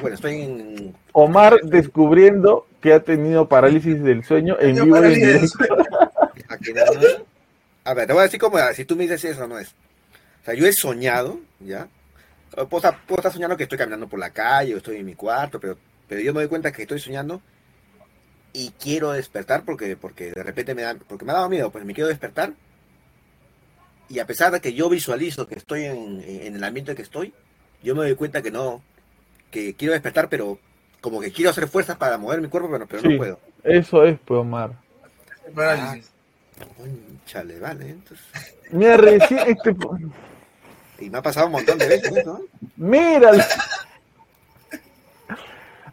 bueno, 0.00 0.14
estoy 0.14 0.42
en... 0.42 0.96
Omar 1.12 1.60
descubriendo 1.62 2.66
que 2.80 2.94
ha 2.94 3.00
tenido 3.00 3.48
parálisis 3.48 4.02
del 4.02 4.24
sueño 4.24 4.56
en 4.60 4.82
vivo 4.82 5.04
y 5.04 5.12
en 5.12 5.14
directo. 5.14 5.58
A 7.90 7.94
ver, 7.94 8.06
te 8.06 8.12
voy 8.12 8.20
a 8.20 8.24
decir 8.24 8.38
cómo, 8.38 8.56
si 8.72 8.84
tú 8.84 8.94
me 8.94 9.02
dices 9.02 9.24
eso, 9.24 9.48
no 9.48 9.58
es. 9.58 9.74
O 10.42 10.44
sea, 10.44 10.54
yo 10.54 10.64
he 10.64 10.72
soñado, 10.72 11.40
¿ya? 11.58 11.88
Puedo 12.68 12.76
estar, 12.76 13.32
soñando 13.32 13.56
que 13.56 13.64
estoy 13.64 13.78
caminando 13.78 14.06
por 14.06 14.20
la 14.20 14.30
calle 14.30 14.74
o 14.74 14.76
estoy 14.76 14.98
en 14.98 15.06
mi 15.06 15.16
cuarto, 15.16 15.58
pero, 15.58 15.76
pero 16.06 16.20
yo 16.20 16.32
me 16.32 16.38
doy 16.38 16.48
cuenta 16.48 16.70
que 16.70 16.82
estoy 16.82 17.00
soñando 17.00 17.42
y 18.52 18.70
quiero 18.80 19.10
despertar 19.10 19.64
porque, 19.64 19.96
porque 19.96 20.30
de 20.30 20.42
repente 20.44 20.72
me 20.76 20.82
da, 20.82 20.94
porque 20.94 21.24
me 21.24 21.32
ha 21.32 21.34
dado 21.34 21.48
miedo, 21.48 21.72
pues 21.72 21.84
me 21.84 21.92
quiero 21.92 22.06
despertar. 22.06 22.52
Y 24.08 24.20
a 24.20 24.26
pesar 24.26 24.52
de 24.52 24.60
que 24.60 24.72
yo 24.72 24.88
visualizo 24.88 25.48
que 25.48 25.56
estoy 25.56 25.86
en, 25.86 26.22
el 26.54 26.62
ambiente 26.62 26.94
que 26.94 27.02
estoy, 27.02 27.34
yo 27.82 27.96
me 27.96 28.02
doy 28.02 28.14
cuenta 28.14 28.40
que 28.40 28.52
no, 28.52 28.84
que 29.50 29.74
quiero 29.74 29.94
despertar, 29.94 30.28
pero 30.28 30.60
como 31.00 31.20
que 31.20 31.32
quiero 31.32 31.50
hacer 31.50 31.66
fuerzas 31.66 31.96
para 31.96 32.18
mover 32.18 32.40
mi 32.40 32.46
cuerpo, 32.46 32.70
pero, 32.70 32.86
pero 32.86 33.02
no 33.02 33.16
puedo. 33.16 33.40
Eso 33.64 34.04
es, 34.04 34.16
pues, 34.24 34.38
Omar. 34.38 34.78
Chale, 37.26 37.58
vale. 37.58 37.90
Entonces... 37.90 38.26
Mira, 38.70 38.96
recién 38.96 39.40
este... 39.46 39.74
Y 41.00 41.08
me 41.08 41.18
ha 41.18 41.22
pasado 41.22 41.46
un 41.46 41.52
montón 41.52 41.78
de 41.78 41.88
veces, 41.88 42.26
¿no? 42.26 42.40
Mira. 42.76 43.32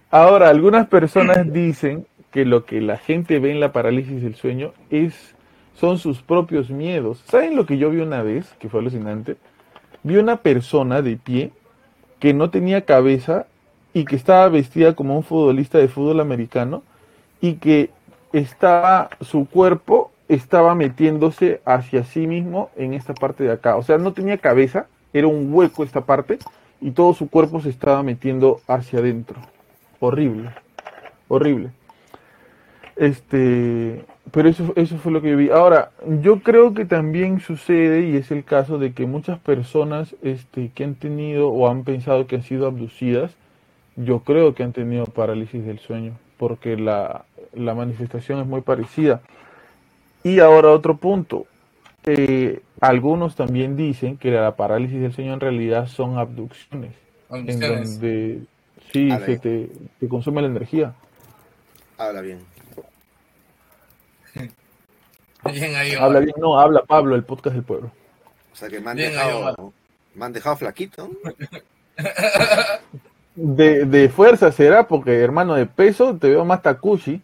Ahora, 0.09 0.49
algunas 0.49 0.87
personas 0.87 1.51
dicen 1.51 2.05
que 2.31 2.45
lo 2.45 2.65
que 2.65 2.81
la 2.81 2.97
gente 2.97 3.39
ve 3.39 3.51
en 3.51 3.59
la 3.59 3.71
parálisis 3.71 4.21
del 4.21 4.35
sueño 4.35 4.73
es 4.89 5.13
son 5.75 5.99
sus 5.99 6.21
propios 6.21 6.69
miedos. 6.69 7.23
¿Saben 7.27 7.55
lo 7.55 7.65
que 7.65 7.77
yo 7.77 7.89
vi 7.89 7.99
una 7.99 8.23
vez, 8.23 8.47
que 8.59 8.67
fue 8.67 8.79
alucinante? 8.79 9.37
Vi 10.03 10.17
una 10.17 10.37
persona 10.37 11.01
de 11.01 11.17
pie 11.17 11.51
que 12.19 12.33
no 12.33 12.49
tenía 12.49 12.85
cabeza 12.85 13.45
y 13.93 14.05
que 14.05 14.15
estaba 14.15 14.49
vestida 14.49 14.95
como 14.95 15.15
un 15.15 15.23
futbolista 15.23 15.77
de 15.77 15.87
fútbol 15.87 16.19
americano 16.19 16.83
y 17.41 17.55
que 17.55 17.91
estaba 18.33 19.09
su 19.21 19.47
cuerpo 19.47 20.11
estaba 20.29 20.75
metiéndose 20.75 21.61
hacia 21.65 22.03
sí 22.03 22.27
mismo 22.27 22.69
en 22.75 22.93
esta 22.93 23.13
parte 23.13 23.43
de 23.43 23.51
acá. 23.51 23.77
O 23.77 23.83
sea, 23.83 23.97
no 23.97 24.13
tenía 24.13 24.37
cabeza, 24.37 24.87
era 25.13 25.27
un 25.27 25.53
hueco 25.53 25.83
esta 25.83 26.01
parte 26.01 26.39
y 26.81 26.91
todo 26.91 27.13
su 27.13 27.29
cuerpo 27.29 27.61
se 27.61 27.69
estaba 27.69 28.03
metiendo 28.03 28.61
hacia 28.67 28.99
adentro. 28.99 29.39
Horrible, 29.99 30.49
horrible. 31.27 31.71
Este, 32.95 34.03
pero 34.31 34.49
eso, 34.49 34.73
eso 34.75 34.97
fue 34.97 35.11
lo 35.11 35.21
que 35.21 35.31
yo 35.31 35.37
vi. 35.37 35.49
Ahora, 35.49 35.91
yo 36.21 36.39
creo 36.41 36.73
que 36.73 36.85
también 36.85 37.39
sucede, 37.39 38.07
y 38.07 38.17
es 38.17 38.31
el 38.31 38.43
caso 38.43 38.77
de 38.79 38.93
que 38.93 39.05
muchas 39.05 39.39
personas 39.39 40.15
este, 40.23 40.71
que 40.73 40.83
han 40.83 40.95
tenido 40.95 41.49
o 41.49 41.69
han 41.69 41.83
pensado 41.83 42.27
que 42.27 42.35
han 42.35 42.43
sido 42.43 42.67
abducidas, 42.67 43.35
yo 43.95 44.19
creo 44.19 44.53
que 44.53 44.63
han 44.63 44.73
tenido 44.73 45.05
parálisis 45.05 45.65
del 45.65 45.79
sueño, 45.79 46.13
porque 46.37 46.75
la, 46.77 47.25
la 47.53 47.73
manifestación 47.73 48.39
es 48.39 48.47
muy 48.47 48.61
parecida. 48.61 49.21
Y 50.23 50.39
ahora 50.39 50.71
otro 50.71 50.97
punto. 50.97 51.45
Eh, 52.05 52.61
algunos 52.79 53.35
también 53.35 53.75
dicen 53.75 54.17
que 54.17 54.31
la 54.31 54.55
parálisis 54.55 55.01
del 55.01 55.13
sueño 55.13 55.33
en 55.33 55.39
realidad 55.39 55.87
son 55.87 56.17
abducciones, 56.17 56.93
en 57.29 57.59
donde 57.59 58.41
sí 58.93 59.09
se 59.25 59.39
te, 59.39 59.69
consume 60.07 60.41
la 60.41 60.47
energía. 60.47 60.93
Habla 61.97 62.21
bien. 62.21 62.39
Bien 65.45 65.75
ahí, 65.75 65.93
Habla 65.93 66.19
bien, 66.19 66.35
no, 66.39 66.59
habla 66.59 66.83
Pablo, 66.83 67.15
el 67.15 67.23
podcast 67.23 67.55
del 67.55 67.63
pueblo. 67.63 67.91
O 68.51 68.55
sea 68.55 68.67
que 68.69 68.81
me 68.81 68.89
han 68.89 68.97
Bien, 68.97 69.11
dejado, 69.11 69.47
ahí, 69.47 69.53
me 70.15 70.25
han 70.25 70.33
dejado 70.33 70.57
flaquito. 70.57 71.09
De, 73.35 73.85
de 73.85 74.09
fuerza 74.09 74.51
será, 74.51 74.87
porque 74.87 75.21
hermano 75.21 75.53
de 75.53 75.67
peso 75.67 76.17
te 76.17 76.27
veo 76.29 76.43
más 76.43 76.63
Takushi. 76.63 77.21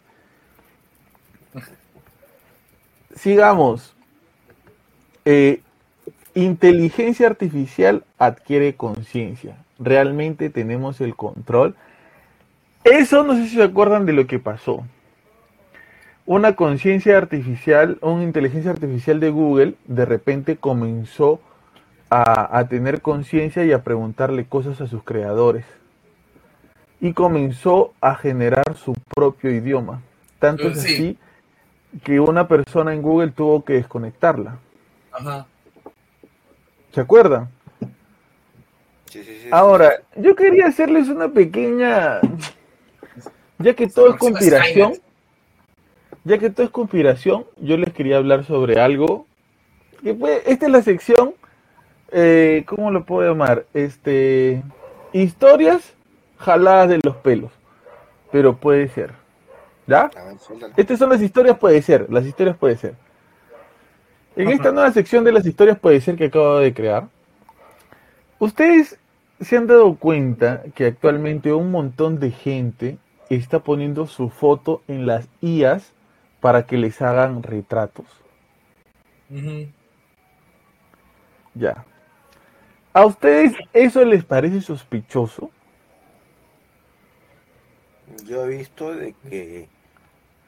Sigamos. 3.15 3.95
Eh, 5.25 5.61
inteligencia 6.35 7.27
artificial 7.27 8.03
adquiere 8.17 8.75
conciencia. 8.75 9.57
Realmente 9.79 10.49
tenemos 10.49 11.01
el 11.01 11.15
control. 11.15 11.75
Eso 12.83 13.23
no 13.23 13.35
sé 13.35 13.47
si 13.47 13.55
se 13.55 13.63
acuerdan 13.63 14.05
de 14.05 14.13
lo 14.13 14.27
que 14.27 14.39
pasó. 14.39 14.83
Una 16.25 16.55
conciencia 16.55 17.17
artificial, 17.17 17.97
una 18.01 18.23
inteligencia 18.23 18.71
artificial 18.71 19.19
de 19.19 19.29
Google, 19.29 19.75
de 19.85 20.05
repente 20.05 20.55
comenzó 20.57 21.41
a, 22.09 22.57
a 22.57 22.67
tener 22.67 23.01
conciencia 23.01 23.65
y 23.65 23.71
a 23.71 23.83
preguntarle 23.83 24.45
cosas 24.45 24.79
a 24.81 24.87
sus 24.87 25.03
creadores. 25.03 25.65
Y 27.01 27.13
comenzó 27.13 27.93
a 27.99 28.15
generar 28.15 28.75
su 28.75 28.93
propio 29.13 29.51
idioma. 29.51 30.01
Tanto 30.39 30.69
es 30.69 30.81
Sí. 30.81 30.93
así 30.93 31.17
que 32.03 32.19
una 32.19 32.47
persona 32.47 32.93
en 32.93 33.01
Google 33.01 33.31
tuvo 33.31 33.63
que 33.63 33.73
desconectarla. 33.73 34.57
Ajá. 35.11 35.45
¿Se 36.91 37.01
acuerdan? 37.01 37.49
Sí, 39.09 39.23
sí, 39.23 39.39
sí. 39.43 39.49
Ahora, 39.51 40.01
yo 40.15 40.35
quería 40.35 40.67
hacerles 40.67 41.07
una 41.09 41.29
pequeña. 41.29 42.19
Ya 43.59 43.75
que 43.75 43.87
todo 43.87 44.09
es 44.09 44.15
conspiración, 44.17 44.93
ya 46.23 46.37
que 46.39 46.49
todo 46.49 46.65
es 46.65 46.71
conspiración, 46.71 47.45
yo 47.57 47.77
les 47.77 47.93
quería 47.93 48.17
hablar 48.17 48.43
sobre 48.45 48.79
algo. 48.81 49.27
Que 50.01 50.13
puede- 50.13 50.51
esta 50.51 50.65
es 50.65 50.71
la 50.71 50.81
sección, 50.81 51.33
eh, 52.11 52.63
¿cómo 52.67 52.91
lo 52.91 53.05
puedo 53.05 53.29
llamar? 53.29 53.65
Este, 53.73 54.63
historias 55.13 55.93
jaladas 56.37 56.89
de 56.89 56.99
los 57.03 57.15
pelos, 57.17 57.51
pero 58.31 58.57
puede 58.57 58.89
ser, 58.89 59.13
¿ya? 59.87 60.09
Ver. 60.13 60.71
Estas 60.77 60.99
son 60.99 61.09
las 61.09 61.21
historias, 61.21 61.57
puede 61.57 61.81
ser. 61.81 62.07
Las 62.11 62.25
historias 62.25 62.57
puede 62.57 62.77
ser. 62.77 62.95
En 64.35 64.49
esta 64.49 64.71
nueva 64.71 64.91
sección 64.91 65.23
de 65.23 65.31
las 65.31 65.45
historias 65.45 65.77
puede 65.77 66.01
ser 66.01 66.15
que 66.15 66.25
acabo 66.25 66.57
de 66.57 66.73
crear, 66.73 67.07
ustedes 68.39 68.97
se 69.39 69.57
han 69.57 69.67
dado 69.67 69.95
cuenta 69.95 70.63
que 70.73 70.87
actualmente 70.87 71.53
un 71.53 71.69
montón 71.69 72.19
de 72.19 72.31
gente 72.31 72.97
está 73.29 73.59
poniendo 73.59 74.07
su 74.07 74.29
foto 74.29 74.81
en 74.87 75.05
las 75.05 75.27
IAs 75.41 75.93
para 76.39 76.65
que 76.65 76.77
les 76.77 77.01
hagan 77.01 77.43
retratos. 77.43 78.05
Ya. 81.53 81.85
¿A 82.91 83.05
ustedes 83.05 83.53
eso 83.71 84.03
les 84.03 84.23
parece 84.23 84.61
sospechoso? 84.61 85.51
Yo 88.25 88.45
he 88.45 88.57
visto 88.57 88.93
de 88.93 89.13
que 89.13 89.67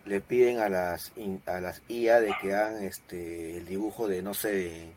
le 0.06 0.22
piden 0.22 0.60
a 0.60 0.70
las 0.70 1.12
a 1.46 1.60
las 1.62 1.82
IA 1.90 2.22
de 2.22 2.34
que 2.42 2.54
hagan 2.54 2.84
este 2.84 3.58
el 3.58 3.66
dibujo 3.66 4.08
de 4.08 4.22
no 4.22 4.34
sé 4.34 4.52
de- 4.52 4.90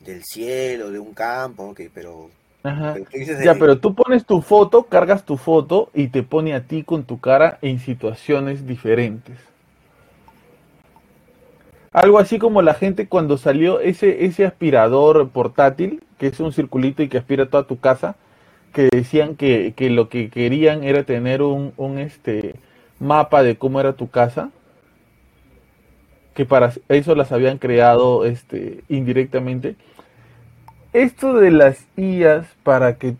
del 0.00 0.22
cielo, 0.24 0.90
de 0.92 0.98
un 1.00 1.12
campo, 1.12 1.64
ok, 1.70 1.80
pero, 1.92 2.30
Ajá. 2.62 2.94
pero 2.94 3.06
dices 3.12 3.44
Ya, 3.44 3.54
pero 3.54 3.78
tú 3.78 3.94
pones 3.94 4.24
tu 4.24 4.40
foto, 4.42 4.84
cargas 4.84 5.24
tu 5.24 5.36
foto 5.36 5.90
y 5.94 6.08
te 6.08 6.22
pone 6.22 6.54
a 6.54 6.64
ti 6.66 6.84
con 6.84 7.04
tu 7.04 7.18
cara 7.20 7.58
en 7.62 7.78
situaciones 7.80 8.66
diferentes. 8.66 9.36
Algo 11.92 12.18
así 12.18 12.38
como 12.38 12.62
la 12.62 12.74
gente 12.74 13.08
cuando 13.08 13.38
salió 13.38 13.80
ese, 13.80 14.24
ese 14.26 14.44
aspirador 14.44 15.30
portátil, 15.30 16.02
que 16.18 16.26
es 16.28 16.38
un 16.40 16.52
circulito 16.52 17.02
y 17.02 17.08
que 17.08 17.18
aspira 17.18 17.46
toda 17.48 17.66
tu 17.66 17.78
casa, 17.80 18.16
que 18.74 18.88
decían 18.92 19.36
que, 19.36 19.72
que 19.74 19.88
lo 19.90 20.08
que 20.08 20.28
querían 20.30 20.84
era 20.84 21.04
tener 21.04 21.42
un, 21.42 21.72
un 21.76 21.98
este 21.98 22.56
mapa 23.00 23.42
de 23.42 23.56
cómo 23.56 23.80
era 23.80 23.94
tu 23.94 24.10
casa, 24.10 24.50
que 26.34 26.44
para 26.44 26.72
eso 26.88 27.14
las 27.14 27.32
habían 27.32 27.58
creado 27.58 28.24
este 28.24 28.84
indirectamente. 28.88 29.76
Esto 30.92 31.34
de 31.34 31.50
las 31.50 31.86
IAs 31.96 32.46
para 32.62 32.96
que 32.96 33.16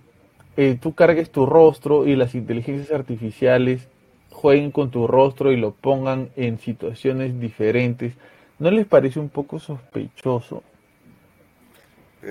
eh, 0.57 0.79
tú 0.81 0.95
cargues 0.95 1.31
tu 1.31 1.47
rostro 1.47 2.07
y 2.07 2.17
las 2.17 2.35
inteligencias 2.35 2.91
artificiales 2.93 3.89
jueguen 4.31 4.71
con 4.71 4.91
tu 4.91 5.07
rostro 5.07 5.53
y 5.53 5.57
lo 5.57 5.73
pongan 5.73 6.31
en 6.37 6.59
situaciones 6.59 7.39
diferentes, 7.41 8.15
¿no 8.59 8.71
les 8.71 8.87
parece 8.87 9.19
un 9.21 9.29
poco 9.29 9.59
sospechoso? 9.59 10.63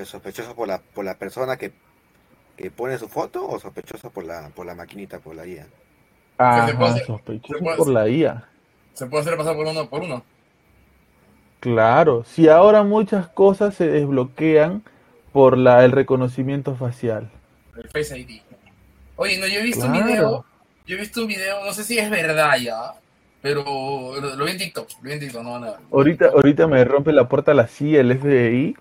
sospechoso 0.05 0.55
por 0.55 0.67
la 0.67 0.79
por 0.79 1.05
la 1.05 1.15
persona 1.15 1.57
que, 1.57 1.71
que 2.55 2.71
pone 2.71 2.97
su 2.97 3.07
foto 3.07 3.47
o 3.47 3.59
sospechoso 3.59 4.09
por 4.09 4.25
la 4.25 4.49
por 4.49 4.65
la 4.65 4.75
maquinita, 4.75 5.19
por 5.19 5.35
la 5.35 5.45
IA. 5.45 5.67
Ah, 6.37 6.67
se 6.67 6.73
puede 6.75 6.89
hacer- 6.91 7.05
sospechoso 7.05 7.53
se 7.57 7.63
puede 7.63 7.77
por 7.77 7.87
la 7.89 8.07
IA. 8.09 8.43
Se 8.93 9.05
puede 9.07 9.21
hacer 9.21 9.37
pasar 9.37 9.55
por 9.55 9.67
uno 9.67 9.89
por 9.89 10.01
uno. 10.01 10.23
Claro, 11.59 12.23
si 12.23 12.47
ahora 12.49 12.83
muchas 12.83 13.27
cosas 13.29 13.73
se 13.75 13.87
desbloquean 13.87 14.83
por 15.33 15.57
la, 15.57 15.83
el 15.85 15.91
reconocimiento 15.91 16.75
facial. 16.75 17.29
El 17.75 17.89
Face 17.89 18.17
ID. 18.17 18.41
Oye, 19.15 19.37
no, 19.39 19.47
yo 19.47 19.59
he 19.59 19.63
visto 19.63 19.85
Claro. 19.85 19.99
un 19.99 20.05
video. 20.07 20.45
Yo 20.85 20.95
he 20.95 20.99
visto 20.99 21.21
un 21.21 21.27
video, 21.27 21.65
no 21.65 21.73
sé 21.73 21.83
si 21.83 21.97
es 21.97 22.09
verdad 22.09 22.57
ya, 22.59 22.93
pero 23.41 23.63
lo, 24.21 24.35
lo 24.35 24.45
vi 24.45 24.51
en 24.51 24.57
TikTok. 24.57 24.89
Lo 25.01 25.09
vi 25.09 25.11
en 25.13 25.19
TikTok, 25.19 25.43
no 25.43 25.51
van 25.53 25.63
a 25.65 25.71
ver. 25.71 25.79
Ahorita, 25.91 26.25
ahorita 26.27 26.67
me 26.67 26.83
rompe 26.85 27.11
la 27.11 27.27
puerta 27.27 27.53
la 27.53 27.67
CIA, 27.67 28.01
el 28.01 28.11
FBI. 28.11 28.75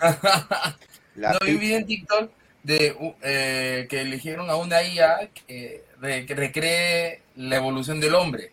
No, 1.14 1.28
vi 1.44 1.52
un 1.52 1.60
video 1.60 1.78
en 1.78 1.86
TikTok 1.86 2.30
de 2.62 2.96
eh, 3.22 3.86
que 3.90 4.00
eligieron 4.00 4.48
a 4.48 4.56
una 4.56 4.82
IA 4.82 5.28
que, 5.34 5.44
que 5.46 5.84
recree 6.02 7.22
la 7.36 7.56
evolución 7.56 8.00
del 8.00 8.14
hombre. 8.14 8.52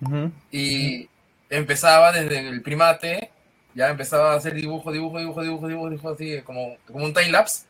Ujú. 0.00 0.30
Y 0.50 1.08
empezaba 1.48 2.12
desde 2.12 2.48
el 2.48 2.62
primate, 2.62 3.30
ya 3.74 3.88
empezaba 3.88 4.32
a 4.32 4.36
hacer 4.36 4.54
dibujo, 4.54 4.92
dibujo, 4.92 5.18
dibujo, 5.18 5.42
dibujo, 5.42 5.68
dibujo, 5.68 5.90
dibujo, 5.90 6.10
así 6.10 6.42
como, 6.42 6.76
como 6.86 7.04
un 7.04 7.14
time 7.14 7.30
lapse, 7.30 7.66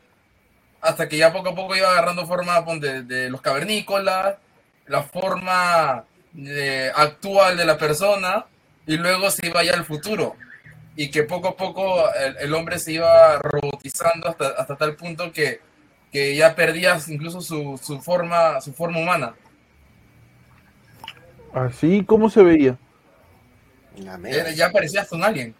hasta 0.81 1.07
que 1.07 1.17
ya 1.17 1.33
poco 1.33 1.49
a 1.49 1.55
poco 1.55 1.75
iba 1.75 1.89
agarrando 1.89 2.27
forma 2.27 2.63
ponte, 2.63 3.03
de 3.03 3.29
los 3.29 3.41
cavernícolas, 3.41 4.35
la 4.87 5.03
forma 5.03 6.03
eh, 6.37 6.91
actual 6.95 7.57
de 7.57 7.65
la 7.65 7.77
persona, 7.77 8.45
y 8.85 8.97
luego 8.97 9.31
se 9.31 9.47
iba 9.47 9.63
ya 9.63 9.73
al 9.73 9.85
futuro. 9.85 10.35
Y 10.97 11.09
que 11.09 11.23
poco 11.23 11.49
a 11.49 11.57
poco 11.57 12.13
el, 12.13 12.37
el 12.37 12.53
hombre 12.53 12.79
se 12.79 12.93
iba 12.93 13.37
robotizando 13.39 14.29
hasta, 14.29 14.49
hasta 14.49 14.75
tal 14.77 14.95
punto 14.95 15.31
que, 15.31 15.59
que 16.11 16.35
ya 16.35 16.55
perdía 16.55 16.97
incluso 17.07 17.41
su, 17.41 17.79
su 17.81 18.01
forma, 18.01 18.61
su 18.61 18.73
forma 18.73 18.99
humana. 18.99 19.35
Así, 21.53 22.03
¿cómo 22.05 22.29
se 22.29 22.43
veía? 22.43 22.77
Era- 24.23 24.51
ya 24.51 24.71
parecía 24.71 25.01
hasta 25.01 25.15
un 25.15 25.23
alien. 25.23 25.55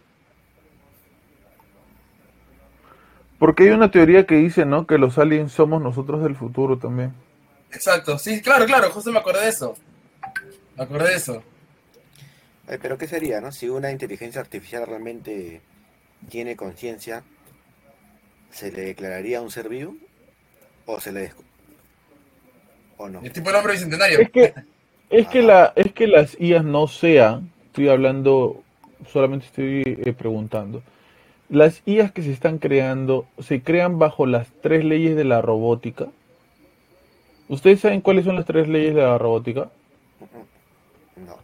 Porque 3.38 3.64
hay 3.64 3.70
una 3.70 3.90
teoría 3.90 4.26
que 4.26 4.34
dice, 4.36 4.66
¿no? 4.66 4.86
Que 4.86 4.98
los 4.98 5.16
aliens 5.18 5.52
somos 5.52 5.80
nosotros 5.82 6.22
del 6.22 6.36
futuro 6.36 6.78
también. 6.78 7.14
Exacto, 7.70 8.18
sí, 8.18 8.40
claro, 8.42 8.66
claro, 8.66 8.90
justo 8.90 9.12
me 9.12 9.18
acordé 9.18 9.42
de 9.42 9.48
eso. 9.50 9.76
Me 10.76 10.84
acordé 10.84 11.10
de 11.10 11.16
eso. 11.16 11.42
Ay, 12.68 12.78
pero 12.82 12.98
¿qué 12.98 13.06
sería, 13.06 13.40
no? 13.40 13.52
Si 13.52 13.68
una 13.68 13.90
inteligencia 13.92 14.40
artificial 14.40 14.86
realmente 14.86 15.62
tiene 16.30 16.56
conciencia, 16.56 17.24
¿se 18.50 18.72
le 18.72 18.82
declararía 18.82 19.40
un 19.40 19.50
ser 19.52 19.68
vivo? 19.68 19.94
¿O 20.86 21.00
se 21.00 21.12
le 21.12 21.28
descu- 21.30 21.44
¿O 22.98 23.08
no? 23.08 23.20
El 23.20 23.32
tipo 23.32 23.50
hombre 23.50 23.72
bicentenario. 23.74 24.20
Es 24.20 24.30
que, 24.30 24.54
es 25.10 25.28
que, 25.28 25.42
la, 25.42 25.72
es 25.76 25.92
que 25.92 26.06
las 26.06 26.40
IAs 26.40 26.64
no 26.64 26.86
sean, 26.86 27.50
estoy 27.66 27.88
hablando, 27.88 28.62
solamente 29.12 29.46
estoy 29.46 29.82
eh, 29.84 30.12
preguntando. 30.12 30.82
Las 31.48 31.82
IAs 31.86 32.10
que 32.12 32.22
se 32.22 32.32
están 32.32 32.58
creando 32.58 33.26
se 33.38 33.62
crean 33.62 33.98
bajo 33.98 34.26
las 34.26 34.48
tres 34.62 34.84
leyes 34.84 35.14
de 35.16 35.24
la 35.24 35.42
robótica. 35.42 36.06
¿Ustedes 37.48 37.80
saben 37.80 38.00
cuáles 38.00 38.24
son 38.24 38.34
las 38.36 38.46
tres 38.46 38.66
leyes 38.66 38.94
de 38.94 39.02
la 39.02 39.18
robótica? 39.18 39.68
No. 41.16 41.36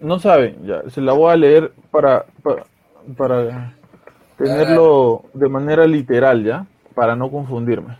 No 0.00 0.18
saben, 0.18 0.66
ya, 0.66 0.82
se 0.90 1.00
la 1.00 1.12
voy 1.12 1.32
a 1.32 1.36
leer 1.36 1.72
para, 1.90 2.26
para, 2.42 2.64
para 3.16 3.74
tenerlo 4.36 5.24
de 5.32 5.48
manera 5.48 5.86
literal, 5.86 6.44
¿ya? 6.44 6.66
Para 6.94 7.14
no 7.14 7.30
confundirme. 7.30 7.96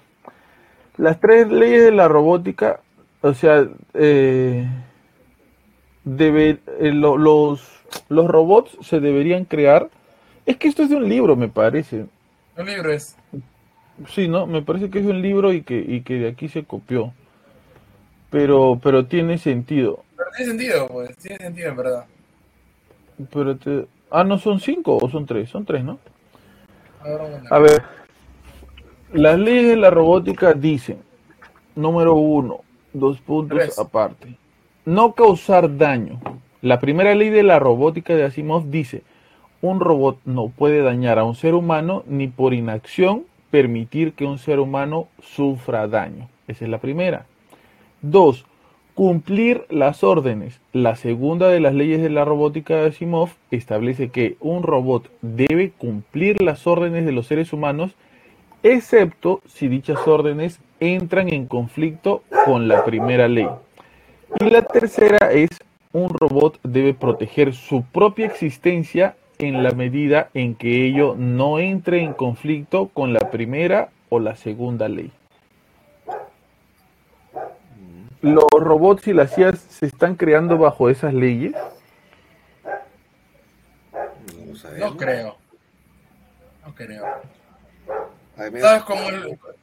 Las 0.98 1.20
tres 1.20 1.48
leyes 1.48 1.84
de 1.84 1.92
la 1.92 2.08
robótica, 2.08 2.80
o 3.20 3.34
sea, 3.34 3.66
eh, 3.94 4.66
debe, 6.04 6.58
eh, 6.80 6.92
lo- 6.92 7.16
los, 7.18 7.62
los 8.08 8.26
robots 8.28 8.76
se 8.82 9.00
deberían 9.00 9.44
crear. 9.44 9.90
Es 10.46 10.56
que 10.56 10.68
esto 10.68 10.82
es 10.82 10.90
de 10.90 10.96
un 10.96 11.08
libro, 11.08 11.36
me 11.36 11.48
parece. 11.48 12.06
Un 12.56 12.66
libro 12.66 12.92
es. 12.92 13.16
Sí, 14.08 14.28
¿no? 14.28 14.46
Me 14.46 14.62
parece 14.62 14.90
que 14.90 14.98
es 15.00 15.04
de 15.06 15.10
un 15.10 15.22
libro 15.22 15.52
y 15.52 15.62
que, 15.62 15.78
y 15.78 16.02
que 16.02 16.14
de 16.14 16.28
aquí 16.28 16.48
se 16.48 16.64
copió. 16.64 17.12
Pero, 18.30 18.78
pero 18.82 19.06
tiene 19.06 19.38
sentido. 19.38 20.04
Pero 20.16 20.30
tiene 20.36 20.50
sentido, 20.52 20.88
pues, 20.88 21.16
tiene 21.18 21.38
sentido 21.38 21.70
en 21.70 21.76
verdad. 21.76 22.04
Pero 23.32 23.56
te, 23.56 23.86
Ah, 24.10 24.22
no 24.22 24.38
son 24.38 24.60
cinco 24.60 24.96
o 25.00 25.10
son 25.10 25.26
tres, 25.26 25.50
son 25.50 25.64
tres, 25.64 25.82
¿no? 25.82 25.98
A 27.50 27.58
ver, 27.58 27.82
las 29.12 29.38
leyes 29.38 29.68
de 29.68 29.76
la 29.76 29.90
robótica 29.90 30.52
dicen, 30.52 30.98
número 31.74 32.14
uno, 32.14 32.60
dos 32.92 33.20
puntos 33.20 33.58
Tres. 33.58 33.78
aparte, 33.78 34.36
no 34.84 35.12
causar 35.12 35.76
daño. 35.76 36.20
La 36.62 36.80
primera 36.80 37.14
ley 37.14 37.30
de 37.30 37.42
la 37.42 37.58
robótica 37.58 38.14
de 38.14 38.24
Asimov 38.24 38.70
dice, 38.70 39.02
un 39.62 39.80
robot 39.80 40.18
no 40.24 40.48
puede 40.48 40.82
dañar 40.82 41.18
a 41.18 41.24
un 41.24 41.34
ser 41.34 41.54
humano 41.54 42.02
ni 42.06 42.28
por 42.28 42.54
inacción 42.54 43.24
permitir 43.50 44.12
que 44.12 44.24
un 44.24 44.38
ser 44.38 44.58
humano 44.58 45.08
sufra 45.22 45.86
daño. 45.88 46.28
Esa 46.48 46.64
es 46.64 46.70
la 46.70 46.78
primera. 46.78 47.26
Dos, 48.02 48.44
cumplir 48.94 49.64
las 49.70 50.02
órdenes. 50.04 50.60
La 50.72 50.96
segunda 50.96 51.48
de 51.48 51.60
las 51.60 51.74
leyes 51.74 52.02
de 52.02 52.10
la 52.10 52.24
robótica 52.24 52.76
de 52.76 52.88
Asimov 52.88 53.30
establece 53.50 54.08
que 54.08 54.36
un 54.40 54.62
robot 54.62 55.10
debe 55.22 55.70
cumplir 55.70 56.42
las 56.42 56.66
órdenes 56.66 57.04
de 57.04 57.12
los 57.12 57.26
seres 57.26 57.52
humanos, 57.52 57.94
excepto 58.62 59.40
si 59.46 59.68
dichas 59.68 60.06
órdenes 60.06 60.60
entran 60.80 61.32
en 61.32 61.46
conflicto 61.46 62.22
con 62.44 62.68
la 62.68 62.84
primera 62.84 63.28
ley. 63.28 63.48
Y 64.40 64.50
la 64.50 64.62
tercera 64.62 65.32
es, 65.32 65.50
un 65.92 66.10
robot 66.10 66.58
debe 66.62 66.92
proteger 66.92 67.54
su 67.54 67.82
propia 67.82 68.26
existencia 68.26 69.16
en 69.38 69.62
la 69.62 69.72
medida 69.72 70.30
en 70.34 70.54
que 70.54 70.86
ello 70.86 71.14
no 71.16 71.58
entre 71.58 72.02
en 72.02 72.12
conflicto 72.12 72.88
con 72.88 73.12
la 73.12 73.30
primera 73.30 73.90
o 74.08 74.18
la 74.18 74.36
segunda 74.36 74.88
ley. 74.88 75.12
¿Los 78.22 78.46
robots 78.50 79.06
y 79.08 79.12
las 79.12 79.36
IAs 79.38 79.58
se 79.58 79.86
están 79.86 80.16
creando 80.16 80.58
bajo 80.58 80.88
esas 80.88 81.14
leyes? 81.14 81.54
No 84.78 84.96
creo. 84.96 85.36
No 86.64 86.74
creo. 86.74 87.04
¿Sabes 88.36 88.82
cómo, 88.84 89.02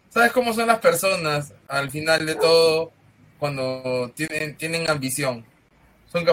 ¿Sabes 0.09 0.31
cómo 0.31 0.53
son 0.53 0.67
las 0.67 0.79
personas 0.79 1.53
al 1.67 1.89
final 1.89 2.25
de 2.25 2.35
todo 2.35 2.91
cuando 3.37 4.11
tienen, 4.15 4.55
tienen 4.57 4.89
ambición? 4.89 5.45
Son, 6.11 6.25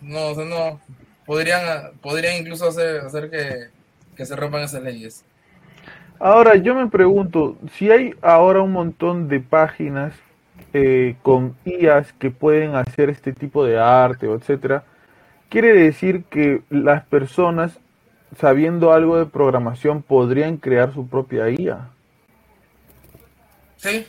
no, 0.00 0.26
o 0.28 0.34
sea, 0.34 0.44
no 0.44 0.80
podrían, 1.26 1.92
podrían 2.00 2.36
incluso 2.36 2.68
hacer, 2.68 3.00
hacer 3.00 3.30
que, 3.30 3.68
que 4.16 4.26
se 4.26 4.36
rompan 4.36 4.62
esas 4.62 4.82
leyes. 4.82 5.24
Ahora, 6.18 6.56
yo 6.56 6.74
me 6.74 6.86
pregunto, 6.88 7.56
si 7.76 7.90
hay 7.90 8.14
ahora 8.20 8.60
un 8.60 8.72
montón 8.72 9.28
de 9.28 9.40
páginas 9.40 10.12
eh, 10.72 11.16
con 11.22 11.56
IAs 11.64 12.12
que 12.12 12.30
pueden 12.30 12.74
hacer 12.74 13.10
este 13.10 13.32
tipo 13.32 13.64
de 13.64 13.78
arte 13.78 14.28
o 14.28 14.34
etcétera, 14.34 14.84
quiere 15.48 15.72
decir 15.72 16.24
que 16.24 16.62
las 16.68 17.04
personas, 17.06 17.78
sabiendo 18.38 18.92
algo 18.92 19.18
de 19.18 19.26
programación, 19.26 20.02
podrían 20.02 20.56
crear 20.58 20.92
su 20.94 21.08
propia 21.08 21.48
IA. 21.50 21.90
¿Sí? 23.76 24.06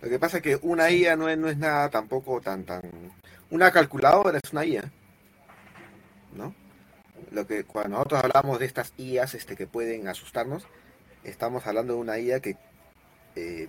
Lo 0.00 0.08
que 0.08 0.18
pasa 0.18 0.38
es 0.38 0.42
que 0.42 0.58
una 0.62 0.90
IA 0.90 1.16
no 1.16 1.28
es, 1.28 1.38
no 1.38 1.48
es 1.48 1.56
nada 1.58 1.88
tampoco 1.90 2.40
tan 2.40 2.64
tan. 2.64 2.82
Una 3.50 3.70
calculadora 3.70 4.38
es 4.42 4.52
una 4.52 4.64
IA, 4.64 4.90
¿no? 6.36 6.54
Lo 7.30 7.46
que 7.46 7.64
cuando 7.64 7.96
nosotros 7.98 8.22
hablamos 8.24 8.58
de 8.58 8.66
estas 8.66 8.92
IAs 8.98 9.34
este, 9.34 9.56
que 9.56 9.66
pueden 9.66 10.08
asustarnos, 10.08 10.66
estamos 11.24 11.66
hablando 11.66 11.94
de 11.94 12.00
una 12.00 12.18
IA 12.18 12.40
que 12.40 12.56
eh, 13.36 13.68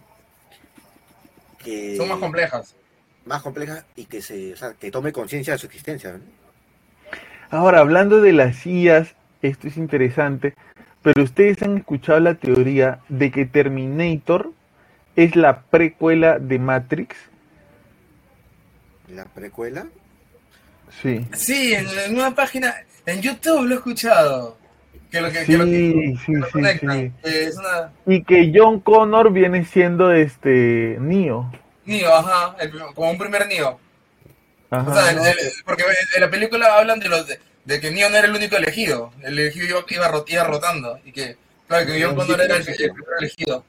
que 1.60 1.98
Son 1.98 2.08
más 2.10 2.20
complejas. 2.20 2.76
más 3.26 3.42
compleja 3.42 3.86
y 3.96 4.06
que 4.06 4.22
se, 4.22 4.54
o 4.54 4.58
sea, 4.58 4.74
que 4.74 4.92
tome 4.92 5.12
conciencia 5.12 5.54
de 5.54 5.60
su 5.60 5.68
existencia. 5.68 6.14
¿no? 6.14 6.20
Ahora, 7.50 7.80
hablando 7.80 8.22
de 8.22 8.34
las 8.34 8.66
IAs, 8.66 9.16
esto 9.42 9.68
es 9.68 9.78
interesante, 9.78 10.54
pero 11.02 11.24
ustedes 11.24 11.62
han 11.64 11.78
escuchado 11.78 12.20
la 12.20 12.36
teoría 12.36 13.00
de 13.10 13.32
que 13.32 13.46
Terminator 13.46 14.52
es 15.16 15.36
la 15.36 15.62
precuela 15.62 16.40
de 16.40 16.60
Matrix. 16.60 17.16
La 19.10 19.26
precuela. 19.26 19.88
Sí. 21.02 21.26
Sí, 21.34 21.74
en, 21.74 21.88
en 22.06 22.16
una 22.18 22.36
página, 22.36 22.74
en 23.06 23.22
YouTube 23.22 23.66
lo 23.66 23.76
he 23.76 23.78
escuchado. 23.78 24.58
Que 25.12 25.22
lo 25.22 25.32
que, 25.32 25.46
que 25.46 25.58
lo 25.58 25.64
que- 25.64 25.72
Sí, 25.72 26.18
sí, 26.26 26.34
lo 26.34 26.46
sí, 26.48 26.52
conectan. 26.52 27.00
sí. 27.00 27.12
que 27.24 27.44
es 27.46 27.58
una. 27.58 27.92
Y 28.06 28.24
que 28.24 28.52
John 28.54 28.82
Connor 28.82 29.32
viene 29.32 29.64
siendo 29.64 30.12
este 30.12 30.98
Neo. 31.00 31.50
Neo, 31.86 32.14
ajá, 32.14 32.58
el 32.60 32.72
como 32.94 33.12
un 33.12 33.18
primer 33.18 33.48
Neo. 33.48 33.80
Ajá. 34.70 34.92
O 34.92 34.94
sea, 34.94 35.12
el- 35.12 35.18
el- 35.20 35.52
porque 35.66 35.84
en 36.16 36.22
la 36.22 36.30
película 36.30 36.78
hablan 36.78 37.00
de 37.00 37.10
los 37.10 37.28
de, 37.28 37.40
de 37.66 37.80
que 37.80 37.92
Neo 37.92 38.10
no 38.10 38.18
era 38.18 38.28
el 38.28 38.36
único 38.36 38.56
elegido. 38.58 39.12
El 39.22 39.40
elegido 39.40 39.66
iba, 39.68 39.86
iba, 39.90 40.12
rot- 40.12 40.30
iba 40.30 40.44
rotando. 40.44 41.00
Y 41.06 41.12
que, 41.12 41.38
claro, 41.68 41.86
que 41.86 42.04
John 42.04 42.16
Connor 42.16 42.42
era 42.42 42.56
el, 42.58 42.68
el 42.68 42.76
primer 42.76 42.94
elegido. 43.20 43.64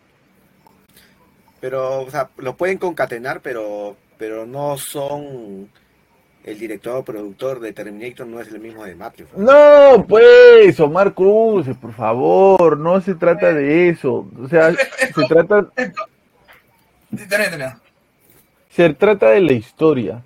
Pero, 1.61 2.03
o 2.03 2.11
sea, 2.11 2.31
lo 2.37 2.57
pueden 2.57 2.79
concatenar, 2.79 3.41
pero, 3.41 3.97
pero 4.17 4.47
no 4.47 4.77
son. 4.79 5.69
El 6.45 6.59
director 6.59 6.97
o 6.97 7.05
productor 7.05 7.61
de 7.61 7.73
Terminator 7.75 8.27
no 8.27 8.41
es 8.41 8.49
el 8.49 8.59
mismo 8.61 8.83
de 8.85 8.95
Matrix. 8.95 9.29
¿no? 9.37 9.93
No, 9.97 10.07
pues, 10.07 10.79
Omar 10.81 11.13
Cruz, 11.13 11.67
por 11.79 11.93
favor, 11.93 12.79
no 12.79 13.01
se 13.03 13.15
trata 13.17 13.53
de 13.53 13.91
eso. 13.91 14.27
O 14.41 14.49
sea, 14.49 14.73
se 15.15 15.25
trata, 15.29 15.67
se 18.71 18.95
trata 18.95 19.31
de 19.31 19.41
la 19.41 19.53
historia. 19.53 20.23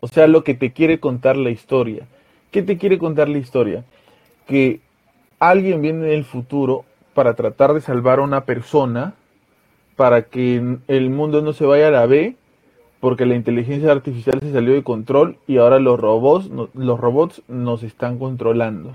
O 0.00 0.08
sea, 0.08 0.26
lo 0.26 0.44
que 0.44 0.54
te 0.54 0.72
quiere 0.72 0.98
contar 0.98 1.36
la 1.36 1.50
historia. 1.50 2.06
¿Qué 2.50 2.62
te 2.62 2.78
quiere 2.78 2.98
contar 2.98 3.28
la 3.28 3.38
historia? 3.38 3.84
Que 4.46 4.80
alguien 5.38 5.82
viene 5.82 6.06
del 6.06 6.24
futuro 6.24 6.84
para 7.14 7.34
tratar 7.34 7.74
de 7.74 7.80
salvar 7.80 8.18
a 8.18 8.22
una 8.22 8.44
persona 8.44 9.14
para 9.96 10.22
que 10.22 10.78
el 10.88 11.10
mundo 11.10 11.42
no 11.42 11.52
se 11.52 11.66
vaya 11.66 11.88
a 11.88 11.92
la 11.92 12.06
B 12.06 12.36
porque 13.00 13.26
la 13.26 13.34
inteligencia 13.34 13.92
artificial 13.92 14.40
se 14.40 14.52
salió 14.52 14.74
de 14.74 14.82
control 14.82 15.36
y 15.46 15.56
ahora 15.58 15.78
los 15.78 15.98
robots, 15.98 16.50
no- 16.50 16.68
los 16.74 16.98
robots 17.00 17.42
nos 17.48 17.82
están 17.82 18.18
controlando. 18.18 18.92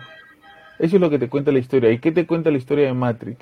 Eso 0.80 0.98
es 0.98 1.02
lo 1.02 1.10
que 1.10 1.20
te 1.20 1.30
cuenta 1.30 1.52
la 1.52 1.60
historia. 1.60 1.92
¿Y 1.92 2.00
qué 2.00 2.12
te 2.12 2.26
cuenta 2.28 2.52
la 2.52 2.58
historia 2.58 2.86
de 2.86 2.94
Matrix? 2.94 3.40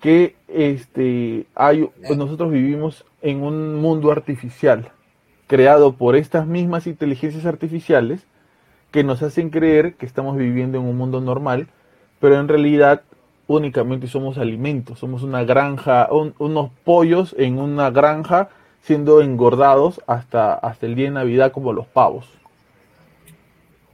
Que 0.00 0.36
este 0.46 1.46
hay 1.54 1.88
nosotros 2.16 2.52
vivimos 2.52 3.04
en 3.20 3.42
un 3.42 3.74
mundo 3.76 4.12
artificial 4.12 4.90
creado 5.48 5.94
por 5.94 6.14
estas 6.14 6.46
mismas 6.46 6.86
inteligencias 6.86 7.46
artificiales 7.46 8.20
que 8.92 9.04
nos 9.04 9.22
hacen 9.22 9.50
creer 9.50 9.94
que 9.94 10.06
estamos 10.06 10.36
viviendo 10.36 10.78
en 10.78 10.84
un 10.84 10.96
mundo 10.96 11.20
normal, 11.20 11.66
pero 12.20 12.38
en 12.38 12.48
realidad 12.48 13.02
únicamente 13.48 14.06
somos 14.08 14.38
alimentos, 14.38 15.00
somos 15.00 15.22
una 15.24 15.42
granja, 15.44 16.08
un- 16.12 16.34
unos 16.38 16.70
pollos 16.84 17.34
en 17.38 17.58
una 17.58 17.90
granja 17.90 18.50
siendo 18.82 19.20
engordados 19.22 20.00
hasta, 20.06 20.54
hasta 20.54 20.86
el 20.86 20.94
día 20.94 21.06
de 21.06 21.12
Navidad 21.12 21.52
como 21.52 21.72
los 21.72 21.86
pavos. 21.86 22.26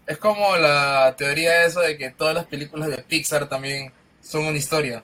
Es 0.06 0.18
como 0.18 0.56
la 0.56 1.14
teoría 1.16 1.60
de 1.60 1.66
eso 1.66 1.80
de 1.80 1.96
que 1.96 2.10
todas 2.10 2.34
las 2.34 2.46
películas 2.46 2.88
de 2.88 2.98
Pixar 2.98 3.48
también 3.48 3.90
son 4.20 4.44
una 4.44 4.58
historia. 4.58 5.02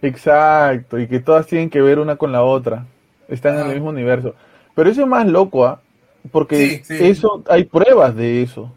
Exacto, 0.00 0.98
y 0.98 1.08
que 1.08 1.18
todas 1.18 1.46
tienen 1.46 1.70
que 1.70 1.82
ver 1.82 1.98
una 1.98 2.16
con 2.16 2.30
la 2.30 2.42
otra, 2.42 2.86
están 3.28 3.56
en 3.58 3.66
el 3.66 3.74
mismo 3.74 3.88
universo. 3.90 4.34
Pero 4.78 4.90
eso 4.90 5.00
es 5.02 5.08
más 5.08 5.26
loco, 5.26 5.66
¿ah? 5.66 5.82
Porque 6.30 6.80
Sí, 6.84 6.96
sí. 6.96 7.04
eso 7.08 7.42
hay 7.48 7.64
pruebas 7.64 8.14
de 8.14 8.42
eso. 8.42 8.72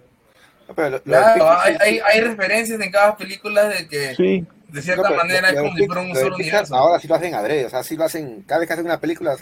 Pero 0.75 0.99
Claro, 1.03 1.47
hay, 1.59 1.77
hay, 1.79 1.99
hay 1.99 2.21
referencias 2.21 2.81
en 2.81 2.91
cada 2.91 3.15
película 3.15 3.69
de 3.69 3.87
que 3.87 4.15
Sí, 4.15 4.43
de 4.69 4.81
cierta 4.81 5.03
no, 5.03 5.09
pero 5.09 5.21
manera 5.21 5.49
es 5.51 5.59
como 5.59 5.77
si 5.77 5.85
fuera 5.85 6.01
un 6.01 6.15
solo 6.15 6.35
universo. 6.37 6.75
Ahora 6.75 6.99
sí 6.99 7.07
lo 7.07 7.13
hacen 7.13 7.35
adrede, 7.35 7.65
o 7.67 7.69
sea, 7.69 7.83
sí 7.83 7.95
lo 7.95 8.05
hacen, 8.05 8.41
cada 8.47 8.61
vez 8.61 8.67
que 8.67 8.73
hacen 8.73 8.85
una 8.87 8.99
película, 8.99 9.37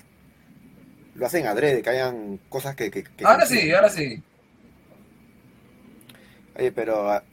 lo 1.15 1.25
hacen 1.25 1.47
adrede, 1.47 1.81
que 1.81 1.91
hayan 1.91 2.41
cosas 2.49 2.75
que... 2.75 2.91
que- 2.91 3.05
que 3.05 3.23
Ahora 3.23 3.45
sí, 3.45 3.71
ahora 3.71 3.87
sí. 3.87 4.21
Oye, 6.57 6.73
pero... 6.73 7.09
ah, 7.09 7.23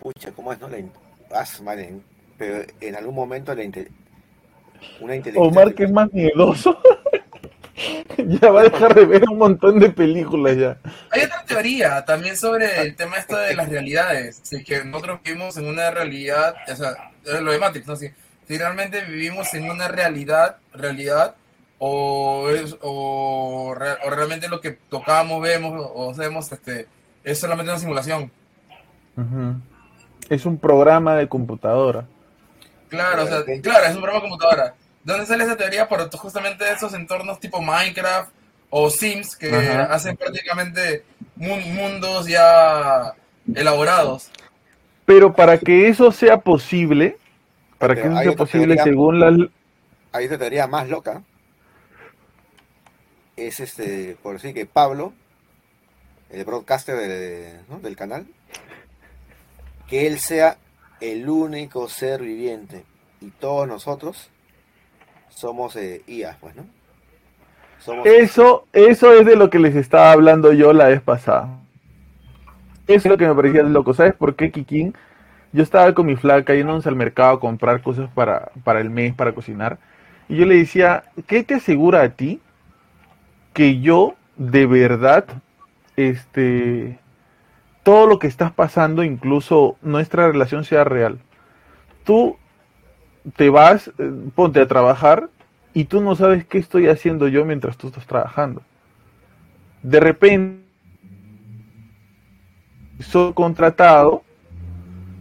Pucha, 0.00 0.32
¿cómo 0.32 0.54
es, 0.54 0.58
no? 0.58 0.68
La 0.70 0.78
in- 0.78 2.02
pero 2.38 2.64
en 2.80 2.96
algún 2.96 3.14
momento 3.14 3.54
la 3.54 3.62
inte- 3.62 3.90
una 5.02 5.16
inteligencia... 5.16 5.60
Omar 5.60 5.74
que 5.74 5.84
es 5.84 5.92
más 5.92 6.10
miedoso. 6.14 6.80
ya 8.18 8.50
va 8.50 8.60
a 8.60 8.64
dejar 8.64 8.94
de 8.94 9.04
ver 9.06 9.24
un 9.28 9.38
montón 9.38 9.78
de 9.78 9.90
películas 9.90 10.56
ya. 10.56 10.78
Hay 11.10 11.22
otra 11.22 11.44
teoría 11.44 12.04
también 12.04 12.36
sobre 12.36 12.80
el 12.82 12.94
tema 12.96 13.16
esto 13.16 13.36
de 13.36 13.54
las 13.54 13.68
realidades. 13.68 14.40
Si 14.42 14.56
es 14.56 14.64
que 14.64 14.84
nosotros 14.84 15.20
vivimos 15.24 15.56
en 15.56 15.66
una 15.66 15.90
realidad, 15.90 16.54
o 16.70 16.76
sea, 16.76 17.12
es 17.24 17.40
lo 17.40 17.52
de 17.52 17.58
Matrix, 17.58 17.86
¿no? 17.86 17.96
Si, 17.96 18.10
si 18.46 18.58
realmente 18.58 19.00
vivimos 19.04 19.52
en 19.54 19.70
una 19.70 19.88
realidad, 19.88 20.56
realidad, 20.74 21.34
o, 21.78 22.50
es, 22.50 22.76
o, 22.82 23.74
re- 23.76 23.96
o 24.04 24.10
realmente 24.10 24.48
lo 24.48 24.60
que 24.60 24.72
tocamos, 24.90 25.40
vemos 25.40 25.72
o 25.94 26.10
hacemos 26.10 26.50
este, 26.52 26.86
es 27.24 27.38
solamente 27.38 27.70
una 27.70 27.80
simulación. 27.80 28.30
Es 30.28 30.46
un 30.46 30.58
programa 30.58 31.16
de 31.16 31.28
computadora. 31.28 32.06
Claro, 32.88 33.22
o 33.22 33.26
sea, 33.26 33.44
claro, 33.62 33.86
es 33.86 33.94
un 33.94 34.02
programa 34.02 34.22
de 34.24 34.28
computadora. 34.28 34.74
¿De 35.04 35.12
dónde 35.12 35.26
sale 35.26 35.44
esa 35.44 35.56
teoría? 35.56 35.88
Por 35.88 36.10
justamente 36.16 36.70
esos 36.70 36.92
entornos 36.94 37.40
tipo 37.40 37.60
Minecraft 37.60 38.30
o 38.68 38.90
Sims 38.90 39.34
que 39.36 39.54
Ajá. 39.54 39.84
hacen 39.94 40.16
prácticamente 40.16 41.04
mun- 41.36 41.74
mundos 41.74 42.26
ya 42.26 43.14
elaborados. 43.54 44.30
Pero 45.06 45.34
para 45.34 45.58
que 45.58 45.88
eso 45.88 46.12
sea 46.12 46.38
posible, 46.38 47.16
para 47.78 47.94
Pero 47.94 48.08
que 48.10 48.14
eso 48.14 48.22
sea 48.30 48.36
posible 48.36 48.74
teoría- 48.76 48.84
según 48.84 49.20
las... 49.20 49.34
Hay 50.12 50.26
otra 50.26 50.38
teoría 50.38 50.66
más 50.66 50.88
loca. 50.88 51.22
Es 53.36 53.58
este, 53.60 54.16
por 54.22 54.34
decir 54.34 54.52
que 54.54 54.66
Pablo, 54.66 55.12
el 56.30 56.44
broadcaster 56.44 56.96
de- 56.96 57.60
¿no? 57.68 57.78
del 57.80 57.96
canal, 57.96 58.26
que 59.88 60.06
él 60.06 60.18
sea 60.18 60.58
el 61.00 61.28
único 61.28 61.88
ser 61.88 62.20
viviente 62.20 62.84
y 63.20 63.30
todos 63.30 63.66
nosotros 63.66 64.28
somos 65.40 65.74
eh, 65.76 66.02
IA, 66.06 66.36
pues, 66.38 66.54
¿no? 66.54 66.64
Somos 67.78 68.06
Eso, 68.06 68.66
eso 68.74 69.14
es 69.14 69.24
de 69.24 69.36
lo 69.36 69.48
que 69.48 69.58
les 69.58 69.74
estaba 69.74 70.12
hablando 70.12 70.52
yo 70.52 70.72
la 70.74 70.88
vez 70.88 71.00
pasada. 71.00 71.48
Eso 72.86 73.08
es 73.08 73.10
lo 73.10 73.16
que 73.16 73.26
me 73.26 73.34
parecía 73.34 73.62
loco. 73.62 73.94
¿Sabes 73.94 74.14
por 74.14 74.34
qué, 74.36 74.50
Kikín? 74.50 74.94
Yo 75.52 75.62
estaba 75.62 75.94
con 75.94 76.06
mi 76.06 76.16
flaca 76.16 76.54
yéndonos 76.54 76.86
al 76.86 76.94
mercado 76.94 77.36
a 77.36 77.40
comprar 77.40 77.82
cosas 77.82 78.10
para, 78.14 78.50
para 78.64 78.80
el 78.80 78.90
mes, 78.90 79.14
para 79.14 79.32
cocinar. 79.32 79.78
Y 80.28 80.36
yo 80.36 80.44
le 80.44 80.56
decía, 80.56 81.04
¿qué 81.26 81.42
te 81.42 81.54
asegura 81.54 82.02
a 82.02 82.10
ti 82.10 82.40
que 83.54 83.80
yo 83.80 84.14
de 84.36 84.66
verdad, 84.66 85.24
este, 85.96 86.98
todo 87.82 88.06
lo 88.06 88.18
que 88.18 88.26
estás 88.26 88.52
pasando, 88.52 89.02
incluso 89.02 89.76
nuestra 89.80 90.28
relación 90.28 90.64
sea 90.64 90.84
real? 90.84 91.18
Tú 92.04 92.36
te 93.36 93.50
vas, 93.50 93.88
eh, 93.98 94.10
ponte 94.34 94.60
a 94.60 94.68
trabajar 94.68 95.28
y 95.74 95.84
tú 95.84 96.00
no 96.00 96.14
sabes 96.16 96.44
qué 96.46 96.58
estoy 96.58 96.88
haciendo 96.88 97.28
yo 97.28 97.44
mientras 97.44 97.76
tú 97.76 97.88
estás 97.88 98.06
trabajando. 98.06 98.62
De 99.82 100.00
repente, 100.00 100.60
soy 103.00 103.32
contratado, 103.34 104.22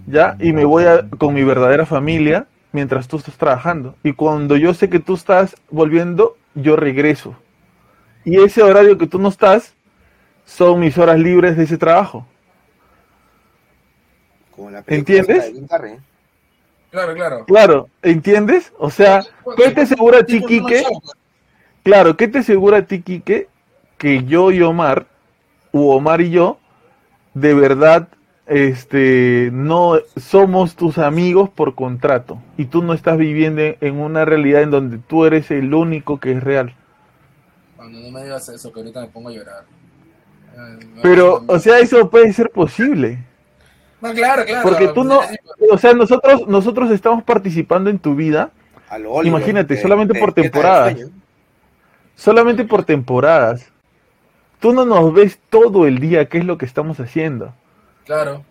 ¿ya? 0.08 0.36
Y 0.40 0.54
me 0.54 0.66
voy 0.66 0.86
a- 0.86 1.08
con 1.18 1.34
mi 1.34 1.44
verdadera 1.44 1.86
familia 1.86 2.48
mientras 2.72 3.08
tú 3.08 3.18
estás 3.18 3.38
trabajando. 3.38 3.96
Y 4.04 4.14
cuando 4.14 4.58
yo 4.58 4.74
sé 4.74 4.90
que 4.90 5.00
tú 5.00 5.16
estás 5.16 5.56
volviendo, 5.70 6.36
yo 6.56 6.76
regreso. 6.76 7.36
Y 8.26 8.38
ese 8.42 8.64
horario 8.64 8.98
que 8.98 9.08
tú 9.08 9.20
no 9.20 9.30
estás, 9.30 9.74
son 10.46 10.80
mis 10.82 10.98
horas 10.98 11.20
libres 11.20 11.58
de 11.58 11.66
ese 11.66 11.78
trabajo. 11.78 12.28
como 14.52 14.70
la 14.70 14.82
película 14.84 15.24
¿entiendes? 15.24 15.54
de. 15.54 16.00
Claro, 16.92 17.14
claro. 17.14 17.46
Claro, 17.46 17.90
¿entiendes? 18.02 18.74
O 18.78 18.90
sea, 18.90 19.22
¿qué 19.56 19.72
te 19.72 19.82
asegura 19.82 20.20
a 20.20 20.24
ti, 20.24 20.42
Quique? 20.44 20.84
Claro, 21.84 22.18
¿qué 22.18 22.28
te 22.28 22.40
asegura 22.40 22.78
a 22.78 22.82
ti, 22.86 23.02
Quique, 23.02 23.48
que 23.98 24.24
yo 24.24 24.52
y 24.52 24.62
Omar, 24.62 25.06
u 25.72 25.90
Omar 25.90 26.22
y 26.22 26.32
yo, 26.32 26.58
de 27.34 27.54
verdad, 27.54 28.08
este, 28.48 29.50
no 29.54 30.00
somos 30.18 30.76
tus 30.76 30.98
amigos 30.98 31.50
por 31.50 31.76
contrato 31.76 32.42
y 32.58 32.66
tú 32.66 32.82
no 32.82 32.94
estás 32.94 33.18
viviendo 33.18 33.62
en 33.62 34.00
una 34.00 34.26
realidad 34.26 34.64
en 34.64 34.72
donde 34.72 34.98
tú 34.98 35.26
eres 35.26 35.52
el 35.52 35.74
único 35.74 36.20
que 36.20 36.32
es 36.32 36.44
real? 36.44 36.74
Cuando 37.76 38.00
no 38.00 38.10
me 38.10 38.24
digas 38.24 38.50
eso, 38.50 38.74
que 38.74 38.80
ahorita 38.80 39.02
me 39.02 39.08
pongo 39.08 39.30
a 39.30 39.32
llorar. 39.32 39.64
Pero, 41.02 41.44
o 41.48 41.60
sea, 41.60 41.80
eso 41.80 42.10
puede 42.10 42.34
ser 42.34 42.50
posible. 42.50 43.20
No, 44.02 44.14
claro, 44.14 44.46
claro. 44.46 44.64
Porque 44.64 44.88
tú 44.90 45.04
no, 45.04 45.22
Sí, 45.24 45.36
o 45.72 45.78
sea, 45.78 45.94
nosotros, 45.94 46.48
nosotros 46.48 46.92
estamos 46.92 47.24
participando 47.24 47.90
en 47.90 48.00
tu 48.00 48.16
vida 48.16 48.52
A 48.90 48.96
Oliver, 48.96 49.26
Imagínate, 49.28 49.76
que- 49.76 49.82
solamente 49.82 50.14
que 50.14 50.20
por 50.20 50.34
temporadas. 50.34 50.98
solamente 52.16 52.64
por 52.66 52.84
temporadas. 52.84 53.72
Tú 54.60 54.74
no 54.74 54.84
nos 54.86 55.14
ves 55.14 55.40
todo 55.50 55.86
el 55.88 56.00
día 56.00 56.26
qué 56.26 56.40
es 56.40 56.46
lo 56.46 56.58
que 56.58 56.66
estamos 56.66 57.00
haciendo. 57.00 57.54
Claro, 58.06 58.44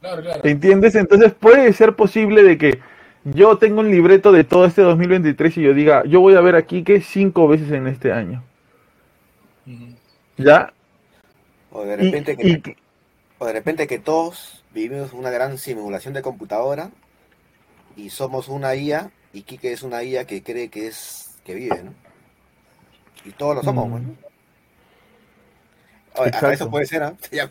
claro, 0.00 0.22
claro. 0.22 0.40
¿Entiendes? 0.44 0.94
Entonces 0.96 1.32
puede 1.32 1.72
ser 1.72 1.94
posible 1.94 2.42
de 2.42 2.58
que 2.58 2.80
yo 3.24 3.56
tenga 3.58 3.80
un 3.80 3.90
libreto 3.90 4.32
de 4.32 4.44
todo 4.44 4.64
este 4.66 4.82
2023 4.82 5.56
y 5.58 5.62
yo 5.62 5.72
diga, 5.74 6.04
yo 6.04 6.20
voy 6.20 6.34
a 6.34 6.40
ver 6.40 6.56
aquí 6.56 6.82
que 6.84 7.00
cinco 7.00 7.48
veces 7.48 7.70
en 7.70 7.86
este 7.86 8.12
año. 8.12 8.42
¿Ya? 10.36 10.72
O 11.70 11.82
de 11.84 11.94
Y, 11.94 11.96
repente 12.10 12.36
que 12.36 12.48
y- 12.48 12.76
O 13.38 13.46
de 13.46 13.52
repente 13.52 13.86
que 13.86 13.98
todos 13.98 14.59
vivimos 14.70 15.12
una 15.12 15.30
gran 15.30 15.58
simulación 15.58 16.14
de 16.14 16.22
computadora 16.22 16.90
y 17.94 18.10
somos 18.10 18.48
una 18.48 18.74
IA 18.74 19.12
y 19.32 19.42
Kike 19.42 19.72
es 19.72 19.82
una 19.82 20.02
IA 20.02 20.26
que 20.26 20.42
cree 20.42 20.70
que 20.70 20.88
es 20.88 21.40
que 21.44 21.54
vive, 21.54 21.82
¿no? 21.84 21.94
Y 23.24 23.32
todos 23.32 23.54
lo 23.56 23.62
somos, 23.62 23.86
Mm. 23.86 23.90
bueno. 23.90 24.16
Oye, 26.14 26.26
hasta 26.26 26.38
Exacto. 26.38 26.64
eso 26.64 26.70
puede 26.70 26.86
ser, 26.86 27.02
¿ah? 27.02 27.14
Ya 27.32 27.44
me- 27.46 27.50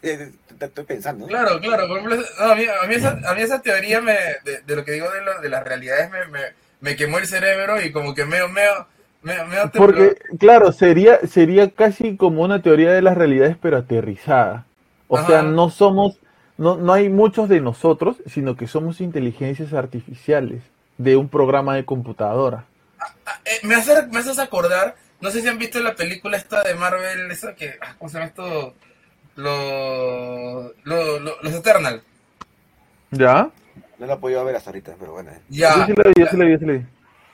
te- 0.57 0.65
estoy 0.65 0.83
pensando. 0.85 1.25
¿no? 1.25 1.29
Claro, 1.29 1.59
claro. 1.59 1.87
Por 1.87 1.97
ejemplo, 1.99 2.17
no, 2.39 2.51
a, 2.51 2.55
mí, 2.55 2.65
a, 2.65 2.87
mí 2.87 2.95
esa, 2.95 3.19
a 3.25 3.33
mí 3.35 3.41
esa 3.41 3.61
teoría 3.61 4.01
me, 4.01 4.13
de, 4.43 4.61
de 4.65 4.75
lo 4.75 4.83
que 4.83 4.93
digo 4.93 5.09
de, 5.11 5.21
lo- 5.21 5.41
de 5.41 5.49
las 5.49 5.63
realidades 5.63 6.09
me, 6.11 6.25
me, 6.27 6.39
me 6.81 6.95
quemó 6.95 7.17
el 7.19 7.27
cerebro 7.27 7.81
y 7.81 7.91
como 7.91 8.13
que 8.13 8.25
medio, 8.25 8.49
medio, 8.49 8.87
medio, 9.21 9.45
medio 9.45 9.71
porque, 9.75 10.15
claro, 10.39 10.71
sería, 10.71 11.19
sería 11.27 11.69
casi 11.71 12.17
como 12.17 12.43
una 12.43 12.61
teoría 12.61 12.91
de 12.91 13.01
las 13.01 13.17
realidades, 13.17 13.57
pero 13.61 13.77
aterrizada. 13.77 14.65
O 15.07 15.17
Ajá. 15.17 15.27
sea, 15.27 15.41
no 15.43 15.69
somos, 15.69 16.19
no, 16.59 16.75
no 16.77 16.93
hay 16.93 17.09
muchos 17.09 17.49
de 17.49 17.61
nosotros, 17.61 18.17
sino 18.27 18.55
que 18.55 18.67
somos 18.67 19.01
inteligencias 19.01 19.73
artificiales 19.73 20.61
de 20.97 21.15
un 21.15 21.29
programa 21.29 21.75
de 21.75 21.85
computadora. 21.85 22.65
Eh, 23.45 23.59
me, 23.63 23.75
hace, 23.75 24.05
me 24.07 24.19
haces 24.19 24.37
acordar, 24.39 24.95
no 25.21 25.31
sé 25.31 25.41
si 25.41 25.47
han 25.47 25.57
visto 25.57 25.79
la 25.79 25.95
película 25.95 26.37
esta 26.37 26.61
de 26.61 26.75
Marvel, 26.75 27.31
esa 27.31 27.55
que, 27.55 27.75
ah, 27.81 27.95
¿cómo 27.97 28.09
se 28.09 28.15
llama 28.17 28.27
esto? 28.27 28.73
Lo- 29.35 30.73
lo- 30.83 31.19
lo- 31.19 31.41
los 31.41 31.53
Eternal. 31.53 32.01
¿Ya? 33.11 33.49
No 33.97 34.05
lo 34.05 34.13
he 34.13 34.17
podido 34.17 34.43
ver 34.45 34.55
hasta 34.55 34.69
ahorita, 34.69 34.95
pero 34.99 35.13
bueno. 35.13 35.31
eh. 35.31 35.39
Ya, 35.49 35.75
Yo 35.77 35.85
sí 35.85 35.93
la 35.95 36.03
vi, 36.09 36.13
yo 36.21 36.27
sí 36.29 36.37
la 36.37 36.45
vi, 36.45 36.51
yo 36.51 36.59
sí 36.59 36.65
la 36.65 36.73
vi. 36.73 36.85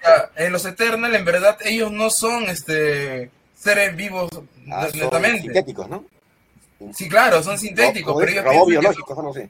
ya, 0.03 0.29
en 0.45 0.51
los 0.53 0.65
Eternal, 0.65 1.15
en 1.15 1.25
verdad, 1.25 1.57
ellos 1.65 1.91
no 1.91 2.09
son 2.09 2.43
este 2.43 3.29
seres 3.55 3.95
vivos 3.95 4.29
Ah, 4.71 4.87
son 4.93 5.23
sintéticos, 5.39 5.89
¿no? 5.89 6.05
Sí, 6.93 7.09
claro, 7.09 7.41
son 7.43 7.57
sintéticos, 7.57 8.13
Ro- 8.13 8.19
pero 8.19 8.51
ellos 8.51 8.67
piensan 8.67 9.03
que 9.15 9.21
no 9.23 9.33
sé. 9.33 9.49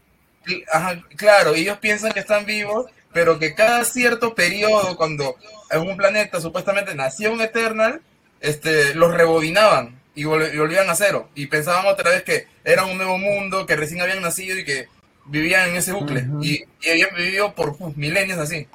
Ajá, 0.72 1.02
claro, 1.16 1.56
ellos 1.56 1.78
piensan 1.80 2.12
que 2.12 2.20
están 2.20 2.46
vivos, 2.46 2.86
pero 3.14 3.40
que 3.40 3.56
cada 3.56 3.84
cierto 3.84 4.36
periodo, 4.36 4.96
cuando 4.96 5.36
en 5.72 5.82
un 5.82 5.98
planeta 5.98 6.40
supuestamente 6.40 6.94
nació 6.96 7.34
un 7.34 7.42
Eternal, 7.42 8.02
este, 8.42 8.94
los 8.96 9.14
rebobinaban 9.14 10.00
y, 10.14 10.24
vol- 10.26 10.54
y 10.54 10.58
volvían 10.58 10.90
a 10.90 10.96
cero. 10.96 11.30
Y 11.36 11.48
pensaban 11.48 11.86
otra 11.88 12.12
vez 12.12 12.24
que 12.24 12.48
era 12.64 12.86
un 12.86 12.98
nuevo 12.98 13.18
mundo, 13.18 13.66
que 13.66 13.76
recién 13.76 14.02
habían 14.02 14.22
nacido 14.22 14.58
y 14.60 14.66
que 14.66 14.88
vivían 15.26 15.70
en 15.70 15.78
ese 15.78 15.94
bucle. 15.94 16.30
Y, 16.42 16.64
y 16.82 16.90
habían 16.90 17.16
vivido 17.16 17.54
por 17.56 17.70
uf, 17.80 17.96
milenios 17.98 18.38
así. 18.40 18.68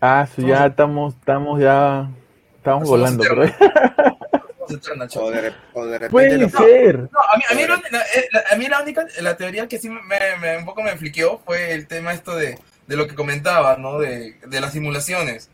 Ah, 0.00 0.26
sí, 0.34 0.44
ya 0.46 0.66
estamos, 0.66 1.14
estamos 1.14 1.60
ya, 1.60 2.10
estamos 2.56 2.84
volando, 2.88 3.26
pero 3.28 3.44
O 5.20 5.30
de, 5.30 5.52
o 5.74 5.84
de 5.86 5.92
repente 5.98 6.10
puede 6.10 6.38
los- 6.38 6.52
ser. 6.52 6.98
No, 6.98 7.20
a 7.20 7.36
mí, 7.36 7.42
a 7.50 7.54
mí, 7.54 7.62
la, 7.66 7.82
la- 7.90 8.02
eh, 8.14 8.28
la- 8.32 8.44
a 8.50 8.56
mí 8.56 8.66
la 8.68 8.82
única, 8.82 9.04
la 9.20 9.36
teoría 9.36 9.66
que 9.68 9.78
sí 9.78 9.88
me, 9.88 10.00
me- 10.40 10.56
un 10.58 10.64
poco 10.64 10.82
me 10.82 10.96
fliqueó 10.96 11.40
fue 11.44 11.72
el 11.72 11.86
tema 11.86 12.12
esto 12.12 12.34
de, 12.36 12.58
de 12.86 12.96
lo 12.96 13.06
que 13.06 13.14
comentaba, 13.14 13.76
¿no? 13.76 13.98
De, 13.98 14.34
de 14.46 14.60
las 14.60 14.72
simulaciones. 14.72 15.50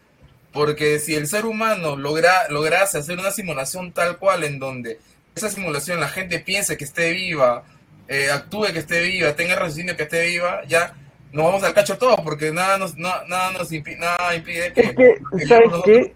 Porque 0.52 0.98
si 0.98 1.14
el 1.14 1.26
ser 1.26 1.44
humano 1.44 1.96
logra, 1.96 2.48
lograse 2.48 2.98
hacer 2.98 3.18
una 3.18 3.30
simulación 3.30 3.92
tal 3.92 4.16
cual 4.18 4.44
en 4.44 4.58
donde 4.58 4.98
esa 5.34 5.50
simulación 5.50 6.00
la 6.00 6.08
gente 6.08 6.40
piense 6.40 6.76
que 6.76 6.84
esté 6.84 7.10
viva, 7.12 7.62
eh, 8.08 8.30
actúe 8.30 8.72
que 8.72 8.78
esté 8.78 9.02
viva, 9.02 9.34
tenga 9.34 9.54
raciocinio 9.56 9.96
que 9.96 10.04
esté 10.04 10.26
viva, 10.26 10.62
ya 10.66 10.94
nos 11.30 11.44
vamos 11.44 11.62
al 11.62 11.74
cacho 11.74 11.98
todos, 11.98 12.18
porque 12.22 12.50
nada 12.50 12.78
nos, 12.78 12.96
no- 12.96 13.22
nada 13.28 13.52
nos 13.52 13.70
impi- 13.70 13.98
nada 13.98 14.34
impide 14.34 14.72
que, 14.72 14.80
Es 14.80 14.96
que, 14.96 15.18
que 15.38 15.46
¿sabes 15.46 15.68
qué? 15.84 16.12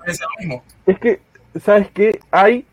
lo. 0.47 0.62
Es 0.86 0.98
que, 0.98 1.20
¿sabes 1.62 1.89
qué? 1.94 2.19
Hay, 2.31 2.64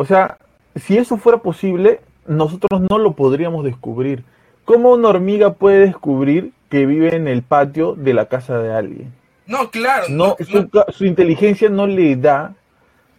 o 0.00 0.04
sea, 0.06 0.38
si 0.76 0.96
eso 0.96 1.18
fuera 1.18 1.36
posible, 1.38 2.00
nosotros 2.26 2.80
no 2.88 2.96
lo 2.96 3.12
podríamos 3.12 3.66
descubrir. 3.66 4.24
¿Cómo 4.64 4.92
una 4.92 5.08
hormiga 5.08 5.52
puede 5.52 5.80
descubrir 5.80 6.52
que 6.70 6.86
vive 6.86 7.14
en 7.14 7.28
el 7.28 7.42
patio 7.42 7.94
de 7.96 8.14
la 8.14 8.24
casa 8.24 8.56
de 8.58 8.72
alguien? 8.72 9.12
No, 9.46 9.70
claro. 9.70 10.06
No, 10.08 10.36
no- 10.72 10.84
su, 10.88 11.04
inteligencia 11.04 11.68
no 11.68 11.86
le 11.86 12.16
da 12.16 12.54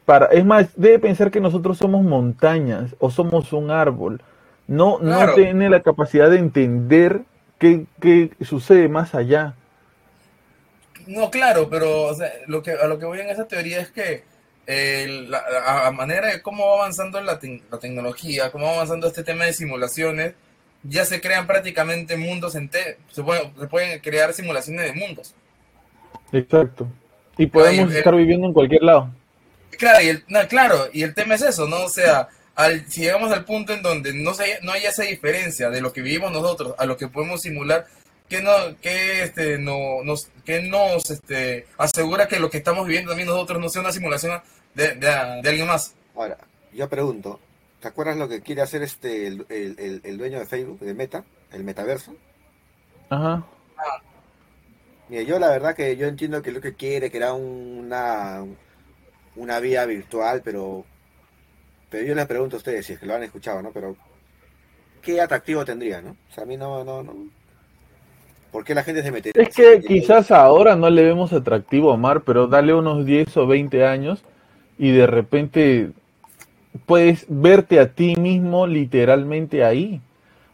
para, 0.05 0.25
es 0.27 0.43
más, 0.43 0.69
debe 0.75 0.97
pensar 0.97 1.29
que 1.29 1.39
nosotros 1.39 1.77
somos 1.77 2.03
montañas 2.03 2.95
o 2.97 3.11
somos 3.11 3.53
un 3.53 3.69
árbol. 3.69 4.19
No, 4.65 4.97
Claro. 4.97 5.27
no 5.27 5.33
tiene 5.35 5.69
la 5.69 5.81
capacidad 5.81 6.31
de 6.31 6.39
entender 6.39 7.21
qué, 7.59 7.85
qué 7.99 8.31
sucede 8.41 8.87
más 8.87 9.13
allá. 9.13 9.53
No, 11.05 11.29
claro, 11.29 11.67
pero 11.69 12.05
o 12.07 12.13
sea, 12.15 12.31
lo 12.47 12.63
que, 12.63 12.71
a 12.71 12.87
lo 12.87 12.97
que 12.97 13.05
voy 13.05 13.19
en 13.19 13.29
esa 13.29 13.45
teoría 13.47 13.81
es 13.81 13.91
que 13.91 14.30
eh, 14.73 15.26
la, 15.27 15.88
a 15.88 15.91
manera 15.91 16.27
de 16.27 16.41
cómo 16.41 16.65
va 16.68 16.76
avanzando 16.84 17.19
la, 17.19 17.39
la 17.72 17.80
tecnología, 17.80 18.52
cómo 18.52 18.68
va 18.68 18.73
avanzando 18.76 19.07
este 19.07 19.23
tema 19.23 19.45
de 19.45 19.53
simulaciones, 19.53 20.34
ya 20.84 21.03
se 21.06 21.19
crean 21.19 21.45
prácticamente 21.45 22.15
mundos 22.18 22.56
enteros, 22.56 22.95
se, 23.11 23.22
pueden- 23.22 23.53
se 23.60 23.68
pueden 23.68 23.99
crear 23.99 24.34
simulaciones 24.34 24.85
de 24.85 24.93
mundos. 24.93 25.34
Exacto. 26.31 26.88
Y 27.38 27.48
podemos 27.48 27.89
Ay, 27.89 27.95
eh, 27.95 27.99
estar 27.99 28.15
viviendo 28.15 28.48
en 28.48 28.53
cualquier 28.53 28.84
lado. 28.84 29.10
Claro, 29.77 30.02
y 30.03 30.07
el, 30.10 30.23
no, 30.27 30.39
claro, 30.48 30.88
y 30.93 31.03
el 31.03 31.14
tema 31.14 31.35
es 31.35 31.41
eso, 31.41 31.68
¿no? 31.68 31.84
O 31.85 31.89
sea, 31.89 32.27
al, 32.56 32.85
si 32.89 33.02
llegamos 33.02 33.31
al 33.31 33.45
punto 33.45 33.73
en 33.73 33.81
donde 33.81 34.14
no, 34.14 34.34
se, 34.34 34.60
no 34.61 34.72
haya 34.73 34.89
esa 34.89 35.03
diferencia 35.03 35.69
de 35.69 35.81
lo 35.81 35.91
que 35.91 36.02
vivimos 36.02 36.31
nosotros 36.31 36.76
a 36.77 36.85
lo 36.85 36.98
que 36.98 37.07
podemos 37.07 37.41
simular, 37.41 37.85
¿qué, 38.30 38.41
no, 38.41 38.52
qué, 38.81 39.23
este, 39.23 39.57
no, 39.57 40.03
nos, 40.03 40.30
qué 40.45 40.61
nos 40.61 41.10
este, 41.10 41.65
asegura 41.77 42.27
que 42.27 42.39
lo 42.39 42.49
que 42.49 42.57
estamos 42.57 42.85
viviendo 42.85 43.11
también 43.11 43.30
nosotros 43.30 43.60
no 43.60 43.69
sea 43.69 43.81
una 43.81 43.91
simulación 43.91 44.41
de, 44.76 44.95
de, 44.95 45.10
alguien 45.10 45.68
más? 45.68 45.95
Ahora, 46.15 46.38
yo 46.73 46.89
pregunto, 46.89 47.39
¿te 47.80 47.88
acuerdas 47.88 48.18
lo 48.18 48.30
que 48.30 48.41
quiere 48.41 48.61
hacer 48.61 48.81
este 48.84 49.27
el, 49.27 49.45
el, 49.49 50.02
el 50.03 50.18
dueño 50.18 50.39
de 50.39 50.45
Facebook, 50.45 50.80
de 50.80 50.93
Meta, 50.93 51.23
el 51.52 51.64
metaverso? 51.64 52.15
Ajá. 53.10 53.43
Mira, 55.10 55.23
yo 55.23 55.39
la 55.39 55.49
verdad 55.49 55.76
que 55.76 55.98
yo 55.98 56.07
entiendo 56.07 56.41
que 56.41 56.53
lo 56.53 56.61
que 56.61 56.73
quiere, 56.73 57.11
que 57.11 57.18
era 57.18 57.34
una, 57.34 58.45
una 59.35 59.60
vía 59.60 59.85
virtual, 59.85 60.41
pero, 60.41 60.85
pero 61.89 62.06
yo 62.06 62.15
les 62.15 62.26
pregunto 62.26 62.56
a 62.56 62.60
ustedes 62.60 62.85
si 62.85 62.93
es 62.93 62.99
que 62.99 63.06
lo 63.06 63.15
han 63.15 63.23
escuchado, 63.23 63.61
¿no? 63.61 63.72
Pero, 63.72 63.98
¿qué 65.02 65.19
atractivo 65.19 65.65
tendría, 65.65 66.02
no? 66.02 66.11
O 66.11 66.34
sea, 66.34 66.45
a 66.45 66.48
mí 66.48 66.56
no, 66.56 66.85
no, 66.85 67.03
no. 67.03 67.14
¿Por 68.53 68.64
qué 68.64 68.73
la 68.73 68.84
gente 68.84 69.03
se 69.03 69.11
mete? 69.11 69.31
Es 69.34 69.53
que 69.53 69.81
quizás 69.81 70.31
ahora 70.31 70.77
no 70.77 70.89
le 70.89 71.03
vemos 71.03 71.34
atractivo 71.34 71.91
a 71.91 71.95
Omar, 71.95 72.22
pero 72.22 72.48
dale 72.48 72.73
unos 72.73 73.06
10 73.06 73.35
o 73.35 73.48
20 73.48 73.85
años 73.85 74.23
y 74.81 74.91
de 74.91 75.07
repente 75.07 75.91
puedes 76.85 77.25
verte 77.29 77.79
a 77.79 77.93
ti 77.93 78.17
mismo 78.17 78.67
literalmente 78.67 79.63
ahí. 79.63 80.01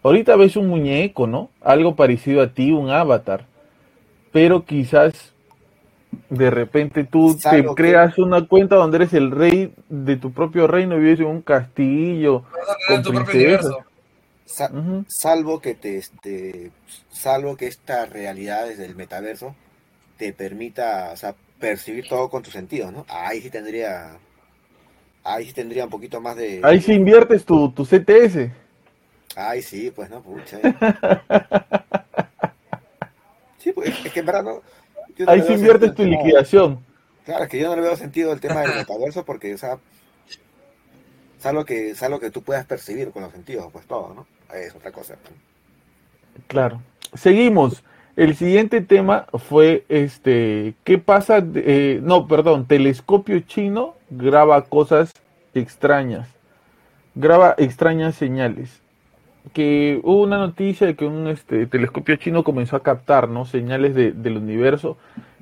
Ahorita 0.03 0.35
ves 0.35 0.55
un 0.55 0.67
muñeco, 0.67 1.25
¿no? 1.25 1.49
Algo 1.61 1.95
parecido 1.95 2.43
a 2.43 2.49
ti, 2.49 2.71
un 2.71 2.91
avatar 2.91 3.45
pero 4.37 4.65
quizás 4.65 5.33
de 6.29 6.51
repente 6.51 7.03
tú 7.03 7.35
te 7.37 7.65
creas 7.75 8.19
una 8.19 8.47
cuenta 8.47 8.75
donde 8.75 8.97
eres 8.97 9.13
el 9.13 9.31
rey 9.31 9.73
de 9.89 10.15
tu 10.15 10.31
propio 10.31 10.67
reino 10.67 10.95
y 10.95 10.99
vives 10.99 11.21
en 11.21 11.25
un 11.25 11.41
castillo 11.41 12.43
con 12.87 13.25
princesas. 13.25 13.73
Salvo 15.07 15.59
que 15.59 15.73
te 15.73 15.97
este, 15.97 16.71
salvo 17.09 17.57
que 17.57 17.65
esta 17.65 18.05
realidad 18.05 18.67
desde 18.67 18.85
el 18.85 18.95
metaverso 18.95 19.55
te 20.17 20.33
permita 20.33 21.15
percibir 21.59 22.07
todo 22.07 22.29
con 22.29 22.43
tus 22.43 22.53
sentidos, 22.53 22.91
¿no? 22.91 23.05
Ahí 23.09 23.41
sí 23.41 23.49
tendría 23.49 24.17
ahí 25.23 25.45
sí 25.45 25.53
tendría 25.53 25.84
un 25.84 25.89
poquito 25.89 26.21
más 26.21 26.35
de 26.35 26.61
Ahí 26.63 26.81
sí 26.81 26.93
inviertes 26.93 27.45
tu, 27.45 27.71
tu 27.71 27.84
CTS. 27.85 28.49
Ahí 29.35 29.61
sí, 29.61 29.91
pues 29.91 30.09
no, 30.09 30.21
pucha. 30.21 30.59
Pues, 33.75 34.05
es 34.05 34.13
que 34.13 34.21
en 34.21 34.25
verdad 34.25 34.43
no. 34.43 34.61
Ahí 35.27 35.41
se 35.41 35.53
inviertes 35.53 35.93
tu 35.93 36.05
liquidación. 36.05 36.79
Claro, 37.25 37.43
es 37.43 37.49
que 37.49 37.59
yo 37.59 37.67
no 37.67 37.75
le 37.75 37.81
veo 37.81 37.97
sentido 37.97 38.31
el 38.31 38.39
tema 38.39 38.61
del 38.61 38.75
metaverso 38.75 39.25
porque, 39.25 39.53
o 39.53 39.57
sea, 39.57 39.77
es 41.38 41.45
algo 41.45 41.65
que, 41.65 41.89
es 41.89 42.01
algo 42.01 42.19
que 42.19 42.31
tú 42.31 42.41
puedas 42.43 42.65
percibir 42.65 43.11
con 43.11 43.23
los 43.23 43.31
sentidos, 43.31 43.69
pues 43.71 43.85
todo, 43.85 44.13
¿no? 44.13 44.27
Es 44.55 44.73
otra 44.73 44.91
cosa. 44.91 45.15
Claro. 46.47 46.81
Seguimos. 47.13 47.84
El 48.18 48.35
siguiente 48.35 48.81
tema 48.81 49.27
fue 49.31 49.85
este, 49.89 50.73
¿qué 50.84 50.98
pasa? 50.98 51.38
Eh, 51.53 51.99
no, 52.02 52.27
perdón, 52.27 52.65
telescopio 52.65 53.39
chino 53.41 53.94
graba 54.10 54.64
cosas 54.64 55.14
extrañas, 55.53 56.27
graba 57.14 57.53
extrañas 57.60 58.15
señales 58.15 58.81
que 59.53 59.99
hubo 60.03 60.23
una 60.23 60.39
noticia 60.39 60.88
de 60.88 60.95
que 60.95 61.06
un 61.06 61.27
este, 61.27 61.68
telescopio 61.68 62.15
chino 62.15 62.44
comenzó 62.44 62.76
a 62.76 62.81
captar 62.81 63.30
¿no? 63.30 63.45
señales 63.45 63.94
de, 63.94 64.11
del 64.14 64.38
universo 64.38 64.98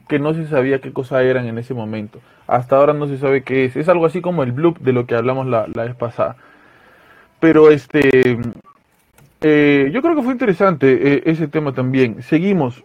que 0.09 0.19
no 0.19 0.33
se 0.33 0.45
sabía 0.45 0.81
qué 0.81 0.91
cosa 0.91 1.23
eran 1.23 1.47
en 1.47 1.57
ese 1.57 1.73
momento. 1.73 2.19
Hasta 2.45 2.75
ahora 2.75 2.91
no 2.91 3.07
se 3.07 3.17
sabe 3.17 3.43
qué 3.43 3.63
es. 3.63 3.77
Es 3.77 3.87
algo 3.87 4.05
así 4.05 4.19
como 4.19 4.43
el 4.43 4.51
bloop 4.51 4.79
de 4.79 4.91
lo 4.91 5.05
que 5.05 5.15
hablamos 5.15 5.47
la, 5.47 5.65
la 5.73 5.85
vez 5.85 5.95
pasada. 5.95 6.35
Pero 7.39 7.71
este, 7.71 8.37
eh, 9.47 9.91
yo 9.93 10.01
creo 10.01 10.15
que 10.15 10.23
fue 10.23 10.33
interesante 10.33 11.13
eh, 11.13 11.23
ese 11.25 11.47
tema 11.47 11.71
también. 11.71 12.23
Seguimos. 12.23 12.83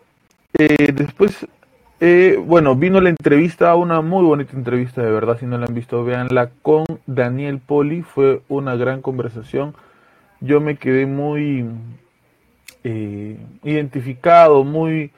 Eh, 0.58 0.92
después, 0.92 1.46
bueno, 2.44 2.76
vino 2.76 3.00
la 3.00 3.08
entrevista, 3.08 3.74
una 3.76 4.02
muy 4.02 4.24
bonita 4.24 4.54
entrevista 4.54 5.00
de 5.00 5.10
verdad. 5.10 5.38
Si 5.40 5.46
no 5.46 5.56
la 5.56 5.64
han 5.64 5.74
visto, 5.74 6.04
véanla 6.04 6.50
con 6.60 6.84
Daniel 7.06 7.60
Poli. 7.60 8.02
Fue 8.02 8.42
una 8.48 8.76
gran 8.76 9.00
conversación 9.00 9.74
yo 10.42 10.60
me 10.60 10.76
quedé 10.76 11.06
muy 11.06 11.66
identificado, 13.62 14.64
muy 14.64 15.10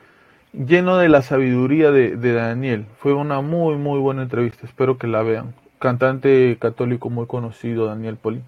lleno 0.52 0.97
de 0.98 1.09
la 1.09 1.23
sabiduría 1.23 1.90
de, 1.90 2.16
Daniel. 2.32 2.86
Fue 2.98 3.14
una 3.14 3.40
muy, 3.40 3.77
muy 3.77 3.98
buena 3.98 4.23
entrevista, 4.23 4.64
espero 4.64 4.97
que 4.97 5.09
la 5.09 5.23
vean. 5.23 5.55
Cantante 5.81 6.56
católico 6.60 7.10
muy 7.10 7.27
conocido, 7.27 7.86
Daniel 7.86 8.16
Poli. 8.16 8.43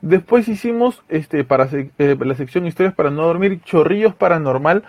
Después 0.00 0.48
hicimos 0.48 1.02
este, 1.08 1.44
para 1.44 1.68
eh, 1.72 2.16
la 2.20 2.34
sección 2.34 2.66
Historias 2.66 2.94
para 2.94 3.10
no 3.10 3.22
dormir, 3.22 3.60
Chorrillos 3.64 4.14
Paranormal, 4.14 4.84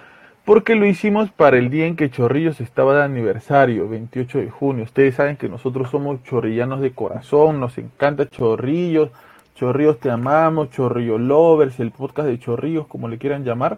porque 0.45 0.75
lo 0.75 0.85
hicimos 0.85 1.31
para 1.31 1.57
el 1.57 1.69
día 1.69 1.85
en 1.85 1.95
que 1.95 2.09
Chorrillos 2.09 2.61
estaba 2.61 2.95
de 2.95 3.03
aniversario, 3.03 3.89
28 3.89 4.39
de 4.39 4.49
junio. 4.49 4.83
Ustedes 4.83 5.15
saben 5.15 5.37
que 5.37 5.49
nosotros 5.49 5.89
somos 5.89 6.23
chorrillanos 6.23 6.81
de 6.81 6.91
corazón, 6.91 7.59
nos 7.59 7.77
encanta 7.77 8.27
Chorrillos 8.29 9.11
Chorrillos 9.59 9.99
Te 9.99 10.09
Amamos, 10.09 10.69
Chorrillo 10.69 11.17
Lovers, 11.17 11.81
el 11.81 11.91
podcast 11.91 12.29
de 12.29 12.39
Chorrillos, 12.39 12.87
como 12.87 13.09
le 13.09 13.17
quieran 13.17 13.43
llamar. 13.43 13.77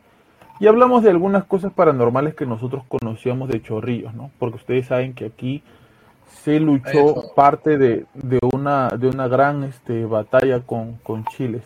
Y 0.60 0.68
hablamos 0.68 1.02
de 1.02 1.10
algunas 1.10 1.46
cosas 1.46 1.74
paranormales 1.74 2.36
que 2.36 2.46
nosotros 2.46 2.84
conocíamos 2.88 3.50
de 3.50 3.64
Chorrillos, 3.64 4.14
¿no? 4.14 4.30
Porque 4.38 4.58
ustedes 4.58 4.86
saben 4.86 5.16
que 5.16 5.26
aquí 5.26 5.64
se 6.44 6.60
luchó 6.60 7.34
parte 7.36 7.78
de, 7.78 8.06
una, 8.54 8.90
de 8.90 9.08
una 9.08 9.28
gran 9.28 9.64
este, 9.64 10.06
batalla 10.06 10.62
con, 10.62 11.00
Chile, 11.36 11.62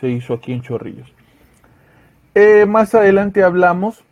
se, 0.00 0.08
hizo 0.08 0.34
aquí 0.34 0.52
en 0.52 0.62
Chorrillos. 0.62 1.12
Eh, 2.34 2.66
más 2.66 2.94
adelante 2.94 3.42
hablamos 3.42 4.02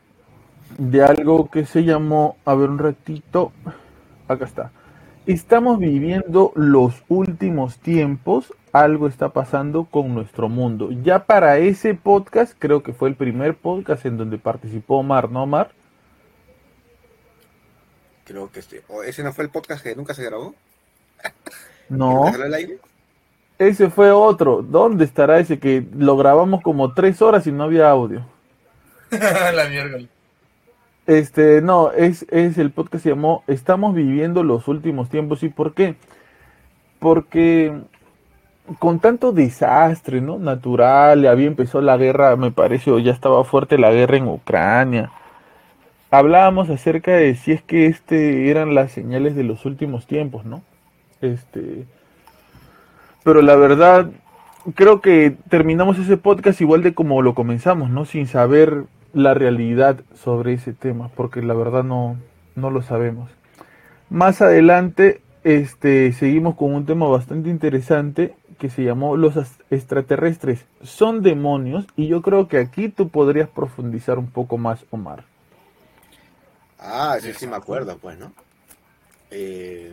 de 0.78 1.02
algo 1.02 1.50
que 1.50 1.64
se 1.64 1.84
llamó, 1.84 2.36
a 2.44 2.54
ver 2.54 2.70
un 2.70 2.78
ratito, 2.78 3.52
acá 4.28 4.44
está. 4.44 4.70
Estamos 5.26 5.80
viviendo 5.80 6.52
los 6.54 7.02
últimos 7.08 7.78
tiempos 7.78 8.52
algo 8.72 9.08
está 9.08 9.30
pasando 9.30 9.84
con 9.84 10.14
nuestro 10.14 10.48
mundo. 10.48 10.90
Ya 11.02 11.24
para 11.24 11.58
ese 11.58 11.94
podcast, 11.94 12.54
creo 12.58 12.82
que 12.82 12.92
fue 12.92 13.08
el 13.08 13.14
primer 13.14 13.56
podcast 13.56 14.04
en 14.04 14.18
donde 14.18 14.38
participó 14.38 14.98
Omar, 14.98 15.30
¿no, 15.30 15.44
Omar? 15.44 15.70
Creo 18.26 18.50
que 18.50 18.60
sí. 18.60 18.78
¿O 18.88 19.02
ese 19.02 19.22
no 19.22 19.32
fue 19.32 19.44
el 19.44 19.50
podcast 19.50 19.82
que 19.82 19.94
nunca 19.94 20.14
se 20.14 20.24
grabó? 20.24 20.54
No. 21.88 22.24
Ese 23.60 23.90
fue 23.90 24.10
otro. 24.10 24.60
¿Dónde 24.60 25.04
estará 25.04 25.38
ese 25.38 25.60
que 25.60 25.86
lo 25.96 26.16
grabamos 26.16 26.60
como 26.60 26.94
tres 26.94 27.22
horas 27.22 27.46
y 27.46 27.52
no 27.52 27.62
había 27.62 27.88
audio? 27.88 28.26
La 29.10 29.68
mierda. 29.68 29.98
Este, 31.06 31.62
no, 31.62 31.92
es, 31.92 32.26
es 32.30 32.58
el 32.58 32.72
podcast 32.72 32.92
que 32.94 32.98
se 32.98 33.08
llamó 33.10 33.44
Estamos 33.46 33.94
viviendo 33.94 34.42
los 34.42 34.66
últimos 34.66 35.08
tiempos. 35.08 35.44
¿Y 35.44 35.48
por 35.48 35.74
qué? 35.74 35.94
Porque 36.98 37.72
con 38.80 38.98
tanto 38.98 39.32
desastre, 39.32 40.20
¿no? 40.20 40.38
Natural, 40.38 41.24
había 41.26 41.46
empezado 41.46 41.82
la 41.82 41.96
guerra, 41.96 42.34
me 42.36 42.50
parece, 42.50 42.90
o 42.90 42.98
ya 42.98 43.12
estaba 43.12 43.44
fuerte 43.44 43.78
la 43.78 43.92
guerra 43.92 44.16
en 44.16 44.28
Ucrania. 44.28 45.12
Hablábamos 46.10 46.70
acerca 46.70 47.12
de 47.12 47.34
si 47.34 47.52
es 47.52 47.62
que 47.62 47.86
este 47.86 48.50
eran 48.50 48.74
las 48.74 48.92
señales 48.92 49.34
de 49.34 49.42
los 49.42 49.64
últimos 49.64 50.06
tiempos, 50.06 50.44
¿no? 50.44 50.62
Este, 51.20 51.84
pero 53.24 53.42
la 53.42 53.56
verdad, 53.56 54.10
creo 54.74 55.00
que 55.00 55.36
terminamos 55.48 55.98
ese 55.98 56.16
podcast 56.16 56.60
igual 56.60 56.82
de 56.82 56.94
como 56.94 57.22
lo 57.22 57.34
comenzamos, 57.34 57.90
¿no? 57.90 58.04
Sin 58.04 58.28
saber 58.28 58.84
la 59.12 59.34
realidad 59.34 60.00
sobre 60.14 60.52
ese 60.52 60.72
tema, 60.72 61.08
porque 61.16 61.42
la 61.42 61.54
verdad 61.54 61.82
no, 61.82 62.16
no 62.54 62.70
lo 62.70 62.82
sabemos. 62.82 63.30
Más 64.10 64.40
adelante, 64.42 65.20
este, 65.42 66.12
seguimos 66.12 66.54
con 66.54 66.72
un 66.72 66.86
tema 66.86 67.08
bastante 67.08 67.50
interesante 67.50 68.34
que 68.58 68.70
se 68.70 68.84
llamó 68.84 69.16
Los 69.16 69.36
extraterrestres 69.70 70.64
son 70.82 71.22
demonios 71.22 71.86
y 71.96 72.06
yo 72.06 72.22
creo 72.22 72.48
que 72.48 72.58
aquí 72.58 72.88
tú 72.88 73.08
podrías 73.08 73.48
profundizar 73.48 74.18
un 74.18 74.28
poco 74.28 74.58
más, 74.58 74.84
Omar. 74.90 75.24
Ah, 76.88 77.18
sí, 77.20 77.32
sí 77.34 77.46
me 77.46 77.56
acuerdo, 77.56 77.98
pues, 77.98 78.16
¿no? 78.16 78.32
Eh, 79.30 79.92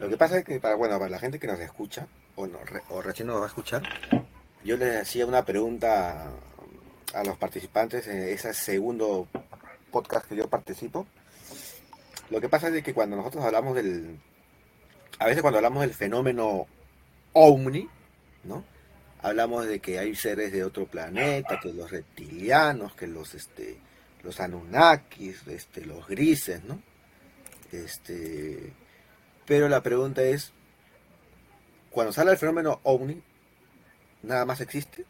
lo 0.00 0.08
que 0.08 0.16
pasa 0.16 0.38
es 0.38 0.44
que, 0.44 0.58
para, 0.58 0.74
bueno, 0.74 0.98
para 0.98 1.10
la 1.10 1.18
gente 1.18 1.38
que 1.38 1.46
nos 1.46 1.60
escucha, 1.60 2.08
o, 2.34 2.46
no, 2.46 2.58
o 2.90 3.00
recién 3.00 3.28
nos 3.28 3.40
va 3.40 3.44
a 3.44 3.48
escuchar, 3.48 3.82
yo 4.64 4.76
les 4.76 5.02
hacía 5.02 5.26
una 5.26 5.44
pregunta 5.44 6.30
a 7.14 7.24
los 7.24 7.36
participantes 7.36 8.08
en 8.08 8.18
ese 8.24 8.52
segundo 8.52 9.28
podcast 9.92 10.26
que 10.26 10.36
yo 10.36 10.48
participo. 10.48 11.06
Lo 12.30 12.40
que 12.40 12.48
pasa 12.48 12.68
es 12.68 12.82
que 12.82 12.92
cuando 12.92 13.16
nosotros 13.16 13.44
hablamos 13.44 13.76
del, 13.76 14.18
a 15.18 15.26
veces 15.26 15.40
cuando 15.40 15.58
hablamos 15.58 15.82
del 15.82 15.94
fenómeno 15.94 16.66
Omni, 17.32 17.88
¿no? 18.44 18.64
Hablamos 19.20 19.66
de 19.66 19.80
que 19.80 19.98
hay 19.98 20.14
seres 20.14 20.52
de 20.52 20.64
otro 20.64 20.86
planeta, 20.86 21.58
que 21.60 21.72
los 21.72 21.90
reptilianos, 21.90 22.94
que 22.94 23.06
los 23.06 23.34
este 23.34 23.78
los 24.28 24.40
Anunnakis, 24.40 25.46
este, 25.46 25.86
los 25.86 26.06
grises, 26.06 26.62
¿no? 26.62 26.82
Este, 27.72 28.74
pero 29.46 29.70
la 29.70 29.82
pregunta 29.82 30.20
es 30.22 30.52
cuando 31.88 32.12
se 32.12 32.20
habla 32.20 32.32
del 32.32 32.38
fenómeno 32.38 32.78
ovni, 32.82 33.22
nada 34.22 34.44
más 34.44 34.60
existe. 34.60 35.06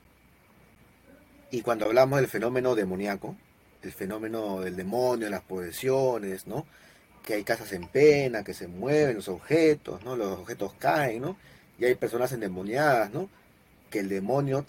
Y 1.50 1.62
cuando 1.62 1.86
hablamos 1.86 2.20
del 2.20 2.28
fenómeno 2.28 2.76
demoníaco, 2.76 3.36
el 3.82 3.90
fenómeno 3.90 4.60
del 4.60 4.76
demonio, 4.76 5.28
las 5.30 5.42
posesiones, 5.42 6.46
¿no? 6.46 6.64
Que 7.24 7.34
hay 7.34 7.42
casas 7.42 7.72
en 7.72 7.88
pena, 7.88 8.44
que 8.44 8.54
se 8.54 8.68
mueven 8.68 9.16
los 9.16 9.28
objetos, 9.28 10.04
¿no? 10.04 10.14
Los 10.14 10.38
objetos 10.38 10.74
caen, 10.74 11.22
¿no? 11.22 11.36
Y 11.76 11.86
hay 11.86 11.96
personas 11.96 12.30
endemoniadas, 12.30 13.10
¿no? 13.10 13.28
Que 13.90 13.98
el 13.98 14.08
demonio 14.08 14.64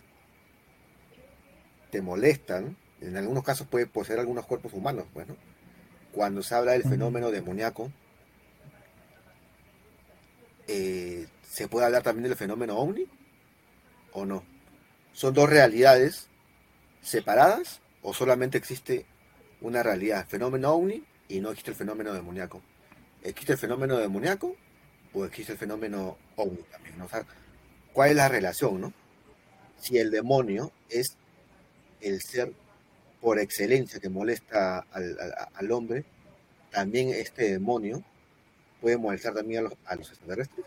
te 1.91 2.01
molestan. 2.01 2.75
En 3.01 3.15
algunos 3.15 3.43
casos 3.43 3.67
puede 3.67 3.87
poseer 3.87 4.19
algunos 4.19 4.45
cuerpos 4.45 4.73
humanos, 4.73 5.05
pues, 5.13 5.27
¿no? 5.27 5.35
Cuando 6.11 6.43
se 6.43 6.55
habla 6.55 6.73
del 6.73 6.83
fenómeno 6.83 7.31
demoníaco, 7.31 7.91
eh, 10.67 11.27
¿se 11.49 11.67
puede 11.67 11.85
hablar 11.85 12.03
también 12.03 12.27
del 12.27 12.37
fenómeno 12.37 12.77
ovni? 12.77 13.05
¿O 14.11 14.25
no? 14.25 14.43
¿Son 15.13 15.33
dos 15.33 15.49
realidades 15.49 16.27
separadas 17.01 17.81
o 18.01 18.13
solamente 18.13 18.57
existe 18.57 19.05
una 19.61 19.83
realidad, 19.83 20.27
fenómeno 20.27 20.71
ovni 20.73 21.03
y 21.27 21.39
no 21.39 21.51
existe 21.51 21.71
el 21.71 21.77
fenómeno 21.77 22.13
demoníaco? 22.13 22.61
¿Existe 23.23 23.53
el 23.53 23.59
fenómeno 23.59 23.97
demoníaco 23.97 24.55
o 25.13 25.25
existe 25.25 25.53
el 25.53 25.57
fenómeno 25.57 26.17
ovni 26.35 26.63
también? 26.71 26.95
¿Cuál 27.93 28.09
es 28.09 28.15
la 28.15 28.29
relación, 28.29 28.81
no? 28.81 28.93
Si 29.77 29.97
el 29.97 30.11
demonio 30.11 30.71
es 30.89 31.17
el 32.01 32.21
ser 32.21 32.53
por 33.21 33.39
excelencia 33.39 33.99
que 33.99 34.09
molesta 34.09 34.85
al, 34.91 35.71
hombre, 35.71 36.05
también 36.71 37.09
este 37.09 37.51
demonio 37.51 38.03
puede 38.81 38.97
molestar 38.97 39.33
también 39.33 39.59
a 39.59 39.69
los, 39.69 39.73
a 39.85 39.95
los 39.95 40.09
extraterrestres. 40.09 40.65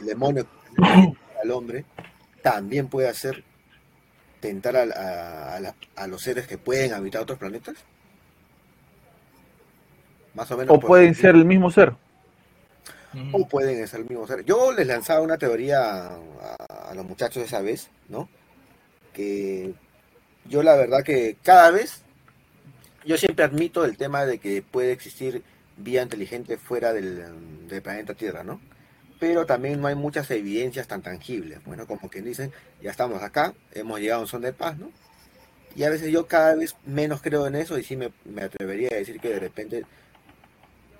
El 0.00 0.06
demonio 0.06 0.46
al 1.42 1.50
hombre 1.50 1.84
también 2.42 2.88
puede 2.88 3.08
hacer 3.08 3.44
tentar 4.40 4.76
a, 4.76 6.06
los 6.06 6.22
seres 6.22 6.46
que 6.46 6.58
pueden 6.58 6.92
habitar 6.92 7.22
otros 7.22 7.38
planetas? 7.38 7.76
Más 10.34 10.50
o 10.50 10.56
menos. 10.56 10.76
O 10.76 10.80
pueden 10.80 11.14
ser 11.14 11.34
el 11.34 11.44
mismo 11.44 11.70
ser. 11.70 11.94
O 13.32 13.48
pueden 13.48 13.86
ser 13.88 14.00
el 14.00 14.08
mismo 14.08 14.26
ser. 14.26 14.44
Yo 14.44 14.72
les 14.72 14.86
lanzaba 14.86 15.20
una 15.20 15.38
teoría 15.38 16.06
a, 16.08 16.94
los 16.94 17.04
muchachos 17.04 17.42
esa 17.42 17.60
vez, 17.60 17.90
¿no? 18.08 18.28
Que 19.12 19.74
yo 20.48 20.62
la 20.62 20.76
verdad 20.76 21.04
que 21.04 21.36
cada 21.42 21.70
vez, 21.70 22.02
yo 23.04 23.16
siempre 23.16 23.44
admito 23.44 23.84
el 23.84 23.96
tema 23.96 24.24
de 24.26 24.38
que 24.38 24.62
puede 24.62 24.92
existir 24.92 25.42
vía 25.76 26.02
inteligente 26.02 26.56
fuera 26.56 26.92
del, 26.92 27.24
planeta 27.82 28.14
Tierra, 28.14 28.42
¿no? 28.42 28.60
pero 29.18 29.46
también 29.46 29.80
no 29.80 29.88
hay 29.88 29.94
muchas 29.94 30.30
evidencias 30.30 30.86
tan 30.86 31.02
tangibles. 31.02 31.62
Bueno, 31.64 31.86
como 31.86 32.08
quien 32.08 32.24
dicen, 32.24 32.52
ya 32.80 32.90
estamos 32.90 33.22
acá, 33.22 33.52
hemos 33.72 34.00
llegado 34.00 34.20
a 34.20 34.22
un 34.22 34.28
son 34.28 34.42
de 34.42 34.52
paz, 34.52 34.78
¿no? 34.78 34.92
Y 35.74 35.82
a 35.84 35.90
veces 35.90 36.12
yo 36.12 36.26
cada 36.26 36.54
vez 36.54 36.76
menos 36.86 37.20
creo 37.20 37.46
en 37.46 37.56
eso 37.56 37.78
y 37.78 37.84
sí 37.84 37.96
me, 37.96 38.12
atrevería 38.42 38.90
a 38.92 38.96
decir 38.96 39.20
que 39.20 39.28
de 39.28 39.38
repente 39.38 39.84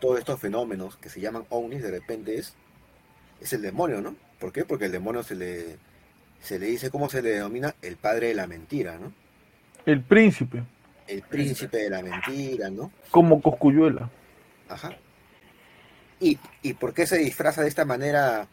todos 0.01 0.19
estos 0.19 0.41
fenómenos 0.41 0.97
que 0.97 1.09
se 1.09 1.21
llaman 1.21 1.47
ovnis, 1.49 1.83
de 1.83 1.91
repente 1.91 2.37
es, 2.39 2.55
es 3.41 3.53
el 3.53 3.63
demonio, 3.63 4.01
¿no? 4.01 4.17
¿Por 4.39 4.53
qué? 4.53 4.65
Porque 4.65 4.87
el 4.87 4.93
demonio 4.93 5.23
se 5.23 5.35
le, 5.35 5.77
se 6.43 6.59
le 6.59 6.67
dice, 6.67 6.91
¿cómo 6.91 7.09
se 7.09 7.23
le 7.23 7.31
denomina? 7.31 7.75
El 7.83 7.97
padre 7.97 8.29
de 8.29 8.35
la 8.35 8.47
mentira, 8.47 8.99
¿no? 8.99 9.13
El 9.89 10.03
príncipe. 10.03 10.63
El 11.07 11.23
príncipe 11.23 11.79
de 11.79 11.89
la 11.89 12.03
mentira, 12.03 12.69
¿no? 12.69 12.93
Como 13.11 13.41
Coscuyuela. 13.41 14.11
Ajá. 14.69 14.95
¿Y, 16.21 16.39
¿Y 16.61 16.75
por 16.75 16.93
qué 16.93 17.07
se 17.07 17.17
disfraza 17.17 17.63
de 17.63 17.69
esta 17.69 17.87
manera? 17.87 18.49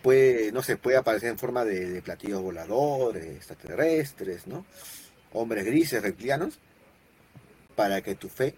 Puede, 0.00 0.52
no 0.52 0.62
se 0.62 0.78
puede 0.78 0.96
aparecer 0.96 1.28
en 1.28 1.38
forma 1.38 1.66
de, 1.66 2.00
platillos 2.00 2.40
voladores, 2.40 3.26
extraterrestres, 3.26 4.46
¿no? 4.46 4.64
Hombres 5.34 5.66
grises, 5.66 6.00
reptilianos, 6.02 6.58
para 7.76 8.00
que 8.00 8.14
tu 8.14 8.30
fe 8.30 8.54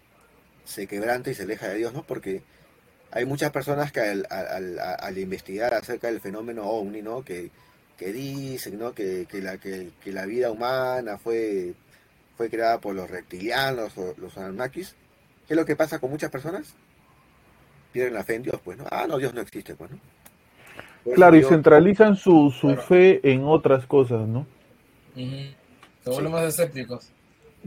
se 0.63 0.87
quebrante 0.87 1.31
y 1.31 1.33
se 1.33 1.43
aleja 1.43 1.67
de 1.67 1.75
Dios, 1.75 1.91
¿no? 1.91 2.03
Porque 2.03 2.41
hay 3.11 3.25
muchas 3.25 3.51
personas 3.51 3.91
que 3.91 3.99
al, 3.99 5.17
investigar 5.17 5.73
acerca 5.73 6.07
del 6.07 6.21
fenómeno 6.21 6.63
ovni, 6.69 7.01
¿no? 7.01 7.25
Que, 7.25 7.51
que 7.97 8.13
dicen, 8.13 8.79
¿no? 8.79 8.93
Que, 8.93 9.27
la, 9.41 9.57
que, 9.57 9.91
la 10.05 10.25
vida 10.25 10.51
humana 10.51 11.17
fue, 11.17 11.73
fue 12.37 12.49
creada 12.49 12.79
por 12.79 12.95
los 12.95 13.09
reptilianos 13.09 13.97
o 13.97 14.13
los 14.17 14.37
Anunnakis. 14.37 14.95
¿Qué 15.47 15.53
es 15.53 15.57
lo 15.57 15.65
que 15.65 15.75
pasa 15.75 15.99
con 15.99 16.11
muchas 16.11 16.29
personas? 16.29 16.75
pierden 17.91 18.13
la 18.13 18.23
fe 18.23 18.35
en 18.35 18.43
Dios, 18.43 18.59
pues, 18.63 18.77
¿no? 18.77 18.85
Ah, 18.91 19.05
no, 19.07 19.17
Dios 19.17 19.33
no 19.33 19.41
existe, 19.41 19.73
pues, 19.75 19.89
¿no? 19.89 19.97
claro, 21.15 21.35
y 21.37 21.43
centralizan 21.43 22.15
su, 22.15 22.51
su 22.51 22.75
fe 22.75 23.21
en 23.23 23.45
otras 23.45 23.85
cosas, 23.85 24.27
¿no? 24.27 24.45
Se 25.15 26.09
vuelven 26.09 26.31
más 26.31 26.43
escépticos. 26.43 27.09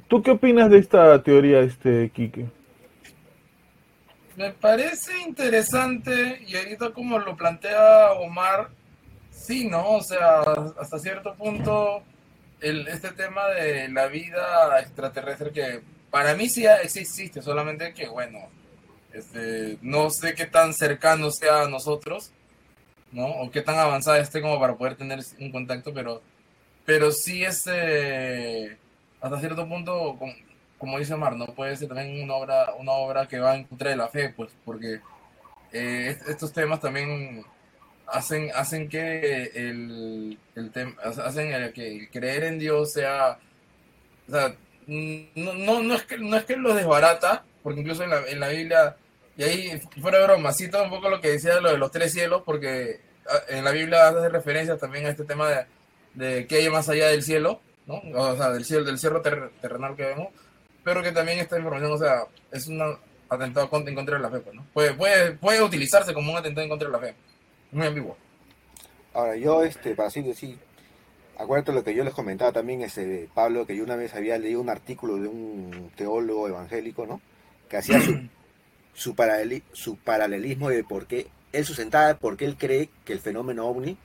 ¿Tú 0.08 0.22
qué 0.22 0.30
opinas 0.30 0.70
de 0.70 0.78
esta 0.78 1.20
teoría, 1.22 1.60
este, 1.60 2.10
Quique? 2.10 2.46
Me 4.36 4.52
parece 4.52 5.20
interesante, 5.26 6.44
y 6.46 6.54
ahorita 6.54 6.92
como 6.92 7.18
lo 7.18 7.36
plantea 7.36 8.12
Omar, 8.12 8.68
sí, 9.30 9.66
¿no? 9.66 9.96
O 9.96 10.02
sea, 10.02 10.42
hasta 10.78 10.98
cierto 10.98 11.34
punto, 11.34 12.02
el, 12.60 12.88
este 12.88 13.12
tema 13.12 13.48
de 13.48 13.88
la 13.88 14.06
vida 14.06 14.80
extraterrestre 14.80 15.50
que 15.50 15.82
para 16.10 16.34
mí 16.34 16.48
sí 16.48 16.66
existe, 16.66 17.40
solamente 17.42 17.94
que, 17.94 18.08
bueno, 18.08 18.38
este, 19.12 19.78
no 19.82 20.10
sé 20.10 20.34
qué 20.34 20.46
tan 20.46 20.74
cercano 20.74 21.30
sea 21.30 21.62
a 21.62 21.68
nosotros, 21.68 22.32
¿no? 23.12 23.26
O 23.26 23.50
qué 23.50 23.62
tan 23.62 23.78
avanzada 23.78 24.18
esté 24.18 24.40
como 24.40 24.58
para 24.58 24.76
poder 24.76 24.96
tener 24.96 25.20
un 25.38 25.50
contacto, 25.52 25.92
pero, 25.94 26.22
pero 26.84 27.12
sí 27.12 27.44
este, 27.44 28.76
hasta 29.20 29.40
cierto 29.40 29.68
punto, 29.68 30.18
como, 30.78 30.98
dice 30.98 31.16
Mar, 31.16 31.36
no 31.36 31.46
puede 31.46 31.76
ser 31.76 31.88
también 31.88 32.22
una 32.22 32.34
obra, 32.34 32.74
una 32.78 32.92
obra 32.92 33.28
que 33.28 33.38
va 33.38 33.56
en 33.56 33.64
contra 33.64 33.90
de 33.90 33.96
la 33.96 34.08
fe, 34.08 34.30
pues, 34.30 34.50
porque 34.64 35.00
eh, 35.72 36.18
estos 36.26 36.52
temas 36.52 36.80
también 36.80 37.44
hacen, 38.10 38.50
hacen 38.54 38.88
que 38.88 39.50
el, 39.54 40.38
el 40.54 40.70
tema, 40.72 40.94
hacen 41.02 41.72
que 41.72 42.08
creer 42.12 42.44
en 42.44 42.58
Dios 42.58 42.92
sea, 42.92 43.38
o 44.28 44.30
sea, 44.30 44.54
no, 44.86 45.54
no, 45.54 45.82
no, 45.82 45.94
es 45.94 46.02
que, 46.04 46.18
no 46.18 46.36
es 46.36 46.44
que 46.44 46.56
lo 46.56 46.74
desbarata, 46.74 47.44
porque 47.62 47.80
incluso 47.80 48.02
en 48.04 48.10
la, 48.10 48.26
en 48.26 48.40
la 48.40 48.48
Biblia, 48.48 48.96
y 49.36 49.42
ahí 49.42 49.80
fuera 50.00 50.18
de 50.18 50.24
broma, 50.24 50.52
cito 50.52 50.82
un 50.82 50.90
poco 50.90 51.08
lo 51.08 51.20
que 51.20 51.30
decía 51.30 51.60
lo 51.60 51.70
de 51.70 51.78
los 51.78 51.90
tres 51.90 52.12
cielos, 52.12 52.42
porque 52.44 53.00
ah, 53.28 53.40
en 53.48 53.64
la 53.64 53.70
Biblia 53.70 54.08
hace 54.08 54.28
referencia 54.28 54.76
también 54.76 55.06
a 55.06 55.10
este 55.10 55.24
tema 55.24 55.48
de, 55.48 55.66
de 56.14 56.46
qué 56.46 56.56
hay 56.56 56.70
más 56.70 56.88
allá 56.88 57.08
del 57.08 57.22
cielo, 57.22 57.60
¿no? 57.86 58.02
O 58.14 58.36
sea, 58.36 58.50
del 58.50 58.64
cielo, 58.64 58.84
del 58.84 58.98
cielo 58.98 59.22
terrenal 59.22 59.96
que 59.96 60.06
vemos, 60.06 60.28
pero 60.84 61.02
que 61.02 61.12
también 61.12 61.38
esta 61.38 61.56
información, 61.56 61.92
o 61.92 61.98
sea, 61.98 62.24
es 62.50 62.66
un 62.66 62.82
atentado 63.28 63.70
en 63.72 63.94
contra 63.94 64.16
de 64.16 64.22
la 64.22 64.30
fe, 64.30 64.40
pues, 64.40 64.54
¿no? 64.54 64.66
Puede, 64.72 64.94
puede, 64.94 65.32
puede 65.32 65.62
utilizarse 65.62 66.12
como 66.12 66.32
un 66.32 66.38
atentado 66.38 66.64
en 66.64 66.70
contra 66.70 66.88
de 66.88 66.92
la 66.92 66.98
fe. 66.98 67.14
Muy 67.72 67.86
ambiguo. 67.86 68.16
Ahora, 69.12 69.36
yo, 69.36 69.62
este, 69.64 69.94
para 69.94 70.08
así 70.08 70.22
decir, 70.22 70.58
acuérdate 71.38 71.72
lo 71.72 71.84
que 71.84 71.94
yo 71.94 72.04
les 72.04 72.14
comentaba 72.14 72.52
también, 72.52 72.82
ese 72.82 73.28
Pablo, 73.34 73.66
que 73.66 73.76
yo 73.76 73.84
una 73.84 73.96
vez 73.96 74.14
había 74.14 74.38
leído 74.38 74.60
un 74.60 74.68
artículo 74.68 75.16
de 75.16 75.28
un 75.28 75.90
teólogo 75.96 76.48
evangélico, 76.48 77.06
¿no? 77.06 77.20
Que 77.68 77.76
hacía 77.76 78.00
su, 78.00 78.12
su, 78.94 79.14
su 79.72 79.96
paralelismo 79.96 80.68
de 80.68 80.84
por 80.84 81.06
qué 81.06 81.28
él 81.52 81.64
sustentaba, 81.64 82.14
porque 82.14 82.44
él 82.44 82.56
cree 82.56 82.90
que 83.04 83.12
el 83.12 83.20
fenómeno 83.20 83.66
ovni 83.66 83.96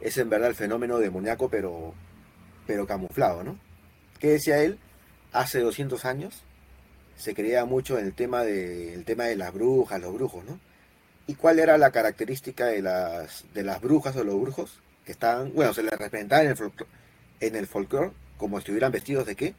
es 0.00 0.16
en 0.18 0.30
verdad 0.30 0.48
el 0.48 0.54
fenómeno 0.54 0.98
demoníaco, 0.98 1.48
pero, 1.48 1.94
pero 2.66 2.86
camuflado, 2.86 3.44
¿no? 3.44 3.58
¿Qué 4.18 4.28
decía 4.28 4.62
él? 4.62 4.78
Hace 5.32 5.60
200 5.60 6.04
años 6.04 6.42
se 7.16 7.34
creía 7.34 7.64
mucho 7.64 7.98
en 7.98 8.06
el 8.06 8.14
tema 8.14 8.42
de, 8.42 8.94
el 8.94 9.04
tema 9.04 9.24
de 9.24 9.36
las 9.36 9.52
brujas, 9.52 10.00
los 10.00 10.12
brujos, 10.12 10.44
¿no? 10.44 10.58
¿Y 11.30 11.36
cuál 11.36 11.60
era 11.60 11.78
la 11.78 11.92
característica 11.92 12.66
de 12.66 12.82
las, 12.82 13.44
de 13.54 13.62
las 13.62 13.80
brujas 13.80 14.16
o 14.16 14.24
los 14.24 14.40
brujos? 14.40 14.80
Que 15.04 15.12
estaban, 15.12 15.54
bueno, 15.54 15.72
se 15.72 15.84
les 15.84 15.92
representaba 15.92 16.42
en 16.42 16.48
el, 16.48 16.56
folclore, 16.56 16.90
en 17.38 17.54
el 17.54 17.68
folclore 17.68 18.10
como 18.36 18.56
si 18.56 18.62
estuvieran 18.62 18.90
vestidos 18.90 19.26
de 19.26 19.36
qué? 19.36 19.54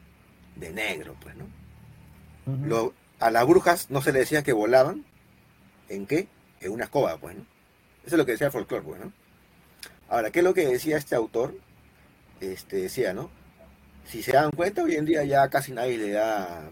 De 0.58 0.70
negro, 0.74 1.16
pues, 1.22 1.34
¿no? 1.38 2.92
a 3.20 3.32
las 3.32 3.48
brujas 3.48 3.90
no 3.90 4.02
se 4.02 4.12
le 4.12 4.20
decía 4.20 4.44
que 4.44 4.52
volaban, 4.52 5.06
¿en 5.88 6.08
qué? 6.08 6.28
En 6.60 6.74
una 6.74 6.84
escoba, 6.84 7.16
pues, 7.16 7.38
¿no? 7.38 7.44
Eso 8.04 8.16
es 8.16 8.18
lo 8.18 8.26
que 8.26 8.34
decía 8.34 8.48
el 8.48 8.54
folclore, 8.54 8.84
pues, 8.84 9.00
¿no? 9.00 9.14
Ahora, 10.10 10.30
¿qué 10.30 10.40
es 10.40 10.44
lo 10.44 10.54
que 10.54 10.68
decía 10.68 10.98
este 10.98 11.16
autor? 11.16 11.56
Este, 12.42 12.82
decía, 12.82 13.14
¿no? 13.14 13.30
Si 14.04 14.22
se 14.24 14.34
dan 14.34 14.52
cuenta, 14.52 14.84
hoy 14.84 14.96
en 14.96 15.06
día 15.06 15.24
ya 15.24 15.48
casi 15.48 15.72
nadie 15.72 15.98
le 15.98 16.12
da, 16.12 16.70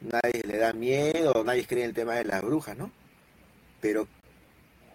nadie 0.00 0.42
le 0.42 0.58
da 0.58 0.72
miedo, 0.72 1.44
nadie 1.44 1.64
cree 1.64 1.84
en 1.84 1.90
el 1.90 1.94
tema 1.94 2.14
de 2.14 2.24
las 2.24 2.42
brujas, 2.42 2.76
¿no? 2.76 2.90
Pero, 3.80 4.08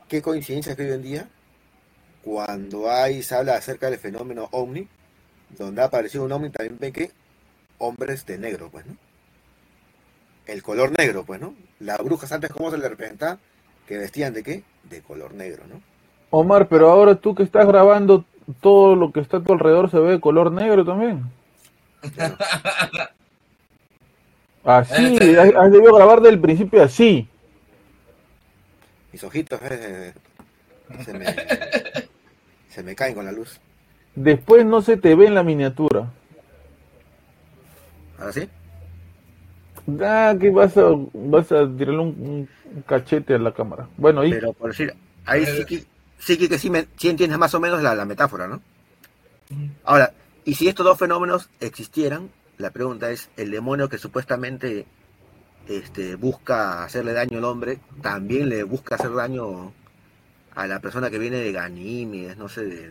¿qué 0.07 0.21
coincidencia 0.21 0.75
que 0.75 0.83
hoy 0.83 0.91
en 0.91 1.03
día, 1.03 1.29
cuando 2.23 2.89
hay, 2.89 3.23
se 3.23 3.35
habla 3.35 3.55
acerca 3.55 3.89
del 3.89 3.99
fenómeno 3.99 4.49
ovni, 4.51 4.87
donde 5.57 5.81
ha 5.81 5.85
aparecido 5.85 6.25
un 6.25 6.31
ovni, 6.31 6.49
también 6.49 6.77
ven 6.79 6.93
que 6.93 7.11
hombres 7.77 8.25
de 8.25 8.37
negro, 8.37 8.69
pues, 8.71 8.85
¿no? 8.85 8.97
el 10.47 10.63
color 10.63 10.97
negro, 10.97 11.23
pues, 11.25 11.39
¿no? 11.39 11.53
Las 11.79 11.97
brujas 11.99 12.31
antes, 12.31 12.49
¿cómo 12.51 12.71
se 12.71 12.77
le 12.77 12.89
representa? 12.89 13.37
Que 13.85 13.97
vestían 13.97 14.33
de 14.33 14.43
qué? 14.43 14.63
De 14.89 15.01
color 15.01 15.33
negro, 15.33 15.63
¿no? 15.69 15.81
Omar, 16.29 16.67
pero 16.67 16.89
ahora 16.89 17.15
tú 17.15 17.35
que 17.35 17.43
estás 17.43 17.67
grabando, 17.67 18.25
todo 18.61 18.95
lo 18.95 19.11
que 19.11 19.19
está 19.19 19.37
a 19.37 19.43
tu 19.43 19.53
alrededor 19.53 19.91
se 19.91 19.99
ve 19.99 20.11
de 20.11 20.19
color 20.19 20.51
negro 20.51 20.85
también. 20.85 21.23
Así, 24.63 25.17
has, 25.37 25.55
has 25.55 25.71
debido 25.71 25.93
grabar 25.93 26.21
del 26.21 26.39
principio 26.39 26.81
así. 26.83 27.27
Mis 29.17 29.23
ojitos 29.23 29.59
eh, 29.63 30.13
se, 31.03 31.11
me, 31.11 31.25
se 32.69 32.83
me 32.83 32.95
caen 32.95 33.15
con 33.15 33.25
la 33.25 33.31
luz. 33.31 33.59
Después 34.13 34.63
no 34.63 34.83
se 34.83 34.95
te 34.95 35.15
ve 35.15 35.25
en 35.25 35.33
la 35.33 35.41
miniatura. 35.41 36.13
¿Ahora 38.19 38.31
sí? 38.31 38.47
Ah, 40.03 40.35
que 40.39 40.51
vas 40.51 40.77
a, 40.77 40.83
vas 41.15 41.51
a 41.51 41.67
tirarle 41.67 41.99
un, 41.99 42.47
cachete 42.85 43.33
a 43.33 43.39
la 43.39 43.51
cámara. 43.55 43.87
Bueno, 43.97 44.23
y 44.23 44.29
Pero 44.29 44.53
por 44.53 44.69
decir, 44.69 44.93
ahí 45.25 45.47
sí 45.47 45.65
que 45.65 45.83
sí, 46.19 46.37
que, 46.37 46.47
que 46.47 46.59
sí, 46.59 46.69
me- 46.69 46.85
sí 46.95 47.09
entiendes 47.09 47.39
más 47.39 47.55
o 47.55 47.59
menos 47.59 47.81
la, 47.81 47.95
la 47.95 48.05
metáfora, 48.05 48.47
¿no? 48.47 48.61
Ahora, 49.83 50.13
y 50.45 50.53
si 50.53 50.67
estos 50.67 50.85
dos 50.85 50.99
fenómenos 50.99 51.49
existieran, 51.59 52.29
la 52.59 52.69
pregunta 52.69 53.09
es, 53.09 53.31
¿el 53.35 53.49
demonio 53.49 53.89
que 53.89 53.97
supuestamente 53.97 54.85
este, 55.67 56.15
busca 56.15 56.83
hacerle 56.83 57.13
daño 57.13 57.37
al 57.39 57.45
hombre, 57.45 57.79
también 58.01 58.49
le 58.49 58.63
busca 58.63 58.95
hacer 58.95 59.13
daño 59.13 59.73
a 60.55 60.67
la 60.67 60.79
persona 60.79 61.09
que 61.09 61.19
viene 61.19 61.37
de 61.37 61.51
Ganímedes, 61.51 62.37
no 62.37 62.49
sé, 62.49 62.65
de, 62.65 62.89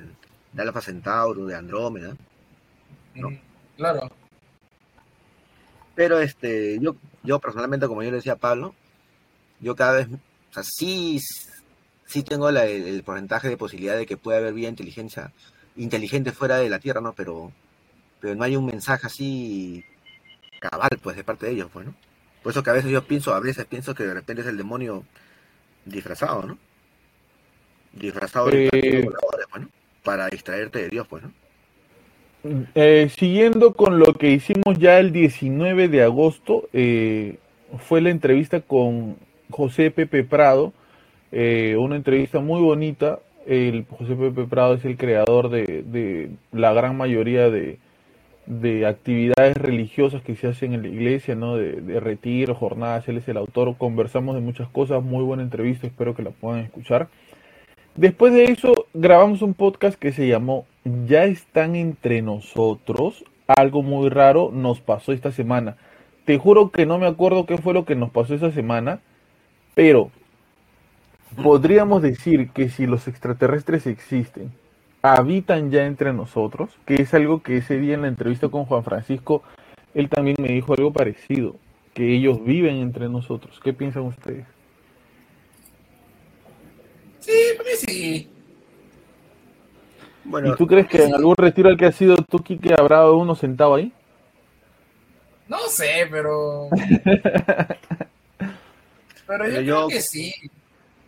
de 0.53 0.63
Alfa 0.63 0.81
Centauro, 0.81 1.47
de 1.47 1.55
Andrómeda? 1.57 2.17
¿no? 3.15 3.29
Claro. 3.77 4.11
Pero 5.95 6.21
este, 6.21 6.79
yo, 6.81 6.97
yo 7.23 7.39
personalmente, 7.41 7.87
como 7.89 8.03
yo 8.03 8.11
le 8.11 8.17
decía 8.17 8.35
a 8.35 8.37
Pablo, 8.37 8.75
yo 9.61 9.75
cada 9.77 9.93
vez, 9.99 10.09
o 10.09 10.55
sea, 10.55 10.63
sí, 10.63 11.21
sí 12.07 12.23
tengo 12.23 12.51
la- 12.51 12.67
el, 12.67 12.85
el 12.87 13.03
porcentaje 13.03 13.49
de 13.49 13.57
posibilidad 13.57 13.97
de 13.97 14.07
que 14.07 14.17
pueda 14.17 14.39
haber 14.39 14.53
vida 14.55 14.69
inteligencia, 14.69 15.33
inteligente 15.77 16.33
fuera 16.33 16.59
de 16.59 16.69
la 16.71 16.79
Tierra, 16.81 17.01
¿no? 17.01 17.15
Pero, 17.15 17.53
pero 18.21 18.35
no 18.35 18.45
hay 18.45 18.57
un 18.57 18.67
mensaje 18.67 19.07
así 19.07 19.85
cabal, 20.61 20.91
pues, 21.03 21.17
de 21.17 21.25
parte 21.25 21.47
de 21.47 21.53
ellos, 21.53 21.71
pues, 21.73 21.87
¿no? 21.87 21.95
Por 22.47 22.53
eso 22.53 22.63
que 22.63 22.71
a 22.71 22.75
veces 22.75 22.93
yo 22.93 23.03
pienso, 23.03 23.35
a 23.35 23.41
veces 23.41 23.65
pienso 23.65 23.93
que 23.93 24.05
de 24.05 24.15
repente 24.15 24.43
es 24.43 24.47
el 24.47 24.57
demonio 24.57 25.03
disfrazado, 25.85 26.47
¿no? 26.47 26.59
Disfrazado 27.93 28.47
de 28.51 28.69
Eh. 28.73 29.03
voladores, 29.03 29.47
pues. 29.51 29.65
Para 30.05 30.29
distraerte 30.29 30.79
de 30.79 30.89
Dios, 30.89 31.09
pues, 31.09 31.25
¿no? 31.25 31.33
Eh, 32.77 33.11
siguiendo 33.19 33.73
con 33.73 33.99
lo 33.99 34.15
que 34.15 34.31
hicimos 34.31 34.79
ya 34.79 35.01
el 35.01 35.11
19 35.11 35.89
de 35.89 36.05
agosto, 36.05 36.69
eh, 36.73 37.39
fue 37.81 38.01
la 38.01 38.11
entrevista 38.11 38.61
con 38.61 39.17
José 39.51 39.91
Pepe 39.91 40.23
Prado, 40.23 40.73
eh, 41.33 41.75
una 41.77 41.97
entrevista 41.97 42.39
muy 42.39 42.63
bonita. 42.63 43.19
El 43.45 43.87
José 43.91 44.15
Pepe 44.15 44.45
Prado 44.45 44.75
es 44.75 44.85
el 44.85 44.97
creador 44.97 45.51
de, 45.51 45.83
de 45.85 46.31
la 46.53 46.73
gran 46.73 46.97
mayoría 46.97 47.51
de, 47.51 47.81
de 48.47 48.87
actividades 48.87 49.57
religiosas 49.57 50.23
que 50.23 50.37
se 50.37 50.47
hacen 50.47 50.73
en 50.73 50.83
la 50.83 50.89
iglesia, 50.89 51.35
¿no? 51.35 51.57
De, 51.57 51.81
de 51.81 52.01
retiro, 52.01 52.55
jornadas, 52.55 53.09
él 53.09 53.19
es 53.19 53.29
el 53.29 53.37
autor, 53.37 53.77
conversamos 53.77 54.35
de 54.35 54.41
muchas 54.41 54.69
cosas, 54.69 55.03
muy 55.03 55.25
buena 55.25 55.43
entrevista, 55.43 55.87
espero 55.87 56.15
que 56.15 56.23
la 56.23 56.31
puedan 56.31 56.61
escuchar. 56.61 57.09
Después 57.97 58.35
de 58.35 58.45
eso, 58.45 58.87
grabamos 58.93 59.41
un 59.41 59.55
podcast 59.55 59.99
que 59.99 60.13
se 60.13 60.29
llamó 60.29 60.67
Ya 60.85 61.25
están 61.25 61.75
entre 61.75 62.21
nosotros. 62.21 63.25
Algo 63.47 63.83
muy 63.83 64.11
raro 64.11 64.51
nos 64.53 64.81
pasó 64.81 65.13
esta 65.13 65.33
semana. 65.33 65.79
Te 66.27 66.37
juro 66.37 66.71
que 66.71 66.85
no 66.85 66.99
me 66.99 67.07
acuerdo 67.07 67.47
qué 67.47 67.57
fue 67.57 67.73
lo 67.73 67.87
que 67.87 67.95
nos 67.95 68.11
pasó 68.11 68.35
esa 68.35 68.51
semana, 68.51 69.01
pero 69.75 70.11
podríamos 71.43 72.03
decir 72.03 72.51
que 72.51 72.69
si 72.69 72.87
los 72.87 73.09
extraterrestres 73.09 73.87
existen, 73.87 74.53
habitan 75.15 75.71
ya 75.71 75.87
entre 75.87 76.13
nosotros, 76.13 76.71
que 76.87 76.95
es 77.03 77.13
algo 77.15 77.43
que 77.43 77.59
ese 77.59 77.79
día 77.79 77.95
en 77.95 78.03
la 78.03 78.09
entrevista 78.09 78.49
con 78.49 78.65
Juan 78.65 78.85
Francisco, 78.85 79.43
él 79.95 80.09
también 80.09 80.37
me 80.41 80.49
dijo 80.49 80.75
algo 80.75 80.93
parecido, 80.93 81.57
que 81.95 82.15
ellos 82.15 82.45
viven 82.45 82.77
entre 82.77 83.09
nosotros. 83.09 83.61
¿Qué 83.63 83.73
piensan 83.73 84.03
ustedes? 84.05 84.47
Sí, 87.21 87.33
pues 87.57 87.81
sí. 87.81 88.31
Bueno, 90.25 90.53
¿Y 90.53 90.57
tú 90.57 90.67
crees 90.67 90.87
que 90.89 91.05
en 91.05 91.15
algún 91.15 91.37
retiro 91.37 91.69
al 91.69 91.77
que 91.77 91.87
has 91.87 91.95
sido 91.95 92.17
tú, 92.17 92.39
Kike, 92.41 92.75
habrá 92.79 93.11
uno 93.11 93.35
sentado 93.35 93.75
ahí? 93.77 93.93
No 95.49 95.59
sé, 95.69 96.07
pero. 96.11 96.69
pero 99.27 99.47
yo, 99.47 99.53
Pero 99.55 99.61
yo- 99.61 99.77
creo 99.87 99.89
que 99.89 100.01
sí. 100.01 100.33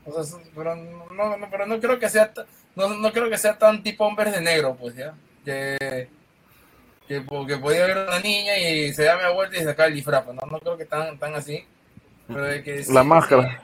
O 0.05 0.23
sea, 0.23 0.39
pero 0.55 0.77
no, 0.77 1.37
no- 1.37 1.47
pero 1.51 1.66
no 1.66 1.81
creo 1.81 1.99
que 1.99 2.09
sea 2.09 2.33
no, 2.79 2.89
no 2.97 3.13
creo 3.13 3.29
que 3.29 3.37
sea 3.39 3.59
tan 3.59 3.83
tipo 3.83 4.05
hombres 4.07 4.33
de 4.33 4.41
negro, 4.41 4.77
pues 4.79 4.95
ya. 4.95 5.15
Que, 5.45 6.09
que, 7.07 7.21
po- 7.23 7.47
que 7.47 7.57
podía 7.59 7.87
ver 7.87 8.07
una 8.09 8.21
niña 8.21 8.57
y 8.59 8.93
se 8.93 9.05
da 9.05 9.17
media 9.17 9.31
vuelta 9.31 9.57
y 9.59 9.65
sacar 9.65 9.89
el 9.89 9.95
disfraz. 9.95 10.25
pues, 10.25 10.37
No, 10.37 10.47
no 10.51 10.59
creo 10.61 10.77
que 10.79 10.85
tan, 10.85 11.19
tan 11.19 11.35
así. 11.35 11.65
Pero 12.27 12.45
de 12.45 12.63
que 12.63 12.85
sí, 12.85 12.93
La 12.93 13.03
máscara. 13.03 13.61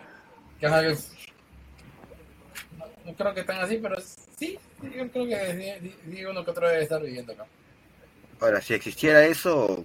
que, 0.59 0.67
ajá, 0.67 0.81
que- 0.83 0.97
no, 2.79 2.87
no 3.05 3.13
creo 3.15 3.35
que 3.35 3.45
tan 3.45 3.59
así, 3.59 3.77
pero 3.83 3.97
sí, 4.39 4.59
yo 4.83 5.09
creo 5.11 5.27
que 5.27 5.79
sí, 5.81 5.95
sí, 6.11 6.25
uno 6.25 6.45
que 6.45 6.51
otro 6.51 6.69
debe 6.69 6.83
estar 6.83 7.03
viviendo 7.03 7.33
acá. 7.33 7.45
Ahora, 8.41 8.61
si 8.61 8.75
existiera 8.75 9.25
eso, 9.27 9.85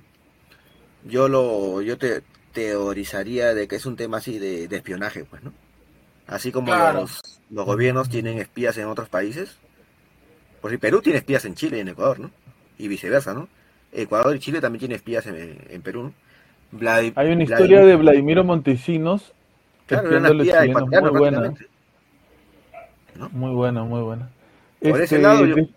yo 1.04 1.28
lo, 1.28 1.82
yo 1.82 1.98
te 1.98 2.24
teorizaría 2.54 3.54
de 3.54 3.68
que 3.68 3.76
es 3.76 3.86
un 3.86 3.96
tema 3.96 4.18
así 4.18 4.40
de, 4.40 4.68
de 4.68 4.78
espionaje, 4.78 5.24
pues, 5.26 5.44
¿no? 5.44 5.54
Así 6.28 6.52
como 6.52 6.68
Claro. 6.72 7.02
los, 7.02 7.39
los 7.50 7.66
gobiernos 7.66 8.10
tienen 8.10 8.38
espías 8.40 8.78
en 8.78 8.88
otros 8.88 9.10
países. 9.10 9.58
Por 10.62 10.72
si 10.72 10.78
Perú 10.78 11.02
tiene 11.02 11.20
espías 11.20 11.46
en 11.46 11.56
Chile 11.56 11.78
y 11.78 11.80
en 11.82 11.88
Ecuador, 11.90 12.20
¿no? 12.20 12.32
Y 12.78 12.88
viceversa, 12.88 13.34
¿no? 13.34 13.48
Ecuador 13.92 14.36
y 14.36 14.40
Chile 14.40 14.62
también 14.62 14.80
tienen 14.80 14.96
espías 14.98 15.26
en, 15.28 15.58
en 15.70 15.82
Perú, 15.82 16.04
¿no? 16.04 16.14
Hay 17.16 17.32
una 17.32 17.44
historia 17.44 17.80
de 17.86 17.96
Vladimiro 17.96 18.44
Montesinos 18.44 19.34
Claro, 19.88 20.10
era 20.10 20.20
una 20.20 20.30
espía 20.30 20.60
muy 21.02 21.10
buena, 21.12 21.40
muy 23.32 23.54
buena, 23.54 23.84
muy 23.84 24.02
buena. 24.02 24.30
Por 24.82 25.02
ese 25.02 25.16
Este, 25.16 25.22
lado, 25.22 25.46
yo- 25.46 25.56
de- 25.56 25.70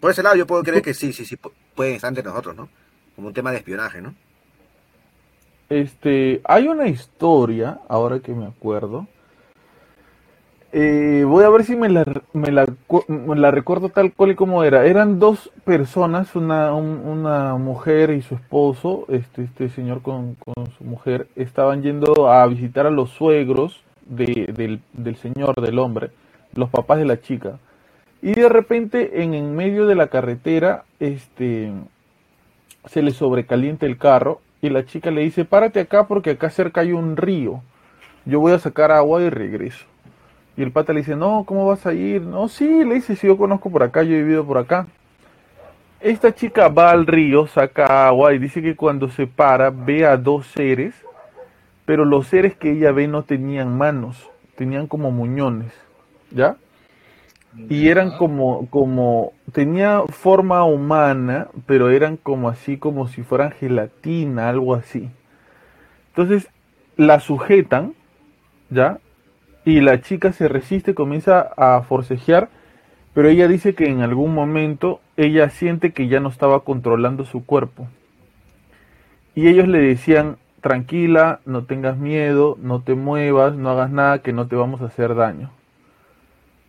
Por 0.00 0.10
ese 0.10 0.22
lado 0.22 0.36
yo 0.36 0.46
puedo 0.46 0.62
creer 0.62 0.82
que 0.82 0.94
sí, 0.94 1.12
sí, 1.12 1.24
sí, 1.24 1.36
pu- 1.36 1.52
pueden 1.74 1.94
estar 1.94 2.08
entre 2.08 2.24
nosotros, 2.24 2.56
¿no? 2.56 2.68
Como 3.16 3.28
un 3.28 3.34
tema 3.34 3.50
de 3.50 3.58
espionaje, 3.58 4.00
¿no? 4.00 4.14
Este, 5.68 6.40
hay 6.44 6.68
una 6.68 6.88
historia, 6.88 7.80
ahora 7.88 8.20
que 8.20 8.32
me 8.32 8.46
acuerdo. 8.46 9.06
Eh, 10.72 11.24
voy 11.26 11.42
a 11.42 11.48
ver 11.50 11.64
si 11.64 11.74
me 11.74 11.88
la, 11.88 12.04
me 12.32 12.52
la, 12.52 13.50
recuerdo 13.50 13.88
tal 13.88 14.12
cual 14.12 14.30
y 14.32 14.34
como 14.36 14.62
era. 14.62 14.86
Eran 14.86 15.18
dos 15.18 15.50
personas, 15.64 16.36
una, 16.36 16.72
un- 16.74 17.00
una 17.06 17.56
mujer 17.56 18.10
y 18.10 18.22
su 18.22 18.36
esposo, 18.36 19.04
este, 19.08 19.42
este 19.44 19.68
señor 19.70 20.00
con, 20.02 20.36
con 20.36 20.70
su 20.78 20.84
mujer, 20.84 21.26
estaban 21.34 21.82
yendo 21.82 22.30
a 22.30 22.46
visitar 22.46 22.86
a 22.86 22.90
los 22.90 23.10
suegros 23.10 23.82
de- 24.06 24.52
del, 24.54 24.80
del 24.92 25.16
señor, 25.16 25.60
del 25.60 25.78
hombre, 25.80 26.10
los 26.54 26.70
papás 26.70 26.98
de 26.98 27.04
la 27.04 27.20
chica. 27.20 27.58
Y 28.22 28.32
de 28.34 28.48
repente, 28.48 29.22
en, 29.22 29.34
en 29.34 29.56
medio 29.56 29.86
de 29.86 29.96
la 29.96 30.06
carretera, 30.06 30.84
este, 31.00 31.72
se 32.86 33.02
le 33.02 33.10
sobrecalienta 33.10 33.86
el 33.86 33.98
carro 33.98 34.40
y 34.62 34.68
la 34.70 34.84
chica 34.84 35.10
le 35.10 35.22
dice, 35.22 35.44
párate 35.44 35.80
acá 35.80 36.06
porque 36.06 36.30
acá 36.30 36.50
cerca 36.50 36.82
hay 36.82 36.92
un 36.92 37.16
río. 37.16 37.62
Yo 38.24 38.38
voy 38.38 38.52
a 38.52 38.58
sacar 38.58 38.92
agua 38.92 39.22
y 39.22 39.30
regreso. 39.30 39.86
Y 40.60 40.62
el 40.62 40.72
pata 40.72 40.92
le 40.92 41.00
dice, 41.00 41.16
no, 41.16 41.44
¿cómo 41.46 41.66
vas 41.66 41.86
a 41.86 41.94
ir? 41.94 42.20
No, 42.20 42.46
sí, 42.46 42.84
le 42.84 42.96
dice, 42.96 43.16
si 43.16 43.26
yo 43.26 43.38
conozco 43.38 43.70
por 43.70 43.82
acá, 43.82 44.02
yo 44.02 44.14
he 44.14 44.18
vivido 44.18 44.44
por 44.44 44.58
acá. 44.58 44.88
Esta 46.00 46.34
chica 46.34 46.68
va 46.68 46.90
al 46.90 47.06
río, 47.06 47.46
saca 47.46 48.06
agua 48.08 48.34
y 48.34 48.38
dice 48.38 48.60
que 48.60 48.76
cuando 48.76 49.08
se 49.08 49.26
para 49.26 49.70
ve 49.70 50.04
a 50.04 50.18
dos 50.18 50.48
seres, 50.48 50.94
pero 51.86 52.04
los 52.04 52.26
seres 52.26 52.56
que 52.56 52.72
ella 52.72 52.92
ve 52.92 53.08
no 53.08 53.22
tenían 53.22 53.78
manos, 53.78 54.28
tenían 54.54 54.86
como 54.86 55.10
muñones, 55.10 55.72
¿ya? 56.30 56.56
Y 57.70 57.88
eran 57.88 58.18
como, 58.18 58.66
como, 58.68 59.32
tenía 59.52 60.02
forma 60.10 60.62
humana, 60.64 61.48
pero 61.64 61.88
eran 61.88 62.18
como 62.18 62.50
así, 62.50 62.76
como 62.76 63.08
si 63.08 63.22
fueran 63.22 63.52
gelatina, 63.52 64.50
algo 64.50 64.74
así. 64.74 65.08
Entonces, 66.08 66.50
la 66.98 67.18
sujetan, 67.18 67.94
¿ya? 68.68 68.98
Y 69.64 69.80
la 69.80 70.00
chica 70.00 70.32
se 70.32 70.48
resiste, 70.48 70.94
comienza 70.94 71.50
a 71.56 71.82
forcejear, 71.82 72.48
pero 73.12 73.28
ella 73.28 73.48
dice 73.48 73.74
que 73.74 73.86
en 73.88 74.00
algún 74.00 74.34
momento 74.34 75.00
ella 75.16 75.50
siente 75.50 75.92
que 75.92 76.08
ya 76.08 76.20
no 76.20 76.28
estaba 76.28 76.60
controlando 76.60 77.24
su 77.24 77.44
cuerpo. 77.44 77.88
Y 79.34 79.48
ellos 79.48 79.68
le 79.68 79.80
decían, 79.80 80.38
tranquila, 80.60 81.40
no 81.44 81.64
tengas 81.64 81.98
miedo, 81.98 82.56
no 82.60 82.82
te 82.82 82.94
muevas, 82.94 83.54
no 83.54 83.70
hagas 83.70 83.90
nada, 83.90 84.20
que 84.20 84.32
no 84.32 84.46
te 84.46 84.56
vamos 84.56 84.80
a 84.80 84.86
hacer 84.86 85.14
daño. 85.14 85.50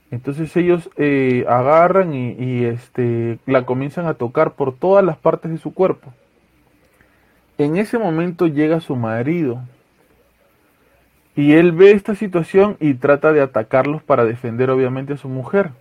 Entonces 0.09 0.55
ellos 0.57 0.89
eh, 0.97 1.45
agarran 1.47 2.13
y, 2.13 2.31
y, 2.33 2.65
este, 2.65 3.39
la 3.45 3.65
comienzan 3.65 4.07
a 4.07 4.15
tocar 4.15 4.53
por 4.53 4.75
todas 4.75 5.05
las 5.05 5.17
partes 5.17 5.51
de 5.51 5.57
su 5.57 5.73
cuerpo. 5.73 6.13
En 7.57 7.77
ese 7.77 7.97
momento 7.97 8.47
llega 8.47 8.81
su 8.81 8.95
marido 8.97 9.61
Y 11.35 11.53
él 11.53 11.71
ve 11.71 11.91
esta 11.91 12.15
situación 12.15 12.77
y 12.79 12.95
trata 12.95 13.31
de 13.31 13.41
atacarlos 13.41 14.03
para 14.03 14.25
defender 14.25 14.69
obviamente 14.69 15.13
a 15.13 15.17
su 15.17 15.29
mujer. 15.29 15.71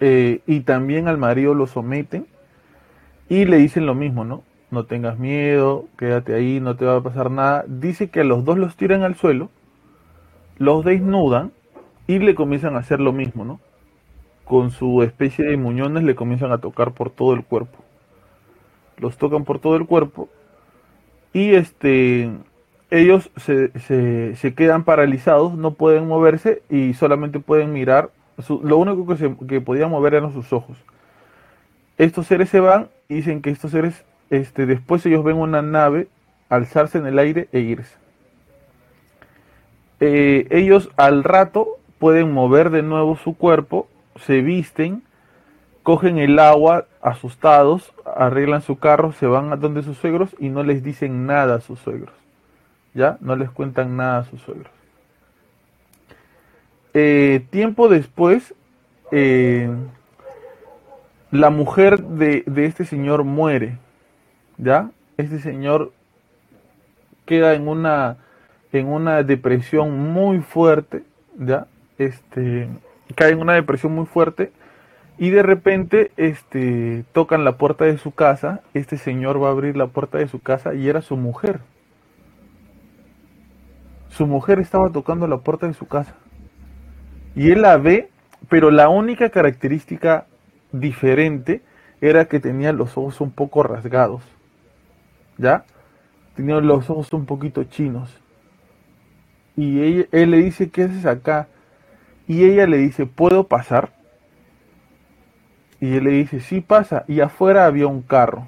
Eh, 0.00 0.40
y 0.46 0.60
también 0.60 1.06
al 1.06 1.18
marido 1.18 1.54
lo 1.54 1.66
someten 1.66 2.26
y 3.28 3.44
le 3.44 3.58
dicen 3.58 3.86
lo 3.86 3.94
mismo, 3.94 4.24
¿no? 4.24 4.42
No 4.70 4.86
tengas 4.86 5.18
miedo, 5.18 5.86
quédate 5.96 6.34
ahí, 6.34 6.58
no 6.60 6.76
te 6.76 6.84
va 6.84 6.96
a 6.96 7.02
pasar 7.02 7.30
nada. 7.30 7.64
Dice 7.68 8.10
que 8.10 8.20
a 8.20 8.24
los 8.24 8.44
dos 8.44 8.58
los 8.58 8.76
tiran 8.76 9.02
al 9.02 9.14
suelo, 9.14 9.50
los 10.58 10.84
desnudan 10.84 11.52
y 12.08 12.18
le 12.18 12.34
comienzan 12.34 12.74
a 12.74 12.80
hacer 12.80 13.00
lo 13.00 13.12
mismo, 13.12 13.44
¿no? 13.44 13.60
Con 14.44 14.72
su 14.72 15.02
especie 15.02 15.44
de 15.44 15.56
muñones 15.56 16.02
le 16.02 16.16
comienzan 16.16 16.50
a 16.50 16.58
tocar 16.58 16.92
por 16.92 17.10
todo 17.10 17.34
el 17.34 17.44
cuerpo. 17.44 17.78
Los 18.98 19.16
tocan 19.16 19.44
por 19.44 19.60
todo 19.60 19.76
el 19.76 19.86
cuerpo 19.86 20.28
y 21.32 21.54
este 21.54 22.30
ellos 22.90 23.30
se, 23.36 23.70
se, 24.36 24.54
quedan 24.54 24.84
paralizados, 24.84 25.54
no 25.54 25.72
pueden 25.72 26.06
moverse 26.06 26.62
y 26.70 26.94
solamente 26.94 27.40
pueden 27.40 27.72
mirar. 27.72 28.10
lo 28.62 28.78
único 28.78 29.06
que, 29.06 29.16
se, 29.16 29.34
que 29.48 29.60
podían 29.60 29.90
mover 29.90 30.14
eran 30.14 30.32
sus 30.32 30.52
ojos. 30.52 30.76
Estos 31.98 32.26
seres 32.26 32.48
se 32.50 32.60
van 32.60 32.88
y 33.08 33.16
dicen 33.16 33.42
que 33.42 33.50
estos 33.50 33.70
seres, 33.70 34.04
este, 34.30 34.66
después 34.66 35.04
ellos 35.06 35.24
ven 35.24 35.36
una 35.36 35.62
nave 35.62 36.08
alzarse 36.48 36.98
en 36.98 37.06
el 37.06 37.18
aire 37.18 37.48
e 37.52 37.60
irse. 37.60 37.96
Eh, 40.00 40.46
ellos 40.50 40.90
al 40.96 41.24
rato 41.24 41.78
pueden 41.98 42.32
mover 42.32 42.70
de 42.70 42.82
nuevo 42.82 43.16
su 43.16 43.36
cuerpo, 43.36 43.88
se 44.16 44.40
visten, 44.42 45.02
cogen 45.82 46.18
el 46.18 46.38
agua 46.38 46.86
asustados, 47.00 47.92
arreglan 48.04 48.62
su 48.62 48.78
carro, 48.78 49.12
se 49.12 49.26
van 49.26 49.52
a 49.52 49.56
donde 49.56 49.82
sus 49.82 49.98
suegros 49.98 50.34
y 50.38 50.48
no 50.48 50.62
les 50.62 50.82
dicen 50.82 51.26
nada 51.26 51.56
a 51.56 51.60
sus 51.60 51.78
suegros. 51.78 52.23
¿Ya? 52.94 53.18
No 53.20 53.36
les 53.36 53.50
cuentan 53.50 53.96
nada 53.96 54.18
a 54.18 54.24
sus 54.24 54.40
suegros. 54.40 54.70
Eh, 56.94 57.44
tiempo 57.50 57.88
después, 57.88 58.54
eh, 59.10 59.68
la 61.32 61.50
mujer 61.50 62.00
de, 62.00 62.44
este 62.56 62.84
señor 62.84 63.24
muere, 63.24 63.78
¿ya? 64.58 64.90
Este 65.16 65.40
señor 65.40 65.92
queda 67.26 67.54
en 67.54 67.66
una, 67.66 68.18
en 68.72 68.86
una 68.86 69.24
depresión 69.24 70.12
muy 70.12 70.38
fuerte, 70.40 71.02
¿ya? 71.36 71.66
Este, 71.98 72.68
cae 73.16 73.32
en 73.32 73.40
una 73.40 73.54
depresión 73.54 73.92
muy 73.92 74.06
fuerte 74.06 74.52
y 75.18 75.30
de 75.30 75.42
repente 75.42 76.12
este, 76.16 77.04
tocan 77.12 77.44
la 77.44 77.56
puerta 77.56 77.84
de 77.84 77.98
su 77.98 78.12
casa, 78.12 78.60
este 78.72 78.98
señor 78.98 79.42
va 79.42 79.48
a 79.48 79.52
abrir 79.52 79.76
la 79.76 79.88
puerta 79.88 80.18
de 80.18 80.28
su 80.28 80.40
casa 80.40 80.74
y 80.74 80.88
era 80.88 81.02
su 81.02 81.16
mujer. 81.16 81.60
Su 84.16 84.28
mujer 84.28 84.60
estaba 84.60 84.90
tocando 84.90 85.26
la 85.26 85.38
puerta 85.38 85.66
de 85.66 85.74
su 85.74 85.88
casa. 85.88 86.14
Y 87.34 87.50
él 87.50 87.62
la 87.62 87.76
ve, 87.78 88.10
pero 88.48 88.70
la 88.70 88.88
única 88.88 89.30
característica 89.30 90.26
diferente 90.70 91.62
era 92.00 92.26
que 92.26 92.38
tenía 92.38 92.72
los 92.72 92.96
ojos 92.96 93.20
un 93.20 93.32
poco 93.32 93.64
rasgados. 93.64 94.22
¿Ya? 95.36 95.64
Tenía 96.36 96.60
los 96.60 96.88
ojos 96.90 97.12
un 97.12 97.26
poquito 97.26 97.64
chinos. 97.64 98.20
Y 99.56 100.06
él 100.12 100.30
le 100.30 100.36
dice, 100.36 100.70
¿qué 100.70 100.84
haces 100.84 101.06
acá? 101.06 101.48
Y 102.28 102.44
ella 102.44 102.68
le 102.68 102.76
dice, 102.76 103.06
¿puedo 103.06 103.48
pasar? 103.48 103.94
Y 105.80 105.96
él 105.96 106.04
le 106.04 106.10
dice, 106.12 106.38
sí 106.38 106.60
pasa. 106.60 107.04
Y 107.08 107.18
afuera 107.18 107.66
había 107.66 107.88
un 107.88 108.02
carro. 108.02 108.46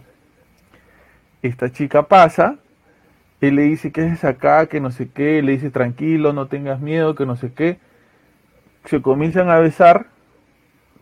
Esta 1.42 1.72
chica 1.72 2.04
pasa 2.04 2.60
él 3.40 3.56
le 3.56 3.62
dice, 3.62 3.92
¿qué 3.92 4.06
es 4.06 4.24
acá? 4.24 4.66
Que 4.66 4.80
no 4.80 4.90
sé 4.90 5.08
qué. 5.08 5.42
Le 5.42 5.52
dice, 5.52 5.70
tranquilo, 5.70 6.32
no 6.32 6.46
tengas 6.46 6.80
miedo, 6.80 7.14
que 7.14 7.26
no 7.26 7.36
sé 7.36 7.52
qué. 7.52 7.78
Se 8.86 9.02
comienzan 9.02 9.50
a 9.50 9.58
besar, 9.58 10.06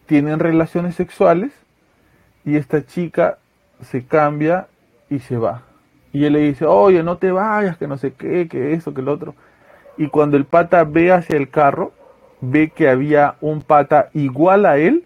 tienen 0.06 0.38
relaciones 0.38 0.94
sexuales 0.94 1.52
y 2.44 2.56
esta 2.56 2.84
chica 2.84 3.38
se 3.82 4.04
cambia 4.04 4.68
y 5.10 5.20
se 5.20 5.36
va. 5.36 5.62
Y 6.12 6.24
él 6.24 6.34
le 6.34 6.40
dice, 6.40 6.64
oye, 6.64 7.02
no 7.02 7.18
te 7.18 7.30
vayas, 7.30 7.76
que 7.76 7.86
no 7.86 7.98
sé 7.98 8.12
qué, 8.14 8.48
que 8.48 8.72
eso, 8.72 8.94
que 8.94 9.00
el 9.00 9.08
otro. 9.08 9.34
Y 9.96 10.08
cuando 10.08 10.36
el 10.36 10.44
pata 10.44 10.84
ve 10.84 11.12
hacia 11.12 11.36
el 11.36 11.50
carro, 11.50 11.92
ve 12.40 12.70
que 12.70 12.88
había 12.88 13.36
un 13.40 13.62
pata 13.62 14.10
igual 14.12 14.66
a 14.66 14.78
él, 14.78 15.04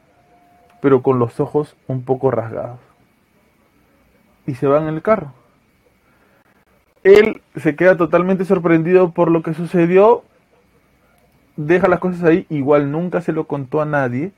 pero 0.81 1.03
con 1.03 1.19
los 1.19 1.41
ojos 1.41 1.77
un 1.89 2.05
poco 2.05 2.31
rasgados. 2.31 2.81
Y 4.47 4.55
se 4.55 4.67
va 4.67 4.79
en 4.79 4.89
el 4.89 5.03
carro 5.03 5.33
él 7.05 7.41
se 7.57 7.77
queda 7.77 7.97
totalmente 7.97 8.45
sorprendido 8.45 9.13
por 9.13 9.31
lo 9.31 9.43
que 9.43 9.55
sucedió, 9.55 10.25
deja 11.57 11.89
las 11.89 11.99
cosas 11.99 12.23
ahí, 12.25 12.47
igual 12.51 12.91
nunca 12.93 13.21
se 13.21 13.33
lo 13.33 13.45
contó 13.45 13.81
a 13.81 13.87
nadie, 13.87 14.33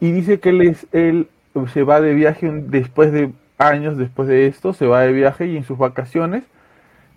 y 0.00 0.12
dice 0.12 0.40
que 0.40 0.50
él, 0.92 1.28
se 1.72 1.82
va 1.82 2.00
de 2.00 2.14
viaje 2.14 2.50
después 2.50 3.12
de 3.12 3.32
años 3.58 3.98
después 3.98 4.26
de 4.28 4.46
esto, 4.46 4.72
se 4.72 4.86
va 4.86 5.02
de 5.02 5.12
viaje 5.12 5.46
y 5.46 5.56
en 5.56 5.64
sus 5.64 5.76
vacaciones, 5.76 6.44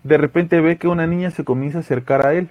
de 0.02 0.18
repente 0.18 0.60
ve 0.60 0.76
que 0.76 0.88
una 0.88 1.06
niña 1.06 1.30
se 1.30 1.44
comienza 1.44 1.78
a 1.78 1.80
acercar 1.80 2.26
a 2.26 2.34
él. 2.34 2.50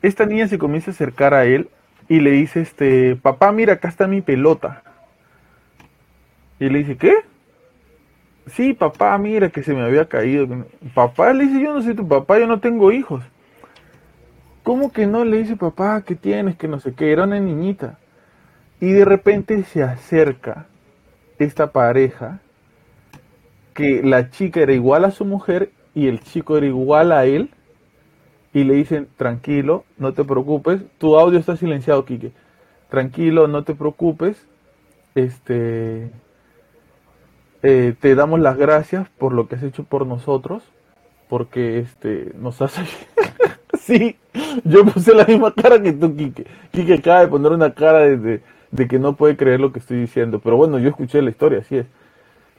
Esta 0.00 0.24
niña 0.24 0.48
se 0.48 0.56
comienza 0.56 0.90
a 0.90 0.94
acercar 0.94 1.34
a 1.34 1.44
él 1.44 1.68
y 2.08 2.20
le 2.20 2.30
dice, 2.30 2.62
este, 2.62 3.16
papá, 3.16 3.52
mira, 3.52 3.74
acá 3.74 3.88
está 3.88 4.06
mi 4.06 4.22
pelota. 4.22 4.82
Y 6.58 6.70
le 6.70 6.78
dice, 6.78 6.96
¿qué? 6.96 7.14
Sí, 8.46 8.72
papá, 8.74 9.16
mira 9.18 9.50
que 9.50 9.62
se 9.62 9.74
me 9.74 9.82
había 9.82 10.06
caído. 10.06 10.46
Papá 10.94 11.32
le 11.32 11.46
dice, 11.46 11.60
yo 11.60 11.74
no 11.74 11.82
soy 11.82 11.94
tu 11.94 12.06
papá, 12.06 12.38
yo 12.38 12.46
no 12.46 12.60
tengo 12.60 12.92
hijos. 12.92 13.24
¿Cómo 14.62 14.92
que 14.92 15.06
no? 15.06 15.24
Le 15.24 15.38
dice, 15.38 15.56
papá, 15.56 16.02
¿qué 16.02 16.14
tienes? 16.14 16.56
Que 16.56 16.68
no 16.68 16.80
sé 16.80 16.92
qué, 16.94 17.12
era 17.12 17.24
una 17.24 17.38
niñita. 17.38 17.98
Y 18.80 18.90
de 18.92 19.04
repente 19.04 19.62
se 19.64 19.82
acerca 19.82 20.66
esta 21.38 21.72
pareja, 21.72 22.40
que 23.74 24.02
la 24.02 24.30
chica 24.30 24.60
era 24.60 24.72
igual 24.72 25.04
a 25.04 25.10
su 25.10 25.24
mujer 25.24 25.70
y 25.94 26.08
el 26.08 26.20
chico 26.20 26.56
era 26.56 26.66
igual 26.66 27.12
a 27.12 27.26
él, 27.26 27.50
y 28.52 28.64
le 28.64 28.74
dicen, 28.74 29.06
tranquilo, 29.16 29.84
no 29.98 30.14
te 30.14 30.24
preocupes, 30.24 30.80
tu 30.98 31.18
audio 31.18 31.38
está 31.38 31.56
silenciado, 31.56 32.04
Quique. 32.06 32.32
Tranquilo, 32.88 33.48
no 33.48 33.64
te 33.64 33.74
preocupes, 33.74 34.46
este, 35.14 36.10
eh, 37.62 37.94
te 38.00 38.14
damos 38.14 38.40
las 38.40 38.56
gracias 38.56 39.08
por 39.18 39.32
lo 39.32 39.48
que 39.48 39.56
has 39.56 39.62
hecho 39.62 39.84
por 39.84 40.06
nosotros, 40.06 40.62
porque 41.28 41.78
este 41.80 42.32
nos 42.38 42.60
hace... 42.62 42.82
sí, 43.80 44.16
yo 44.64 44.84
puse 44.84 45.14
la 45.14 45.24
misma 45.24 45.52
cara 45.54 45.80
que 45.80 45.92
tú, 45.92 46.14
Kike. 46.14 46.46
Kike 46.72 46.94
acaba 46.94 47.20
de 47.20 47.28
poner 47.28 47.52
una 47.52 47.74
cara 47.74 48.00
de, 48.00 48.40
de, 48.70 48.88
que 48.88 48.98
no 48.98 49.16
puede 49.16 49.36
creer 49.36 49.60
lo 49.60 49.72
que 49.72 49.78
estoy 49.78 49.98
diciendo, 50.00 50.40
pero 50.40 50.56
bueno, 50.56 50.78
yo 50.78 50.88
escuché 50.88 51.22
la 51.22 51.30
historia, 51.30 51.60
así 51.60 51.78
es. 51.78 51.86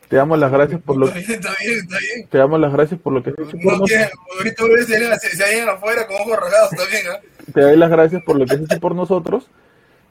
Te 0.07 0.15
damos 0.15 0.39
las 0.39 0.51
gracias 0.51 0.81
por 0.81 0.95
lo 0.95 1.11
que... 1.11 1.19
Está 1.19 1.33
bien, 1.59 1.79
está 1.79 1.97
bien. 1.99 2.27
Te 2.29 2.37
damos 2.37 2.59
las 2.61 2.71
gracias 2.71 2.99
por 2.99 3.11
lo 3.11 3.21
que 3.21 3.31
has 3.31 3.39
hecho 3.39 3.57
por 3.61 3.77
nosotros. 3.77 4.09
Ahorita 4.37 5.19
se, 5.19 5.35
se 5.35 5.61
afuera 5.63 6.07
con 6.07 6.15
ojos 6.15 6.39
rasgados, 6.39 6.73
está 6.73 6.85
bien, 6.85 7.03
¿eh? 7.07 7.51
Te 7.53 7.61
doy 7.61 7.75
las 7.75 7.89
gracias 7.89 8.23
por 8.23 8.37
lo 8.37 8.45
que 8.45 8.55
has 8.55 8.61
hecho 8.61 8.79
por 8.79 8.95
nosotros 8.95 9.49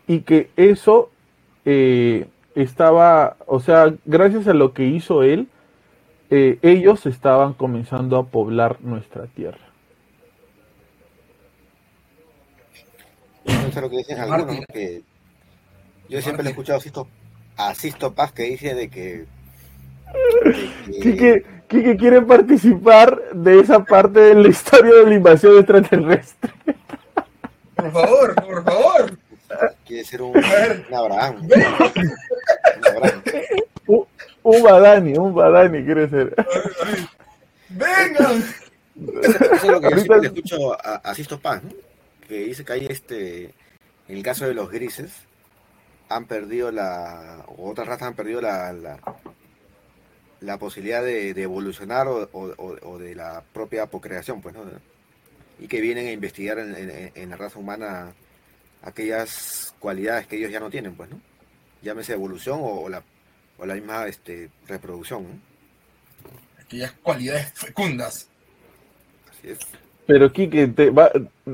y 0.06 0.20
que 0.20 0.50
eso... 0.56 1.10
Eh, 1.64 2.26
estaba, 2.56 3.36
o 3.46 3.60
sea, 3.60 3.94
gracias 4.06 4.48
a 4.48 4.54
lo 4.54 4.72
que 4.72 4.84
hizo 4.84 5.22
él, 5.22 5.48
eh, 6.30 6.58
ellos 6.62 7.06
estaban 7.06 7.52
comenzando 7.52 8.16
a 8.16 8.26
poblar 8.26 8.78
nuestra 8.80 9.26
tierra. 9.26 9.60
Eso 13.44 13.68
es 13.68 13.76
lo 13.76 13.90
que 13.90 13.98
dicen 13.98 14.18
algunos, 14.18 14.64
que 14.72 15.02
yo 16.08 16.20
siempre 16.20 16.42
le 16.42 16.50
he 16.50 16.52
escuchado 16.52 16.80
a 17.56 17.74
Sisto, 17.74 18.14
Paz 18.14 18.32
que 18.32 18.44
dice 18.44 18.74
de 18.74 18.88
que... 18.88 19.26
Quique, 21.02 21.44
quiere 21.68 22.22
participar 22.22 23.20
de 23.32 23.60
esa 23.60 23.84
parte 23.84 24.20
de 24.20 24.34
la 24.34 24.48
historia 24.48 24.94
de 24.94 25.06
la 25.06 25.14
invasión 25.14 25.58
extraterrestre. 25.58 26.52
Por 27.74 27.92
favor, 27.92 28.34
por 28.34 28.64
favor. 28.64 29.18
Quiere 29.86 30.04
ser 30.04 30.22
un, 30.22 30.34
Abraham. 30.92 31.48
Un, 34.42 34.62
Badani, 34.62 35.16
un 35.16 35.34
Badani 35.34 35.84
quiere 35.84 36.08
ser. 36.08 36.34
¡Venga! 37.68 38.30
Eso, 39.22 39.54
es 39.54 39.64
lo 39.64 39.80
que 39.80 39.90
yo 39.90 39.96
siempre 39.96 40.20
le 40.20 40.26
escucho 40.28 40.72
a, 40.72 40.96
a 40.96 41.14
Sisto 41.14 41.38
Paz, 41.38 41.62
que 42.26 42.38
dice 42.38 42.64
que 42.64 42.72
hay 42.72 42.86
este, 42.86 43.44
en 44.08 44.16
el 44.16 44.22
caso 44.22 44.46
de 44.46 44.54
los 44.54 44.70
grises, 44.70 45.12
han 46.08 46.26
perdido 46.26 46.70
la, 46.70 47.44
o 47.48 47.70
otras 47.70 47.88
razas 47.88 48.08
han 48.08 48.14
perdido 48.14 48.40
la, 48.40 48.72
la, 50.40 50.58
posibilidad 50.58 51.02
de, 51.02 51.30
evolucionar 51.30 52.06
o, 52.08 52.98
de 52.98 53.14
la 53.14 53.42
propia 53.52 53.84
apocreación, 53.84 54.40
pues, 54.40 54.54
¿no? 54.54 54.62
Y 55.58 55.68
que 55.68 55.80
vienen 55.80 56.06
a 56.06 56.12
investigar 56.12 56.58
en 56.58 57.30
la 57.30 57.36
raza 57.36 57.58
humana 57.58 58.14
aquellas 58.82 59.74
cualidades 59.78 60.26
que 60.26 60.36
ellos 60.36 60.50
ya 60.50 60.60
no 60.60 60.70
tienen, 60.70 60.94
pues, 60.94 61.10
¿no? 61.10 61.20
Llámese 61.82 62.14
evolución 62.14 62.60
o, 62.62 62.88
la, 62.88 63.02
o 63.58 63.66
la 63.66 63.74
misma 63.74 64.06
este, 64.06 64.50
reproducción, 64.66 65.24
¿no? 65.24 65.40
Aquellas 66.60 66.92
cualidades 67.02 67.52
fecundas. 67.52 68.28
Así 69.30 69.50
es. 69.50 69.58
Pero 70.06 70.32
Kike, 70.32 70.68
te 70.68 70.90
va, 70.90 71.10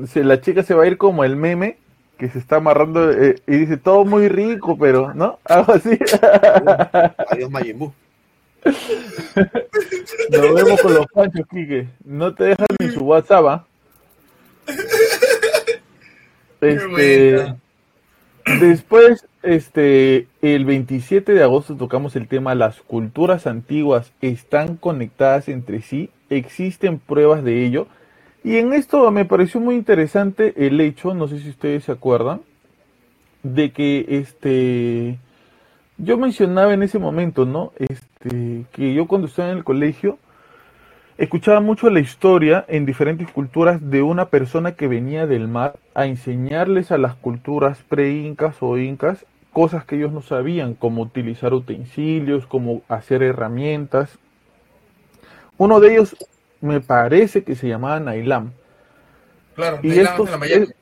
se, 0.07 0.23
la 0.23 0.39
chica 0.41 0.63
se 0.63 0.73
va 0.73 0.83
a 0.83 0.87
ir 0.87 0.97
como 0.97 1.23
el 1.23 1.35
meme 1.35 1.77
que 2.17 2.29
se 2.29 2.39
está 2.39 2.57
amarrando 2.57 3.11
eh, 3.11 3.41
y 3.47 3.57
dice 3.57 3.77
todo 3.77 4.05
muy 4.05 4.27
rico, 4.27 4.77
pero, 4.77 5.13
¿no? 5.13 5.39
Algo 5.45 5.73
así. 5.73 5.97
Adiós 7.29 7.49
Majin 7.49 7.79
Buu. 7.79 7.93
Nos 10.29 10.53
vemos 10.53 10.81
con 10.81 10.93
los 10.93 11.07
panchos, 11.07 11.45
Kike. 11.49 11.87
No 12.05 12.33
te 12.33 12.45
dejan 12.45 12.67
ni 12.79 12.91
su 12.91 13.03
WhatsApp, 13.03 13.45
¿ah? 13.45 13.65
Este, 16.63 17.55
después, 18.59 19.27
este, 19.41 20.27
el 20.41 20.65
27 20.65 21.33
de 21.33 21.43
agosto 21.43 21.75
tocamos 21.75 22.15
el 22.15 22.27
tema 22.27 22.55
las 22.55 22.81
culturas 22.81 23.47
antiguas 23.47 24.11
están 24.21 24.77
conectadas 24.77 25.49
entre 25.49 25.81
sí, 25.81 26.09
existen 26.29 26.99
pruebas 26.99 27.43
de 27.43 27.65
ello. 27.65 27.87
Y 28.43 28.57
en 28.57 28.73
esto 28.73 29.09
me 29.11 29.25
pareció 29.25 29.59
muy 29.59 29.75
interesante 29.75 30.53
el 30.67 30.79
hecho, 30.81 31.13
no 31.13 31.27
sé 31.27 31.39
si 31.39 31.49
ustedes 31.49 31.85
se 31.85 31.91
acuerdan, 31.91 32.41
de 33.43 33.71
que 33.71 34.05
este 34.09 35.17
yo 35.97 36.17
mencionaba 36.17 36.73
en 36.73 36.83
ese 36.83 36.99
momento, 36.99 37.45
¿no? 37.45 37.71
Este, 37.77 38.65
que 38.71 38.93
yo 38.93 39.07
cuando 39.07 39.27
estaba 39.27 39.51
en 39.51 39.57
el 39.57 39.63
colegio 39.63 40.17
escuchaba 41.17 41.59
mucho 41.59 41.89
la 41.89 41.99
historia 41.99 42.65
en 42.67 42.85
diferentes 42.85 43.29
culturas 43.31 43.89
de 43.89 44.01
una 44.01 44.29
persona 44.29 44.73
que 44.75 44.87
venía 44.87 45.27
del 45.27 45.47
mar 45.47 45.75
a 45.95 46.05
enseñarles 46.05 46.91
a 46.91 46.97
las 46.97 47.15
culturas 47.15 47.79
pre-incas 47.87 48.57
o 48.61 48.77
incas 48.77 49.25
cosas 49.51 49.85
que 49.85 49.95
ellos 49.97 50.11
no 50.11 50.21
sabían, 50.21 50.73
como 50.73 51.01
utilizar 51.03 51.53
utensilios, 51.53 52.45
como 52.47 52.81
hacer 52.87 53.21
herramientas. 53.21 54.17
Uno 55.57 55.79
de 55.79 55.93
ellos 55.93 56.15
me 56.61 56.79
parece 56.79 57.43
que 57.43 57.55
se 57.55 57.67
llamaba 57.67 57.99
Nailam. 57.99 58.51
Claro, 59.55 59.79
Y 59.83 59.89
Nailam 59.89 60.03
estos, 60.03 60.29
es 60.29 60.31
la 60.31 60.37
es- 60.63 60.73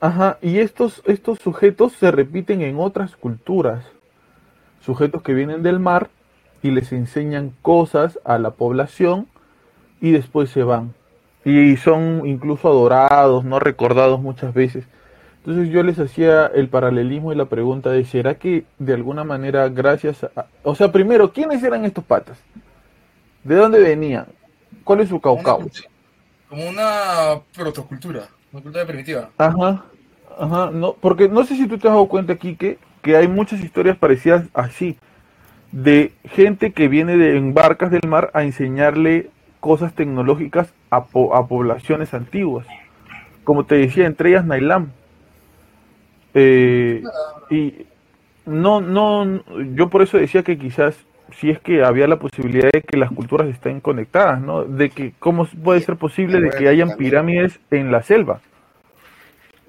ajá, 0.00 0.38
y 0.42 0.58
estos, 0.58 1.02
estos 1.06 1.38
sujetos 1.38 1.92
se 1.94 2.10
repiten 2.10 2.60
en 2.62 2.78
otras 2.78 3.16
culturas. 3.16 3.84
Sujetos 4.84 5.22
que 5.22 5.34
vienen 5.34 5.62
del 5.62 5.78
mar 5.80 6.10
y 6.62 6.70
les 6.70 6.92
enseñan 6.92 7.52
cosas 7.62 8.18
a 8.24 8.38
la 8.38 8.50
población 8.50 9.26
y 10.00 10.12
después 10.12 10.50
se 10.50 10.62
van. 10.62 10.94
Y 11.44 11.76
son 11.76 12.26
incluso 12.26 12.68
adorados, 12.68 13.44
no 13.44 13.58
recordados 13.58 14.20
muchas 14.20 14.54
veces. 14.54 14.84
Entonces 15.38 15.70
yo 15.70 15.82
les 15.82 15.98
hacía 15.98 16.46
el 16.46 16.68
paralelismo 16.68 17.32
y 17.32 17.36
la 17.36 17.46
pregunta 17.46 17.90
de, 17.90 18.04
¿será 18.04 18.36
que 18.36 18.64
de 18.78 18.94
alguna 18.94 19.24
manera 19.24 19.68
gracias 19.68 20.22
a... 20.22 20.46
O 20.62 20.76
sea, 20.76 20.92
primero, 20.92 21.32
¿quiénes 21.32 21.62
eran 21.64 21.84
estos 21.84 22.04
patas? 22.04 22.38
¿De 23.42 23.56
dónde 23.56 23.80
venían? 23.80 24.26
¿Cuál 24.84 25.00
es 25.00 25.08
su 25.08 25.20
caucao? 25.20 25.66
como 26.52 26.68
una 26.68 27.40
protocultura, 27.54 28.28
una 28.52 28.62
cultura 28.62 28.84
primitiva. 28.84 29.30
Ajá, 29.38 29.84
ajá, 30.38 30.70
no, 30.70 30.92
porque 31.00 31.26
no 31.26 31.44
sé 31.44 31.56
si 31.56 31.66
tú 31.66 31.78
te 31.78 31.88
has 31.88 31.94
dado 31.94 32.08
cuenta 32.08 32.34
aquí 32.34 32.56
que, 32.56 32.78
que 33.00 33.16
hay 33.16 33.26
muchas 33.26 33.60
historias 33.60 33.96
parecidas 33.96 34.44
así, 34.52 34.98
de 35.72 36.12
gente 36.24 36.72
que 36.72 36.88
viene 36.88 37.16
de 37.16 37.36
en 37.36 37.54
barcas 37.54 37.90
del 37.90 38.08
mar 38.08 38.30
a 38.34 38.44
enseñarle 38.44 39.30
cosas 39.60 39.94
tecnológicas 39.94 40.72
a, 40.90 41.04
po- 41.06 41.34
a 41.34 41.48
poblaciones 41.48 42.14
antiguas. 42.14 42.66
Como 43.44 43.64
te 43.64 43.76
decía, 43.76 44.06
entre 44.06 44.30
ellas 44.30 44.44
Nailam. 44.44 44.92
Eh, 46.34 47.02
y 47.50 47.86
no, 48.46 48.80
no, 48.80 49.42
yo 49.74 49.88
por 49.90 50.02
eso 50.02 50.18
decía 50.18 50.42
que 50.42 50.58
quizás 50.58 50.96
si 51.38 51.50
es 51.50 51.58
que 51.60 51.82
había 51.82 52.06
la 52.06 52.18
posibilidad 52.18 52.70
de 52.72 52.82
que 52.82 52.96
las 52.96 53.10
culturas 53.10 53.48
estén 53.48 53.80
conectadas, 53.80 54.40
¿no? 54.40 54.64
De 54.64 54.90
que 54.90 55.12
cómo 55.18 55.46
puede 55.46 55.80
ser 55.80 55.96
posible 55.96 56.40
de 56.40 56.50
que 56.50 56.68
hayan 56.68 56.96
pirámides 56.96 57.58
en 57.70 57.90
la 57.90 58.02
selva. 58.02 58.40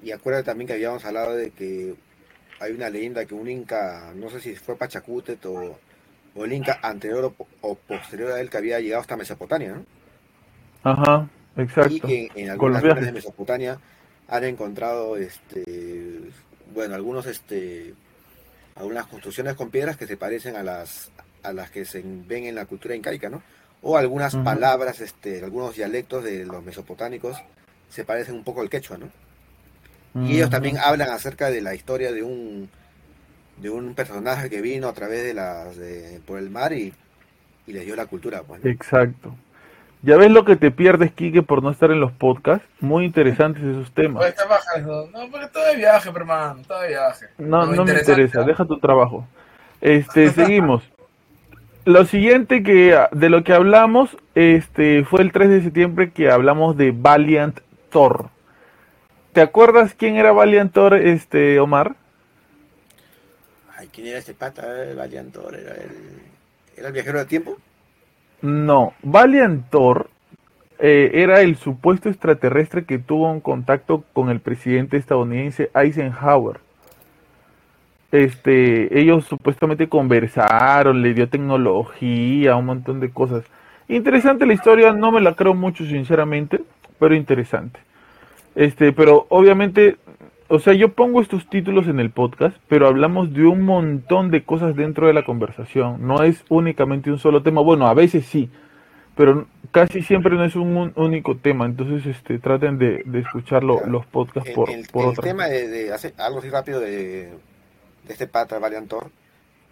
Y 0.02 0.10
acuérdate 0.12 0.44
también 0.44 0.68
que 0.68 0.74
habíamos 0.74 1.04
hablado 1.06 1.34
de 1.34 1.50
que 1.50 1.94
hay 2.60 2.72
una 2.72 2.90
leyenda 2.90 3.24
que 3.24 3.34
un 3.34 3.48
inca, 3.48 4.12
no 4.14 4.28
sé 4.28 4.40
si 4.40 4.54
fue 4.54 4.76
Pachacutet 4.76 5.44
o, 5.46 5.78
o 6.34 6.44
el 6.44 6.52
inca 6.52 6.78
anterior 6.82 7.24
o, 7.26 7.30
po- 7.32 7.48
o 7.60 7.74
posterior 7.74 8.32
a 8.32 8.40
él 8.40 8.50
que 8.50 8.56
había 8.58 8.80
llegado 8.80 9.00
hasta 9.02 9.16
Mesopotamia, 9.16 9.72
¿no? 9.74 9.84
Ajá, 10.82 11.28
Y 11.56 11.62
exacto. 11.62 12.06
que 12.06 12.30
en 12.34 12.50
algunas 12.50 12.82
zonas 12.82 13.06
de. 13.06 13.12
Mesopotamia 13.12 13.78
han 14.28 14.44
encontrado, 14.44 15.16
este, 15.16 16.20
bueno, 16.74 16.94
algunos, 16.94 17.26
este, 17.26 17.94
algunas 18.74 19.06
construcciones 19.06 19.54
con 19.54 19.70
piedras 19.70 19.96
que 19.96 20.06
se 20.06 20.16
parecen 20.16 20.56
a 20.56 20.62
las, 20.62 21.10
a 21.42 21.52
las 21.52 21.70
que 21.70 21.84
se 21.84 22.02
ven 22.04 22.44
en 22.44 22.54
la 22.54 22.66
cultura 22.66 22.94
incaica, 22.96 23.28
¿no? 23.28 23.42
O 23.82 23.96
algunas 23.98 24.34
palabras, 24.44 25.00
este, 25.00 25.44
algunos 25.44 25.74
dialectos 25.76 26.24
de 26.24 26.46
los 26.46 26.64
mesopotámicos 26.64 27.36
se 27.90 28.04
parecen 28.04 28.34
un 28.34 28.42
poco 28.44 28.60
al 28.62 28.70
quechua, 28.70 28.96
¿no? 28.98 29.08
Y 30.26 30.36
ellos 30.36 30.48
también 30.50 30.78
hablan 30.78 31.10
acerca 31.10 31.50
de 31.50 31.60
la 31.60 31.74
historia 31.74 32.12
de 32.12 32.22
un 32.22 32.70
de 33.56 33.70
un 33.70 33.94
personaje 33.94 34.50
que 34.50 34.60
vino 34.60 34.88
a 34.88 34.92
través 34.92 35.24
de 35.24 35.34
las 35.34 35.76
de, 35.76 36.20
por 36.26 36.38
el 36.38 36.50
mar 36.50 36.72
y, 36.72 36.92
y 37.66 37.72
les 37.72 37.84
dio 37.84 37.96
la 37.96 38.06
cultura, 38.06 38.42
pues. 38.42 38.62
¿no? 38.62 38.70
Exacto. 38.70 39.34
Ya 40.04 40.18
ves 40.18 40.30
lo 40.30 40.44
que 40.44 40.56
te 40.56 40.70
pierdes, 40.70 41.12
Quique, 41.12 41.42
por 41.42 41.62
no 41.62 41.70
estar 41.70 41.90
en 41.90 41.98
los 41.98 42.12
podcasts. 42.12 42.66
Muy 42.80 43.06
interesantes 43.06 43.62
esos 43.62 43.90
temas. 43.92 44.26
está 44.26 44.44
baja 44.44 44.78
eso. 44.78 45.08
No, 45.10 45.30
porque 45.30 45.46
todo 45.46 45.64
de 45.64 45.76
viaje, 45.76 46.10
hermano, 46.10 46.60
todo 46.68 46.82
de 46.82 46.88
viaje. 46.88 47.26
No, 47.38 47.64
no 47.64 47.84
me 47.86 47.92
interesa, 47.92 48.42
deja 48.42 48.66
tu 48.66 48.78
trabajo. 48.78 49.26
Este, 49.80 50.30
seguimos. 50.32 50.82
Lo 51.86 52.04
siguiente 52.04 52.62
que 52.62 52.98
de 53.12 53.30
lo 53.30 53.44
que 53.44 53.54
hablamos, 53.54 54.16
este, 54.34 55.04
fue 55.04 55.22
el 55.22 55.32
3 55.32 55.48
de 55.48 55.62
septiembre 55.62 56.10
que 56.10 56.30
hablamos 56.30 56.76
de 56.76 56.92
Valiant 56.92 57.60
Thor. 57.90 58.28
¿Te 59.32 59.40
acuerdas 59.40 59.94
quién 59.94 60.16
era 60.16 60.32
Valiant 60.32 60.72
Thor, 60.72 60.94
este, 60.94 61.58
Omar? 61.60 61.96
¿Quién 63.92 64.08
era 64.08 64.18
este 64.18 64.34
pata? 64.34 64.84
El 64.84 64.96
Valiantor, 64.96 65.54
era 65.54 65.74
el, 65.74 65.90
era 66.76 66.88
el 66.88 66.92
viajero 66.92 67.18
del 67.18 67.28
tiempo. 67.28 67.56
No, 68.42 68.92
Valiant 69.02 69.70
Thor 69.70 70.10
eh, 70.78 71.10
era 71.14 71.40
el 71.40 71.56
supuesto 71.56 72.08
extraterrestre 72.08 72.84
que 72.84 72.98
tuvo 72.98 73.30
un 73.30 73.40
contacto 73.40 74.04
con 74.12 74.28
el 74.28 74.40
presidente 74.40 74.96
estadounidense 74.96 75.70
Eisenhower. 75.74 76.60
Este, 78.12 79.00
ellos 79.00 79.24
supuestamente 79.24 79.88
conversaron, 79.88 81.02
le 81.02 81.14
dio 81.14 81.28
tecnología, 81.28 82.54
un 82.54 82.66
montón 82.66 83.00
de 83.00 83.10
cosas. 83.10 83.44
Interesante 83.88 84.46
la 84.46 84.52
historia, 84.52 84.92
no 84.92 85.10
me 85.10 85.20
la 85.20 85.34
creo 85.34 85.54
mucho 85.54 85.84
sinceramente, 85.84 86.60
pero 86.98 87.14
interesante. 87.14 87.80
Este, 88.54 88.92
pero 88.92 89.26
obviamente, 89.30 89.96
o 90.48 90.58
sea, 90.58 90.74
yo 90.74 90.92
pongo 90.92 91.20
estos 91.20 91.48
títulos 91.48 91.86
en 91.88 92.00
el 92.00 92.10
podcast, 92.10 92.56
pero 92.68 92.86
hablamos 92.86 93.32
de 93.32 93.44
un 93.46 93.62
montón 93.62 94.30
de 94.30 94.44
cosas 94.44 94.76
dentro 94.76 95.06
de 95.06 95.12
la 95.14 95.24
conversación. 95.24 96.06
No 96.06 96.22
es 96.22 96.44
únicamente 96.48 97.10
un 97.10 97.18
solo 97.18 97.42
tema. 97.42 97.60
Bueno, 97.62 97.86
a 97.86 97.94
veces 97.94 98.26
sí, 98.26 98.50
pero 99.16 99.46
casi 99.70 100.02
siempre 100.02 100.34
no 100.34 100.44
es 100.44 100.54
un, 100.56 100.76
un 100.76 100.92
único 100.96 101.36
tema. 101.36 101.64
Entonces, 101.66 102.04
este, 102.06 102.38
traten 102.38 102.78
de, 102.78 103.02
de 103.06 103.20
escuchar 103.20 103.64
lo- 103.64 103.86
los 103.86 104.04
podcasts 104.06 104.48
El, 104.50 104.54
por, 104.54 104.70
el- 104.70 104.86
por 104.88 105.10
el 105.14 105.18
tema 105.18 105.46
de, 105.46 105.68
de 105.68 105.92
hacer 105.92 106.14
algo 106.18 106.40
así 106.40 106.50
rápido 106.50 106.80
de, 106.80 107.30
de 107.30 108.12
este 108.12 108.26
pata 108.26 108.58
Valiantor 108.58 109.10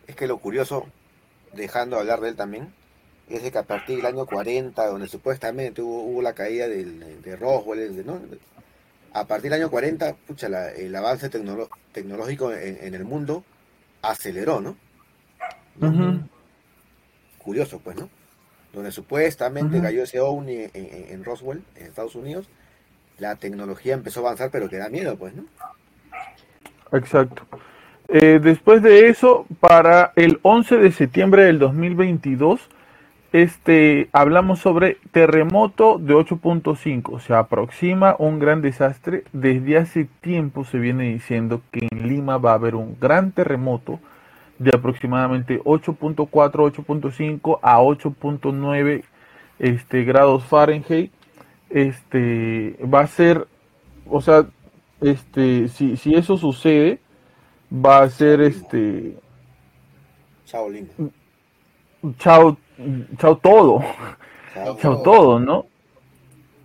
es 0.07 0.17
que 0.17 0.27
lo 0.27 0.39
curioso, 0.39 0.87
dejando 1.55 1.97
de 1.97 2.03
hablar 2.03 2.21
de 2.21 2.31
él 2.31 2.37
también, 2.37 2.69
es 3.29 3.49
que 3.51 3.57
a 3.59 3.63
partir 3.63 3.97
del 3.99 4.07
año 4.07 4.27
40, 4.27 4.87
donde 4.87 5.07
supuestamente 5.07 5.81
hubo, 5.83 6.03
hubo 6.03 6.23
la 6.23 6.33
caída 6.35 6.67
del, 6.69 7.23
de 7.23 7.37
Roswell, 7.37 7.95
de- 7.97 8.05
¿no? 8.05 8.19
A 9.15 9.25
partir 9.27 9.51
del 9.51 9.61
año 9.61 9.71
40, 9.71 10.15
pucha, 10.27 10.49
la- 10.49 10.71
el 10.71 10.95
avance 10.95 11.29
tecnológico 11.93 12.53
en, 12.53 12.79
en 12.81 12.95
el 12.95 13.05
mundo 13.05 13.45
aceleró, 14.03 14.61
¿no? 14.61 14.77
Curioso, 17.39 17.81
pues, 17.83 17.97
¿no? 17.97 18.09
Donde 18.73 18.91
supuestamente 18.93 19.81
cayó 19.83 20.03
ese 20.05 20.21
ovni 20.21 20.55
en, 20.57 20.71
en- 20.75 21.07
en 21.11 21.25
Roswell, 21.25 21.63
en 21.77 21.87
Estados 21.87 22.15
Unidos, 22.15 22.49
la 23.19 23.37
tecnología 23.37 23.95
empezó 23.95 24.21
a 24.21 24.23
avanzar, 24.25 24.51
pero 24.51 24.69
que 24.69 24.79
da 24.79 24.89
miedo, 24.89 25.17
pues, 25.17 25.35
¿no? 25.35 25.45
Exacto. 26.93 27.47
Eh, 28.09 28.41
después 28.43 28.83
de 28.83 29.09
eso, 29.09 29.47
para 29.61 30.13
el 30.17 30.39
11 30.43 30.77
de 30.79 30.93
septiembre 30.93 31.45
del 31.45 31.59
2022, 31.59 32.61
este, 33.33 34.09
hablamos 34.13 34.61
sobre 34.61 34.99
terremoto 35.11 35.99
de 35.99 36.15
8.5. 36.15 37.21
Se 37.21 37.35
aproxima 37.35 38.15
un 38.19 38.39
gran 38.39 38.61
desastre. 38.61 39.25
Desde 39.33 39.79
hace 39.79 40.07
tiempo 40.21 40.65
se 40.65 40.79
viene 40.79 41.05
diciendo 41.05 41.63
que 41.71 41.89
en 41.91 42.09
Lima 42.09 42.37
va 42.37 42.53
a 42.53 42.55
haber 42.55 42.75
un 42.75 42.97
gran 43.01 43.33
terremoto 43.33 43.99
de 44.59 44.71
aproximadamente 44.75 45.61
8.4, 45.61 46.29
8.5 46.29 47.59
a 47.63 47.81
8.9 47.81 49.03
este, 49.59 50.05
grados 50.05 50.45
Fahrenheit. 50.45 51.11
Este, 51.71 52.77
va 52.83 53.01
a 53.01 53.07
ser, 53.07 53.49
o 54.07 54.21
sea, 54.21 54.47
este, 55.01 55.69
si, 55.69 55.97
si 55.97 56.15
eso 56.15 56.37
sucede, 56.37 57.01
va 57.73 58.03
a 58.03 58.11
ser 58.11 58.43
este, 58.43 59.17
Chao, 60.45 60.69
Lima. 60.69 60.89
chao, 62.19 62.59
chao 63.19 63.37
todo, 63.37 63.81
Chao. 64.55 64.79
chao 64.79 65.03
todo, 65.03 65.41
¿no? 65.41 65.67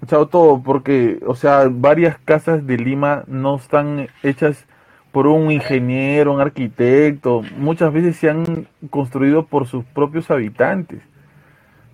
Chao 0.07 0.27
todo, 0.27 0.61
porque, 0.63 1.19
o 1.25 1.35
sea, 1.35 1.67
varias 1.71 2.17
casas 2.19 2.65
de 2.67 2.77
Lima 2.77 3.23
no 3.27 3.55
están 3.55 4.09
hechas 4.23 4.65
por 5.11 5.27
un 5.27 5.51
ingeniero, 5.51 6.33
un 6.33 6.41
arquitecto, 6.41 7.41
muchas 7.57 7.91
veces 7.93 8.17
se 8.17 8.29
han 8.29 8.67
construido 8.89 9.45
por 9.47 9.67
sus 9.67 9.83
propios 9.85 10.29
habitantes. 10.31 11.01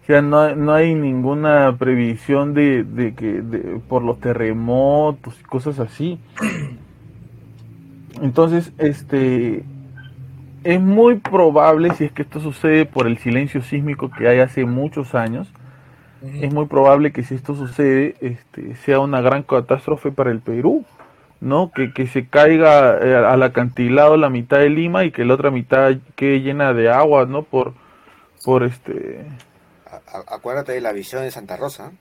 O 0.03 0.05
sea, 0.05 0.21
no, 0.21 0.55
no 0.55 0.73
hay 0.73 0.95
ninguna 0.95 1.77
previsión 1.77 2.53
de, 2.53 2.83
de 2.83 3.15
que 3.15 3.41
de, 3.41 3.79
por 3.87 4.03
los 4.03 4.19
terremotos 4.19 5.39
y 5.39 5.43
cosas 5.43 5.79
así. 5.79 6.19
Entonces, 8.21 8.73
este 8.77 9.63
es 10.63 10.79
muy 10.79 11.15
probable, 11.15 11.93
si 11.95 12.05
es 12.05 12.11
que 12.11 12.21
esto 12.21 12.39
sucede 12.39 12.85
por 12.85 13.07
el 13.07 13.17
silencio 13.17 13.61
sísmico 13.61 14.09
que 14.09 14.27
hay 14.27 14.39
hace 14.39 14.65
muchos 14.65 15.15
años, 15.15 15.47
es 16.21 16.53
muy 16.53 16.67
probable 16.67 17.11
que 17.11 17.23
si 17.23 17.35
esto 17.35 17.53
sucede, 17.53 18.15
este, 18.21 18.75
sea 18.77 18.99
una 18.99 19.19
gran 19.19 19.43
catástrofe 19.43 20.11
para 20.11 20.31
el 20.31 20.39
Perú, 20.39 20.85
¿no? 21.41 21.71
Que, 21.71 21.91
que 21.91 22.07
se 22.07 22.27
caiga 22.27 22.97
eh, 22.97 23.15
al 23.15 23.43
acantilado 23.43 24.15
la 24.15 24.29
mitad 24.29 24.59
de 24.59 24.69
Lima 24.69 25.03
y 25.03 25.11
que 25.11 25.25
la 25.25 25.33
otra 25.33 25.51
mitad 25.51 25.93
quede 26.15 26.39
llena 26.39 26.73
de 26.73 26.89
agua, 26.89 27.25
¿no? 27.25 27.43
Por, 27.43 27.73
por 28.45 28.63
este... 28.63 29.25
acuérdate 30.27 30.71
de 30.71 30.81
la 30.81 30.93
visión 30.93 31.23
de 31.23 31.31
Santa 31.31 31.57
Rosa. 31.57 31.91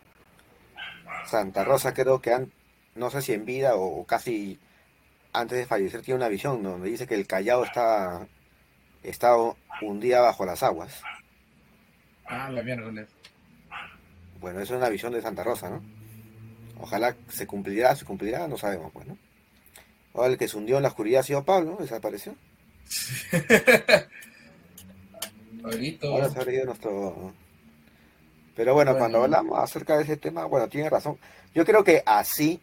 Santa 1.26 1.64
Rosa 1.64 1.92
creo 1.92 2.20
que, 2.20 2.32
han, 2.32 2.52
no 2.94 3.10
sé 3.10 3.22
si 3.22 3.32
en 3.32 3.44
vida 3.44 3.72
o, 3.74 4.04
casi 4.04 4.60
antes 5.32 5.58
de 5.58 5.66
fallecer, 5.66 6.02
tiene 6.02 6.18
una 6.18 6.28
visión 6.28 6.62
donde 6.62 6.90
dice 6.90 7.08
que 7.08 7.14
el 7.14 7.26
Callao 7.26 7.64
está, 7.64 8.26
está 9.02 9.34
hundida 9.80 10.20
bajo 10.20 10.44
las 10.44 10.62
aguas. 10.62 11.02
Ah, 12.26 12.50
la 12.50 12.62
mierda. 12.62 13.06
Bueno, 14.40 14.60
eso 14.60 14.74
es 14.74 14.78
una 14.78 14.88
visión 14.88 15.12
de 15.12 15.22
Santa 15.22 15.44
Rosa, 15.44 15.70
¿no? 15.70 15.82
Ojalá 16.80 17.14
se 17.28 17.46
cumplirá, 17.46 17.94
se 17.94 18.04
cumplirá, 18.04 18.48
no 18.48 18.56
sabemos, 18.58 18.90
pues, 18.92 19.06
¿no? 19.06 19.16
Ahora 20.14 20.28
el 20.32 20.38
que 20.38 20.48
se 20.48 20.56
hundió 20.56 20.76
en 20.76 20.82
la 20.82 20.88
oscuridad 20.88 21.20
ha 21.20 21.24
sido 21.24 21.44
Pablo, 21.44 21.76
desapareció. 21.78 22.34
Ahora 26.02 26.28
se 26.28 26.40
ha 26.40 26.64
nuestro... 26.64 27.32
Pero 28.56 28.74
bueno, 28.74 28.98
cuando 28.98 29.22
hablamos 29.22 29.58
acerca 29.58 29.96
de 29.96 30.02
ese 30.02 30.16
tema, 30.16 30.44
bueno, 30.44 30.68
tiene 30.68 30.90
razón. 30.90 31.16
Yo 31.54 31.64
creo 31.64 31.84
que 31.84 32.02
así, 32.04 32.60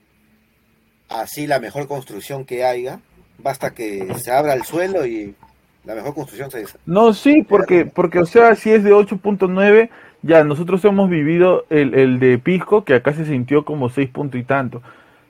así 1.08 1.48
la 1.48 1.60
mejor 1.60 1.88
construcción 1.88 2.46
que 2.46 2.64
haya, 2.64 3.00
basta 3.40 3.74
que 3.74 4.14
se 4.20 4.32
abra 4.32 4.54
el 4.54 4.64
suelo 4.66 5.06
y 5.06 5.36
la 5.86 5.96
mejor 5.96 6.14
construcción 6.14 6.52
se... 6.52 6.66
No, 6.86 7.14
sí, 7.14 7.44
porque, 7.48 7.86
porque 7.86 8.20
o 8.20 8.26
sea, 8.26 8.56
si 8.56 8.72
es 8.72 8.84
de 8.84 8.94
8.9 8.94 9.90
ya, 10.22 10.44
nosotros 10.44 10.84
hemos 10.86 11.10
vivido 11.10 11.66
el, 11.70 11.94
el 11.94 12.20
de 12.20 12.38
Pisco, 12.38 12.84
que 12.84 12.96
acá 12.96 13.14
se 13.14 13.26
sintió 13.26 13.64
como 13.64 13.90
6 13.90 14.10
puntos 14.10 14.40
y 14.40 14.44
tanto. 14.44 14.82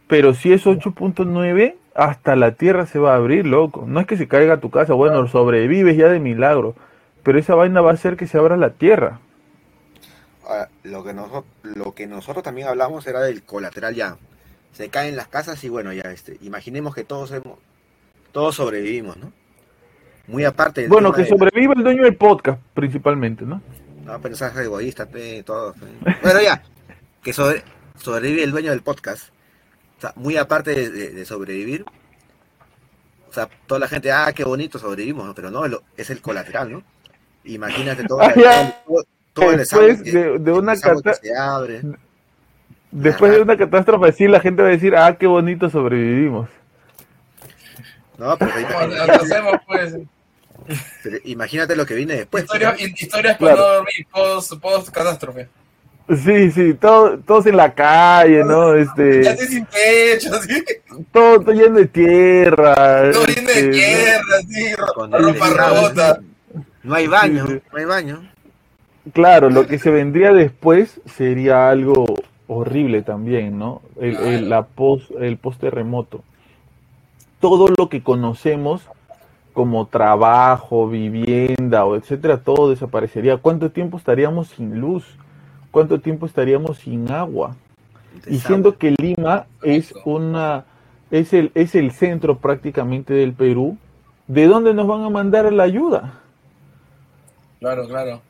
Pero 0.08 0.34
si 0.34 0.52
es 0.52 0.66
8.9, 0.66 1.76
hasta 1.94 2.36
la 2.36 2.54
tierra 2.54 2.88
se 2.88 2.98
va 2.98 3.14
a 3.14 3.18
abrir, 3.18 3.46
loco. 3.46 3.86
No 3.86 4.00
es 4.00 4.08
que 4.08 4.18
se 4.18 4.28
caiga 4.28 4.60
tu 4.60 4.72
casa, 4.72 4.94
bueno, 4.94 5.28
sobrevives 5.28 5.98
ya 5.98 6.08
de 6.08 6.20
milagro. 6.20 6.76
Pero 7.24 7.38
esa 7.38 7.56
vaina 7.56 7.82
va 7.82 7.92
a 7.92 7.94
hacer 7.94 8.18
que 8.18 8.26
se 8.26 8.38
abra 8.38 8.58
la 8.58 8.72
tierra. 8.72 9.20
lo, 10.84 11.04
que 11.04 11.14
nosotros, 11.14 11.46
lo 11.64 11.94
que 11.94 12.08
nosotros 12.08 12.44
también 12.44 12.68
hablamos 12.68 13.06
era 13.06 13.22
del 13.22 13.44
colateral 13.44 13.94
ya. 13.94 14.18
Se 14.72 14.90
caen 14.90 15.16
las 15.16 15.28
casas 15.28 15.64
y 15.64 15.70
bueno, 15.70 15.94
ya 15.94 16.10
este, 16.12 16.38
imaginemos 16.42 16.96
que 16.96 17.04
todos 17.04 17.32
hemos, 17.32 17.60
todos 18.32 18.56
sobrevivimos, 18.56 19.18
¿no? 19.18 19.32
Muy 20.30 20.46
aparte. 20.46 20.88
bueno, 20.88 21.12
que 21.12 21.26
sobreviva 21.26 21.74
el 21.76 21.84
dueño 21.84 22.04
del 22.04 22.16
podcast, 22.16 22.62
principalmente, 22.74 23.46
¿no? 23.46 23.62
No, 24.06 24.20
pero 24.22 24.36
es 24.36 24.42
egoísta, 24.42 25.08
todo. 25.44 25.74
Bueno, 26.24 26.42
ya, 26.42 26.62
que 27.24 27.34
sobrevive 27.34 28.44
el 28.44 28.52
dueño 28.52 28.70
del 28.70 28.82
podcast. 28.82 29.30
O 29.98 30.02
sea, 30.02 30.14
muy 30.16 30.38
aparte 30.38 30.90
de, 30.90 31.26
sobrevivir, 31.26 31.84
o 33.30 33.34
sea, 33.34 33.50
toda 33.68 33.80
la 33.80 33.88
gente, 33.88 34.12
ah, 34.12 34.32
qué 34.34 34.44
bonito 34.44 34.80
sobrevivimos, 34.80 35.34
pero 35.36 35.52
no, 35.52 35.64
es 35.98 36.10
el 36.10 36.22
colateral, 36.22 36.72
¿no? 36.72 36.84
Imagínate 37.44 38.04
todo, 38.06 38.20
todo, 39.34 39.52
el 39.52 39.58
Después 39.58 40.04
de, 40.04 40.40
de 40.40 40.52
una 40.52 40.76
catástrofe. 40.80 41.82
Después 42.92 43.32
de 43.32 43.42
una 43.42 43.58
catástrofe 43.58 44.10
así, 44.10 44.28
la 44.28 44.40
gente 44.40 44.62
va 44.62 44.70
a 44.70 44.72
decir, 44.72 44.96
ah, 44.96 45.18
qué 45.18 45.28
bonito 45.28 45.70
sobrevivimos. 45.70 46.50
No, 48.18 48.38
pero 48.38 48.52
pues 49.68 49.94
imagínate 51.26 51.76
lo 51.76 51.86
que 51.86 51.96
viene 51.96 52.16
después. 52.16 52.46
historias 52.98 53.38
para 53.38 53.56
no 53.56 53.62
dormir, 53.62 54.08
post, 54.62 54.90
catástrofe. 54.90 55.48
Sí, 56.24 56.50
sí, 56.52 56.74
todo, 56.74 57.20
todos 57.20 57.46
en 57.46 57.56
la 57.56 57.74
calle, 57.74 58.44
¿no? 58.44 58.74
Este, 58.74 59.24
ya 59.24 59.38
sin 59.38 59.66
techo, 59.66 60.42
¿sí? 60.42 60.64
Todo, 61.12 61.40
todo 61.40 61.52
lleno 61.52 61.76
de 61.76 61.86
tierra. 61.86 63.12
Todo 63.12 63.26
lleno 63.28 63.48
de 63.48 63.60
este, 63.60 63.70
tierra, 63.70 64.38
sí, 64.48 64.76
ropa 64.76 65.50
rota. 65.50 66.20
No 66.82 66.96
hay 66.96 67.06
baño, 67.08 67.46
no 67.46 67.78
hay 67.78 67.86
baño. 67.86 68.32
Claro, 69.14 69.50
lo 69.50 69.68
que 69.68 69.78
se 69.78 69.92
vendría 69.92 70.34
después 70.34 71.00
sería 71.06 71.70
algo 71.70 72.06
horrible 72.48 73.04
también, 73.04 73.60
¿no? 73.60 73.84
El, 74.00 74.16
el, 74.18 74.50
la 74.50 74.64
post, 74.66 75.12
el 75.20 75.38
post 75.38 75.62
terremoto. 75.62 76.24
Todo 77.40 77.72
lo 77.78 77.88
que 77.88 78.02
conocemos 78.02 78.82
como 79.60 79.88
trabajo, 79.88 80.88
vivienda 80.88 81.84
o 81.84 81.98
etcétera, 81.98 82.38
todo 82.38 82.70
desaparecería. 82.70 83.36
¿Cuánto 83.36 83.72
tiempo 83.72 83.98
estaríamos 83.98 84.48
sin 84.48 84.80
luz? 84.80 85.04
¿Cuánto 85.70 86.00
tiempo 86.00 86.26
estaríamos 86.26 86.78
sin 86.78 87.12
agua? 87.12 87.58
Y 88.26 88.40
siendo 88.40 88.78
que 88.78 88.96
Lima 88.98 89.48
es 89.62 89.94
una 90.06 90.64
es 91.12 91.34
el 91.34 91.52
es 91.56 91.76
el 91.76 91.92
centro 91.92 92.38
prácticamente 92.38 93.14
del 93.14 93.34
Perú, 93.34 93.78
¿de 94.28 94.48
dónde 94.48 94.74
nos 94.74 94.88
van 94.88 95.04
a 95.04 95.10
mandar 95.10 95.52
la 95.52 95.64
ayuda? 95.64 96.14
Claro, 97.60 97.86
claro. 97.86 98.22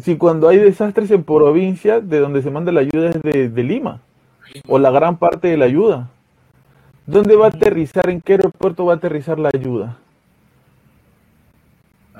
Si 0.00 0.16
cuando 0.16 0.48
hay 0.48 0.56
desastres 0.56 1.10
en 1.10 1.24
provincia, 1.24 2.00
de 2.00 2.20
donde 2.20 2.40
se 2.40 2.50
manda 2.50 2.72
la 2.72 2.80
ayuda 2.80 3.10
es 3.10 3.20
de, 3.20 3.50
de 3.50 3.62
Lima, 3.64 4.00
o 4.66 4.78
la 4.78 4.90
gran 4.90 5.18
parte 5.18 5.48
de 5.48 5.58
la 5.58 5.66
ayuda. 5.66 6.08
¿Dónde 7.04 7.36
va 7.36 7.44
a 7.44 7.48
aterrizar? 7.50 8.08
¿En 8.08 8.22
qué 8.22 8.32
aeropuerto 8.32 8.86
va 8.86 8.94
a 8.94 8.96
aterrizar 8.96 9.38
la 9.38 9.50
ayuda? 9.52 9.98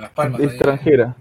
Las 0.01 0.11
Palmas. 0.11 0.41
Extranjera. 0.41 1.15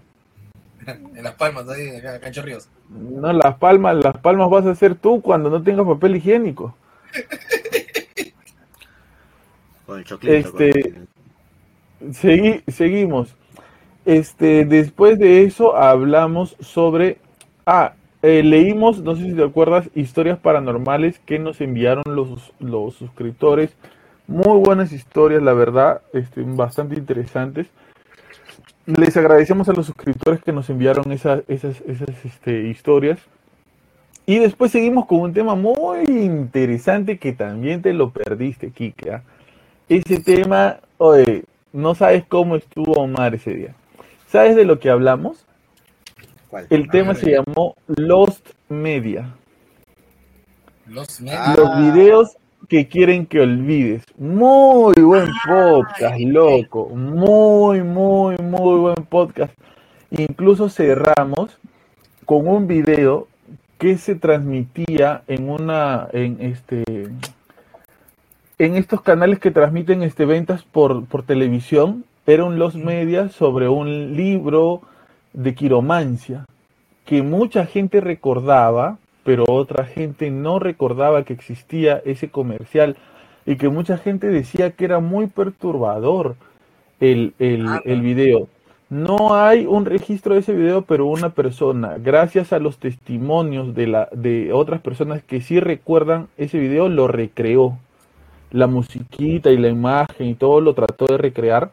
en 0.86 1.22
Las 1.22 1.34
Palmas, 1.34 1.68
ahí, 1.68 1.96
acá, 1.96 2.26
en 2.26 2.34
Ríos. 2.42 2.68
No, 2.90 3.32
Las 3.32 3.56
Palmas, 3.56 3.96
Las 3.96 4.16
Palmas 4.18 4.50
vas 4.50 4.66
a 4.66 4.72
hacer 4.72 4.94
tú 4.94 5.22
cuando 5.22 5.48
no 5.50 5.62
tengas 5.62 5.86
papel 5.86 6.16
higiénico. 6.16 6.74
con 9.86 10.00
el 10.00 10.06
este, 10.22 10.94
seguimos. 12.68 13.34
Este, 14.04 14.64
después 14.64 15.18
de 15.18 15.44
eso 15.44 15.76
hablamos 15.76 16.56
sobre. 16.60 17.18
Ah, 17.66 17.94
eh, 18.22 18.42
leímos, 18.42 19.00
no 19.00 19.16
sé 19.16 19.24
si 19.24 19.34
te 19.34 19.44
acuerdas, 19.44 19.90
historias 19.94 20.38
paranormales 20.38 21.18
que 21.20 21.38
nos 21.38 21.60
enviaron 21.60 22.04
los, 22.06 22.52
los 22.58 22.94
suscriptores. 22.94 23.76
Muy 24.26 24.58
buenas 24.60 24.92
historias, 24.92 25.42
la 25.42 25.52
verdad, 25.52 26.00
este, 26.14 26.42
bastante 26.42 26.96
interesantes 26.96 27.66
les 28.86 29.16
agradecemos 29.16 29.68
a 29.68 29.72
los 29.72 29.86
suscriptores 29.86 30.42
que 30.42 30.52
nos 30.52 30.68
enviaron 30.70 31.10
esas, 31.12 31.42
esas, 31.48 31.80
esas 31.86 32.24
este, 32.24 32.68
historias. 32.68 33.18
Y 34.26 34.38
después 34.38 34.72
seguimos 34.72 35.06
con 35.06 35.20
un 35.20 35.32
tema 35.34 35.54
muy 35.54 36.04
interesante 36.06 37.18
que 37.18 37.32
también 37.32 37.82
te 37.82 37.92
lo 37.92 38.10
perdiste, 38.10 38.70
Kike. 38.70 39.12
¿ah? 39.12 39.22
Ese 39.88 40.20
tema, 40.20 40.80
oye, 40.98 41.44
no 41.72 41.94
sabes 41.94 42.24
cómo 42.26 42.56
estuvo 42.56 42.92
Omar 42.92 43.34
ese 43.34 43.54
día. 43.54 43.74
¿Sabes 44.28 44.56
de 44.56 44.64
lo 44.64 44.78
que 44.78 44.90
hablamos? 44.90 45.44
El 46.70 46.88
tema 46.88 47.14
se 47.14 47.32
llamó 47.32 47.76
Lost 47.86 48.48
Media. 48.68 49.34
Lost 50.86 51.20
Media. 51.20 51.54
Los 51.56 51.78
videos 51.78 52.36
que 52.68 52.88
quieren 52.88 53.26
que 53.26 53.40
olvides. 53.40 54.04
Muy 54.16 54.94
buen 54.94 55.28
podcast, 55.46 56.18
loco. 56.20 56.88
Muy, 56.88 57.82
muy, 57.82 58.36
muy 58.38 58.78
buen 58.78 59.04
podcast. 59.08 59.52
Incluso 60.10 60.68
cerramos 60.68 61.58
con 62.24 62.48
un 62.48 62.66
video 62.66 63.28
que 63.78 63.98
se 63.98 64.14
transmitía 64.14 65.22
en 65.26 65.50
una, 65.50 66.08
en 66.12 66.38
este, 66.40 66.84
en 68.58 68.76
estos 68.76 69.02
canales 69.02 69.38
que 69.38 69.50
transmiten 69.50 70.02
este 70.02 70.24
ventas 70.24 70.62
por, 70.62 71.06
por 71.06 71.24
televisión. 71.24 72.04
Era 72.26 72.44
un 72.44 72.58
Los 72.58 72.76
Media 72.76 73.28
sobre 73.28 73.68
un 73.68 74.16
libro 74.16 74.82
de 75.32 75.54
quiromancia 75.54 76.46
que 77.04 77.22
mucha 77.22 77.66
gente 77.66 78.00
recordaba 78.00 78.98
pero 79.24 79.44
otra 79.48 79.84
gente 79.86 80.30
no 80.30 80.58
recordaba 80.58 81.24
que 81.24 81.32
existía 81.32 82.00
ese 82.04 82.28
comercial 82.28 82.96
y 83.46 83.56
que 83.56 83.68
mucha 83.68 83.98
gente 83.98 84.28
decía 84.28 84.72
que 84.72 84.84
era 84.84 85.00
muy 85.00 85.26
perturbador 85.26 86.36
el, 87.00 87.34
el, 87.38 87.66
el 87.84 88.00
video. 88.00 88.48
No 88.90 89.34
hay 89.34 89.66
un 89.66 89.86
registro 89.86 90.34
de 90.34 90.40
ese 90.40 90.52
video, 90.52 90.82
pero 90.82 91.06
una 91.06 91.30
persona, 91.30 91.96
gracias 91.98 92.52
a 92.52 92.58
los 92.58 92.78
testimonios 92.78 93.74
de, 93.74 93.86
la, 93.86 94.08
de 94.12 94.52
otras 94.52 94.80
personas 94.80 95.22
que 95.22 95.40
sí 95.40 95.58
recuerdan 95.58 96.28
ese 96.36 96.58
video, 96.58 96.88
lo 96.88 97.08
recreó. 97.08 97.78
La 98.50 98.68
musiquita 98.68 99.50
y 99.50 99.56
la 99.56 99.68
imagen 99.68 100.28
y 100.28 100.34
todo 100.34 100.60
lo 100.60 100.74
trató 100.74 101.06
de 101.06 101.18
recrear. 101.18 101.72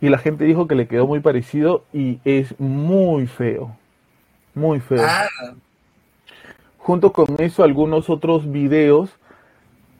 Y 0.00 0.08
la 0.08 0.18
gente 0.18 0.44
dijo 0.44 0.68
que 0.68 0.76
le 0.76 0.86
quedó 0.86 1.06
muy 1.06 1.18
parecido 1.18 1.82
y 1.92 2.20
es 2.24 2.54
muy 2.60 3.26
feo. 3.26 3.76
Muy 4.54 4.78
feo. 4.78 5.02
Ah, 5.04 5.26
Junto 6.82 7.12
con 7.12 7.40
eso, 7.40 7.62
algunos 7.62 8.10
otros 8.10 8.50
videos 8.50 9.10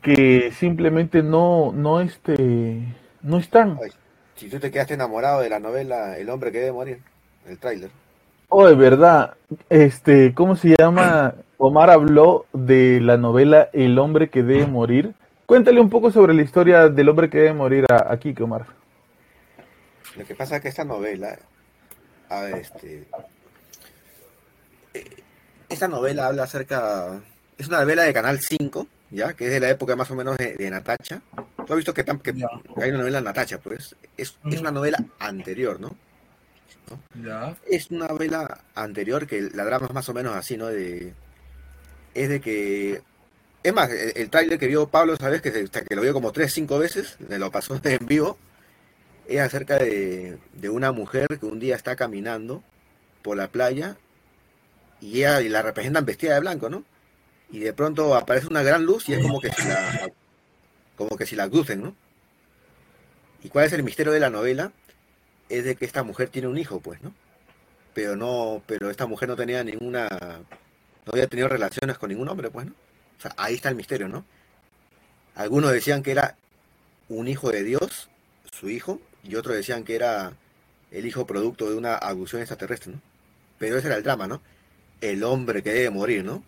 que 0.02 0.50
simplemente 0.50 1.22
no, 1.22 1.70
no, 1.72 2.00
este, 2.00 2.82
no 3.22 3.38
están. 3.38 3.78
Ay, 3.80 3.90
si 4.34 4.48
tú 4.48 4.58
te 4.58 4.72
quedaste 4.72 4.94
enamorado 4.94 5.40
de 5.42 5.48
la 5.48 5.60
novela 5.60 6.18
El 6.18 6.28
hombre 6.28 6.50
que 6.50 6.58
debe 6.58 6.72
morir, 6.72 6.98
el 7.46 7.58
tráiler. 7.58 7.90
Oh, 8.48 8.66
de 8.66 8.74
verdad, 8.74 9.36
este, 9.70 10.34
¿cómo 10.34 10.56
se 10.56 10.74
llama? 10.76 11.34
Omar 11.56 11.88
habló 11.88 12.46
de 12.52 13.00
la 13.00 13.16
novela 13.16 13.70
El 13.72 13.96
hombre 14.00 14.28
que 14.28 14.42
debe 14.42 14.66
morir. 14.66 15.14
Cuéntale 15.46 15.80
un 15.80 15.88
poco 15.88 16.10
sobre 16.10 16.34
la 16.34 16.42
historia 16.42 16.88
del 16.88 17.08
hombre 17.08 17.30
que 17.30 17.38
debe 17.38 17.54
morir 17.54 17.86
a, 17.88 18.12
a 18.12 18.18
Kike, 18.18 18.42
Omar. 18.42 18.66
Lo 20.16 20.24
que 20.24 20.34
pasa 20.34 20.56
es 20.56 20.62
que 20.62 20.68
esta 20.68 20.84
novela, 20.84 21.38
a 22.28 22.40
ver, 22.40 22.56
este, 22.56 23.06
esta 25.72 25.88
novela 25.88 26.26
habla 26.26 26.44
acerca, 26.44 27.20
es 27.58 27.68
una 27.68 27.80
novela 27.80 28.02
de 28.02 28.12
Canal 28.12 28.40
5, 28.40 28.86
ya, 29.10 29.34
que 29.34 29.46
es 29.46 29.50
de 29.52 29.60
la 29.60 29.70
época 29.70 29.96
más 29.96 30.10
o 30.10 30.14
menos 30.14 30.36
de, 30.36 30.54
de 30.54 30.70
Natacha. 30.70 31.20
Tú 31.66 31.72
has 31.72 31.76
visto 31.76 31.92
que, 31.94 32.04
hay 32.76 32.90
una 32.90 32.98
novela 32.98 33.18
de 33.18 33.24
Natacha, 33.24 33.58
pues 33.58 33.94
es, 34.16 34.36
es 34.50 34.60
una 34.60 34.70
novela 34.70 35.04
anterior, 35.18 35.80
¿no? 35.80 35.96
ya. 37.24 37.56
Es 37.68 37.90
una 37.90 38.08
novela 38.08 38.60
anterior 38.74 39.26
que 39.26 39.42
la 39.54 39.64
drama 39.64 39.86
es 39.86 39.92
más 39.94 40.08
o 40.08 40.14
menos 40.14 40.34
así, 40.36 40.56
¿no? 40.56 40.66
De, 40.66 41.14
es 42.14 42.28
de 42.28 42.40
que. 42.40 43.02
Es 43.62 43.72
más, 43.72 43.90
el, 43.90 44.12
el 44.16 44.28
tráiler 44.30 44.58
que 44.58 44.66
vio 44.66 44.88
Pablo, 44.88 45.16
¿sabes? 45.16 45.40
Que, 45.40 45.52
se- 45.52 45.68
que 45.84 45.94
lo 45.94 46.02
vio 46.02 46.12
como 46.12 46.32
tres, 46.32 46.52
cinco 46.52 46.78
veces, 46.78 47.16
me 47.28 47.38
lo 47.38 47.50
pasó 47.50 47.80
en 47.84 48.06
vivo. 48.06 48.36
Es 49.28 49.40
acerca 49.40 49.78
de, 49.78 50.38
de 50.54 50.68
una 50.68 50.90
mujer 50.92 51.26
que 51.38 51.46
un 51.46 51.60
día 51.60 51.76
está 51.76 51.94
caminando 51.96 52.62
por 53.22 53.36
la 53.36 53.48
playa 53.48 53.96
y 55.02 55.18
ella 55.18 55.40
la 55.40 55.60
representan 55.60 56.06
vestida 56.06 56.34
de 56.34 56.40
blanco, 56.40 56.70
¿no? 56.70 56.84
Y 57.50 57.58
de 57.58 57.74
pronto 57.74 58.14
aparece 58.14 58.46
una 58.46 58.62
gran 58.62 58.84
luz 58.84 59.08
y 59.08 59.14
es 59.14 59.20
como 59.20 59.40
que 59.40 59.50
si 59.50 59.68
la, 59.68 60.10
como 60.96 61.16
que 61.18 61.26
si 61.26 61.36
la 61.36 61.48
¿no? 61.48 61.94
¿Y 63.42 63.48
cuál 63.50 63.66
es 63.66 63.72
el 63.74 63.82
misterio 63.82 64.12
de 64.12 64.20
la 64.20 64.30
novela? 64.30 64.72
es 65.52 65.64
de 65.64 65.76
que 65.76 65.84
esta 65.84 66.02
mujer 66.02 66.30
tiene 66.30 66.48
un 66.48 66.56
hijo, 66.56 66.80
pues, 66.80 67.02
¿no? 67.02 67.12
Pero 67.92 68.16
no, 68.16 68.62
pero 68.66 68.88
esta 68.88 69.06
mujer 69.06 69.28
no 69.28 69.36
tenía 69.36 69.62
ninguna, 69.62 70.08
no 70.08 71.12
había 71.12 71.26
tenido 71.26 71.48
relaciones 71.48 71.98
con 71.98 72.08
ningún 72.08 72.28
hombre, 72.28 72.50
pues, 72.50 72.66
¿no? 72.66 72.72
O 73.18 73.20
sea, 73.20 73.34
ahí 73.36 73.54
está 73.54 73.68
el 73.68 73.74
misterio, 73.74 74.08
¿no? 74.08 74.24
Algunos 75.34 75.72
decían 75.72 76.02
que 76.02 76.12
era 76.12 76.36
un 77.10 77.28
hijo 77.28 77.50
de 77.50 77.64
Dios, 77.64 78.08
su 78.50 78.70
hijo, 78.70 78.98
y 79.22 79.34
otros 79.34 79.54
decían 79.54 79.84
que 79.84 79.94
era 79.94 80.32
el 80.90 81.04
hijo 81.04 81.26
producto 81.26 81.68
de 81.68 81.76
una 81.76 81.96
abducción 81.96 82.40
extraterrestre, 82.40 82.92
¿no? 82.92 83.00
Pero 83.58 83.76
ese 83.76 83.88
era 83.88 83.96
el 83.96 84.02
drama, 84.02 84.26
¿no? 84.26 84.40
El 85.02 85.22
hombre 85.24 85.62
que 85.62 85.70
debe 85.70 85.90
morir, 85.90 86.24
¿no? 86.24 86.42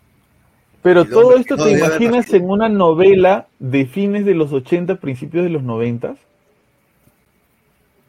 Pero 0.81 1.01
El 1.01 1.09
todo 1.09 1.37
esto 1.37 1.55
no 1.55 1.65
te 1.65 1.71
imaginas 1.71 2.33
en 2.33 2.49
una 2.49 2.69
novela 2.69 3.47
de 3.59 3.85
fines 3.85 4.25
de 4.25 4.33
los 4.33 4.51
80, 4.51 4.95
principios 4.95 5.43
de 5.43 5.49
los 5.49 5.61
90. 5.61 6.15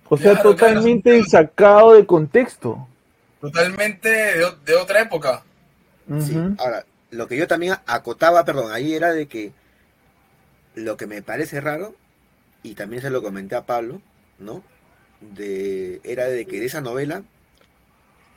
O 0.09 0.17
sea, 0.17 0.33
Claro, 0.35 0.51
totalmente 0.51 1.11
claro. 1.11 1.25
sacado 1.29 1.93
de 1.95 2.07
contexto. 2.07 2.87
Totalmente 3.41 4.09
de, 4.09 4.75
otra 4.75 5.01
época. 5.01 5.43
Sí, 6.21 6.37
ahora, 6.59 6.87
lo 7.11 7.27
que 7.27 7.37
yo 7.37 7.49
también 7.49 7.75
acotaba, 7.87 8.45
perdón, 8.45 8.73
ahí 8.73 8.95
era 8.95 9.13
de 9.13 9.27
que 9.27 9.53
lo 10.75 10.97
que 10.97 11.07
me 11.07 11.23
parece 11.23 11.61
raro, 11.61 11.95
y 12.63 12.75
también 12.75 13.03
se 13.03 13.11
lo 13.11 13.23
comenté 13.23 13.57
a 13.57 13.67
Pablo, 13.67 14.01
¿no? 14.39 14.63
De, 15.21 16.01
era 16.05 16.27
de 16.27 16.47
que 16.47 16.61
de 16.61 16.67
esa 16.67 16.81
novela 16.81 17.23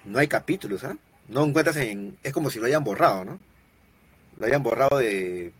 no 0.05 0.19
hay 0.19 0.27
capítulos, 0.27 0.83
¿ah? 0.83 0.97
No 1.29 1.45
encuentras 1.45 1.77
en... 1.77 2.17
Es 2.23 2.33
como 2.33 2.49
si 2.49 2.59
lo 2.59 2.65
hayan 2.65 2.83
borrado, 2.83 3.23
¿no? 3.23 3.39
Lo 4.37 4.45
hayan 4.45 4.63
borrado 4.63 4.97
de... 4.97 5.53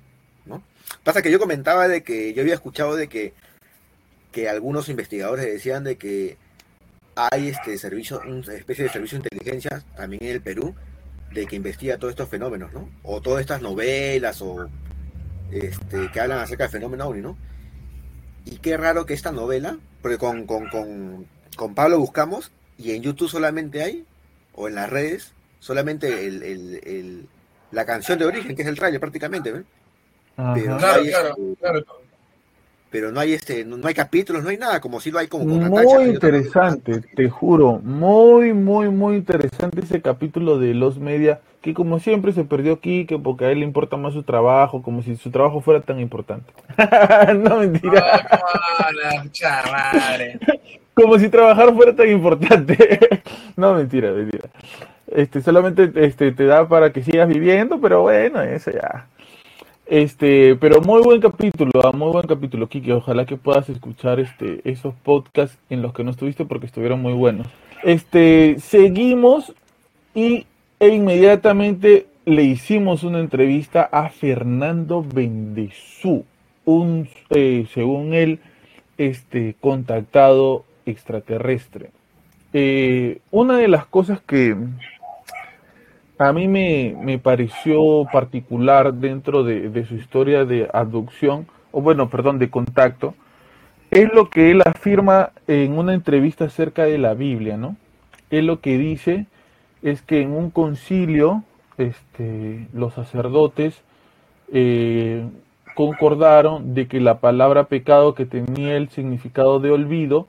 ¿no? 0.45 0.63
Pasa 1.03 1.21
que 1.21 1.31
yo 1.31 1.39
comentaba 1.39 1.87
de 1.87 2.03
que 2.03 2.33
yo 2.33 2.41
había 2.41 2.55
escuchado 2.55 2.95
de 2.95 3.07
que, 3.07 3.33
que 4.31 4.49
algunos 4.49 4.89
investigadores 4.89 5.45
decían 5.45 5.83
de 5.83 5.97
que 5.97 6.37
hay 7.15 7.49
este 7.49 7.77
servicio, 7.77 8.21
una 8.25 8.53
especie 8.53 8.85
de 8.85 8.89
servicio 8.89 9.19
de 9.19 9.27
inteligencia 9.31 9.83
también 9.95 10.23
en 10.23 10.29
el 10.29 10.41
Perú, 10.41 10.75
de 11.33 11.45
que 11.45 11.55
investiga 11.55 11.97
todos 11.97 12.13
estos 12.13 12.29
fenómenos, 12.29 12.73
¿no? 12.73 12.89
O 13.03 13.21
todas 13.21 13.41
estas 13.41 13.61
novelas 13.61 14.41
o 14.41 14.69
este, 15.51 16.09
que 16.11 16.19
hablan 16.19 16.39
acerca 16.39 16.63
del 16.63 16.71
fenómeno 16.71 17.07
ovni, 17.07 17.21
¿no? 17.21 17.37
Y 18.45 18.57
qué 18.57 18.77
raro 18.77 19.05
que 19.05 19.13
esta 19.13 19.31
novela, 19.31 19.77
porque 20.01 20.17
con, 20.17 20.47
con, 20.47 20.69
con, 20.69 21.27
con 21.55 21.75
Pablo 21.75 21.99
buscamos 21.99 22.51
y 22.77 22.91
en 22.93 23.03
YouTube 23.03 23.29
solamente 23.29 23.83
hay, 23.83 24.05
o 24.53 24.67
en 24.67 24.75
las 24.75 24.89
redes, 24.89 25.33
solamente 25.59 26.25
el, 26.27 26.43
el- 26.43 26.79
el- 26.83 27.25
la 27.71 27.85
canción 27.85 28.17
de 28.17 28.25
origen, 28.25 28.55
que 28.55 28.61
es 28.63 28.67
el 28.67 28.77
trailer 28.77 28.99
prácticamente. 28.99 29.51
Pero- 29.51 29.65
Claro, 30.35 31.01
hay, 31.01 31.07
claro, 31.09 31.29
este, 31.37 31.55
claro. 31.59 31.85
Pero 32.91 33.11
no 33.11 33.19
hay 33.19 33.33
este, 33.33 33.65
no, 33.65 33.77
no 33.77 33.87
hay 33.87 33.93
capítulos, 33.93 34.41
no 34.41 34.49
hay 34.49 34.57
nada, 34.57 34.81
como 34.81 34.99
si 34.99 35.11
lo 35.11 35.19
hay 35.19 35.27
como 35.27 35.45
con 35.45 35.69
Muy 35.69 35.85
hay 35.95 36.09
interesante, 36.09 37.01
te 37.15 37.29
juro, 37.29 37.79
muy, 37.83 38.53
muy, 38.53 38.89
muy 38.89 39.17
interesante 39.17 39.81
ese 39.81 40.01
capítulo 40.01 40.57
de 40.57 40.73
Los 40.73 40.97
Media, 40.97 41.39
que 41.61 41.75
como 41.75 41.99
siempre 41.99 42.31
se 42.33 42.45
perdió 42.45 42.73
aquí, 42.73 43.05
que 43.05 43.19
porque 43.19 43.45
a 43.45 43.51
él 43.51 43.59
le 43.59 43.65
importa 43.65 43.95
más 43.97 44.13
su 44.13 44.23
trabajo, 44.23 44.81
como 44.81 45.03
si 45.03 45.17
su 45.17 45.29
trabajo 45.29 45.61
fuera 45.61 45.81
tan 45.81 45.99
importante. 45.99 46.51
no, 47.37 47.57
mentira, 47.57 48.27
Ah, 48.31 48.89
la 48.91 49.29
chamadre. 49.31 50.39
como 50.95 51.19
si 51.19 51.29
trabajar 51.29 51.71
fuera 51.75 51.95
tan 51.95 52.09
importante. 52.09 52.75
no, 53.55 53.75
mentira, 53.75 54.11
mentira. 54.13 54.49
Este, 55.11 55.41
solamente 55.41 55.91
este, 55.95 56.31
te 56.31 56.45
da 56.45 56.67
para 56.67 56.91
que 56.91 57.03
sigas 57.03 57.27
viviendo, 57.27 57.79
pero 57.79 58.03
bueno, 58.03 58.41
eso 58.41 58.71
ya. 58.71 59.07
Este, 59.85 60.55
pero 60.55 60.81
muy 60.81 61.01
buen 61.01 61.19
capítulo, 61.19 61.71
ah, 61.83 61.91
muy 61.91 62.11
buen 62.11 62.27
capítulo, 62.27 62.67
Kike. 62.67 62.93
Ojalá 62.93 63.25
que 63.25 63.37
puedas 63.37 63.69
escuchar 63.69 64.19
este, 64.19 64.61
esos 64.63 64.93
podcasts 64.93 65.57
en 65.69 65.81
los 65.81 65.93
que 65.93 66.03
no 66.03 66.11
estuviste 66.11 66.45
porque 66.45 66.67
estuvieron 66.67 67.01
muy 67.01 67.13
buenos. 67.13 67.47
Este, 67.83 68.57
seguimos 68.59 69.53
y 70.13 70.45
e 70.79 70.89
inmediatamente 70.89 72.05
le 72.25 72.43
hicimos 72.43 73.03
una 73.03 73.19
entrevista 73.19 73.89
a 73.91 74.09
Fernando 74.09 75.03
Bendezú, 75.03 76.23
un, 76.65 77.09
eh, 77.31 77.65
según 77.73 78.13
él, 78.13 78.39
este, 78.97 79.55
contactado 79.59 80.65
extraterrestre. 80.85 81.89
Eh, 82.53 83.19
una 83.31 83.57
de 83.57 83.67
las 83.67 83.85
cosas 83.85 84.21
que 84.21 84.55
a 86.19 86.33
mí 86.33 86.49
me, 86.49 86.95
me 87.01 87.17
pareció 87.17 88.05
particular 88.11 88.93
dentro 88.93 89.43
de, 89.43 89.69
de 89.69 89.85
su 89.85 89.95
historia 89.95 90.43
de 90.43 90.69
abducción, 90.73 91.47
o 91.71 91.81
bueno, 91.81 92.09
perdón, 92.09 92.39
de 92.39 92.49
contacto, 92.49 93.15
es 93.89 94.13
lo 94.13 94.29
que 94.29 94.51
él 94.51 94.61
afirma 94.65 95.31
en 95.47 95.77
una 95.77 95.93
entrevista 95.93 96.45
acerca 96.45 96.83
de 96.83 96.97
la 96.97 97.13
Biblia, 97.13 97.55
¿no? 97.55 97.77
Él 98.29 98.47
lo 98.47 98.59
que 98.59 98.77
dice 98.77 99.27
es 99.81 100.01
que 100.01 100.21
en 100.21 100.31
un 100.31 100.51
concilio, 100.51 101.43
este, 101.77 102.67
los 102.73 102.93
sacerdotes 102.93 103.81
eh, 104.51 105.25
concordaron 105.73 106.73
de 106.73 106.89
que 106.89 106.99
la 106.99 107.19
palabra 107.19 107.63
pecado 107.63 108.13
que 108.13 108.25
tenía 108.25 108.75
el 108.75 108.89
significado 108.89 109.61
de 109.61 109.71
olvido 109.71 110.27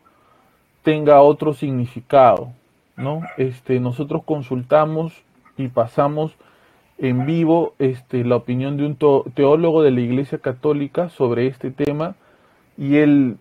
tenga 0.85 1.21
otro 1.21 1.53
significado, 1.53 2.53
¿no? 2.97 3.23
Este, 3.37 3.81
nosotros 3.81 4.23
consultamos 4.25 5.13
y 5.61 5.69
pasamos 5.69 6.33
en 6.99 7.27
vivo 7.27 7.75
este, 7.79 8.25
la 8.25 8.37
opinión 8.37 8.77
de 8.77 8.87
un 8.87 8.97
teólogo 9.35 9.83
de 9.83 9.91
la 9.91 10.01
Iglesia 10.01 10.39
Católica 10.39 11.09
sobre 11.09 11.47
este 11.47 11.71
tema 11.71 12.15
y 12.77 12.97
él 12.97 13.37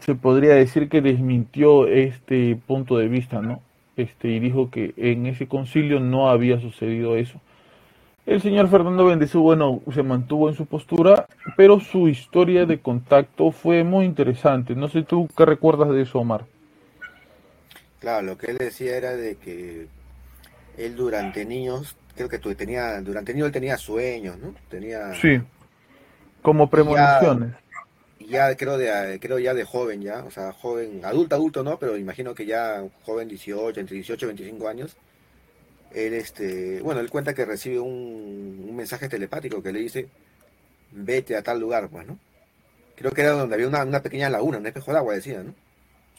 se 0.00 0.14
podría 0.14 0.54
decir 0.54 0.88
que 0.88 1.00
desmintió 1.00 1.86
este 1.86 2.58
punto 2.66 2.96
de 2.96 3.08
vista, 3.08 3.42
¿no? 3.42 3.60
Este, 3.96 4.28
y 4.28 4.40
dijo 4.40 4.70
que 4.70 4.94
en 4.96 5.26
ese 5.26 5.46
concilio 5.46 6.00
no 6.00 6.30
había 6.30 6.60
sucedido 6.60 7.16
eso. 7.16 7.40
El 8.26 8.40
señor 8.40 8.68
Fernando 8.68 9.06
Bendezú, 9.06 9.42
bueno, 9.42 9.80
se 9.92 10.02
mantuvo 10.02 10.48
en 10.48 10.54
su 10.54 10.66
postura, 10.66 11.26
pero 11.56 11.80
su 11.80 12.08
historia 12.08 12.64
de 12.64 12.78
contacto 12.78 13.50
fue 13.50 13.82
muy 13.82 14.04
interesante. 14.04 14.74
No 14.74 14.88
sé 14.88 15.02
tú 15.02 15.28
qué 15.36 15.44
recuerdas 15.44 15.90
de 15.90 16.02
eso, 16.02 16.20
Omar. 16.20 16.44
Claro, 17.98 18.26
lo 18.26 18.38
que 18.38 18.52
él 18.52 18.58
decía 18.58 18.96
era 18.96 19.16
de 19.16 19.36
que 19.36 19.86
él 20.84 20.96
durante 20.96 21.44
niños, 21.46 21.96
creo 22.16 22.28
que 22.28 22.38
tu- 22.38 22.54
tenía, 22.54 23.00
durante 23.02 23.32
niños 23.34 23.46
él 23.48 23.52
tenía 23.52 23.78
sueños, 23.78 24.38
¿no? 24.38 24.54
Tenía, 24.68 25.00
Sí, 25.20 25.40
como 26.42 26.68
premoniciones. 26.70 27.54
ya 28.18 28.54
creo 28.56 28.76
de 28.78 29.18
creo 29.20 29.38
ya 29.38 29.54
de 29.54 29.64
joven 29.64 30.02
ya, 30.02 30.24
o 30.24 30.30
sea, 30.30 30.52
joven, 30.52 31.04
adulto, 31.04 31.34
adulto 31.36 31.62
no, 31.64 31.78
pero 31.78 31.96
imagino 31.96 32.34
que 32.34 32.46
ya 32.46 32.84
joven 33.04 33.28
18, 33.28 33.80
entre 33.80 33.96
18 33.96 34.26
y 34.26 34.28
25 34.28 34.68
años, 34.68 34.96
él 35.90 36.14
este, 36.14 36.82
bueno, 36.82 37.00
él 37.00 37.10
cuenta 37.10 37.34
que 37.34 37.44
recibe 37.46 37.80
un, 37.80 38.66
un 38.70 38.76
mensaje 38.76 39.08
telepático 39.08 39.62
que 39.62 39.72
le 39.72 39.80
dice, 39.80 40.08
vete 40.92 41.36
a 41.36 41.42
tal 41.44 41.60
lugar, 41.60 41.90
pues, 41.90 42.06
¿no? 42.06 42.18
Creo 42.96 43.12
que 43.12 43.22
era 43.22 43.32
donde 43.32 43.54
había 43.56 43.68
una, 43.68 43.84
una 43.84 44.02
pequeña 44.02 44.30
laguna, 44.30 44.58
un 44.58 44.66
espejo 44.66 44.92
de 44.92 44.98
agua, 44.98 45.14
decía, 45.14 45.42
¿no? 45.44 45.54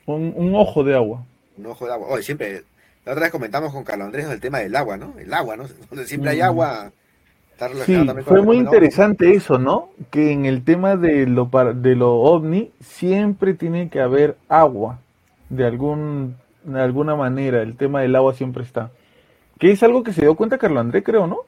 Un, 0.05 0.31
un 0.37 0.53
ojo 0.53 0.83
de 0.83 0.93
agua. 0.95 1.25
Un 1.57 1.65
ojo 1.65 1.85
de 1.85 1.93
agua. 1.93 2.07
Oye, 2.09 2.23
siempre, 2.23 2.63
la 3.05 3.13
otra 3.13 3.23
vez 3.23 3.31
comentamos 3.31 3.73
con 3.73 3.83
Carlos 3.83 4.07
Andrés 4.07 4.27
el 4.27 4.39
tema 4.39 4.59
del 4.59 4.75
agua, 4.75 4.97
¿no? 4.97 5.15
El 5.17 5.33
agua, 5.33 5.57
¿no? 5.57 5.65
Donde 5.89 6.05
siempre 6.05 6.31
hay 6.31 6.41
agua. 6.41 6.91
Sí, 7.85 7.95
fue 8.25 8.41
muy 8.41 8.57
interesante 8.57 9.35
eso, 9.35 9.59
¿no? 9.59 9.91
Que 10.09 10.31
en 10.31 10.47
el 10.47 10.63
tema 10.63 10.95
de 10.95 11.27
lo, 11.27 11.45
de 11.75 11.95
lo 11.95 12.15
ovni 12.15 12.71
siempre 12.83 13.53
tiene 13.53 13.89
que 13.89 14.01
haber 14.01 14.35
agua, 14.49 14.99
de, 15.49 15.67
algún, 15.67 16.37
de 16.63 16.81
alguna 16.81 17.15
manera, 17.15 17.61
el 17.61 17.77
tema 17.77 18.01
del 18.01 18.15
agua 18.15 18.33
siempre 18.33 18.63
está. 18.63 18.89
Que 19.59 19.69
es 19.69 19.83
algo 19.83 20.01
que 20.01 20.11
se 20.11 20.21
dio 20.21 20.33
cuenta 20.33 20.57
Carlos 20.57 20.81
Andrés, 20.81 21.03
creo, 21.05 21.27
¿no? 21.27 21.41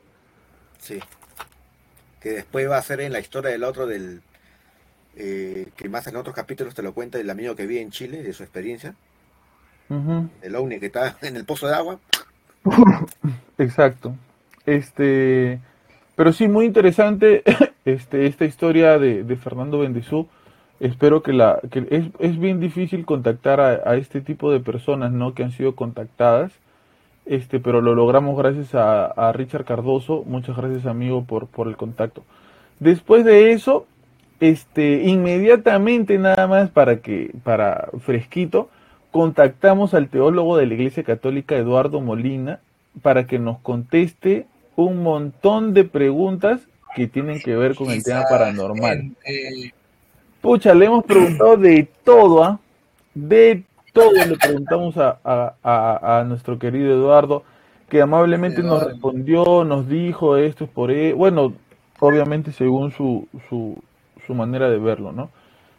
Sí. 0.78 1.00
Que 2.20 2.34
después 2.34 2.70
va 2.70 2.78
a 2.78 2.84
ser 2.84 3.02
en 3.02 3.12
la 3.12 3.20
historia 3.20 3.50
del 3.50 3.64
otro, 3.64 3.88
del 3.88 4.22
eh, 5.16 5.68
que 5.76 5.90
más 5.90 6.06
en 6.06 6.16
otros 6.16 6.36
capítulos 6.36 6.76
te 6.76 6.84
lo 6.84 6.94
cuenta 6.94 7.20
el 7.20 7.30
amigo 7.30 7.56
que 7.56 7.66
vive 7.66 7.82
en 7.82 7.90
Chile, 7.90 8.22
de 8.22 8.34
su 8.34 8.44
experiencia. 8.44 8.94
El 10.42 10.56
ovni 10.56 10.80
que 10.80 10.88
está 10.88 11.18
en 11.22 11.36
el 11.36 11.46
pozo 11.46 11.68
de 11.68 11.76
agua. 11.76 12.00
Exacto. 13.58 14.16
Este, 14.66 15.60
pero 16.16 16.32
sí, 16.32 16.48
muy 16.48 16.66
interesante 16.66 17.44
este, 17.86 18.28
esta 18.28 18.46
historia 18.46 18.98
de, 19.00 19.36
Fernando 19.38 19.80
Bendezú. 19.80 20.28
Espero 20.80 21.24
que 21.24 21.34
la, 21.34 21.60
que 21.72 21.88
es, 21.90 22.06
es 22.20 22.40
bien 22.40 22.60
difícil 22.60 23.06
contactar 23.06 23.62
a, 23.62 23.96
este 23.96 24.22
tipo 24.22 24.52
de 24.52 24.60
personas, 24.60 25.12
¿no? 25.12 25.34
Que 25.34 25.44
han 25.44 25.52
sido 25.52 25.76
contactadas. 25.76 26.52
Este, 27.26 27.60
pero 27.60 27.80
lo 27.80 27.96
logramos 27.96 28.38
gracias 28.38 28.76
a, 28.76 29.06
a 29.06 29.32
Richard 29.32 29.66
Cardoso. 29.66 30.24
Muchas 30.26 30.58
gracias, 30.58 30.86
amigo, 30.86 31.24
por, 31.24 31.48
por 31.48 31.68
el 31.68 31.78
contacto. 31.78 32.24
Después 32.80 33.24
de 33.24 33.54
eso, 33.54 33.86
este, 34.40 35.04
inmediatamente 35.04 36.18
nada 36.18 36.48
más 36.48 36.70
para 36.70 36.98
que, 36.98 37.32
para 37.44 37.90
fresquito, 38.00 38.70
contactamos 39.14 39.94
al 39.94 40.10
teólogo 40.10 40.58
de 40.58 40.66
la 40.66 40.74
Iglesia 40.74 41.04
Católica 41.04 41.56
Eduardo 41.56 42.02
Molina 42.02 42.60
para 43.04 43.28
que 43.28 43.38
nos 43.38 43.60
conteste 43.60 44.48
un 44.76 45.04
montón 45.04 45.76
de 45.76 45.84
preguntas 45.84 46.62
que 46.96 47.08
tienen 47.08 47.40
que 47.40 47.56
ver 47.56 47.76
con 47.76 47.92
el 47.92 48.04
tema 48.04 48.24
paranormal. 48.28 49.12
Pucha, 50.42 50.74
le 50.74 50.86
hemos 50.86 51.06
preguntado 51.06 51.58
de 51.58 51.88
todo, 52.04 52.44
¿ah? 52.44 52.60
De 53.14 53.64
todo 53.94 54.14
le 54.14 54.36
preguntamos 54.36 54.96
a, 54.98 56.26
nuestro 56.28 56.58
querido 56.58 56.92
Eduardo, 56.92 57.44
que 57.90 58.02
amablemente 58.02 58.64
nos 58.64 58.82
respondió, 58.84 59.64
nos 59.64 59.88
dijo 59.88 60.38
esto 60.38 60.64
es 60.64 60.70
por 60.72 60.90
él. 60.90 61.14
Bueno, 61.14 61.54
obviamente 62.00 62.52
según 62.52 62.92
su, 62.92 63.28
su, 63.48 63.78
su 64.26 64.34
manera 64.34 64.72
de 64.72 64.80
verlo, 64.80 65.12
¿no? 65.12 65.30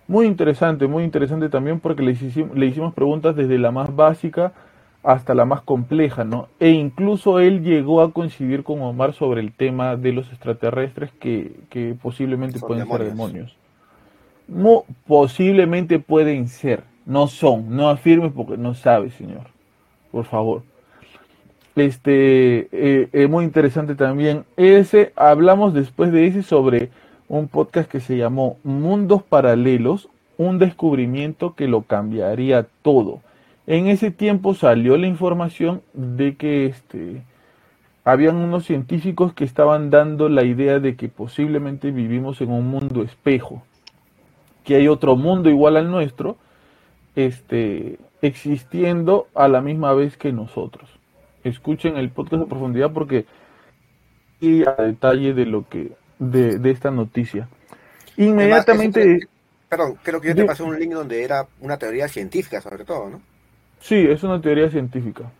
Muy 0.07 0.27
interesante, 0.27 0.87
muy 0.87 1.05
interesante 1.05 1.49
también 1.49 1.81
porque 1.81 2.03
le 2.03 2.13
hicimos, 2.13 2.57
le 2.57 2.67
hicimos 2.67 2.93
preguntas 2.95 3.35
desde 3.35 3.59
la 3.59 3.71
más 3.71 3.95
básica 3.95 4.53
hasta 5.05 5.35
la 5.35 5.45
más 5.45 5.61
compleja, 5.61 6.25
¿no? 6.25 6.49
E 6.59 6.71
incluso 6.71 7.39
él 7.39 7.63
llegó 7.63 8.01
a 8.01 8.11
coincidir 8.11 8.65
con 8.65 8.81
Omar 8.81 9.13
sobre 9.13 9.43
el 9.43 9.53
tema 9.53 9.97
de 9.97 10.13
los 10.13 10.31
extraterrestres 10.31 11.11
que, 11.21 11.95
posiblemente 12.03 12.59
pueden 12.59 12.89
ser 12.89 13.05
demonios. 13.05 13.57
posiblemente 15.07 15.99
pueden 15.99 16.49
ser, 16.49 16.85
no 17.05 17.27
son, 17.27 17.77
no 17.77 17.91
afirmes 17.91 18.33
porque 18.33 18.57
no 18.57 18.75
sabe, 18.75 19.11
señor. 19.11 19.43
Por 20.11 20.25
favor. 20.25 20.63
Este, 21.77 22.61
es 22.61 22.69
eh, 22.73 23.09
eh, 23.13 23.27
muy 23.27 23.45
interesante 23.45 23.95
también. 23.95 24.45
Ese, 24.57 25.13
hablamos 25.17 25.75
después 25.75 26.13
de 26.13 26.27
ese 26.27 26.43
sobre 26.43 26.89
un 27.39 27.49
podcast 27.49 27.91
que 27.91 28.01
se 28.01 28.17
llamó 28.17 28.59
Mundos 28.63 29.23
Paralelos, 29.23 30.09
un 30.37 30.59
descubrimiento 30.59 31.55
que 31.55 31.67
lo 31.67 31.83
cambiaría 31.83 32.67
todo. 32.83 33.21
En 33.67 33.89
ese 33.89 34.11
tiempo 34.11 34.55
salió 34.55 34.97
la 34.97 35.07
información 35.07 35.83
de 35.95 36.37
que 36.37 36.67
este, 36.67 37.23
habían 38.05 38.37
unos 38.37 38.65
científicos 38.65 39.33
que 39.33 39.45
estaban 39.45 39.91
dando 39.91 40.29
la 40.29 40.45
idea 40.45 40.79
de 40.79 40.95
que 40.97 41.09
posiblemente 41.09 41.91
vivimos 41.91 42.41
en 42.41 42.53
un 42.53 42.69
mundo 42.69 43.03
espejo, 43.03 43.63
que 44.63 44.77
hay 44.77 44.87
otro 44.87 45.17
mundo 45.17 45.51
igual 45.51 45.77
al 45.77 45.91
nuestro, 45.91 46.37
este, 47.17 47.99
existiendo 48.23 49.27
a 49.35 49.49
la 49.49 49.61
misma 49.61 49.93
vez 49.93 50.17
que 50.17 50.33
nosotros. 50.33 50.89
Escuchen 51.43 51.97
el 51.97 52.11
podcast 52.11 52.43
de 52.43 52.49
profundidad 52.49 52.93
porque 52.93 53.27
y 54.41 54.63
a 54.67 54.73
detalle 54.73 55.35
de 55.35 55.47
lo 55.47 55.69
que 55.69 55.93
de, 56.19 56.71
esta 56.71 56.91
noticia. 56.91 57.49
Inmediatamente... 58.17 59.29
perdón, 59.69 59.99
creo 60.03 60.21
que 60.21 60.29
yo 60.29 60.35
te 60.35 60.45
pasé 60.45 60.63
un 60.63 60.79
link 60.79 60.93
donde 60.93 61.23
era 61.23 61.47
una 61.61 61.77
teoría 61.79 62.09
científica 62.09 62.61
sobre 62.61 62.85
todo, 62.85 63.11
¿no? 63.11 63.21
Sí, 63.81 64.07
es 64.09 64.23
una 64.23 64.41
teoría 64.41 64.71
científica. 64.71 65.31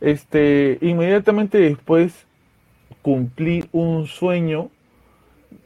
Este, 0.00 0.78
inmediatamente 0.80 1.58
después 1.58 2.26
cumplí 3.00 3.68
un 3.72 4.06
sueño, 4.06 4.70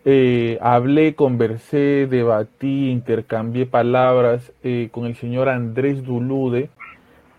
eh, 0.04 0.58
hablé, 0.60 1.14
conversé, 1.14 2.06
debatí, 2.06 2.90
intercambié 2.90 3.66
palabras 3.66 4.52
eh, 4.62 4.88
con 4.92 5.06
el 5.06 5.16
señor 5.16 5.48
Andrés 5.48 6.04
Dulude, 6.04 6.70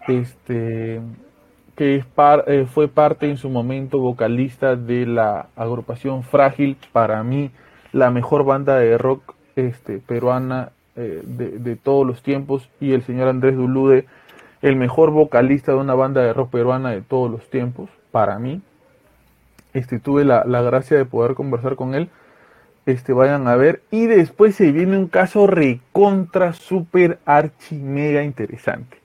este, 0.07 0.99
que 1.80 2.03
eh, 2.47 2.68
fue 2.69 2.89
parte 2.89 3.30
en 3.30 3.38
su 3.38 3.49
momento 3.49 3.99
vocalista 3.99 4.76
de 4.76 5.06
la 5.06 5.47
agrupación 5.56 6.23
Frágil, 6.23 6.76
para 6.91 7.23
mí 7.23 7.51
la 7.93 8.11
mejor 8.11 8.43
banda 8.43 8.76
de 8.76 8.97
rock 8.97 9.34
este, 9.56 9.99
peruana 9.99 10.73
eh, 10.97 11.23
de, 11.23 11.76
todos 11.77 12.06
los 12.06 12.22
tiempos, 12.22 12.69
y 12.81 12.91
el 12.91 13.03
señor 13.03 13.30
Andrés 13.30 13.56
Dulude, 13.56 14.07
el 14.61 14.76
mejor 14.76 15.11
vocalista 15.11 15.72
de 15.72 15.77
una 15.77 15.95
banda 15.95 16.19
de 16.22 16.34
rock 16.34 16.49
peruana 16.49 16.91
de 16.91 17.01
todos 17.01 17.31
los 17.31 17.49
tiempos, 17.49 17.89
para 18.11 18.38
mí. 18.39 18.61
Este, 19.73 19.99
tuve 19.99 20.26
la, 20.26 20.43
gracia 20.43 20.97
de 20.97 21.06
poder 21.06 21.34
conversar 21.34 21.77
con 21.77 21.95
él. 21.95 22.10
Este, 22.88 23.14
vayan 23.14 23.47
a 23.47 23.56
ver. 23.56 23.84
Y 23.89 24.06
después 24.07 24.53
se 24.53 24.73
viene 24.73 24.97
un 24.97 25.07
caso 25.07 25.47
recontra, 25.47 26.51
super, 26.51 27.19
archi, 27.23 27.77
mega 27.77 28.22
interesante. 28.22 28.97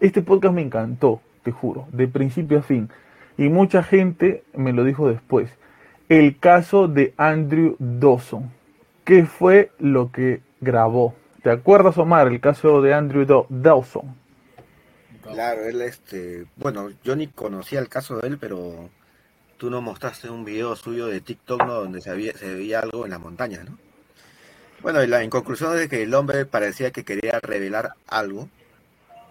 Este 0.00 0.22
podcast 0.22 0.54
me 0.54 0.62
encantó 0.62 1.20
te 1.42 1.52
juro, 1.52 1.86
de 1.92 2.08
principio 2.08 2.58
a 2.58 2.62
fin. 2.62 2.88
Y 3.38 3.48
mucha 3.48 3.82
gente 3.82 4.44
me 4.54 4.72
lo 4.72 4.84
dijo 4.84 5.08
después. 5.08 5.50
El 6.08 6.38
caso 6.38 6.88
de 6.88 7.14
Andrew 7.16 7.76
Dawson. 7.78 8.50
¿Qué 9.04 9.24
fue 9.24 9.72
lo 9.78 10.12
que 10.12 10.40
grabó? 10.60 11.14
¿Te 11.42 11.50
acuerdas, 11.50 11.98
Omar, 11.98 12.28
el 12.28 12.40
caso 12.40 12.82
de 12.82 12.94
Andrew 12.94 13.46
Dawson? 13.48 14.14
Claro, 15.22 15.64
él, 15.64 15.80
este, 15.82 16.46
bueno, 16.56 16.90
yo 17.02 17.16
ni 17.16 17.28
conocía 17.28 17.80
el 17.80 17.88
caso 17.88 18.18
de 18.18 18.28
él, 18.28 18.38
pero 18.38 18.90
tú 19.56 19.70
nos 19.70 19.82
mostraste 19.82 20.28
un 20.28 20.44
video 20.44 20.76
suyo 20.76 21.06
de 21.06 21.20
TikTok, 21.20 21.64
¿no? 21.64 21.74
Donde 21.74 22.00
se, 22.00 22.10
había, 22.10 22.32
veía 22.40 22.80
algo 22.80 23.04
en 23.04 23.12
la 23.12 23.18
montaña, 23.18 23.62
¿no? 23.64 23.78
Bueno, 24.82 25.02
y 25.02 25.06
la, 25.06 25.22
en 25.22 25.30
conclusión 25.30 25.78
es 25.78 25.88
que 25.88 26.02
el 26.02 26.14
hombre 26.14 26.44
parecía 26.44 26.90
que 26.90 27.04
quería 27.04 27.38
revelar 27.40 27.92
algo, 28.08 28.48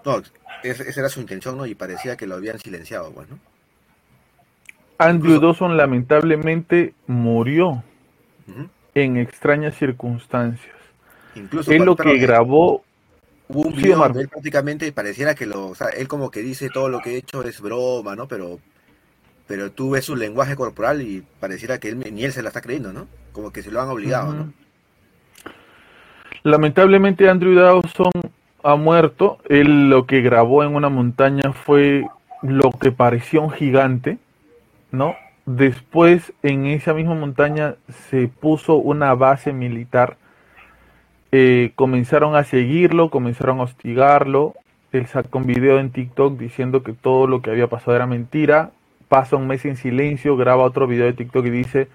no, 0.05 0.21
esa 0.63 0.99
era 0.99 1.09
su 1.09 1.21
intención, 1.21 1.57
¿no? 1.57 1.65
Y 1.65 1.75
parecía 1.75 2.15
que 2.15 2.27
lo 2.27 2.35
habían 2.35 2.59
silenciado, 2.59 3.11
bueno. 3.11 3.39
Pues, 4.97 5.09
Andrew 5.09 5.39
Dawson 5.39 5.77
lamentablemente 5.77 6.93
murió 7.07 7.83
en 8.93 9.17
extrañas 9.17 9.75
circunstancias. 9.75 10.75
Incluso 11.35 11.71
es 11.71 11.81
lo 11.81 11.95
que 11.95 12.17
grabó. 12.17 12.83
Hubo 13.47 13.67
un 13.67 13.75
video 13.75 14.05
él 14.05 14.29
prácticamente 14.29 14.91
pareciera 14.91 15.35
que 15.35 15.45
lo, 15.45 15.69
o 15.69 15.75
sea, 15.75 15.87
él 15.87 16.07
como 16.07 16.29
que 16.31 16.41
dice 16.41 16.69
todo 16.69 16.87
lo 16.87 16.99
que 16.99 17.11
he 17.11 17.17
hecho 17.17 17.43
es 17.43 17.59
broma, 17.59 18.15
¿no? 18.15 18.27
Pero, 18.27 18.59
pero 19.47 19.71
tú 19.71 19.91
ves 19.91 20.05
su 20.05 20.15
lenguaje 20.15 20.55
corporal 20.55 21.01
y 21.01 21.23
pareciera 21.39 21.79
que 21.79 21.89
él, 21.89 21.99
ni 21.99 22.23
él 22.23 22.31
se 22.31 22.43
la 22.43 22.49
está 22.49 22.61
creyendo, 22.61 22.93
¿no? 22.93 23.07
Como 23.33 23.51
que 23.51 23.63
se 23.63 23.71
lo 23.71 23.81
han 23.81 23.89
obligado, 23.89 24.33
¿no? 24.33 24.53
Lamentablemente 26.43 27.29
Andrew 27.29 27.55
Dawson 27.55 28.11
ha 28.63 28.75
muerto. 28.75 29.39
Él 29.49 29.89
lo 29.89 30.05
que 30.05 30.21
grabó 30.21 30.63
en 30.63 30.75
una 30.75 30.89
montaña 30.89 31.53
fue 31.53 32.05
lo 32.41 32.71
que 32.71 32.91
parecía 32.91 33.41
un 33.41 33.51
gigante, 33.51 34.17
¿no? 34.91 35.15
Después 35.45 36.33
en 36.43 36.65
esa 36.65 36.93
misma 36.93 37.15
montaña 37.15 37.75
se 38.09 38.27
puso 38.27 38.75
una 38.75 39.13
base 39.15 39.53
militar. 39.53 40.17
Eh, 41.31 41.71
comenzaron 41.75 42.35
a 42.35 42.43
seguirlo, 42.43 43.09
comenzaron 43.09 43.59
a 43.59 43.63
hostigarlo. 43.63 44.53
Él 44.91 45.07
sacó 45.07 45.39
un 45.39 45.45
video 45.45 45.79
en 45.79 45.91
TikTok 45.91 46.37
diciendo 46.37 46.83
que 46.83 46.93
todo 46.93 47.27
lo 47.27 47.41
que 47.41 47.49
había 47.49 47.67
pasado 47.67 47.95
era 47.95 48.05
mentira. 48.05 48.71
Pasa 49.07 49.35
un 49.35 49.47
mes 49.47 49.65
en 49.65 49.77
silencio, 49.77 50.37
graba 50.37 50.63
otro 50.63 50.87
video 50.87 51.05
de 51.05 51.13
TikTok 51.13 51.45
y 51.45 51.49
dice, 51.49 51.87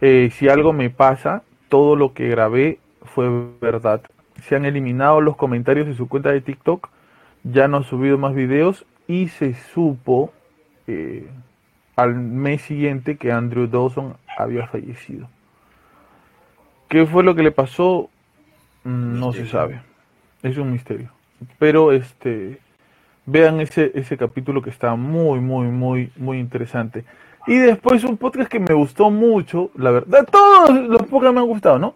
eh, 0.00 0.30
si 0.32 0.48
algo 0.48 0.72
me 0.72 0.90
pasa, 0.90 1.42
todo 1.68 1.96
lo 1.96 2.12
que 2.12 2.28
grabé 2.28 2.78
fue 3.02 3.28
verdad. 3.60 4.00
Se 4.48 4.56
han 4.56 4.64
eliminado 4.64 5.20
los 5.20 5.36
comentarios 5.36 5.86
de 5.86 5.94
su 5.94 6.08
cuenta 6.08 6.30
de 6.30 6.40
TikTok, 6.40 6.88
ya 7.44 7.68
no 7.68 7.78
ha 7.78 7.82
subido 7.82 8.18
más 8.18 8.34
videos 8.34 8.84
y 9.06 9.28
se 9.28 9.54
supo 9.54 10.32
eh, 10.86 11.28
al 11.96 12.14
mes 12.14 12.62
siguiente 12.62 13.16
que 13.16 13.32
Andrew 13.32 13.66
Dawson 13.66 14.16
había 14.36 14.66
fallecido. 14.66 15.28
¿Qué 16.88 17.06
fue 17.06 17.22
lo 17.22 17.34
que 17.34 17.42
le 17.42 17.50
pasó? 17.52 18.10
Mm, 18.84 19.18
No 19.18 19.32
se 19.32 19.46
sabe. 19.46 19.80
Es 20.42 20.56
un 20.58 20.72
misterio. 20.72 21.10
Pero 21.58 21.92
este 21.92 22.58
vean 23.26 23.60
ese, 23.60 23.90
ese 23.94 24.16
capítulo 24.16 24.62
que 24.62 24.70
está 24.70 24.94
muy, 24.94 25.40
muy, 25.40 25.68
muy, 25.68 26.10
muy 26.16 26.38
interesante. 26.38 27.04
Y 27.46 27.56
después 27.56 28.04
un 28.04 28.16
podcast 28.16 28.50
que 28.50 28.58
me 28.58 28.74
gustó 28.74 29.10
mucho, 29.10 29.70
la 29.76 29.90
verdad, 29.90 30.26
todos 30.30 30.70
los 30.70 31.02
podcasts 31.02 31.34
me 31.34 31.40
han 31.40 31.46
gustado, 31.46 31.78
¿no? 31.78 31.94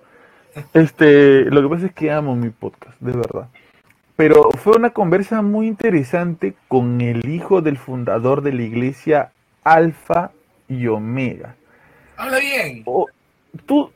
Este, 0.74 1.44
lo 1.46 1.62
que 1.62 1.68
pasa 1.68 1.86
es 1.86 1.92
que 1.92 2.10
amo 2.10 2.34
mi 2.34 2.50
podcast, 2.50 2.98
de 3.00 3.12
verdad. 3.12 3.48
Pero 4.16 4.50
fue 4.50 4.76
una 4.76 4.90
conversa 4.90 5.42
muy 5.42 5.68
interesante 5.68 6.54
con 6.66 7.00
el 7.00 7.28
hijo 7.28 7.60
del 7.62 7.78
fundador 7.78 8.42
de 8.42 8.52
la 8.52 8.62
iglesia 8.62 9.32
Alfa 9.62 10.32
y 10.68 10.86
Omega. 10.88 11.54
Habla 12.16 12.38
bien. 12.40 12.82
Oh, 12.86 13.06
¿Tú, 13.64 13.92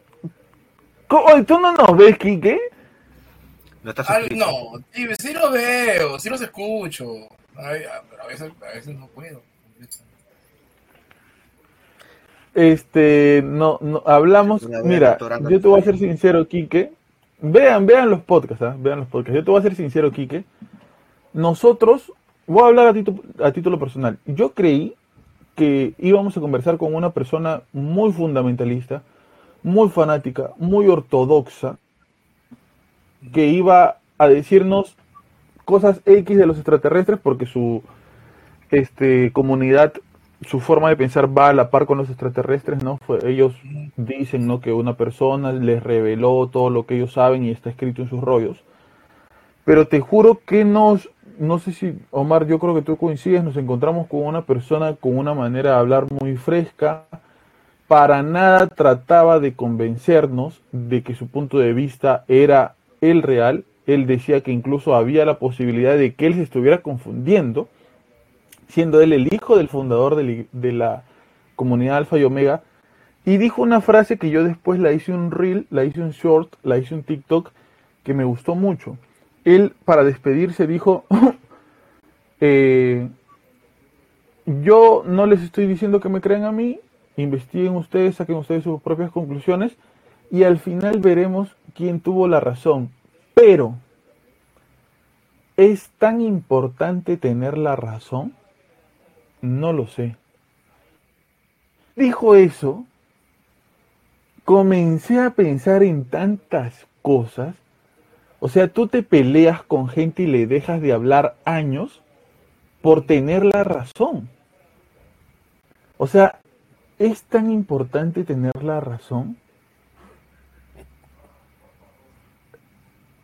¿Tú 1.09 1.59
no 1.61 1.73
nos 1.73 1.97
ves, 1.97 2.17
Quique? 2.19 2.59
No 3.83 3.91
estás 3.91 4.09
Al- 4.11 4.23
suscrito. 4.23 4.47
no, 4.47 4.85
sí, 4.93 5.07
sí 5.19 5.33
los 5.33 5.53
veo, 5.53 6.19
sí 6.21 6.31
los 6.31 6.41
escucho. 6.41 7.05
Ay, 7.57 7.81
ah, 7.93 8.03
pero 8.09 8.23
a 8.23 8.27
veces, 8.29 8.53
a 8.63 8.75
veces 8.75 8.97
no 8.97 9.09
puedo. 9.09 9.43
Este, 12.55 13.43
no, 13.45 13.79
no, 13.81 14.03
hablamos, 14.05 14.69
mira, 14.85 15.17
yo 15.49 15.61
te 15.61 15.69
voy 15.69 15.81
a 15.81 15.85
ser 15.85 15.99
sincero, 15.99 16.47
Quique. 16.47 16.93
Vean, 17.41 17.87
vean 17.87 18.11
los 18.11 18.21
podcasts, 18.21 18.63
¿ah? 18.63 18.77
vean 18.79 19.01
los 19.01 19.09
podcasts. 19.09 19.37
Yo 19.37 19.45
te 19.45 19.51
voy 19.51 19.59
a 19.61 19.63
ser 19.63 19.75
sincero, 19.75 20.13
Quique. 20.13 20.45
Nosotros, 21.33 22.13
voy 22.47 22.63
a 22.63 22.67
hablar 22.67 22.89
a, 22.89 22.93
título- 22.93 23.23
a 23.43 23.53
título 23.53 23.79
personal. 23.79 24.19
Yo 24.27 24.51
creí 24.53 24.95
que 25.57 25.95
íbamos 25.99 26.37
a 26.37 26.41
conversar 26.41 26.77
con 26.77 26.95
una 26.95 27.11
persona 27.11 27.63
muy 27.73 28.13
fundamentalista, 28.13 29.03
muy 29.63 29.89
fanática, 29.89 30.53
muy 30.57 30.87
ortodoxa, 30.89 31.79
que 33.33 33.47
iba 33.47 33.99
a 34.19 34.29
decirnos 34.29 34.97
cosas 35.65 36.01
X 36.05 36.37
de 36.37 36.47
los 36.47 36.57
extraterrestres 36.57 37.19
porque 37.23 37.47
su 37.47 37.83
este, 38.71 39.33
comunidad, 39.33 39.95
su 40.47 40.61
forma 40.61 40.89
de 40.89 40.97
pensar 40.97 41.27
va 41.37 41.49
a 41.49 41.53
la 41.53 41.71
par 41.71 41.87
con 41.87 41.99
los 41.99 42.09
extraterrestres, 42.09 42.83
¿no? 42.83 42.99
Fue- 43.07 43.19
ellos 43.31 43.55
dicen, 43.97 44.47
¿no? 44.47 44.61
Que 44.61 44.73
una 44.73 44.95
persona 44.95 45.53
les 45.53 45.83
reveló 45.83 46.49
todo 46.49 46.71
lo 46.71 46.85
que 46.87 46.97
ellos 46.97 47.13
saben 47.13 47.45
y 47.45 47.51
está 47.51 47.71
escrito 47.71 48.03
en 48.03 48.09
sus 48.09 48.21
rollos. 48.21 48.59
Pero 49.65 49.87
te 49.87 50.01
juro 50.01 50.41
que 50.45 50.65
nos, 50.65 51.09
no 51.39 51.59
sé 51.59 51.73
si, 51.73 51.95
Omar, 52.11 52.47
yo 52.47 52.59
creo 52.59 52.75
que 52.75 52.83
tú 52.83 52.97
coincides, 52.97 53.45
nos 53.45 53.57
encontramos 53.57 54.09
con 54.09 54.25
una 54.25 54.43
persona 54.43 54.95
con 54.95 55.17
una 55.17 55.35
manera 55.35 55.71
de 55.71 55.77
hablar 55.77 56.07
muy 56.11 56.37
fresca, 56.37 57.05
para 57.87 58.23
nada 58.23 58.67
trataba 58.69 59.39
de 59.39 59.55
convencernos 59.55 60.63
de 60.73 61.03
que 61.03 61.15
su 61.15 61.29
punto 61.29 61.59
de 61.59 61.73
vista 61.75 62.25
era 62.27 62.75
el 63.01 63.23
real. 63.23 63.65
Él 63.87 64.07
decía 64.07 64.41
que 64.41 64.51
incluso 64.53 64.95
había 64.95 65.25
la 65.27 65.39
posibilidad 65.39 65.97
de 65.97 66.15
que 66.15 66.27
él 66.27 66.35
se 66.35 66.43
estuviera 66.43 66.79
confundiendo, 66.83 67.69
siendo 68.73 69.03
él 69.03 69.13
el 69.13 69.33
hijo 69.33 69.57
del 69.57 69.69
fundador 69.69 70.17
de 70.17 70.73
la, 70.73 71.05
comunidad 71.57 71.99
Alfa 71.99 72.19
y 72.19 72.25
Omega. 72.25 72.63
Y 73.25 73.37
dijo 73.37 73.63
una 73.63 73.81
frase 73.81 74.19
que 74.19 74.31
yo 74.31 74.43
después 74.43 74.81
la 74.81 74.93
hice 74.93 75.13
un 75.13 75.31
reel, 75.31 75.67
la 75.71 75.85
hice 75.85 76.01
un 76.01 76.11
short, 76.11 76.55
la 76.63 76.79
hice 76.79 76.95
un 76.95 77.05
TikTok, 77.05 77.51
que 78.03 78.15
me 78.15 78.25
gustó 78.25 78.55
mucho. 78.55 78.97
Él, 79.45 79.75
para 79.85 80.03
despedirse, 80.05 80.67
dijo, 80.67 81.05
eh, 82.41 83.09
yo 84.47 85.05
no 85.07 85.27
les 85.27 85.43
estoy 85.43 85.67
diciendo 85.67 86.01
que 86.01 86.09
me 86.09 86.23
crean 86.23 86.45
a 86.45 86.53
mí, 86.53 86.81
investiguen 87.17 87.77
ustedes, 87.77 88.17
saquen 88.17 88.37
ustedes 88.37 88.65
sus 88.65 88.81
propias 88.81 89.13
conclusiones 89.13 89.77
y 90.31 90.45
al 90.45 90.59
final 90.59 90.99
veremos 90.99 91.55
quién 91.75 92.01
tuvo 92.01 92.27
la 92.27 92.41
razón. 92.41 92.91
Pero, 93.35 93.75
¿es 95.59 95.91
tan 95.99 96.23
importante 96.23 97.19
tener 97.19 97.59
la 97.59 97.77
razón? 97.77 98.33
No 99.43 99.73
lo 99.73 99.89
sé. 99.89 100.17
Dijo 101.97 102.37
eso, 102.37 102.87
comencé 104.45 105.21
a 105.21 105.31
pensar 105.31 105.83
en 105.83 106.05
tantas 106.05 106.87
cosas. 107.03 107.55
O 108.39 108.49
sea, 108.49 108.69
tú 108.69 108.87
te 108.87 109.03
peleas 109.03 109.63
con 109.63 109.89
gente 109.89 110.23
y 110.23 110.27
le 110.27 110.47
dejas 110.47 110.81
de 110.81 110.93
hablar 110.93 111.37
años 111.45 112.03
por 112.81 113.05
tener 113.05 113.45
la 113.45 113.65
razón. 113.65 114.29
O 115.99 116.07
sea, 116.07 116.41
¿es 116.99 117.23
tan 117.25 117.51
importante 117.51 118.25
tener 118.25 118.63
la 118.63 118.81
razón? 118.81 119.37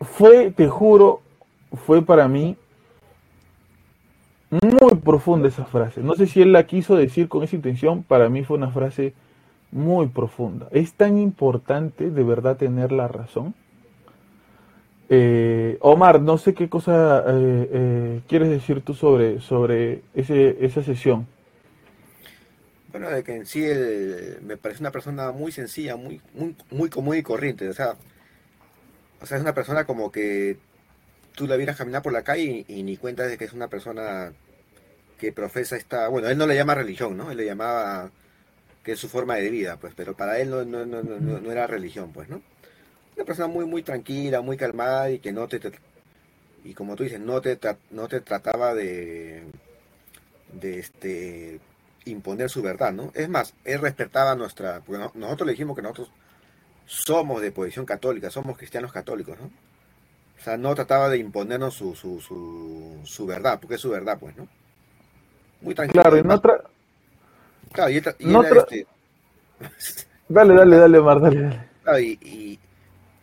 Fue, 0.01 0.51
te 0.51 0.67
juro, 0.67 1.21
fue 1.85 2.01
para 2.01 2.27
mí 2.27 2.57
profunda 4.99 5.47
esa 5.47 5.65
frase. 5.65 6.01
No 6.01 6.15
sé 6.15 6.27
si 6.27 6.41
él 6.41 6.51
la 6.51 6.65
quiso 6.65 6.95
decir 6.95 7.27
con 7.27 7.43
esa 7.43 7.55
intención, 7.55 8.03
para 8.03 8.29
mí 8.29 8.43
fue 8.43 8.57
una 8.57 8.71
frase 8.71 9.13
muy 9.71 10.07
profunda. 10.07 10.67
¿Es 10.71 10.93
tan 10.93 11.17
importante 11.17 12.09
de 12.09 12.23
verdad 12.23 12.57
tener 12.57 12.91
la 12.91 13.07
razón? 13.07 13.53
Eh, 15.09 15.77
Omar, 15.81 16.21
no 16.21 16.37
sé 16.37 16.53
qué 16.53 16.69
cosa 16.69 17.23
eh, 17.27 17.69
eh, 17.71 18.21
quieres 18.27 18.49
decir 18.49 18.81
tú 18.81 18.93
sobre, 18.93 19.41
sobre 19.41 20.03
ese, 20.13 20.63
esa 20.63 20.83
sesión. 20.83 21.27
Bueno, 22.91 23.09
de 23.09 23.23
que 23.23 23.35
en 23.35 23.45
sí 23.45 23.63
él 23.63 24.37
me 24.43 24.57
parece 24.57 24.81
una 24.81 24.91
persona 24.91 25.31
muy 25.31 25.51
sencilla, 25.51 25.95
muy, 25.95 26.21
muy, 26.33 26.55
muy 26.71 26.89
común 26.89 27.17
y 27.17 27.23
corriente. 27.23 27.69
O 27.69 27.73
sea, 27.73 27.95
o 29.21 29.25
sea, 29.25 29.37
es 29.37 29.43
una 29.43 29.53
persona 29.53 29.85
como 29.85 30.11
que 30.11 30.57
tú 31.35 31.47
la 31.47 31.55
vieras 31.55 31.77
caminar 31.77 32.01
por 32.01 32.13
la 32.13 32.23
calle 32.23 32.65
y, 32.67 32.79
y 32.79 32.83
ni 32.83 32.97
cuenta 32.97 33.25
de 33.25 33.37
que 33.37 33.45
es 33.45 33.53
una 33.53 33.67
persona 33.67 34.31
que 35.19 35.33
profesa 35.33 35.77
esta, 35.77 36.09
bueno, 36.09 36.29
él 36.29 36.39
no 36.39 36.47
le 36.47 36.55
llama 36.55 36.75
religión, 36.75 37.17
¿no? 37.17 37.31
Él 37.31 37.37
le 37.37 37.45
llamaba 37.47 38.11
que 38.83 38.93
es 38.93 38.99
su 38.99 39.09
forma 39.09 39.35
de 39.37 39.49
vida, 39.51 39.77
pues, 39.79 39.93
pero 39.95 40.15
para 40.15 40.39
él 40.39 40.49
no, 40.51 40.65
no, 40.65 40.85
no, 40.85 41.03
no, 41.03 41.51
era 41.51 41.67
religión, 41.67 42.13
pues, 42.13 42.29
¿no? 42.29 42.41
Una 43.17 43.25
persona 43.25 43.47
muy, 43.49 43.65
muy 43.65 43.83
tranquila, 43.83 44.41
muy 44.41 44.57
calmada 44.57 45.11
y 45.11 45.19
que 45.19 45.31
no 45.33 45.47
te, 45.47 45.59
te- 45.59 45.73
y 46.65 46.73
como 46.73 46.95
tú 46.95 47.03
dices, 47.03 47.19
no 47.21 47.41
te, 47.41 47.59
no 47.91 48.07
te 48.07 48.21
trataba 48.21 48.73
de, 48.75 49.43
de 50.47 50.79
este, 50.79 51.59
imponer 52.05 52.49
su 52.49 52.61
verdad, 52.61 52.93
¿no? 52.93 53.11
Es 53.15 53.29
más, 53.29 53.53
él 53.63 53.79
respetaba 53.81 54.35
nuestra, 54.35 54.81
porque 54.81 54.99
no- 55.01 55.11
nosotros 55.15 55.47
le 55.47 55.53
dijimos 55.53 55.75
que 55.75 55.81
nosotros 55.81 56.11
somos 56.85 57.41
de 57.41 57.51
posición 57.53 57.85
católica, 57.85 58.31
somos 58.31 58.57
cristianos 58.57 58.93
católicos, 58.93 59.37
¿no? 59.39 59.47
O 60.39 60.43
sea, 60.43 60.57
no 60.57 60.75
trataba 60.75 61.09
de 61.09 61.19
imponernos 61.19 61.75
su, 61.75 61.95
su, 61.95 62.21
su, 62.21 63.01
su 63.05 63.25
verdad, 63.27 63.59
porque 63.61 63.75
es 63.75 63.81
su 63.81 63.89
verdad, 63.91 64.19
pues, 64.19 64.37
¿no? 64.37 64.49
Muy 65.61 65.75
tranquilo. 65.75 66.03
Claro, 66.03 66.17
y 66.17 66.23
no 66.23 66.41
tra- 66.41 66.63
Claro, 67.71 67.91
y 67.91 68.01
y 68.19 68.31
no 68.31 68.43
él, 68.43 68.45
tra- 68.49 68.57
este, 68.57 68.85
Dale, 70.29 70.53
dale, 70.55 70.77
dale, 70.77 70.97
Omar, 70.99 71.19
dale, 71.19 71.41
dale. 71.41 71.69
claro, 71.83 71.99
y, 71.99 72.17
y, 72.21 72.59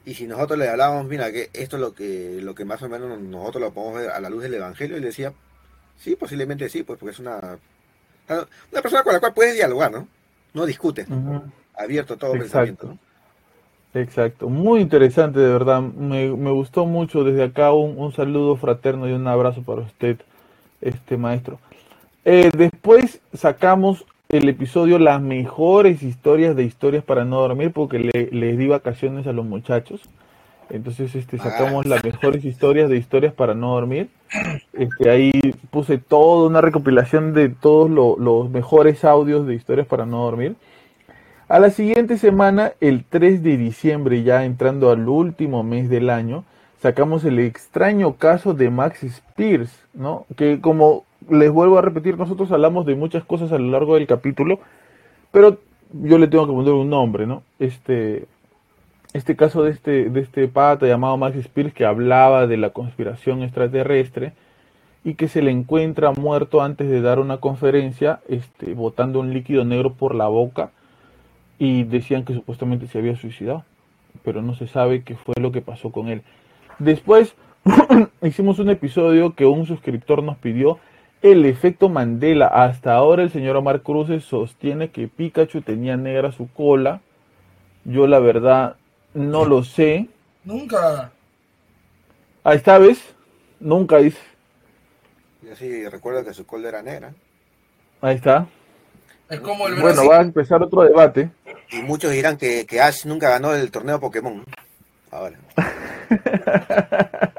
y 0.04 0.14
si 0.14 0.26
nosotros 0.26 0.58
le 0.58 0.68
hablábamos, 0.68 1.06
mira, 1.06 1.32
que 1.32 1.50
esto 1.54 1.76
es 1.76 1.82
lo 1.82 1.94
que, 1.94 2.40
lo 2.42 2.54
que 2.54 2.64
más 2.64 2.82
o 2.82 2.90
menos 2.90 3.20
nosotros 3.20 3.62
lo 3.62 3.74
podemos 3.74 4.00
ver 4.00 4.10
a 4.10 4.20
la 4.20 4.30
luz 4.30 4.42
del 4.44 4.54
Evangelio, 4.54 4.96
él 4.96 5.02
decía, 5.02 5.34
sí, 5.96 6.16
posiblemente 6.16 6.68
sí, 6.68 6.82
pues 6.84 6.98
porque 6.98 7.12
es 7.14 7.20
una, 7.20 7.58
una 8.72 8.82
persona 8.82 9.02
con 9.02 9.12
la 9.12 9.20
cual 9.20 9.34
puedes 9.34 9.54
dialogar, 9.54 9.90
¿no? 9.92 10.08
No 10.54 10.66
discutes, 10.66 11.08
Ujú. 11.08 11.42
abierto 11.74 12.14
a 12.14 12.18
todo 12.18 12.36
Exacto. 12.36 12.36
pensamiento, 12.36 12.86
¿no? 12.86 12.98
Exacto, 13.94 14.48
muy 14.48 14.80
interesante 14.80 15.40
de 15.40 15.48
verdad, 15.50 15.80
me, 15.80 16.30
me 16.36 16.50
gustó 16.50 16.84
mucho 16.84 17.24
desde 17.24 17.42
acá 17.44 17.72
un, 17.72 17.98
un 17.98 18.12
saludo 18.12 18.56
fraterno 18.56 19.08
y 19.08 19.12
un 19.12 19.26
abrazo 19.26 19.62
para 19.62 19.80
usted, 19.82 20.18
este 20.82 21.16
maestro. 21.16 21.58
Eh, 22.28 22.50
después 22.56 23.20
sacamos 23.34 24.04
el 24.28 24.48
episodio 24.48 24.98
Las 24.98 25.22
mejores 25.22 26.02
historias 26.02 26.56
de 26.56 26.64
historias 26.64 27.04
para 27.04 27.24
no 27.24 27.40
dormir 27.40 27.70
porque 27.72 28.00
le- 28.00 28.28
les 28.32 28.58
di 28.58 28.66
vacaciones 28.66 29.28
a 29.28 29.32
los 29.32 29.46
muchachos. 29.46 30.00
Entonces 30.68 31.14
este, 31.14 31.38
sacamos 31.38 31.86
las 31.86 32.02
mejores 32.02 32.44
historias 32.44 32.90
de 32.90 32.96
historias 32.96 33.32
para 33.32 33.54
no 33.54 33.74
dormir. 33.74 34.08
Este, 34.72 35.08
ahí 35.08 35.30
puse 35.70 35.98
toda 35.98 36.48
una 36.48 36.60
recopilación 36.60 37.32
de 37.32 37.48
todos 37.50 37.88
lo- 37.88 38.16
los 38.18 38.50
mejores 38.50 39.04
audios 39.04 39.46
de 39.46 39.54
historias 39.54 39.86
para 39.86 40.04
no 40.04 40.24
dormir. 40.24 40.56
A 41.48 41.60
la 41.60 41.70
siguiente 41.70 42.18
semana, 42.18 42.72
el 42.80 43.04
3 43.04 43.44
de 43.44 43.56
diciembre, 43.56 44.24
ya 44.24 44.44
entrando 44.44 44.90
al 44.90 45.08
último 45.08 45.62
mes 45.62 45.88
del 45.88 46.10
año, 46.10 46.42
sacamos 46.82 47.24
el 47.24 47.38
extraño 47.38 48.14
caso 48.16 48.52
de 48.52 48.68
Max 48.68 49.04
Spears, 49.04 49.70
¿no? 49.94 50.26
Que 50.36 50.60
como 50.60 51.04
les 51.30 51.50
vuelvo 51.50 51.78
a 51.78 51.82
repetir, 51.82 52.16
nosotros 52.16 52.50
hablamos 52.52 52.86
de 52.86 52.94
muchas 52.94 53.24
cosas 53.24 53.52
a 53.52 53.58
lo 53.58 53.70
largo 53.70 53.94
del 53.94 54.06
capítulo, 54.06 54.60
pero 55.32 55.58
yo 55.92 56.18
le 56.18 56.28
tengo 56.28 56.46
que 56.46 56.52
poner 56.52 56.72
un 56.72 56.90
nombre, 56.90 57.26
¿no? 57.26 57.42
Este, 57.58 58.26
este 59.12 59.36
caso 59.36 59.62
de 59.62 59.70
este, 59.70 60.10
de 60.10 60.20
este 60.20 60.48
pata 60.48 60.86
llamado 60.86 61.16
Max 61.16 61.36
Spears 61.36 61.72
que 61.72 61.84
hablaba 61.84 62.46
de 62.46 62.56
la 62.56 62.70
conspiración 62.70 63.42
extraterrestre 63.42 64.32
y 65.04 65.14
que 65.14 65.28
se 65.28 65.42
le 65.42 65.50
encuentra 65.50 66.12
muerto 66.12 66.62
antes 66.62 66.90
de 66.90 67.00
dar 67.00 67.20
una 67.20 67.38
conferencia, 67.38 68.20
este, 68.28 68.74
botando 68.74 69.20
un 69.20 69.32
líquido 69.32 69.64
negro 69.64 69.92
por 69.92 70.14
la 70.14 70.26
boca 70.26 70.70
y 71.58 71.84
decían 71.84 72.24
que 72.24 72.34
supuestamente 72.34 72.86
se 72.88 72.98
había 72.98 73.16
suicidado, 73.16 73.64
pero 74.24 74.42
no 74.42 74.54
se 74.54 74.66
sabe 74.66 75.02
qué 75.02 75.14
fue 75.14 75.34
lo 75.40 75.52
que 75.52 75.62
pasó 75.62 75.90
con 75.90 76.08
él. 76.08 76.22
Después 76.78 77.34
hicimos 78.22 78.58
un 78.58 78.70
episodio 78.70 79.34
que 79.34 79.46
un 79.46 79.66
suscriptor 79.66 80.22
nos 80.22 80.36
pidió, 80.36 80.78
el 81.32 81.44
efecto 81.46 81.88
Mandela. 81.88 82.46
Hasta 82.46 82.94
ahora 82.94 83.22
el 83.22 83.30
señor 83.30 83.56
Omar 83.56 83.82
Cruz 83.82 84.24
sostiene 84.24 84.90
que 84.90 85.08
Pikachu 85.08 85.62
tenía 85.62 85.96
negra 85.96 86.32
su 86.32 86.48
cola. 86.52 87.00
Yo 87.84 88.06
la 88.06 88.18
verdad 88.18 88.76
no 89.14 89.44
lo 89.44 89.64
sé. 89.64 90.08
Nunca. 90.44 91.10
Ahí 92.44 92.56
está, 92.56 92.78
¿ves? 92.78 93.14
Nunca 93.60 93.98
dice. 93.98 94.18
Yo 95.42 95.54
sí 95.56 95.88
recuerdo 95.88 96.24
que 96.24 96.34
su 96.34 96.46
cola 96.46 96.68
era 96.68 96.82
negra. 96.82 97.12
Ahí 98.00 98.16
está. 98.16 98.46
Es 99.28 99.40
como 99.40 99.66
el 99.66 99.80
Bueno, 99.80 100.06
va 100.06 100.18
a 100.18 100.22
empezar 100.22 100.62
otro 100.62 100.82
debate. 100.82 101.30
Y 101.70 101.82
muchos 101.82 102.12
dirán 102.12 102.36
que, 102.36 102.64
que 102.66 102.80
Ash 102.80 103.06
nunca 103.06 103.28
ganó 103.28 103.54
el 103.54 103.70
torneo 103.70 103.98
Pokémon. 103.98 104.44
Ahora. 105.10 105.38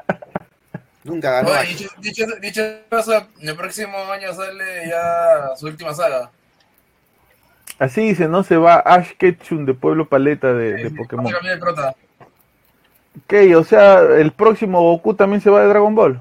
nunca 1.08 1.30
ganó. 1.32 1.52
Ash. 1.52 1.68
dicho, 1.68 1.88
dicho, 1.98 2.24
dicho 2.40 2.62
caso, 2.90 3.26
el 3.40 3.56
próximo 3.56 3.96
año 4.12 4.32
sale 4.32 4.88
ya 4.88 5.56
su 5.56 5.66
última 5.66 5.92
saga. 5.94 6.30
Así 7.78 8.02
dice, 8.02 8.28
¿no? 8.28 8.42
Se 8.42 8.56
va 8.56 8.76
Ash 8.76 9.12
Ketchum 9.16 9.64
de 9.64 9.74
Pueblo 9.74 10.08
Paleta 10.08 10.52
de, 10.52 10.74
de 10.74 10.90
Pokémon. 10.90 11.32
¿Qué? 13.26 13.54
O 13.56 13.64
sea, 13.64 14.00
el 14.00 14.32
próximo 14.32 14.80
Goku 14.82 15.14
también 15.14 15.40
se 15.40 15.50
va 15.50 15.62
de 15.62 15.68
Dragon 15.68 15.94
Ball. 15.94 16.20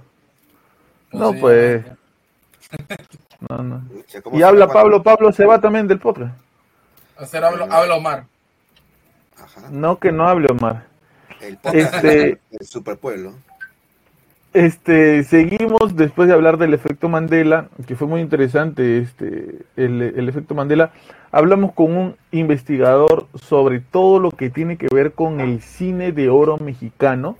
No, 1.11 1.31
Sí, 1.31 1.37
pues. 1.39 1.85
No, 3.49 3.57
no. 3.63 3.81
Pucha, 3.91 4.21
¿cómo 4.21 4.37
Y 4.37 4.43
habla? 4.43 4.67
Pablo, 4.67 5.01
Pablo 5.03 5.31
se 5.31 5.45
va 5.45 5.59
también 5.59 5.87
del 5.87 5.99
podcast. 5.99 6.35
O 7.17 7.25
sea, 7.25 7.47
habla, 7.47 7.67
habla 7.71 7.95
Omar. 7.95 8.25
Ajá. 9.37 9.61
No 9.71 9.99
que 9.99 10.11
no 10.11 10.27
hable 10.27 10.47
Omar. 10.51 10.85
El 11.41 11.57
podcast 11.57 11.95
Este- 11.95 12.39
del 12.51 12.67
superpueblo. 12.67 13.33
Este, 14.53 15.23
seguimos 15.23 15.95
después 15.95 16.27
de 16.27 16.33
hablar 16.33 16.57
del 16.57 16.73
efecto 16.73 17.09
Mandela, 17.09 17.67
que 17.85 17.95
fue 17.95 18.07
muy 18.07 18.21
interesante 18.21 18.99
este, 18.99 19.59
el, 19.75 20.01
el 20.01 20.29
efecto 20.29 20.55
Mandela. 20.55 20.91
Hablamos 21.31 21.73
con 21.73 21.95
un 21.95 22.15
investigador 22.31 23.27
sobre 23.35 23.81
todo 23.81 24.19
lo 24.19 24.31
que 24.31 24.49
tiene 24.49 24.77
que 24.77 24.87
ver 24.93 25.11
con 25.11 25.41
el 25.41 25.61
cine 25.61 26.11
de 26.11 26.29
oro 26.29 26.57
mexicano. 26.57 27.37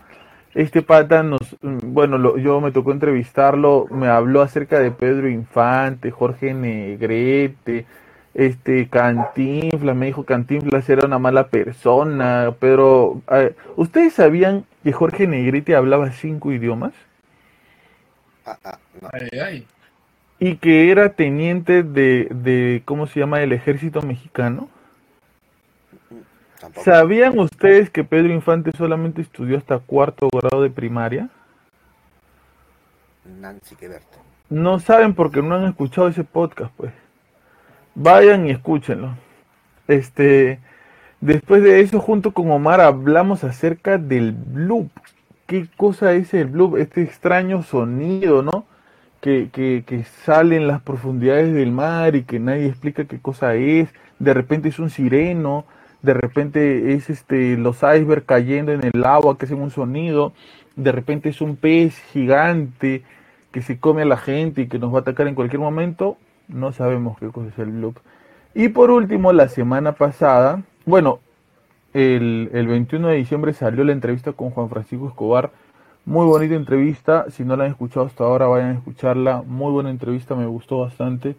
Este 0.54 0.82
pata 0.82 1.24
nos, 1.24 1.40
mm, 1.62 1.94
bueno, 1.94 2.38
yo 2.38 2.60
me 2.62 2.72
tocó 2.72 2.92
entrevistarlo, 2.92 3.86
me 3.92 4.08
habló 4.08 4.42
acerca 4.42 4.80
de 4.80 4.92
Pedro 4.92 5.30
Infante, 5.30 6.12
Jorge 6.12 6.54
Negrete, 6.54 7.86
este 8.38 8.88
Cantinflas, 8.88 9.96
me 9.96 10.06
dijo 10.06 10.24
Cantinflas 10.24 10.88
era 10.90 11.08
una 11.08 11.18
mala 11.18 11.48
persona, 11.48 12.54
pero 12.60 13.20
eh, 13.32 13.56
¿ustedes 13.76 14.14
sabían 14.14 14.64
que 14.84 14.94
Jorge 14.94 15.26
Negrete 15.26 15.76
hablaba 15.76 16.12
cinco 16.12 16.52
idiomas? 16.52 16.94
Ah, 18.46 18.60
ah, 18.64 18.80
no. 19.02 19.10
Ay, 19.12 19.40
ay. 19.40 19.68
y 20.40 20.58
que 20.58 20.92
era 20.92 21.10
teniente 21.14 21.82
de, 21.82 22.28
de 22.30 22.84
¿cómo 22.86 23.08
se 23.08 23.20
llama? 23.20 23.42
el 23.42 23.54
ejército 23.54 24.04
mexicano. 24.04 24.70
Tampoco. 26.62 26.86
¿Sabían 26.86 27.40
ustedes 27.40 27.90
que 27.90 28.04
Pedro 28.04 28.32
Infante 28.32 28.72
solamente 28.72 29.22
estudió 29.22 29.58
hasta 29.58 29.80
cuarto 29.80 30.30
grado 30.32 30.62
de 30.62 30.70
primaria? 30.70 31.30
Nancy 33.26 33.76
Quebert. 33.76 34.06
No 34.50 34.80
saben 34.80 35.16
porque 35.16 35.42
no 35.42 35.56
han 35.56 35.66
escuchado 35.66 36.08
ese 36.08 36.24
podcast, 36.24 36.72
pues. 36.78 36.94
Vayan 38.00 38.46
y 38.46 38.52
escúchenlo. 38.52 39.16
Este, 39.88 40.60
después 41.20 41.64
de 41.64 41.80
eso, 41.80 42.00
junto 42.00 42.32
con 42.32 42.52
Omar, 42.52 42.80
hablamos 42.80 43.44
acerca 43.44 43.98
del 43.98 44.34
bloop. 44.34 44.92
¿Qué 45.48 45.66
cosa 45.76 46.14
es 46.14 46.32
el 46.36 46.46
bloop? 46.46 46.78
Este 46.78 47.02
extraño 47.02 47.64
sonido, 47.64 48.44
¿no? 48.44 48.66
Que, 49.20 49.50
que, 49.52 49.84
que 49.84 50.04
sale 50.04 50.58
en 50.58 50.68
las 50.68 50.80
profundidades 50.84 51.52
del 51.56 51.72
mar 51.72 52.16
y 52.16 52.22
que 52.22 52.38
nadie 52.40 52.68
explica 52.68 53.06
qué 53.06 53.20
cosa 53.20 53.56
es. 53.56 53.90
De 54.20 54.32
repente 54.32 54.70
es 54.70 54.78
un 54.78 54.92
sireno, 54.92 55.66
de 56.04 56.14
repente 56.14 56.94
es 56.94 57.10
este 57.10 57.58
los 57.58 57.78
icebergs 57.78 58.28
cayendo 58.28 58.74
en 58.74 58.82
el 58.94 59.06
agua 59.06 59.40
que 59.40 59.46
hacen 59.46 59.60
un 59.60 59.72
sonido, 59.72 60.34
de 60.76 60.92
repente 60.92 61.30
es 61.30 61.42
un 61.42 61.56
pez 61.56 61.98
gigante 62.14 63.02
que 63.52 63.64
se 63.64 63.80
come 63.80 64.04
a 64.04 64.06
la 64.06 64.18
gente 64.18 64.62
y 64.62 64.68
que 64.68 64.78
nos 64.78 64.94
va 64.94 65.00
a 65.00 65.02
atacar 65.02 65.28
en 65.28 65.34
cualquier 65.34 65.62
momento, 65.62 66.18
no 66.48 66.72
sabemos 66.72 67.18
qué 67.20 67.28
cosa 67.30 67.50
es 67.50 67.60
el 67.60 67.72
bloop. 67.72 67.98
Y 68.54 68.70
por 68.70 68.90
último, 68.90 69.34
la 69.34 69.50
semana 69.50 69.94
pasada, 69.94 70.64
bueno, 70.86 71.20
el, 71.94 72.50
el 72.54 72.68
21 72.68 73.08
de 73.10 73.16
diciembre 73.16 73.54
salió 73.54 73.84
la 73.84 73.92
entrevista 73.92 74.34
con 74.34 74.52
Juan 74.52 74.70
Francisco 74.70 75.08
Escobar. 75.08 75.52
Muy 76.06 76.26
bonita 76.26 76.56
entrevista, 76.56 77.26
si 77.30 77.44
no 77.44 77.56
la 77.56 77.66
han 77.66 77.72
escuchado 77.72 78.06
hasta 78.06 78.24
ahora, 78.24 78.48
vayan 78.48 78.70
a 78.70 78.74
escucharla. 78.76 79.44
Muy 79.46 79.72
buena 79.72 79.90
entrevista, 79.90 80.36
me 80.36 80.46
gustó 80.46 80.80
bastante. 80.80 81.36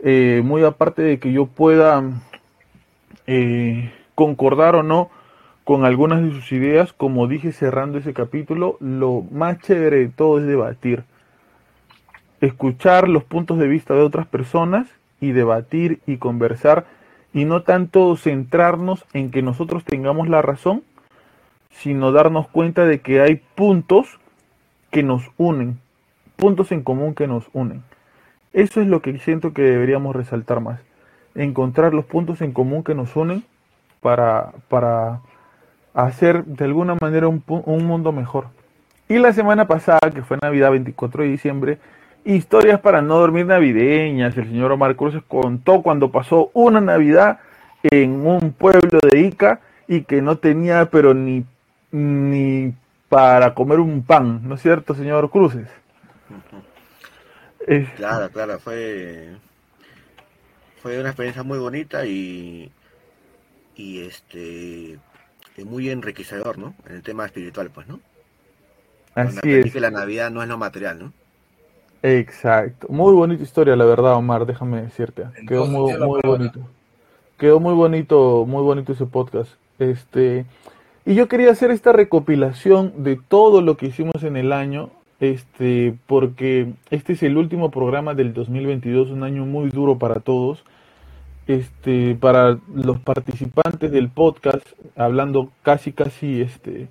Eh, 0.00 0.42
muy 0.44 0.64
aparte 0.64 1.02
de 1.02 1.18
que 1.20 1.32
yo 1.32 1.46
pueda 1.46 2.02
eh, 3.26 3.92
concordar 4.14 4.74
o 4.74 4.82
no 4.82 5.10
con 5.64 5.84
algunas 5.84 6.22
de 6.22 6.30
sus 6.32 6.50
ideas, 6.50 6.92
como 6.92 7.28
dije 7.28 7.52
cerrando 7.52 7.98
ese 7.98 8.12
capítulo, 8.12 8.76
lo 8.80 9.24
más 9.30 9.60
chévere 9.60 9.98
de 9.98 10.08
todo 10.08 10.38
es 10.40 10.46
debatir 10.46 11.04
escuchar 12.42 13.08
los 13.08 13.24
puntos 13.24 13.58
de 13.58 13.68
vista 13.68 13.94
de 13.94 14.02
otras 14.02 14.26
personas 14.26 14.88
y 15.20 15.30
debatir 15.30 16.00
y 16.06 16.16
conversar 16.18 16.84
y 17.32 17.44
no 17.44 17.62
tanto 17.62 18.16
centrarnos 18.16 19.06
en 19.14 19.30
que 19.30 19.42
nosotros 19.42 19.84
tengamos 19.84 20.28
la 20.28 20.42
razón, 20.42 20.82
sino 21.70 22.12
darnos 22.12 22.48
cuenta 22.48 22.84
de 22.84 23.00
que 23.00 23.20
hay 23.20 23.36
puntos 23.54 24.18
que 24.90 25.04
nos 25.04 25.22
unen, 25.38 25.78
puntos 26.36 26.72
en 26.72 26.82
común 26.82 27.14
que 27.14 27.28
nos 27.28 27.48
unen. 27.52 27.82
Eso 28.52 28.80
es 28.80 28.88
lo 28.88 29.00
que 29.00 29.16
siento 29.18 29.54
que 29.54 29.62
deberíamos 29.62 30.14
resaltar 30.14 30.60
más, 30.60 30.80
encontrar 31.36 31.94
los 31.94 32.04
puntos 32.04 32.42
en 32.42 32.52
común 32.52 32.82
que 32.82 32.96
nos 32.96 33.14
unen 33.14 33.44
para, 34.00 34.52
para 34.68 35.20
hacer 35.94 36.44
de 36.44 36.64
alguna 36.64 36.96
manera 37.00 37.28
un, 37.28 37.42
un 37.46 37.86
mundo 37.86 38.10
mejor. 38.10 38.48
Y 39.08 39.18
la 39.18 39.32
semana 39.32 39.68
pasada, 39.68 40.10
que 40.12 40.22
fue 40.22 40.38
Navidad 40.42 40.72
24 40.72 41.22
de 41.22 41.28
diciembre, 41.28 41.78
Historias 42.24 42.80
para 42.80 43.02
no 43.02 43.18
dormir 43.18 43.46
navideñas. 43.46 44.36
El 44.36 44.44
señor 44.44 44.72
Omar 44.72 44.94
Cruz 44.96 45.14
contó 45.26 45.82
cuando 45.82 46.10
pasó 46.12 46.50
una 46.54 46.80
Navidad 46.80 47.40
en 47.82 48.24
un 48.26 48.52
pueblo 48.52 49.00
de 49.10 49.20
Ica 49.20 49.60
y 49.88 50.02
que 50.02 50.22
no 50.22 50.38
tenía 50.38 50.86
pero 50.86 51.14
ni, 51.14 51.44
ni 51.90 52.72
para 53.08 53.54
comer 53.54 53.80
un 53.80 54.04
pan, 54.04 54.40
¿no 54.48 54.54
es 54.54 54.62
cierto, 54.62 54.94
señor 54.94 55.30
Cruces? 55.30 55.68
Es- 57.66 57.88
Claro, 57.96 58.30
claro, 58.30 58.58
fue 58.58 59.36
fue 60.80 60.98
una 60.98 61.10
experiencia 61.10 61.42
muy 61.42 61.58
bonita 61.58 62.06
y 62.06 62.70
y 63.76 64.02
este 64.02 64.98
y 65.56 65.64
muy 65.64 65.90
enriquecedor, 65.90 66.56
¿no? 66.58 66.74
En 66.86 66.96
el 66.96 67.02
tema 67.02 67.26
espiritual, 67.26 67.70
pues, 67.70 67.86
¿no? 67.88 68.00
Así 69.14 69.52
es, 69.52 69.72
que 69.72 69.80
la 69.80 69.90
Navidad 69.90 70.30
no 70.30 70.42
es 70.42 70.48
lo 70.48 70.56
material, 70.56 70.98
¿no? 70.98 71.12
Exacto. 72.02 72.88
Muy 72.90 73.12
bonita 73.12 73.42
historia, 73.42 73.76
la 73.76 73.84
verdad, 73.84 74.14
Omar, 74.14 74.46
déjame 74.46 74.82
decirte. 74.82 75.24
Quedó 75.46 75.66
muy, 75.66 75.92
bonito. 76.22 76.60
Quedó 77.38 77.60
muy 77.60 77.74
bonito, 77.74 78.44
muy 78.46 78.62
bonito 78.62 78.92
ese 78.92 79.06
podcast. 79.06 79.52
Este, 79.78 80.44
y 81.04 81.14
yo 81.14 81.28
quería 81.28 81.50
hacer 81.50 81.70
esta 81.70 81.92
recopilación 81.92 83.04
de 83.04 83.16
todo 83.16 83.60
lo 83.60 83.76
que 83.76 83.86
hicimos 83.86 84.22
en 84.22 84.36
el 84.36 84.52
año, 84.52 84.90
este, 85.20 85.94
porque 86.06 86.72
este 86.90 87.14
es 87.14 87.22
el 87.22 87.36
último 87.36 87.70
programa 87.70 88.14
del 88.14 88.34
2022, 88.34 89.10
un 89.10 89.24
año 89.24 89.44
muy 89.44 89.70
duro 89.70 89.98
para 89.98 90.20
todos. 90.20 90.64
Este, 91.48 92.14
para 92.14 92.58
los 92.72 93.00
participantes 93.00 93.90
del 93.90 94.08
podcast, 94.08 94.64
hablando 94.94 95.50
casi, 95.62 95.92
casi, 95.92 96.40
este, 96.40 96.86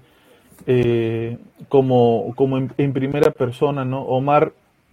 eh, 0.68 1.38
como, 1.70 2.34
como 2.36 2.58
en, 2.58 2.74
en 2.78 2.92
primera 2.92 3.32
persona, 3.32 3.86
¿no? 3.86 4.02
Omar 4.02 4.52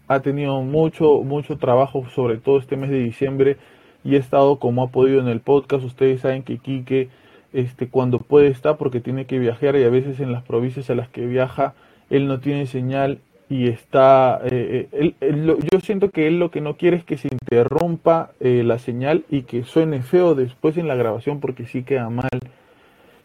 ha 0.08 0.20
tenido 0.20 0.62
mucho, 0.62 1.22
mucho 1.22 1.58
trabajo, 1.58 2.06
sobre 2.14 2.38
todo 2.38 2.58
este 2.58 2.76
mes 2.76 2.90
de 2.90 2.98
diciembre, 3.00 3.56
y 4.04 4.16
ha 4.16 4.18
estado 4.18 4.58
como 4.58 4.82
ha 4.82 4.88
podido 4.88 5.20
en 5.20 5.28
el 5.28 5.40
podcast. 5.40 5.84
Ustedes 5.84 6.22
saben 6.22 6.42
que 6.42 6.58
Quique, 6.58 7.08
este, 7.52 7.88
cuando 7.88 8.18
puede 8.18 8.48
está 8.48 8.76
porque 8.76 9.00
tiene 9.00 9.26
que 9.26 9.38
viajar 9.38 9.76
y 9.76 9.84
a 9.84 9.90
veces 9.90 10.20
en 10.20 10.32
las 10.32 10.42
provincias 10.42 10.88
a 10.90 10.94
las 10.94 11.08
que 11.08 11.26
viaja, 11.26 11.74
él 12.10 12.26
no 12.26 12.40
tiene 12.40 12.66
señal 12.66 13.18
y 13.50 13.68
está, 13.68 14.40
eh, 14.44 14.88
eh, 14.92 15.12
él- 15.20 15.56
yo 15.72 15.80
siento 15.80 16.10
que 16.10 16.26
él 16.26 16.38
lo 16.38 16.50
que 16.50 16.60
no 16.60 16.76
quiere 16.76 16.98
es 16.98 17.04
que 17.04 17.16
se 17.16 17.28
interrumpa 17.32 18.32
eh, 18.40 18.62
la 18.64 18.78
señal 18.78 19.24
y 19.30 19.42
que 19.42 19.64
suene 19.64 20.02
feo 20.02 20.34
después 20.34 20.76
en 20.76 20.88
la 20.88 20.94
grabación 20.94 21.40
porque 21.40 21.64
sí 21.66 21.82
queda 21.82 22.10
mal. 22.10 22.28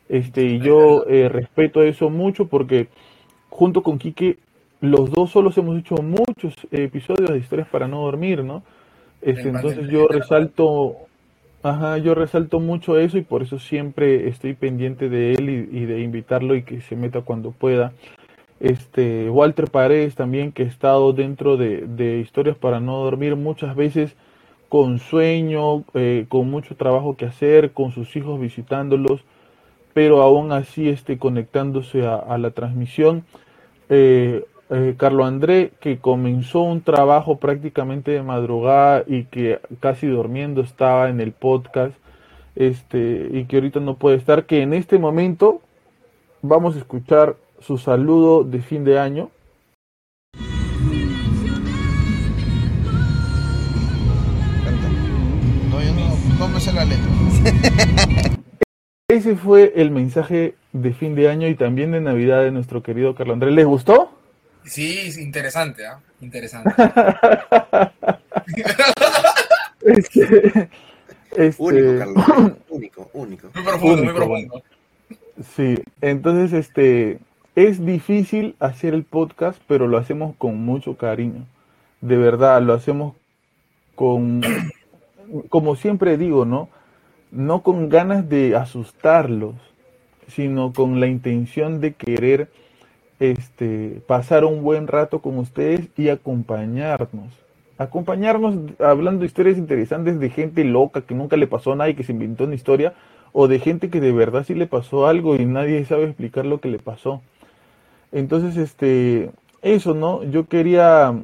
Este, 0.09 0.43
y 0.45 0.59
yo 0.59 1.05
respeto 1.05 1.81
eso 1.81 2.09
mucho 2.09 2.47
porque 2.47 2.87
junto 3.49 3.83
con 3.83 3.97
Quique, 3.99 4.37
los 4.83 5.09
dos 5.11 5.31
solos 5.31 5.57
hemos 5.57 5.79
hecho 5.79 5.95
muchos 5.95 6.55
episodios 6.69 7.29
de 7.29 7.37
historias 7.37 7.69
para 7.69 7.87
no 7.87 8.01
dormir, 8.01 8.43
¿no? 8.43 8.63
Este, 9.21 9.47
entonces 9.47 9.87
yo 9.87 10.09
resalto, 10.09 10.97
ajá, 11.63 11.97
yo 11.99 12.13
resalto 12.13 12.59
mucho 12.59 12.99
eso 12.99 13.17
y 13.17 13.21
por 13.21 13.43
eso 13.43 13.59
siempre 13.59 14.27
estoy 14.27 14.55
pendiente 14.55 15.07
de 15.07 15.31
él 15.35 15.49
y, 15.71 15.85
de 15.85 16.01
invitarlo 16.01 16.53
y 16.53 16.63
que 16.63 16.81
se 16.81 16.97
meta 16.97 17.21
cuando 17.21 17.51
pueda. 17.51 17.93
Este, 18.59 19.29
Walter 19.29 19.71
Paredes 19.71 20.15
también, 20.15 20.51
que 20.51 20.63
ha 20.63 20.67
estado 20.67 21.13
dentro 21.13 21.55
de, 21.55 22.19
historias 22.19 22.57
para 22.57 22.81
no 22.81 23.05
dormir 23.05 23.37
muchas 23.37 23.77
veces 23.77 24.17
con 24.67 24.99
sueño, 24.99 25.85
eh, 25.93 26.25
con 26.27 26.51
mucho 26.51 26.75
trabajo 26.75 27.15
que 27.15 27.23
hacer, 27.23 27.71
con 27.71 27.93
sus 27.93 28.13
hijos 28.17 28.37
visitándolos, 28.37 29.21
pero 29.93 30.21
aún 30.21 30.51
así 30.51 30.89
este, 30.89 31.17
conectándose 31.17 32.05
a, 32.05 32.37
la 32.37 32.51
transmisión. 32.51 33.23
Eh, 33.87 34.43
eh, 34.69 34.95
Carlos 34.97 35.27
André, 35.27 35.71
que 35.79 35.97
comenzó 35.99 36.61
un 36.61 36.81
trabajo 36.81 37.37
prácticamente 37.37 38.11
de 38.11 38.23
madrugada 38.23 39.03
y 39.05 39.25
que 39.25 39.59
casi 39.79 40.07
durmiendo 40.07 40.61
estaba 40.61 41.09
en 41.09 41.19
el 41.19 41.31
podcast, 41.31 41.95
este, 42.55 43.29
y 43.31 43.45
que 43.45 43.57
ahorita 43.57 43.79
no 43.79 43.95
puede 43.95 44.17
estar, 44.17 44.45
que 44.45 44.61
en 44.61 44.73
este 44.73 44.99
momento 44.99 45.61
vamos 46.41 46.75
a 46.75 46.79
escuchar 46.79 47.35
su 47.59 47.77
saludo 47.77 48.43
de 48.43 48.61
fin 48.61 48.83
de 48.83 48.99
año. 48.99 49.29
Ese 59.09 59.35
fue 59.35 59.73
el 59.75 59.91
mensaje 59.91 60.55
de 60.71 60.93
fin 60.93 61.15
de 61.15 61.29
año 61.29 61.47
y 61.47 61.55
también 61.55 61.91
de 61.91 62.01
Navidad 62.01 62.41
de 62.41 62.51
nuestro 62.51 62.81
querido 62.81 63.13
Carlos 63.15 63.35
Andrés. 63.35 63.53
¿Les 63.53 63.65
gustó? 63.65 64.22
Sí, 64.65 64.99
es 64.99 65.17
interesante, 65.17 65.85
¿ah? 65.85 65.99
Interesante. 66.21 66.71
este, 69.81 70.69
este... 71.35 71.55
Único, 71.57 71.99
Carlos. 71.99 72.53
único, 72.69 73.09
único. 73.13 73.49
Muy 73.53 73.63
profundo, 73.63 74.03
muy 74.03 74.13
profundo. 74.13 74.63
Sí, 75.55 75.75
entonces 76.01 76.53
este 76.53 77.19
es 77.55 77.85
difícil 77.85 78.55
hacer 78.59 78.93
el 78.93 79.03
podcast, 79.03 79.61
pero 79.67 79.87
lo 79.87 79.97
hacemos 79.97 80.35
con 80.37 80.57
mucho 80.57 80.97
cariño. 80.97 81.45
De 82.01 82.17
verdad, 82.17 82.61
lo 82.61 82.73
hacemos 82.73 83.15
con, 83.95 84.41
como 85.49 85.75
siempre 85.75 86.17
digo, 86.17 86.45
¿no? 86.45 86.69
No 87.31 87.63
con 87.63 87.89
ganas 87.89 88.29
de 88.29 88.55
asustarlos, 88.55 89.55
sino 90.27 90.73
con 90.73 90.99
la 90.99 91.07
intención 91.07 91.81
de 91.81 91.93
querer 91.93 92.49
este, 93.31 94.01
pasar 94.05 94.43
un 94.43 94.63
buen 94.63 94.87
rato 94.87 95.19
con 95.19 95.37
ustedes 95.37 95.87
y 95.97 96.09
acompañarnos. 96.09 97.31
Acompañarnos 97.77 98.55
hablando 98.79 99.23
historias 99.23 99.57
interesantes 99.57 100.19
de 100.19 100.29
gente 100.29 100.65
loca 100.65 101.01
que 101.01 101.15
nunca 101.15 101.37
le 101.37 101.47
pasó 101.47 101.73
nada 101.73 101.89
y 101.89 101.95
que 101.95 102.03
se 102.03 102.11
inventó 102.11 102.43
una 102.43 102.55
historia, 102.55 102.93
o 103.31 103.47
de 103.47 103.59
gente 103.59 103.89
que 103.89 104.01
de 104.01 104.11
verdad 104.11 104.43
sí 104.45 104.53
le 104.53 104.67
pasó 104.67 105.07
algo 105.07 105.35
y 105.35 105.45
nadie 105.45 105.85
sabe 105.85 106.03
explicar 106.03 106.45
lo 106.45 106.59
que 106.59 106.67
le 106.67 106.79
pasó. 106.79 107.21
Entonces, 108.11 108.57
este, 108.57 109.31
eso, 109.61 109.93
¿no? 109.93 110.23
Yo 110.25 110.45
quería 110.47 111.15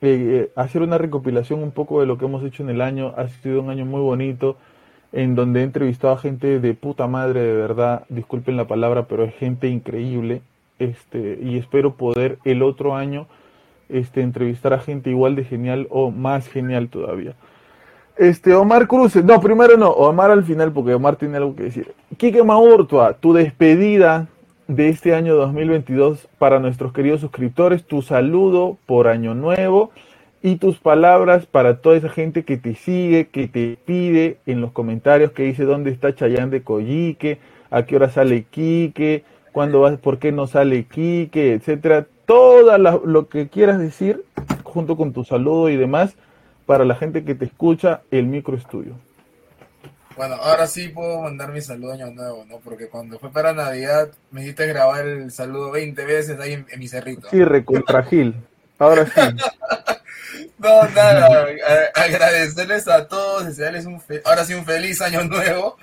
eh, 0.00 0.50
hacer 0.54 0.82
una 0.82 0.98
recopilación 0.98 1.62
un 1.62 1.72
poco 1.72 2.00
de 2.00 2.06
lo 2.06 2.16
que 2.16 2.26
hemos 2.26 2.44
hecho 2.44 2.62
en 2.62 2.70
el 2.70 2.80
año. 2.80 3.12
Ha 3.16 3.28
sido 3.28 3.60
un 3.60 3.70
año 3.70 3.84
muy 3.84 4.00
bonito 4.00 4.56
en 5.12 5.34
donde 5.34 5.60
he 5.60 5.64
entrevistado 5.64 6.14
a 6.14 6.18
gente 6.18 6.60
de 6.60 6.74
puta 6.74 7.08
madre, 7.08 7.42
de 7.42 7.52
verdad, 7.54 8.04
disculpen 8.08 8.56
la 8.56 8.68
palabra, 8.68 9.06
pero 9.06 9.24
es 9.24 9.34
gente 9.34 9.68
increíble 9.68 10.42
este, 10.80 11.38
y 11.40 11.56
espero 11.58 11.94
poder 11.94 12.38
el 12.44 12.62
otro 12.64 12.96
año 12.96 13.28
este, 13.88 14.22
entrevistar 14.22 14.72
a 14.72 14.80
gente 14.80 15.10
igual 15.10 15.36
de 15.36 15.44
genial 15.44 15.86
o 15.90 16.10
más 16.10 16.48
genial 16.48 16.88
todavía. 16.88 17.34
Este, 18.16 18.54
Omar 18.54 18.86
Cruz, 18.86 19.16
no, 19.16 19.40
primero 19.40 19.76
no, 19.76 19.90
Omar 19.90 20.30
al 20.30 20.44
final, 20.44 20.72
porque 20.72 20.94
Omar 20.94 21.16
tiene 21.16 21.36
algo 21.36 21.54
que 21.54 21.64
decir. 21.64 21.92
Kike 22.16 22.42
Maurtua, 22.42 23.14
tu 23.14 23.32
despedida 23.32 24.26
de 24.68 24.88
este 24.88 25.14
año 25.14 25.36
2022 25.36 26.28
para 26.38 26.58
nuestros 26.58 26.92
queridos 26.92 27.20
suscriptores, 27.20 27.84
tu 27.84 28.02
saludo 28.02 28.76
por 28.86 29.08
año 29.08 29.34
nuevo 29.34 29.90
y 30.42 30.56
tus 30.56 30.78
palabras 30.78 31.46
para 31.46 31.78
toda 31.78 31.96
esa 31.96 32.08
gente 32.08 32.44
que 32.44 32.56
te 32.56 32.74
sigue, 32.74 33.28
que 33.28 33.48
te 33.48 33.76
pide 33.84 34.38
en 34.46 34.60
los 34.60 34.72
comentarios, 34.72 35.32
que 35.32 35.42
dice 35.42 35.64
dónde 35.64 35.90
está 35.90 36.14
Chayán 36.14 36.50
de 36.50 36.62
Coyique, 36.62 37.38
a 37.70 37.84
qué 37.84 37.96
hora 37.96 38.10
sale 38.10 38.44
Quique, 38.50 39.24
cuándo 39.52 39.80
vas, 39.80 39.98
por 39.98 40.18
qué 40.18 40.32
no 40.32 40.46
sale 40.46 40.84
Quique, 40.84 41.54
etcétera. 41.54 42.06
Todo 42.26 42.78
lo 42.78 43.28
que 43.28 43.48
quieras 43.48 43.78
decir, 43.78 44.24
junto 44.62 44.96
con 44.96 45.12
tu 45.12 45.24
saludo 45.24 45.68
y 45.68 45.76
demás, 45.76 46.14
para 46.66 46.84
la 46.84 46.94
gente 46.94 47.24
que 47.24 47.34
te 47.34 47.44
escucha, 47.44 48.02
el 48.10 48.26
micro 48.26 48.56
estudio. 48.56 48.94
Bueno, 50.16 50.34
ahora 50.34 50.66
sí 50.66 50.88
puedo 50.88 51.22
mandar 51.22 51.50
mi 51.50 51.60
saludo 51.60 51.92
año 51.92 52.10
nuevo, 52.10 52.44
¿no? 52.48 52.58
Porque 52.58 52.88
cuando 52.88 53.18
fue 53.18 53.32
para 53.32 53.52
Navidad 53.52 54.10
me 54.30 54.42
hiciste 54.42 54.66
grabar 54.66 55.06
el 55.06 55.30
saludo 55.32 55.70
20 55.70 56.04
veces 56.04 56.38
ahí 56.38 56.52
en, 56.52 56.66
mi 56.78 56.88
cerrito. 56.88 57.28
Sí, 57.30 57.42
recontragil. 57.42 58.34
Ahora 58.78 59.06
sí. 59.06 59.20
no, 60.58 60.88
nada, 60.90 61.46
agradecerles 61.94 62.86
a 62.86 63.08
todos, 63.08 63.46
desearles 63.46 63.86
un 63.86 64.00
ahora 64.24 64.44
sí 64.44 64.54
un 64.54 64.64
feliz 64.64 65.00
año 65.00 65.24
nuevo 65.24 65.76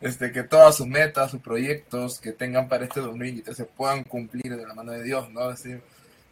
este, 0.00 0.32
que 0.32 0.42
todas 0.42 0.76
sus 0.76 0.86
metas, 0.86 1.30
sus 1.30 1.40
proyectos 1.40 2.20
que 2.20 2.32
tengan 2.32 2.68
para 2.68 2.84
este 2.84 3.00
2023 3.00 3.56
se 3.56 3.64
puedan 3.64 4.04
cumplir 4.04 4.56
de 4.56 4.66
la 4.66 4.74
mano 4.74 4.92
de 4.92 5.02
Dios, 5.02 5.30
¿no? 5.30 5.54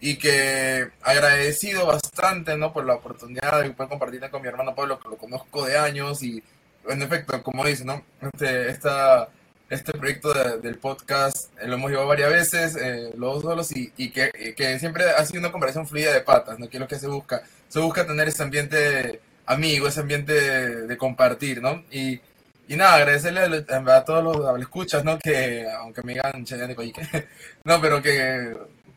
y 0.00 0.16
que 0.16 0.90
agradecido 1.02 1.86
bastante, 1.86 2.58
¿no? 2.58 2.74
Por 2.74 2.84
la 2.84 2.94
oportunidad 2.96 3.62
de 3.62 3.70
poder 3.70 3.88
compartir 3.88 4.20
con 4.30 4.42
mi 4.42 4.48
hermano 4.48 4.74
Pablo, 4.74 5.00
que 5.00 5.08
lo 5.08 5.16
conozco 5.16 5.64
de 5.64 5.78
años 5.78 6.22
y, 6.22 6.42
en 6.86 7.00
efecto, 7.00 7.42
como 7.42 7.64
dice, 7.64 7.86
¿no? 7.86 8.04
Este, 8.20 8.68
esta, 8.68 9.28
este 9.70 9.92
proyecto 9.94 10.34
del 10.58 10.76
podcast 10.76 11.50
eh, 11.58 11.66
lo 11.66 11.76
hemos 11.76 11.90
llevado 11.90 12.08
varias 12.08 12.30
veces, 12.30 12.76
eh, 12.76 13.12
los 13.16 13.40
solos, 13.40 13.74
y, 13.74 13.92
y 13.96 14.10
que, 14.10 14.54
que, 14.54 14.78
siempre 14.78 15.04
ha 15.08 15.24
sido 15.24 15.40
una 15.40 15.52
conversación 15.52 15.86
fluida 15.86 16.12
de 16.12 16.20
patas, 16.20 16.58
¿no? 16.58 16.68
Que 16.68 16.76
es 16.76 16.80
lo 16.80 16.88
que 16.88 16.98
se 16.98 17.06
busca. 17.06 17.42
Se 17.68 17.80
busca 17.80 18.06
tener 18.06 18.28
ese 18.28 18.42
ambiente 18.42 19.20
amigo, 19.46 19.88
ese 19.88 20.00
ambiente 20.00 20.34
de, 20.34 20.86
de 20.86 20.96
compartir, 20.98 21.62
¿no? 21.62 21.82
Y 21.90 22.20
y 22.68 22.76
nada, 22.76 22.94
agradecerle 22.94 23.64
a, 23.68 24.04
todos 24.04 24.22
los 24.24 24.60
escuchas, 24.60 25.04
¿no? 25.04 25.18
Que, 25.18 25.66
aunque 25.78 26.02
me 26.02 26.14
digan 26.14 26.44
de 26.44 26.74
Coyique, 26.74 27.02
no, 27.64 27.80
pero 27.80 28.00
que 28.02 28.56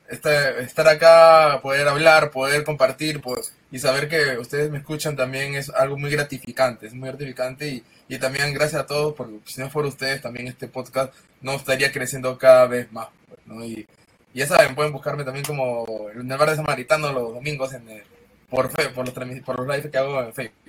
este, 0.10 0.62
estar 0.64 0.88
acá, 0.88 1.60
poder 1.62 1.88
hablar, 1.88 2.32
poder 2.32 2.64
compartir, 2.64 3.22
pues, 3.22 3.54
y 3.72 3.80
saber 3.80 4.08
que 4.08 4.38
ustedes 4.38 4.72
me 4.72 4.78
escuchan 4.78 5.16
también 5.16 5.56
es 5.56 5.70
algo 5.70 5.98
muy 5.98 6.10
gratificante, 6.10 6.88
es 6.88 6.94
muy 6.94 7.10
gratificante 7.10 7.68
y, 7.68 7.84
y 8.08 8.18
también 8.18 8.54
gracias 8.54 8.82
a 8.84 8.86
todos, 8.86 9.14
porque 9.16 9.40
si 9.46 9.60
no 9.60 9.70
fuera 9.70 9.90
ustedes, 9.90 10.22
también 10.22 10.48
este 10.48 10.68
podcast 10.68 11.14
no 11.42 11.54
estaría 11.54 11.92
creciendo 11.92 12.38
cada 12.38 12.68
vez 12.68 12.92
más, 12.92 13.10
pues, 13.28 13.40
¿no? 13.46 13.66
Y, 13.66 13.86
y 14.34 14.40
ya 14.40 14.48
saben, 14.48 14.76
pueden 14.76 14.94
buscarme 14.94 15.24
también 15.24 15.46
como 15.46 16.10
en 16.14 16.32
el 16.32 16.38
bar 16.38 16.50
de 16.50 16.56
Samaritano 16.56 17.12
los 17.12 17.34
domingos 17.34 17.74
en 17.74 18.04
por, 18.50 18.70
fe, 18.70 18.90
por, 18.90 19.06
los, 19.06 19.14
por 19.44 19.60
los 19.60 19.68
lives 19.68 19.92
que 19.92 19.98
hago 19.98 20.22
en 20.22 20.34
Facebook. 20.34 20.67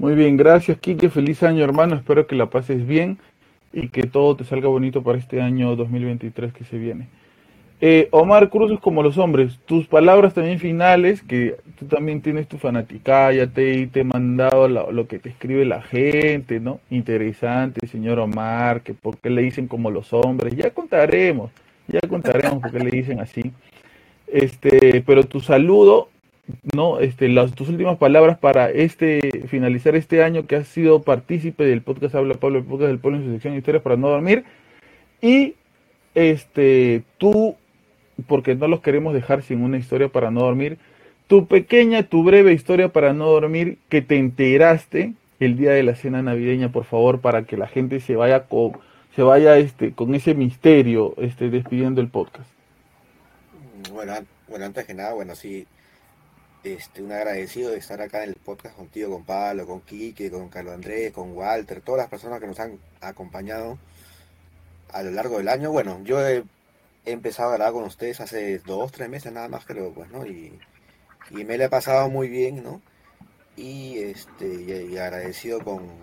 Muy 0.00 0.14
bien, 0.14 0.38
gracias 0.38 0.78
Kike, 0.78 1.10
feliz 1.10 1.42
año 1.42 1.62
hermano, 1.62 1.94
espero 1.94 2.26
que 2.26 2.34
la 2.34 2.48
pases 2.48 2.86
bien 2.86 3.18
y 3.70 3.88
que 3.88 4.04
todo 4.04 4.34
te 4.34 4.44
salga 4.44 4.66
bonito 4.66 5.02
para 5.02 5.18
este 5.18 5.42
año 5.42 5.76
2023 5.76 6.54
que 6.54 6.64
se 6.64 6.78
viene. 6.78 7.08
Eh, 7.82 8.08
Omar 8.10 8.48
Cruz 8.48 8.80
como 8.80 9.02
los 9.02 9.18
hombres, 9.18 9.58
tus 9.66 9.86
palabras 9.86 10.32
también 10.32 10.58
finales, 10.58 11.20
que 11.20 11.56
tú 11.78 11.84
también 11.84 12.22
tienes 12.22 12.48
tu 12.48 12.56
fanaticada, 12.56 13.34
ya 13.34 13.46
te, 13.48 13.88
te 13.88 14.00
he 14.00 14.04
mandado 14.04 14.68
lo, 14.68 15.06
que 15.06 15.18
te 15.18 15.28
escribe 15.28 15.66
la 15.66 15.82
gente, 15.82 16.60
¿no? 16.60 16.80
Interesante, 16.88 17.86
señor 17.86 18.20
Omar, 18.20 18.80
que 18.80 18.94
por 18.94 19.18
qué 19.18 19.28
le 19.28 19.42
dicen 19.42 19.68
como 19.68 19.90
los 19.90 20.14
hombres, 20.14 20.56
ya 20.56 20.70
contaremos, 20.70 21.50
ya 21.88 22.00
contaremos 22.08 22.62
por 22.62 22.72
qué 22.72 22.78
le 22.78 22.90
dicen 22.90 23.20
así. 23.20 23.52
Este, 24.26 25.04
pero 25.06 25.24
tu 25.24 25.40
saludo 25.40 26.08
no, 26.74 27.00
este, 27.00 27.28
las, 27.28 27.54
tus 27.54 27.68
últimas 27.68 27.98
palabras 27.98 28.38
para 28.38 28.70
este 28.70 29.20
finalizar 29.48 29.96
este 29.96 30.22
año 30.22 30.46
que 30.46 30.56
has 30.56 30.68
sido 30.68 31.02
partícipe 31.02 31.64
del 31.64 31.82
podcast 31.82 32.14
Habla 32.14 32.34
Pablo, 32.34 32.58
el 32.58 32.64
podcast 32.64 32.88
del 32.88 32.98
pueblo 32.98 33.18
en 33.18 33.24
su 33.24 33.32
sección 33.32 33.54
de 33.54 33.58
historias 33.58 33.82
para 33.82 33.96
no 33.96 34.08
dormir. 34.08 34.44
Y 35.20 35.54
este, 36.14 37.02
tú, 37.18 37.56
porque 38.26 38.54
no 38.54 38.68
los 38.68 38.80
queremos 38.80 39.14
dejar 39.14 39.42
sin 39.42 39.62
una 39.62 39.78
historia 39.78 40.08
para 40.08 40.30
no 40.30 40.40
dormir, 40.40 40.78
tu 41.26 41.46
pequeña, 41.46 42.02
tu 42.02 42.24
breve 42.24 42.52
historia 42.52 42.88
para 42.88 43.12
no 43.12 43.26
dormir 43.28 43.78
que 43.88 44.02
te 44.02 44.16
enteraste 44.16 45.14
el 45.38 45.56
día 45.56 45.70
de 45.70 45.82
la 45.82 45.94
cena 45.94 46.22
navideña, 46.22 46.70
por 46.72 46.84
favor, 46.84 47.20
para 47.20 47.44
que 47.44 47.56
la 47.56 47.68
gente 47.68 48.00
se 48.00 48.16
vaya 48.16 48.44
con, 48.44 48.72
se 49.14 49.22
vaya 49.22 49.56
este, 49.56 49.92
con 49.92 50.14
ese 50.14 50.34
misterio 50.34 51.14
este, 51.18 51.48
despidiendo 51.48 52.00
el 52.00 52.08
podcast. 52.08 52.48
Bueno, 53.92 54.14
bueno, 54.48 54.64
antes 54.64 54.84
que 54.84 54.94
nada, 54.94 55.14
bueno, 55.14 55.34
sí, 55.34 55.66
este, 56.62 57.02
un 57.02 57.12
agradecido 57.12 57.70
de 57.70 57.78
estar 57.78 58.00
acá 58.02 58.22
en 58.22 58.30
el 58.30 58.36
podcast 58.36 58.76
contigo, 58.76 59.10
con 59.10 59.24
Pablo, 59.24 59.66
con 59.66 59.80
Quique, 59.80 60.30
con 60.30 60.48
Carlos 60.50 60.74
Andrés, 60.74 61.12
con 61.12 61.32
Walter, 61.32 61.80
todas 61.80 62.00
las 62.00 62.10
personas 62.10 62.38
que 62.38 62.46
nos 62.46 62.60
han 62.60 62.78
acompañado 63.00 63.78
a 64.92 65.02
lo 65.02 65.10
largo 65.10 65.38
del 65.38 65.48
año. 65.48 65.72
Bueno, 65.72 66.00
yo 66.04 66.26
he, 66.26 66.44
empezado 67.06 67.50
a 67.50 67.54
grabar 67.54 67.72
con 67.72 67.84
ustedes 67.84 68.20
hace 68.20 68.58
dos, 68.58 68.92
tres 68.92 69.08
meses 69.08 69.32
nada 69.32 69.48
más, 69.48 69.64
creo, 69.64 69.92
pues, 69.92 70.10
¿no? 70.10 70.26
Y, 70.26 70.58
me 71.30 71.56
le 71.56 71.64
he 71.64 71.68
pasado 71.68 72.10
muy 72.10 72.28
bien, 72.28 72.62
¿no? 72.62 72.82
Y, 73.56 73.98
este, 73.98 74.86
y, 74.90 74.98
agradecido 74.98 75.60
con, 75.60 75.98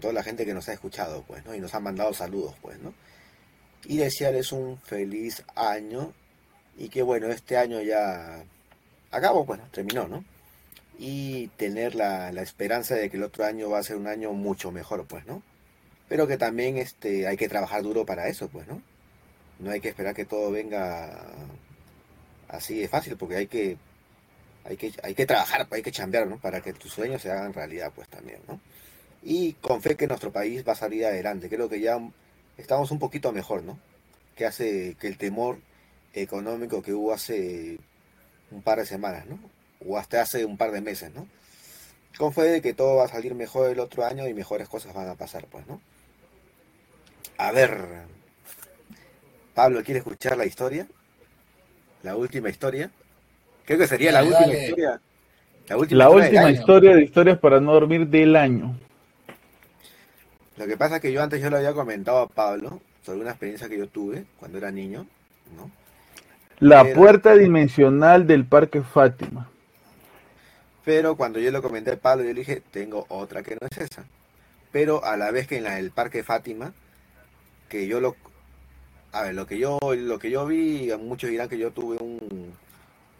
toda 0.00 0.12
la 0.12 0.22
gente 0.22 0.44
que 0.44 0.54
nos 0.54 0.68
ha 0.68 0.72
escuchado, 0.72 1.22
pues, 1.28 1.44
¿no? 1.44 1.54
Y 1.54 1.60
nos 1.60 1.74
ha 1.74 1.80
mandado 1.80 2.12
saludos, 2.12 2.56
pues, 2.60 2.78
¿no? 2.80 2.92
Y 3.84 3.98
desearles 3.98 4.50
un 4.52 4.78
feliz 4.78 5.44
año 5.54 6.12
y 6.76 6.88
que, 6.88 7.02
bueno, 7.02 7.28
este 7.28 7.56
año 7.56 7.80
ya 7.82 8.44
acabó, 9.12 9.44
bueno, 9.44 9.64
terminó, 9.70 10.08
¿no? 10.08 10.24
Y 10.98 11.48
tener 11.56 11.94
la, 11.94 12.32
la 12.32 12.42
esperanza 12.42 12.96
de 12.96 13.08
que 13.10 13.16
el 13.16 13.22
otro 13.22 13.44
año 13.44 13.70
va 13.70 13.78
a 13.78 13.82
ser 13.84 13.96
un 13.96 14.08
año 14.08 14.32
mucho 14.32 14.72
mejor, 14.72 15.06
pues, 15.06 15.24
¿no? 15.26 15.42
pero 16.12 16.26
que 16.26 16.36
también 16.36 16.76
este, 16.76 17.26
hay 17.26 17.38
que 17.38 17.48
trabajar 17.48 17.82
duro 17.82 18.04
para 18.04 18.28
eso, 18.28 18.46
pues, 18.48 18.66
¿no? 18.68 18.82
No 19.58 19.70
hay 19.70 19.80
que 19.80 19.88
esperar 19.88 20.14
que 20.14 20.26
todo 20.26 20.50
venga 20.50 21.22
así 22.48 22.80
de 22.80 22.86
fácil, 22.86 23.16
porque 23.16 23.36
hay 23.36 23.46
que, 23.46 23.78
hay 24.64 24.76
que, 24.76 24.92
hay 25.02 25.14
que 25.14 25.24
trabajar, 25.24 25.66
hay 25.70 25.82
que 25.82 25.90
chambear, 25.90 26.26
¿no? 26.26 26.36
Para 26.38 26.60
que 26.60 26.74
tus 26.74 26.92
sueños 26.92 27.22
se 27.22 27.30
hagan 27.30 27.54
realidad, 27.54 27.92
pues 27.94 28.08
también, 28.08 28.40
¿no? 28.46 28.60
Y 29.22 29.54
con 29.54 29.80
fe 29.80 29.96
que 29.96 30.06
nuestro 30.06 30.30
país 30.30 30.62
va 30.68 30.72
a 30.72 30.76
salir 30.76 31.06
adelante. 31.06 31.48
Creo 31.48 31.70
que 31.70 31.80
ya 31.80 31.98
estamos 32.58 32.90
un 32.90 32.98
poquito 32.98 33.32
mejor, 33.32 33.62
¿no? 33.62 33.78
Que 34.36 34.44
hace 34.44 34.96
que 35.00 35.08
el 35.08 35.16
temor 35.16 35.60
económico 36.12 36.82
que 36.82 36.92
hubo 36.92 37.14
hace 37.14 37.78
un 38.52 38.62
par 38.62 38.78
de 38.78 38.86
semanas, 38.86 39.26
¿no? 39.26 39.38
O 39.86 39.98
hasta 39.98 40.20
hace 40.20 40.44
un 40.44 40.56
par 40.56 40.70
de 40.70 40.80
meses, 40.80 41.12
¿no? 41.14 41.26
Con 42.16 42.32
fe 42.32 42.42
de 42.42 42.62
que 42.62 42.74
todo 42.74 42.96
va 42.96 43.04
a 43.06 43.08
salir 43.08 43.34
mejor 43.34 43.70
el 43.70 43.80
otro 43.80 44.04
año 44.04 44.28
y 44.28 44.34
mejores 44.34 44.68
cosas 44.68 44.94
van 44.94 45.08
a 45.08 45.14
pasar, 45.14 45.46
pues, 45.46 45.66
¿no? 45.66 45.80
A 47.38 47.50
ver, 47.50 48.04
Pablo, 49.54 49.82
¿quiere 49.82 49.98
escuchar 49.98 50.36
la 50.36 50.46
historia? 50.46 50.86
La 52.02 52.16
última 52.16 52.48
historia. 52.48 52.90
Creo 53.64 53.78
que 53.78 53.86
sería 53.86 54.12
la 54.12 54.22
última 54.22 54.54
historia. 54.54 55.00
La 55.68 55.76
última, 56.10 56.50
historia, 56.50 56.94
de 56.94 57.04
historias 57.04 57.38
para 57.38 57.60
no 57.60 57.72
dormir 57.72 58.06
del 58.08 58.34
año. 58.36 58.76
Lo 60.56 60.66
que 60.66 60.76
pasa 60.76 60.96
es 60.96 61.02
que 61.02 61.12
yo 61.12 61.22
antes 61.22 61.40
yo 61.40 61.50
lo 61.50 61.56
había 61.56 61.72
comentado 61.72 62.18
a 62.18 62.28
Pablo 62.28 62.80
sobre 63.02 63.20
una 63.20 63.30
experiencia 63.30 63.68
que 63.68 63.78
yo 63.78 63.86
tuve 63.86 64.26
cuando 64.38 64.58
era 64.58 64.70
niño, 64.70 65.06
¿no? 65.56 65.70
La 66.62 66.94
puerta 66.94 67.34
dimensional 67.34 68.28
del 68.28 68.44
Parque 68.44 68.82
Fátima. 68.82 69.50
Pero 70.84 71.16
cuando 71.16 71.40
yo 71.40 71.50
lo 71.50 71.60
comenté 71.60 71.90
a 71.90 71.96
Pablo, 71.96 72.22
yo 72.22 72.32
le 72.32 72.38
dije, 72.38 72.62
tengo 72.70 73.04
otra 73.08 73.42
que 73.42 73.56
no 73.60 73.66
es 73.68 73.78
esa. 73.78 74.04
Pero 74.70 75.04
a 75.04 75.16
la 75.16 75.32
vez 75.32 75.48
que 75.48 75.56
en 75.56 75.64
la 75.64 75.74
del 75.74 75.90
Parque 75.90 76.22
Fátima, 76.22 76.72
que 77.68 77.88
yo 77.88 78.00
lo 78.00 78.14
a 79.10 79.22
ver, 79.22 79.34
lo 79.34 79.44
que 79.44 79.58
yo 79.58 79.80
lo 79.82 80.18
que 80.20 80.30
yo 80.30 80.46
vi, 80.46 80.88
muchos 81.00 81.30
dirán 81.30 81.48
que 81.48 81.58
yo 81.58 81.72
tuve 81.72 81.96
un, 82.00 82.54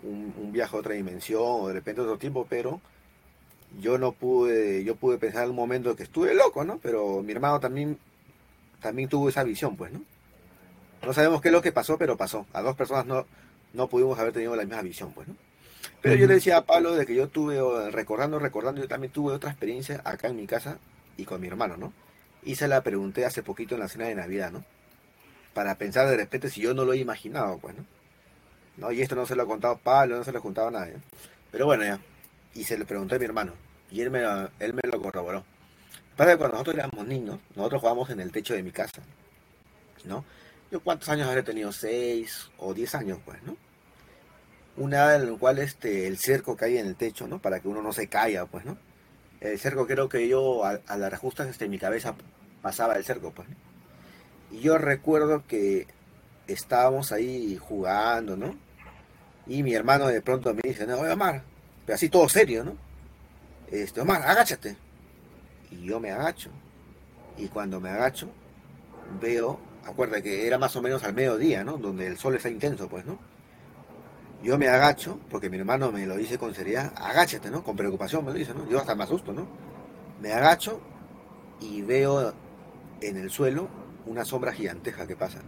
un, 0.04 0.52
viaje 0.52 0.76
a 0.76 0.78
otra 0.78 0.94
dimensión 0.94 1.42
o 1.44 1.66
de 1.66 1.74
repente 1.74 2.00
otro 2.00 2.18
tipo, 2.18 2.46
pero 2.48 2.80
yo 3.80 3.98
no 3.98 4.12
pude, 4.12 4.84
yo 4.84 4.94
pude 4.94 5.18
pensar 5.18 5.44
en 5.44 5.50
un 5.50 5.56
momento 5.56 5.96
que 5.96 6.04
estuve 6.04 6.32
loco, 6.32 6.62
¿no? 6.62 6.78
Pero 6.78 7.24
mi 7.24 7.32
hermano 7.32 7.58
también 7.58 7.98
también 8.80 9.08
tuvo 9.08 9.28
esa 9.28 9.42
visión, 9.42 9.76
pues, 9.76 9.92
¿no? 9.92 10.00
No 11.04 11.12
sabemos 11.12 11.40
qué 11.40 11.48
es 11.48 11.52
lo 11.52 11.62
que 11.62 11.72
pasó, 11.72 11.98
pero 11.98 12.16
pasó. 12.16 12.46
A 12.52 12.62
dos 12.62 12.76
personas 12.76 13.06
no, 13.06 13.26
no 13.72 13.88
pudimos 13.88 14.18
haber 14.18 14.32
tenido 14.32 14.54
la 14.56 14.64
misma 14.64 14.82
visión, 14.82 15.12
pues, 15.12 15.28
¿no? 15.28 15.36
Pero 16.00 16.14
yo 16.16 16.26
le 16.26 16.34
decía 16.34 16.58
a 16.58 16.64
Pablo 16.64 16.94
de 16.94 17.06
que 17.06 17.14
yo 17.14 17.28
tuve, 17.28 17.90
recordando, 17.90 18.38
recordando, 18.38 18.80
yo 18.80 18.88
también 18.88 19.12
tuve 19.12 19.34
otra 19.34 19.50
experiencia 19.50 20.00
acá 20.04 20.28
en 20.28 20.36
mi 20.36 20.46
casa 20.46 20.78
y 21.16 21.24
con 21.24 21.40
mi 21.40 21.46
hermano, 21.48 21.76
¿no? 21.76 21.92
y 22.44 22.56
se 22.56 22.68
la 22.68 22.82
pregunté 22.82 23.24
hace 23.24 23.42
poquito 23.42 23.74
en 23.74 23.80
la 23.80 23.88
cena 23.88 24.06
de 24.06 24.14
Navidad, 24.14 24.50
¿no? 24.50 24.64
Para 25.54 25.76
pensar 25.76 26.08
de 26.08 26.16
repente 26.16 26.50
si 26.50 26.60
yo 26.60 26.74
no 26.74 26.84
lo 26.84 26.92
he 26.92 26.98
imaginado, 26.98 27.58
pues, 27.58 27.76
¿no? 27.76 27.84
¿no? 28.78 28.92
Y 28.92 29.02
esto 29.02 29.14
no 29.14 29.26
se 29.26 29.36
lo 29.36 29.42
ha 29.42 29.46
contado 29.46 29.78
Pablo, 29.78 30.16
no 30.16 30.24
se 30.24 30.32
lo 30.32 30.38
ha 30.38 30.42
contado 30.42 30.68
a 30.68 30.72
nadie. 30.72 30.94
Pero 31.50 31.66
bueno, 31.66 31.84
ya. 31.84 32.00
Y 32.54 32.64
se 32.64 32.78
le 32.78 32.84
pregunté 32.84 33.16
a 33.16 33.18
mi 33.18 33.26
hermano. 33.26 33.52
Y 33.90 34.00
él 34.00 34.10
me, 34.10 34.22
él 34.58 34.74
me 34.74 34.82
lo 34.90 35.00
corroboró. 35.00 35.44
Para 36.16 36.32
que 36.32 36.38
cuando 36.38 36.54
nosotros 36.54 36.76
éramos 36.76 37.06
niños, 37.06 37.38
nosotros 37.54 37.80
jugábamos 37.80 38.10
en 38.10 38.20
el 38.20 38.32
techo 38.32 38.54
de 38.54 38.62
mi 38.62 38.72
casa. 38.72 39.02
¿No? 40.04 40.24
Yo 40.72 40.80
cuántos 40.80 41.10
años 41.10 41.28
habré 41.28 41.42
tenido, 41.42 41.70
seis 41.70 42.50
o 42.56 42.72
diez 42.72 42.94
años, 42.94 43.18
pues, 43.26 43.42
¿no? 43.42 43.58
Una 44.78 44.96
edad 44.96 45.16
en 45.16 45.30
la 45.30 45.38
cual 45.38 45.58
este, 45.58 46.06
el 46.06 46.16
cerco 46.16 46.56
cae 46.56 46.80
en 46.80 46.86
el 46.86 46.96
techo, 46.96 47.28
¿no? 47.28 47.42
Para 47.42 47.60
que 47.60 47.68
uno 47.68 47.82
no 47.82 47.92
se 47.92 48.08
caiga, 48.08 48.46
pues, 48.46 48.64
¿no? 48.64 48.78
el 49.40 49.58
cerco 49.58 49.86
creo 49.88 50.08
que 50.08 50.28
yo 50.28 50.64
a, 50.64 50.96
las 50.96 51.18
justas 51.18 51.48
este, 51.48 51.68
mi 51.68 51.78
cabeza 51.78 52.14
pasaba 52.62 52.94
el 52.94 53.04
cerco, 53.04 53.32
pues. 53.32 53.48
Y 54.50 54.60
yo 54.60 54.78
recuerdo 54.78 55.44
que 55.46 55.88
estábamos 56.46 57.12
ahí 57.12 57.58
jugando, 57.58 58.34
¿no? 58.38 58.56
Y 59.46 59.62
mi 59.62 59.74
hermano 59.74 60.06
de 60.06 60.22
pronto 60.22 60.54
me 60.54 60.62
dice, 60.62 60.86
no, 60.86 61.00
Omar, 61.00 61.42
pero 61.84 61.96
así 61.96 62.08
todo 62.08 62.30
serio, 62.30 62.64
¿no? 62.64 62.78
Este, 63.70 64.00
Omar, 64.00 64.22
agáchate. 64.22 64.76
Y 65.70 65.84
yo 65.84 66.00
me 66.00 66.12
agacho. 66.12 66.48
Y 67.36 67.48
cuando 67.48 67.78
me 67.78 67.90
agacho, 67.90 68.30
veo, 69.20 69.60
acuerda 69.84 70.20
que 70.22 70.46
era 70.46 70.58
más 70.58 70.74
o 70.76 70.82
menos 70.82 71.02
al 71.04 71.14
mediodía, 71.14 71.64
¿no? 71.64 71.76
Donde 71.76 72.06
el 72.06 72.18
sol 72.18 72.34
está 72.34 72.48
intenso, 72.48 72.88
pues, 72.88 73.04
¿no? 73.04 73.18
Yo 74.42 74.58
me 74.58 74.68
agacho, 74.68 75.20
porque 75.30 75.48
mi 75.48 75.58
hermano 75.58 75.92
me 75.92 76.04
lo 76.06 76.16
dice 76.16 76.36
con 76.38 76.54
seriedad, 76.54 76.92
agáchate, 76.96 77.50
¿no? 77.50 77.62
Con 77.62 77.76
preocupación 77.76 78.24
me 78.24 78.32
lo 78.32 78.38
dice, 78.38 78.54
¿no? 78.54 78.68
Yo 78.68 78.78
hasta 78.78 78.94
me 78.94 79.04
asusto, 79.04 79.32
¿no? 79.32 79.46
Me 80.20 80.32
agacho 80.32 80.80
y 81.60 81.82
veo 81.82 82.32
en 83.00 83.16
el 83.16 83.30
suelo 83.30 83.68
una 84.06 84.24
sombra 84.24 84.52
giganteja 84.52 85.06
que 85.06 85.16
pasa. 85.16 85.40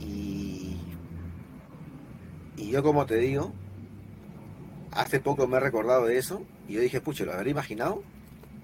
Y, 0.00 0.76
y 2.56 2.70
yo 2.70 2.82
como 2.82 3.06
te 3.06 3.16
digo, 3.16 3.52
hace 4.90 5.20
poco 5.20 5.46
me 5.46 5.56
he 5.56 5.60
recordado 5.60 6.06
de 6.06 6.18
eso 6.18 6.42
y 6.68 6.74
yo 6.74 6.80
dije, 6.80 7.00
pucha, 7.00 7.24
¿lo 7.24 7.32
habré 7.32 7.50
imaginado? 7.50 8.02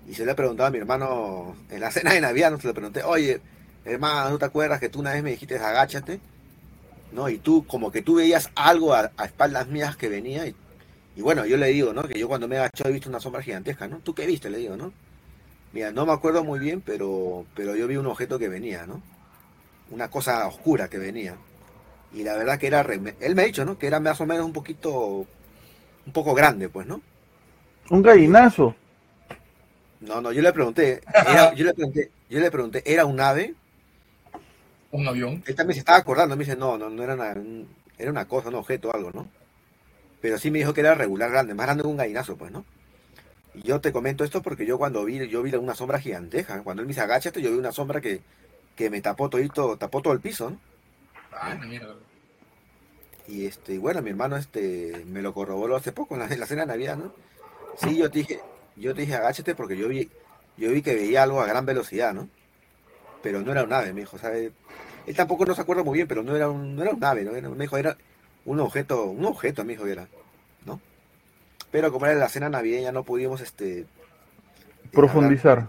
Y 0.09 0.15
se 0.15 0.25
le 0.25 0.33
he 0.33 0.35
preguntado 0.35 0.69
a 0.69 0.71
mi 0.71 0.79
hermano 0.79 1.55
en 1.71 1.81
la 1.81 1.91
cena 1.91 2.15
de 2.15 2.21
Navidad, 2.21 2.51
no 2.51 2.59
se 2.59 2.67
le 2.67 2.73
pregunté, 2.73 3.03
oye, 3.03 3.41
hermano, 3.85 4.31
¿no 4.31 4.39
te 4.39 4.47
acuerdas 4.47 4.81
que 4.81 4.89
tú 4.89 5.01
una 5.01 5.13
vez 5.13 5.23
me 5.23 5.31
dijiste 5.31 5.57
agáchate? 5.57 6.19
¿No? 7.13 7.29
Y 7.29 7.39
tú, 7.39 7.67
como 7.67 7.93
que 7.93 8.01
tú 8.01 8.15
veías 8.17 8.51
algo 8.55 8.95
a, 8.95 9.13
espaldas 9.23 9.69
mías 9.69 9.97
que 9.97 10.09
venía. 10.09 10.47
Y, 10.47 10.55
bueno, 11.21 11.45
yo 11.45 11.57
le 11.57 11.69
digo, 11.69 11.93
¿no? 11.93 12.05
Que 12.05 12.19
yo 12.19 12.29
cuando 12.29 12.49
me 12.49 12.57
agacho 12.57 12.87
he 12.87 12.93
visto 12.93 13.09
una 13.09 13.21
sombra 13.21 13.43
gigantesca, 13.43 13.87
¿no? 13.87 13.99
¿Tú 13.99 14.15
qué 14.15 14.27
viste? 14.27 14.49
Le 14.49 14.59
digo, 14.59 14.77
¿no? 14.77 14.93
Mira, 15.73 15.91
no 15.91 16.07
me 16.07 16.13
acuerdo 16.13 16.43
muy 16.43 16.59
bien, 16.59 16.81
pero, 16.81 17.45
pero 17.55 17.77
yo 17.77 17.87
vi 17.87 17.97
un 17.97 18.07
objeto 18.07 18.39
que 18.39 18.49
venía, 18.49 18.87
¿no? 18.87 19.03
Una 19.91 20.09
cosa 20.09 20.47
oscura 20.47 20.89
que 20.89 20.99
venía. 20.99 21.37
Y 22.15 22.23
la 22.23 22.35
verdad 22.35 22.59
que 22.59 22.67
era, 22.67 22.81
él 22.81 23.35
me 23.35 23.43
ha 23.43 23.47
dicho, 23.47 23.65
¿no? 23.65 23.79
Que 23.79 23.87
era 23.87 24.01
más 24.01 24.21
o 24.21 24.27
menos 24.27 24.47
un 24.47 24.53
poquito, 24.53 25.27
un 26.07 26.13
poco 26.13 26.35
grande, 26.35 26.69
pues, 26.69 26.87
¿no? 26.87 27.03
Un 27.91 28.03
gallinazo. 28.03 28.75
No, 30.01 30.21
no, 30.21 30.33
yo 30.33 30.43
le 30.43 30.53
pregunté, 30.53 31.01
yo 31.57 31.65
le 31.65 31.75
pregunté, 31.75 32.11
yo 32.31 32.41
le 32.41 32.51
pregunté, 32.51 32.83
¿era 32.87 33.05
un 33.05 33.21
ave? 33.21 33.55
un 34.91 35.07
avión. 35.07 35.43
Él 35.47 35.55
también 35.55 35.75
se 35.75 35.81
estaba 35.81 35.99
acordando, 35.99 36.37
me 36.37 36.45
dice, 36.45 36.57
no, 36.57 36.79
no, 36.79 36.89
no 36.89 37.03
era 37.03 37.15
una, 37.15 37.35
era 37.99 38.11
una 38.11 38.27
cosa, 38.27 38.49
un 38.49 38.55
objeto, 38.55 38.95
algo, 38.95 39.11
¿no? 39.13 39.29
Pero 40.21 40.39
sí 40.39 40.51
me 40.51 40.59
dijo 40.59 40.73
que 40.73 40.81
era 40.81 40.95
regular 40.95 41.31
grande, 41.31 41.55
más 41.55 41.67
grande 41.67 41.83
que 41.83 41.89
un 41.89 41.97
gallinazo, 41.97 42.37
pues, 42.37 42.51
¿no? 42.51 42.65
Y 43.55 43.63
yo 43.63 43.81
te 43.81 43.93
comento 43.93 44.25
esto 44.25 44.43
porque 44.43 44.67
yo 44.67 44.79
cuando 44.79 45.05
vi, 45.05 45.29
yo 45.29 45.43
vi 45.43 45.55
una 45.55 45.75
sombra 45.75 45.99
giganteja, 45.99 46.63
cuando 46.63 46.83
él 46.83 46.87
me 46.87 46.93
dice, 46.93 47.03
agáchate, 47.03 47.43
yo 47.43 47.51
vi 47.51 47.59
una 47.59 47.73
sombra 47.73 48.01
que, 48.01 48.21
que 48.77 48.91
me 48.91 49.01
tapó 49.01 49.29
todito, 49.29 49.77
tapó 49.77 50.01
todo 50.01 50.13
el 50.13 50.21
piso, 50.21 50.51
¿no? 50.51 50.61
Ay, 51.33 51.59
mierda. 51.59 51.95
Y 53.27 53.45
este, 53.45 53.79
bueno, 53.79 54.01
mi 54.01 54.11
hermano 54.11 54.37
este 54.37 55.05
me 55.07 55.21
lo 55.21 55.35
corroboró 55.35 55.77
hace 55.77 55.93
poco 55.93 56.15
en 56.15 56.21
la, 56.21 56.27
en 56.27 56.41
la 56.41 56.47
cena 56.47 56.63
de 56.63 56.69
Navidad, 56.69 56.97
¿no? 56.97 57.13
Sí, 57.77 57.97
yo 57.97 58.11
te 58.11 58.21
dije, 58.21 58.41
yo 58.79 58.95
te 58.95 59.03
dije 59.03 59.15
agáchate 59.15 59.55
porque 59.55 59.77
yo 59.77 59.89
vi, 59.89 60.09
yo 60.57 60.71
vi 60.71 60.83
que 60.83 60.95
veía 60.95 61.23
algo 61.23 61.41
a 61.41 61.47
gran 61.47 61.67
velocidad, 61.67 62.15
¿no? 62.15 62.29
Pero 63.23 63.43
no 63.43 63.53
era 63.53 63.65
un 63.65 63.73
ave, 63.73 63.93
me 63.93 64.01
dijo, 64.01 64.19
¿sabes? 64.19 64.53
Él 65.07 65.17
tampoco 65.17 65.47
no 65.47 65.55
se 65.55 65.61
acuerda 65.61 65.83
muy 65.83 65.97
bien, 65.97 66.09
pero 66.09 66.23
no 66.23 66.37
era 66.37 66.49
un, 66.49 66.77
no 66.77 66.83
era 66.83 66.93
un 66.93 67.03
ave, 67.03 67.25
¿no? 67.25 67.35
Era, 67.35 67.49
me 67.49 67.65
dijo, 67.65 67.77
era 67.77 67.97
un 68.45 68.61
objeto, 68.61 69.05
un 69.07 69.25
objeto, 69.25 69.65
me 69.65 69.73
dijo 69.73 69.87
era, 69.87 70.07
¿no? 70.65 70.81
Pero 71.71 71.91
como 71.93 72.07
era 72.07 72.15
la 72.15 72.29
cena 72.29 72.49
navideña, 72.49 72.93
no 72.93 73.05
pudimos, 73.05 73.41
este... 73.41 73.87
Profundizar. 74.93 75.69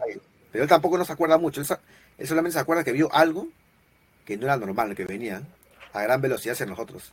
Pero 0.51 0.63
él 0.63 0.69
tampoco 0.69 0.97
no 0.97 1.05
se 1.05 1.13
acuerda 1.13 1.37
mucho, 1.37 1.61
él, 1.61 2.27
solamente 2.27 2.53
se 2.53 2.59
acuerda 2.59 2.83
que 2.83 2.91
vio 2.91 3.13
algo 3.13 3.47
que 4.25 4.37
no 4.37 4.45
era 4.45 4.57
normal, 4.57 4.95
que 4.95 5.05
venía 5.05 5.41
a 5.93 6.01
gran 6.01 6.21
velocidad 6.21 6.53
hacia 6.53 6.65
nosotros, 6.65 7.11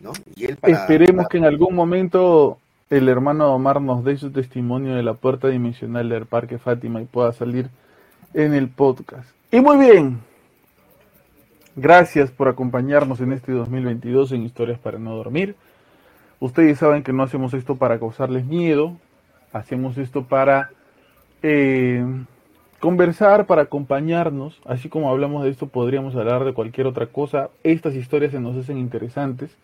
¿no? 0.00 0.12
Y 0.34 0.46
él 0.46 0.58
Esperemos 0.62 1.28
que 1.28 1.38
en 1.38 1.44
algún 1.44 1.74
momento 1.74 2.58
el 2.90 3.08
hermano 3.08 3.54
Omar 3.54 3.80
nos 3.80 4.04
dé 4.04 4.16
su 4.16 4.30
testimonio 4.30 4.94
de 4.94 5.02
la 5.02 5.14
puerta 5.14 5.48
dimensional 5.48 6.08
del 6.08 6.26
Parque 6.26 6.58
Fátima 6.58 7.00
y 7.00 7.04
pueda 7.06 7.32
salir 7.32 7.68
en 8.34 8.54
el 8.54 8.68
podcast. 8.68 9.28
Y 9.50 9.60
muy 9.60 9.78
bien, 9.78 10.20
Gracias 11.80 12.32
por 12.32 12.48
acompañarnos 12.48 13.20
en 13.20 13.32
este 13.32 13.52
2022 13.52 14.32
en 14.32 14.42
Historias 14.42 14.80
para 14.80 14.98
no 14.98 15.14
dormir. 15.14 15.54
Ustedes 16.40 16.76
saben 16.76 17.04
que 17.04 17.12
no 17.12 17.22
hacemos 17.22 17.54
esto 17.54 17.76
para 17.76 18.00
causarles 18.00 18.44
miedo, 18.44 18.96
hacemos 19.52 19.96
esto 19.96 20.24
para 20.24 20.70
eh, 21.40 22.04
conversar, 22.80 23.46
para 23.46 23.62
acompañarnos, 23.62 24.60
así 24.64 24.88
como 24.88 25.08
hablamos 25.08 25.44
de 25.44 25.50
esto, 25.50 25.68
podríamos 25.68 26.16
hablar 26.16 26.44
de 26.44 26.52
cualquier 26.52 26.88
otra 26.88 27.06
cosa. 27.06 27.48
Estas 27.62 27.94
historias 27.94 28.32
se 28.32 28.40
nos 28.40 28.56
hacen 28.56 28.76
interesantes, 28.76 29.56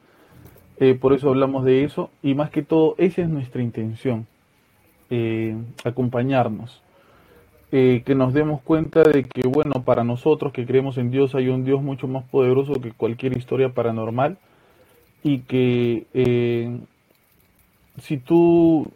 eh, 0.79 0.95
por 0.95 1.13
eso 1.13 1.29
hablamos 1.29 1.65
de 1.65 1.85
eso, 1.85 2.11
y 2.23 2.35
más 2.35 2.51
que 2.51 2.63
todo, 2.63 2.95
esa 2.99 3.23
es 3.23 3.29
nuestra 3.29 3.63
intención, 3.63 4.27
eh, 5.11 5.57
acompañarnos. 5.85 6.83
Eh, 7.73 8.03
que 8.07 8.15
nos 8.15 8.33
demos 8.33 8.61
cuenta 8.63 9.03
de 9.03 9.25
que, 9.25 9.49
bueno, 9.49 9.83
para 9.85 10.05
nosotros 10.05 10.53
que 10.53 10.65
creemos 10.65 10.97
en 10.97 11.11
Dios 11.11 11.35
hay 11.35 11.49
un 11.49 11.65
Dios 11.65 11.83
mucho 11.83 12.07
más 12.07 12.25
poderoso 12.25 12.75
que 12.75 12.93
cualquier 12.93 13.37
historia 13.37 13.71
paranormal 13.71 14.39
y 15.25 15.39
que 15.41 16.07
si 18.01 18.19
tú 18.19 18.87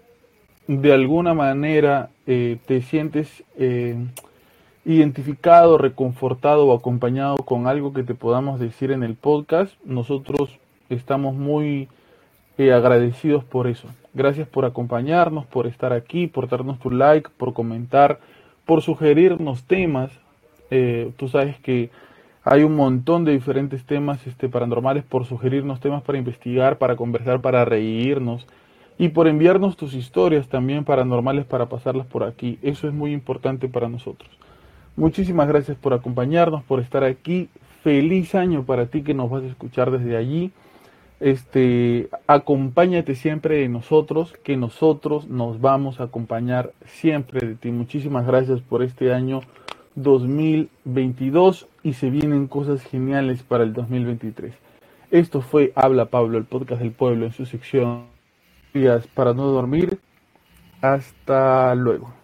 de 0.69 0.93
alguna 0.93 1.35
manera 1.35 2.11
te 2.25 2.83
sientes 2.83 3.43
identificado, 4.85 5.77
reconfortado 5.77 6.69
o 6.69 6.77
acompañado 6.77 7.39
con 7.39 7.67
algo 7.67 7.93
que 7.93 8.05
te 8.05 8.15
podamos 8.15 8.61
decir 8.61 8.93
en 8.93 9.03
el 9.03 9.17
podcast, 9.17 9.75
nosotros 9.85 10.59
estamos 10.91 11.35
muy 11.35 11.89
eh, 12.57 12.73
agradecidos 12.73 13.45
por 13.45 13.67
eso. 13.67 13.89
Gracias 14.15 14.49
por 14.49 14.65
acompañarnos, 14.65 15.47
por 15.47 15.67
estar 15.67 15.93
aquí, 15.93 16.27
por 16.27 16.49
darnos 16.49 16.79
tu 16.79 16.91
like, 16.91 17.31
por 17.37 17.53
comentar, 17.53 18.21
por 18.65 18.83
sugerirnos 18.83 19.65
temas. 19.65 20.11
tú 21.17 21.29
sabes 21.29 21.59
que 21.61 21.91
hay 22.51 22.63
un 22.63 22.77
montón 22.77 23.27
de 23.27 23.33
diferentes 23.33 23.85
temas 23.85 24.27
este, 24.27 24.49
paranormales 24.49 25.05
por 25.05 25.27
sugerirnos 25.27 25.81
temas 25.81 26.03
para 26.03 26.17
investigar, 26.17 26.79
para 26.79 26.97
conversar, 26.97 27.43
para 27.43 27.65
reírnos 27.67 28.47
y 28.99 29.11
por 29.11 29.29
enviarnos 29.29 29.77
tus 29.77 29.93
historias 29.93 30.49
también 30.49 30.85
paranormales 30.85 31.45
para 31.45 31.67
pasarlas 31.67 32.07
por 32.07 32.25
aquí. 32.25 32.59
Eso 32.63 32.89
es 32.89 32.95
muy 32.95 33.13
importante 33.13 33.69
para 33.69 33.89
nosotros. 33.89 34.31
Muchísimas 34.97 35.47
gracias 35.47 35.77
por 35.77 35.93
acompañarnos, 35.93 36.65
por 36.65 36.81
estar 36.81 37.05
aquí. 37.05 37.51
Feliz 37.83 38.35
año 38.35 38.65
para 38.65 38.87
ti 38.87 39.03
que 39.03 39.15
nos 39.15 39.31
vas 39.31 39.43
a 39.43 39.49
escuchar 39.49 39.91
desde 39.91 40.17
allí. 40.17 40.51
Este, 41.21 42.09
acompáñate 42.27 43.15
siempre 43.15 43.57
de 43.57 43.69
nosotros, 43.69 44.35
que 44.45 44.57
nosotros 44.57 45.29
nos 45.29 45.61
vamos 45.61 46.01
a 46.01 46.05
acompañar 46.05 46.73
siempre 46.87 47.47
de 47.47 47.55
ti. 47.57 47.71
Muchísimas 47.71 48.27
gracias 48.27 48.61
por 48.61 48.83
este 48.83 49.13
año 49.13 49.41
2022 49.97 51.67
y 51.83 51.95
se 51.95 52.11
vienen 52.11 52.47
cosas 52.47 52.83
geniales 52.83 53.43
para 53.43 53.65
el 53.65 53.73
2023. 53.73 54.55
Esto 55.11 55.41
fue 55.41 55.73
Habla 55.75 56.07
Pablo, 56.07 56.39
el 56.39 56.45
podcast 56.45 56.83
del 56.83 56.93
pueblo 56.93 57.27
en 57.27 57.33
su 57.33 57.47
sección 57.47 58.07
para 59.15 59.35
no 59.35 59.47
dormir. 59.47 59.99
Hasta 60.81 61.75
luego. 61.75 62.18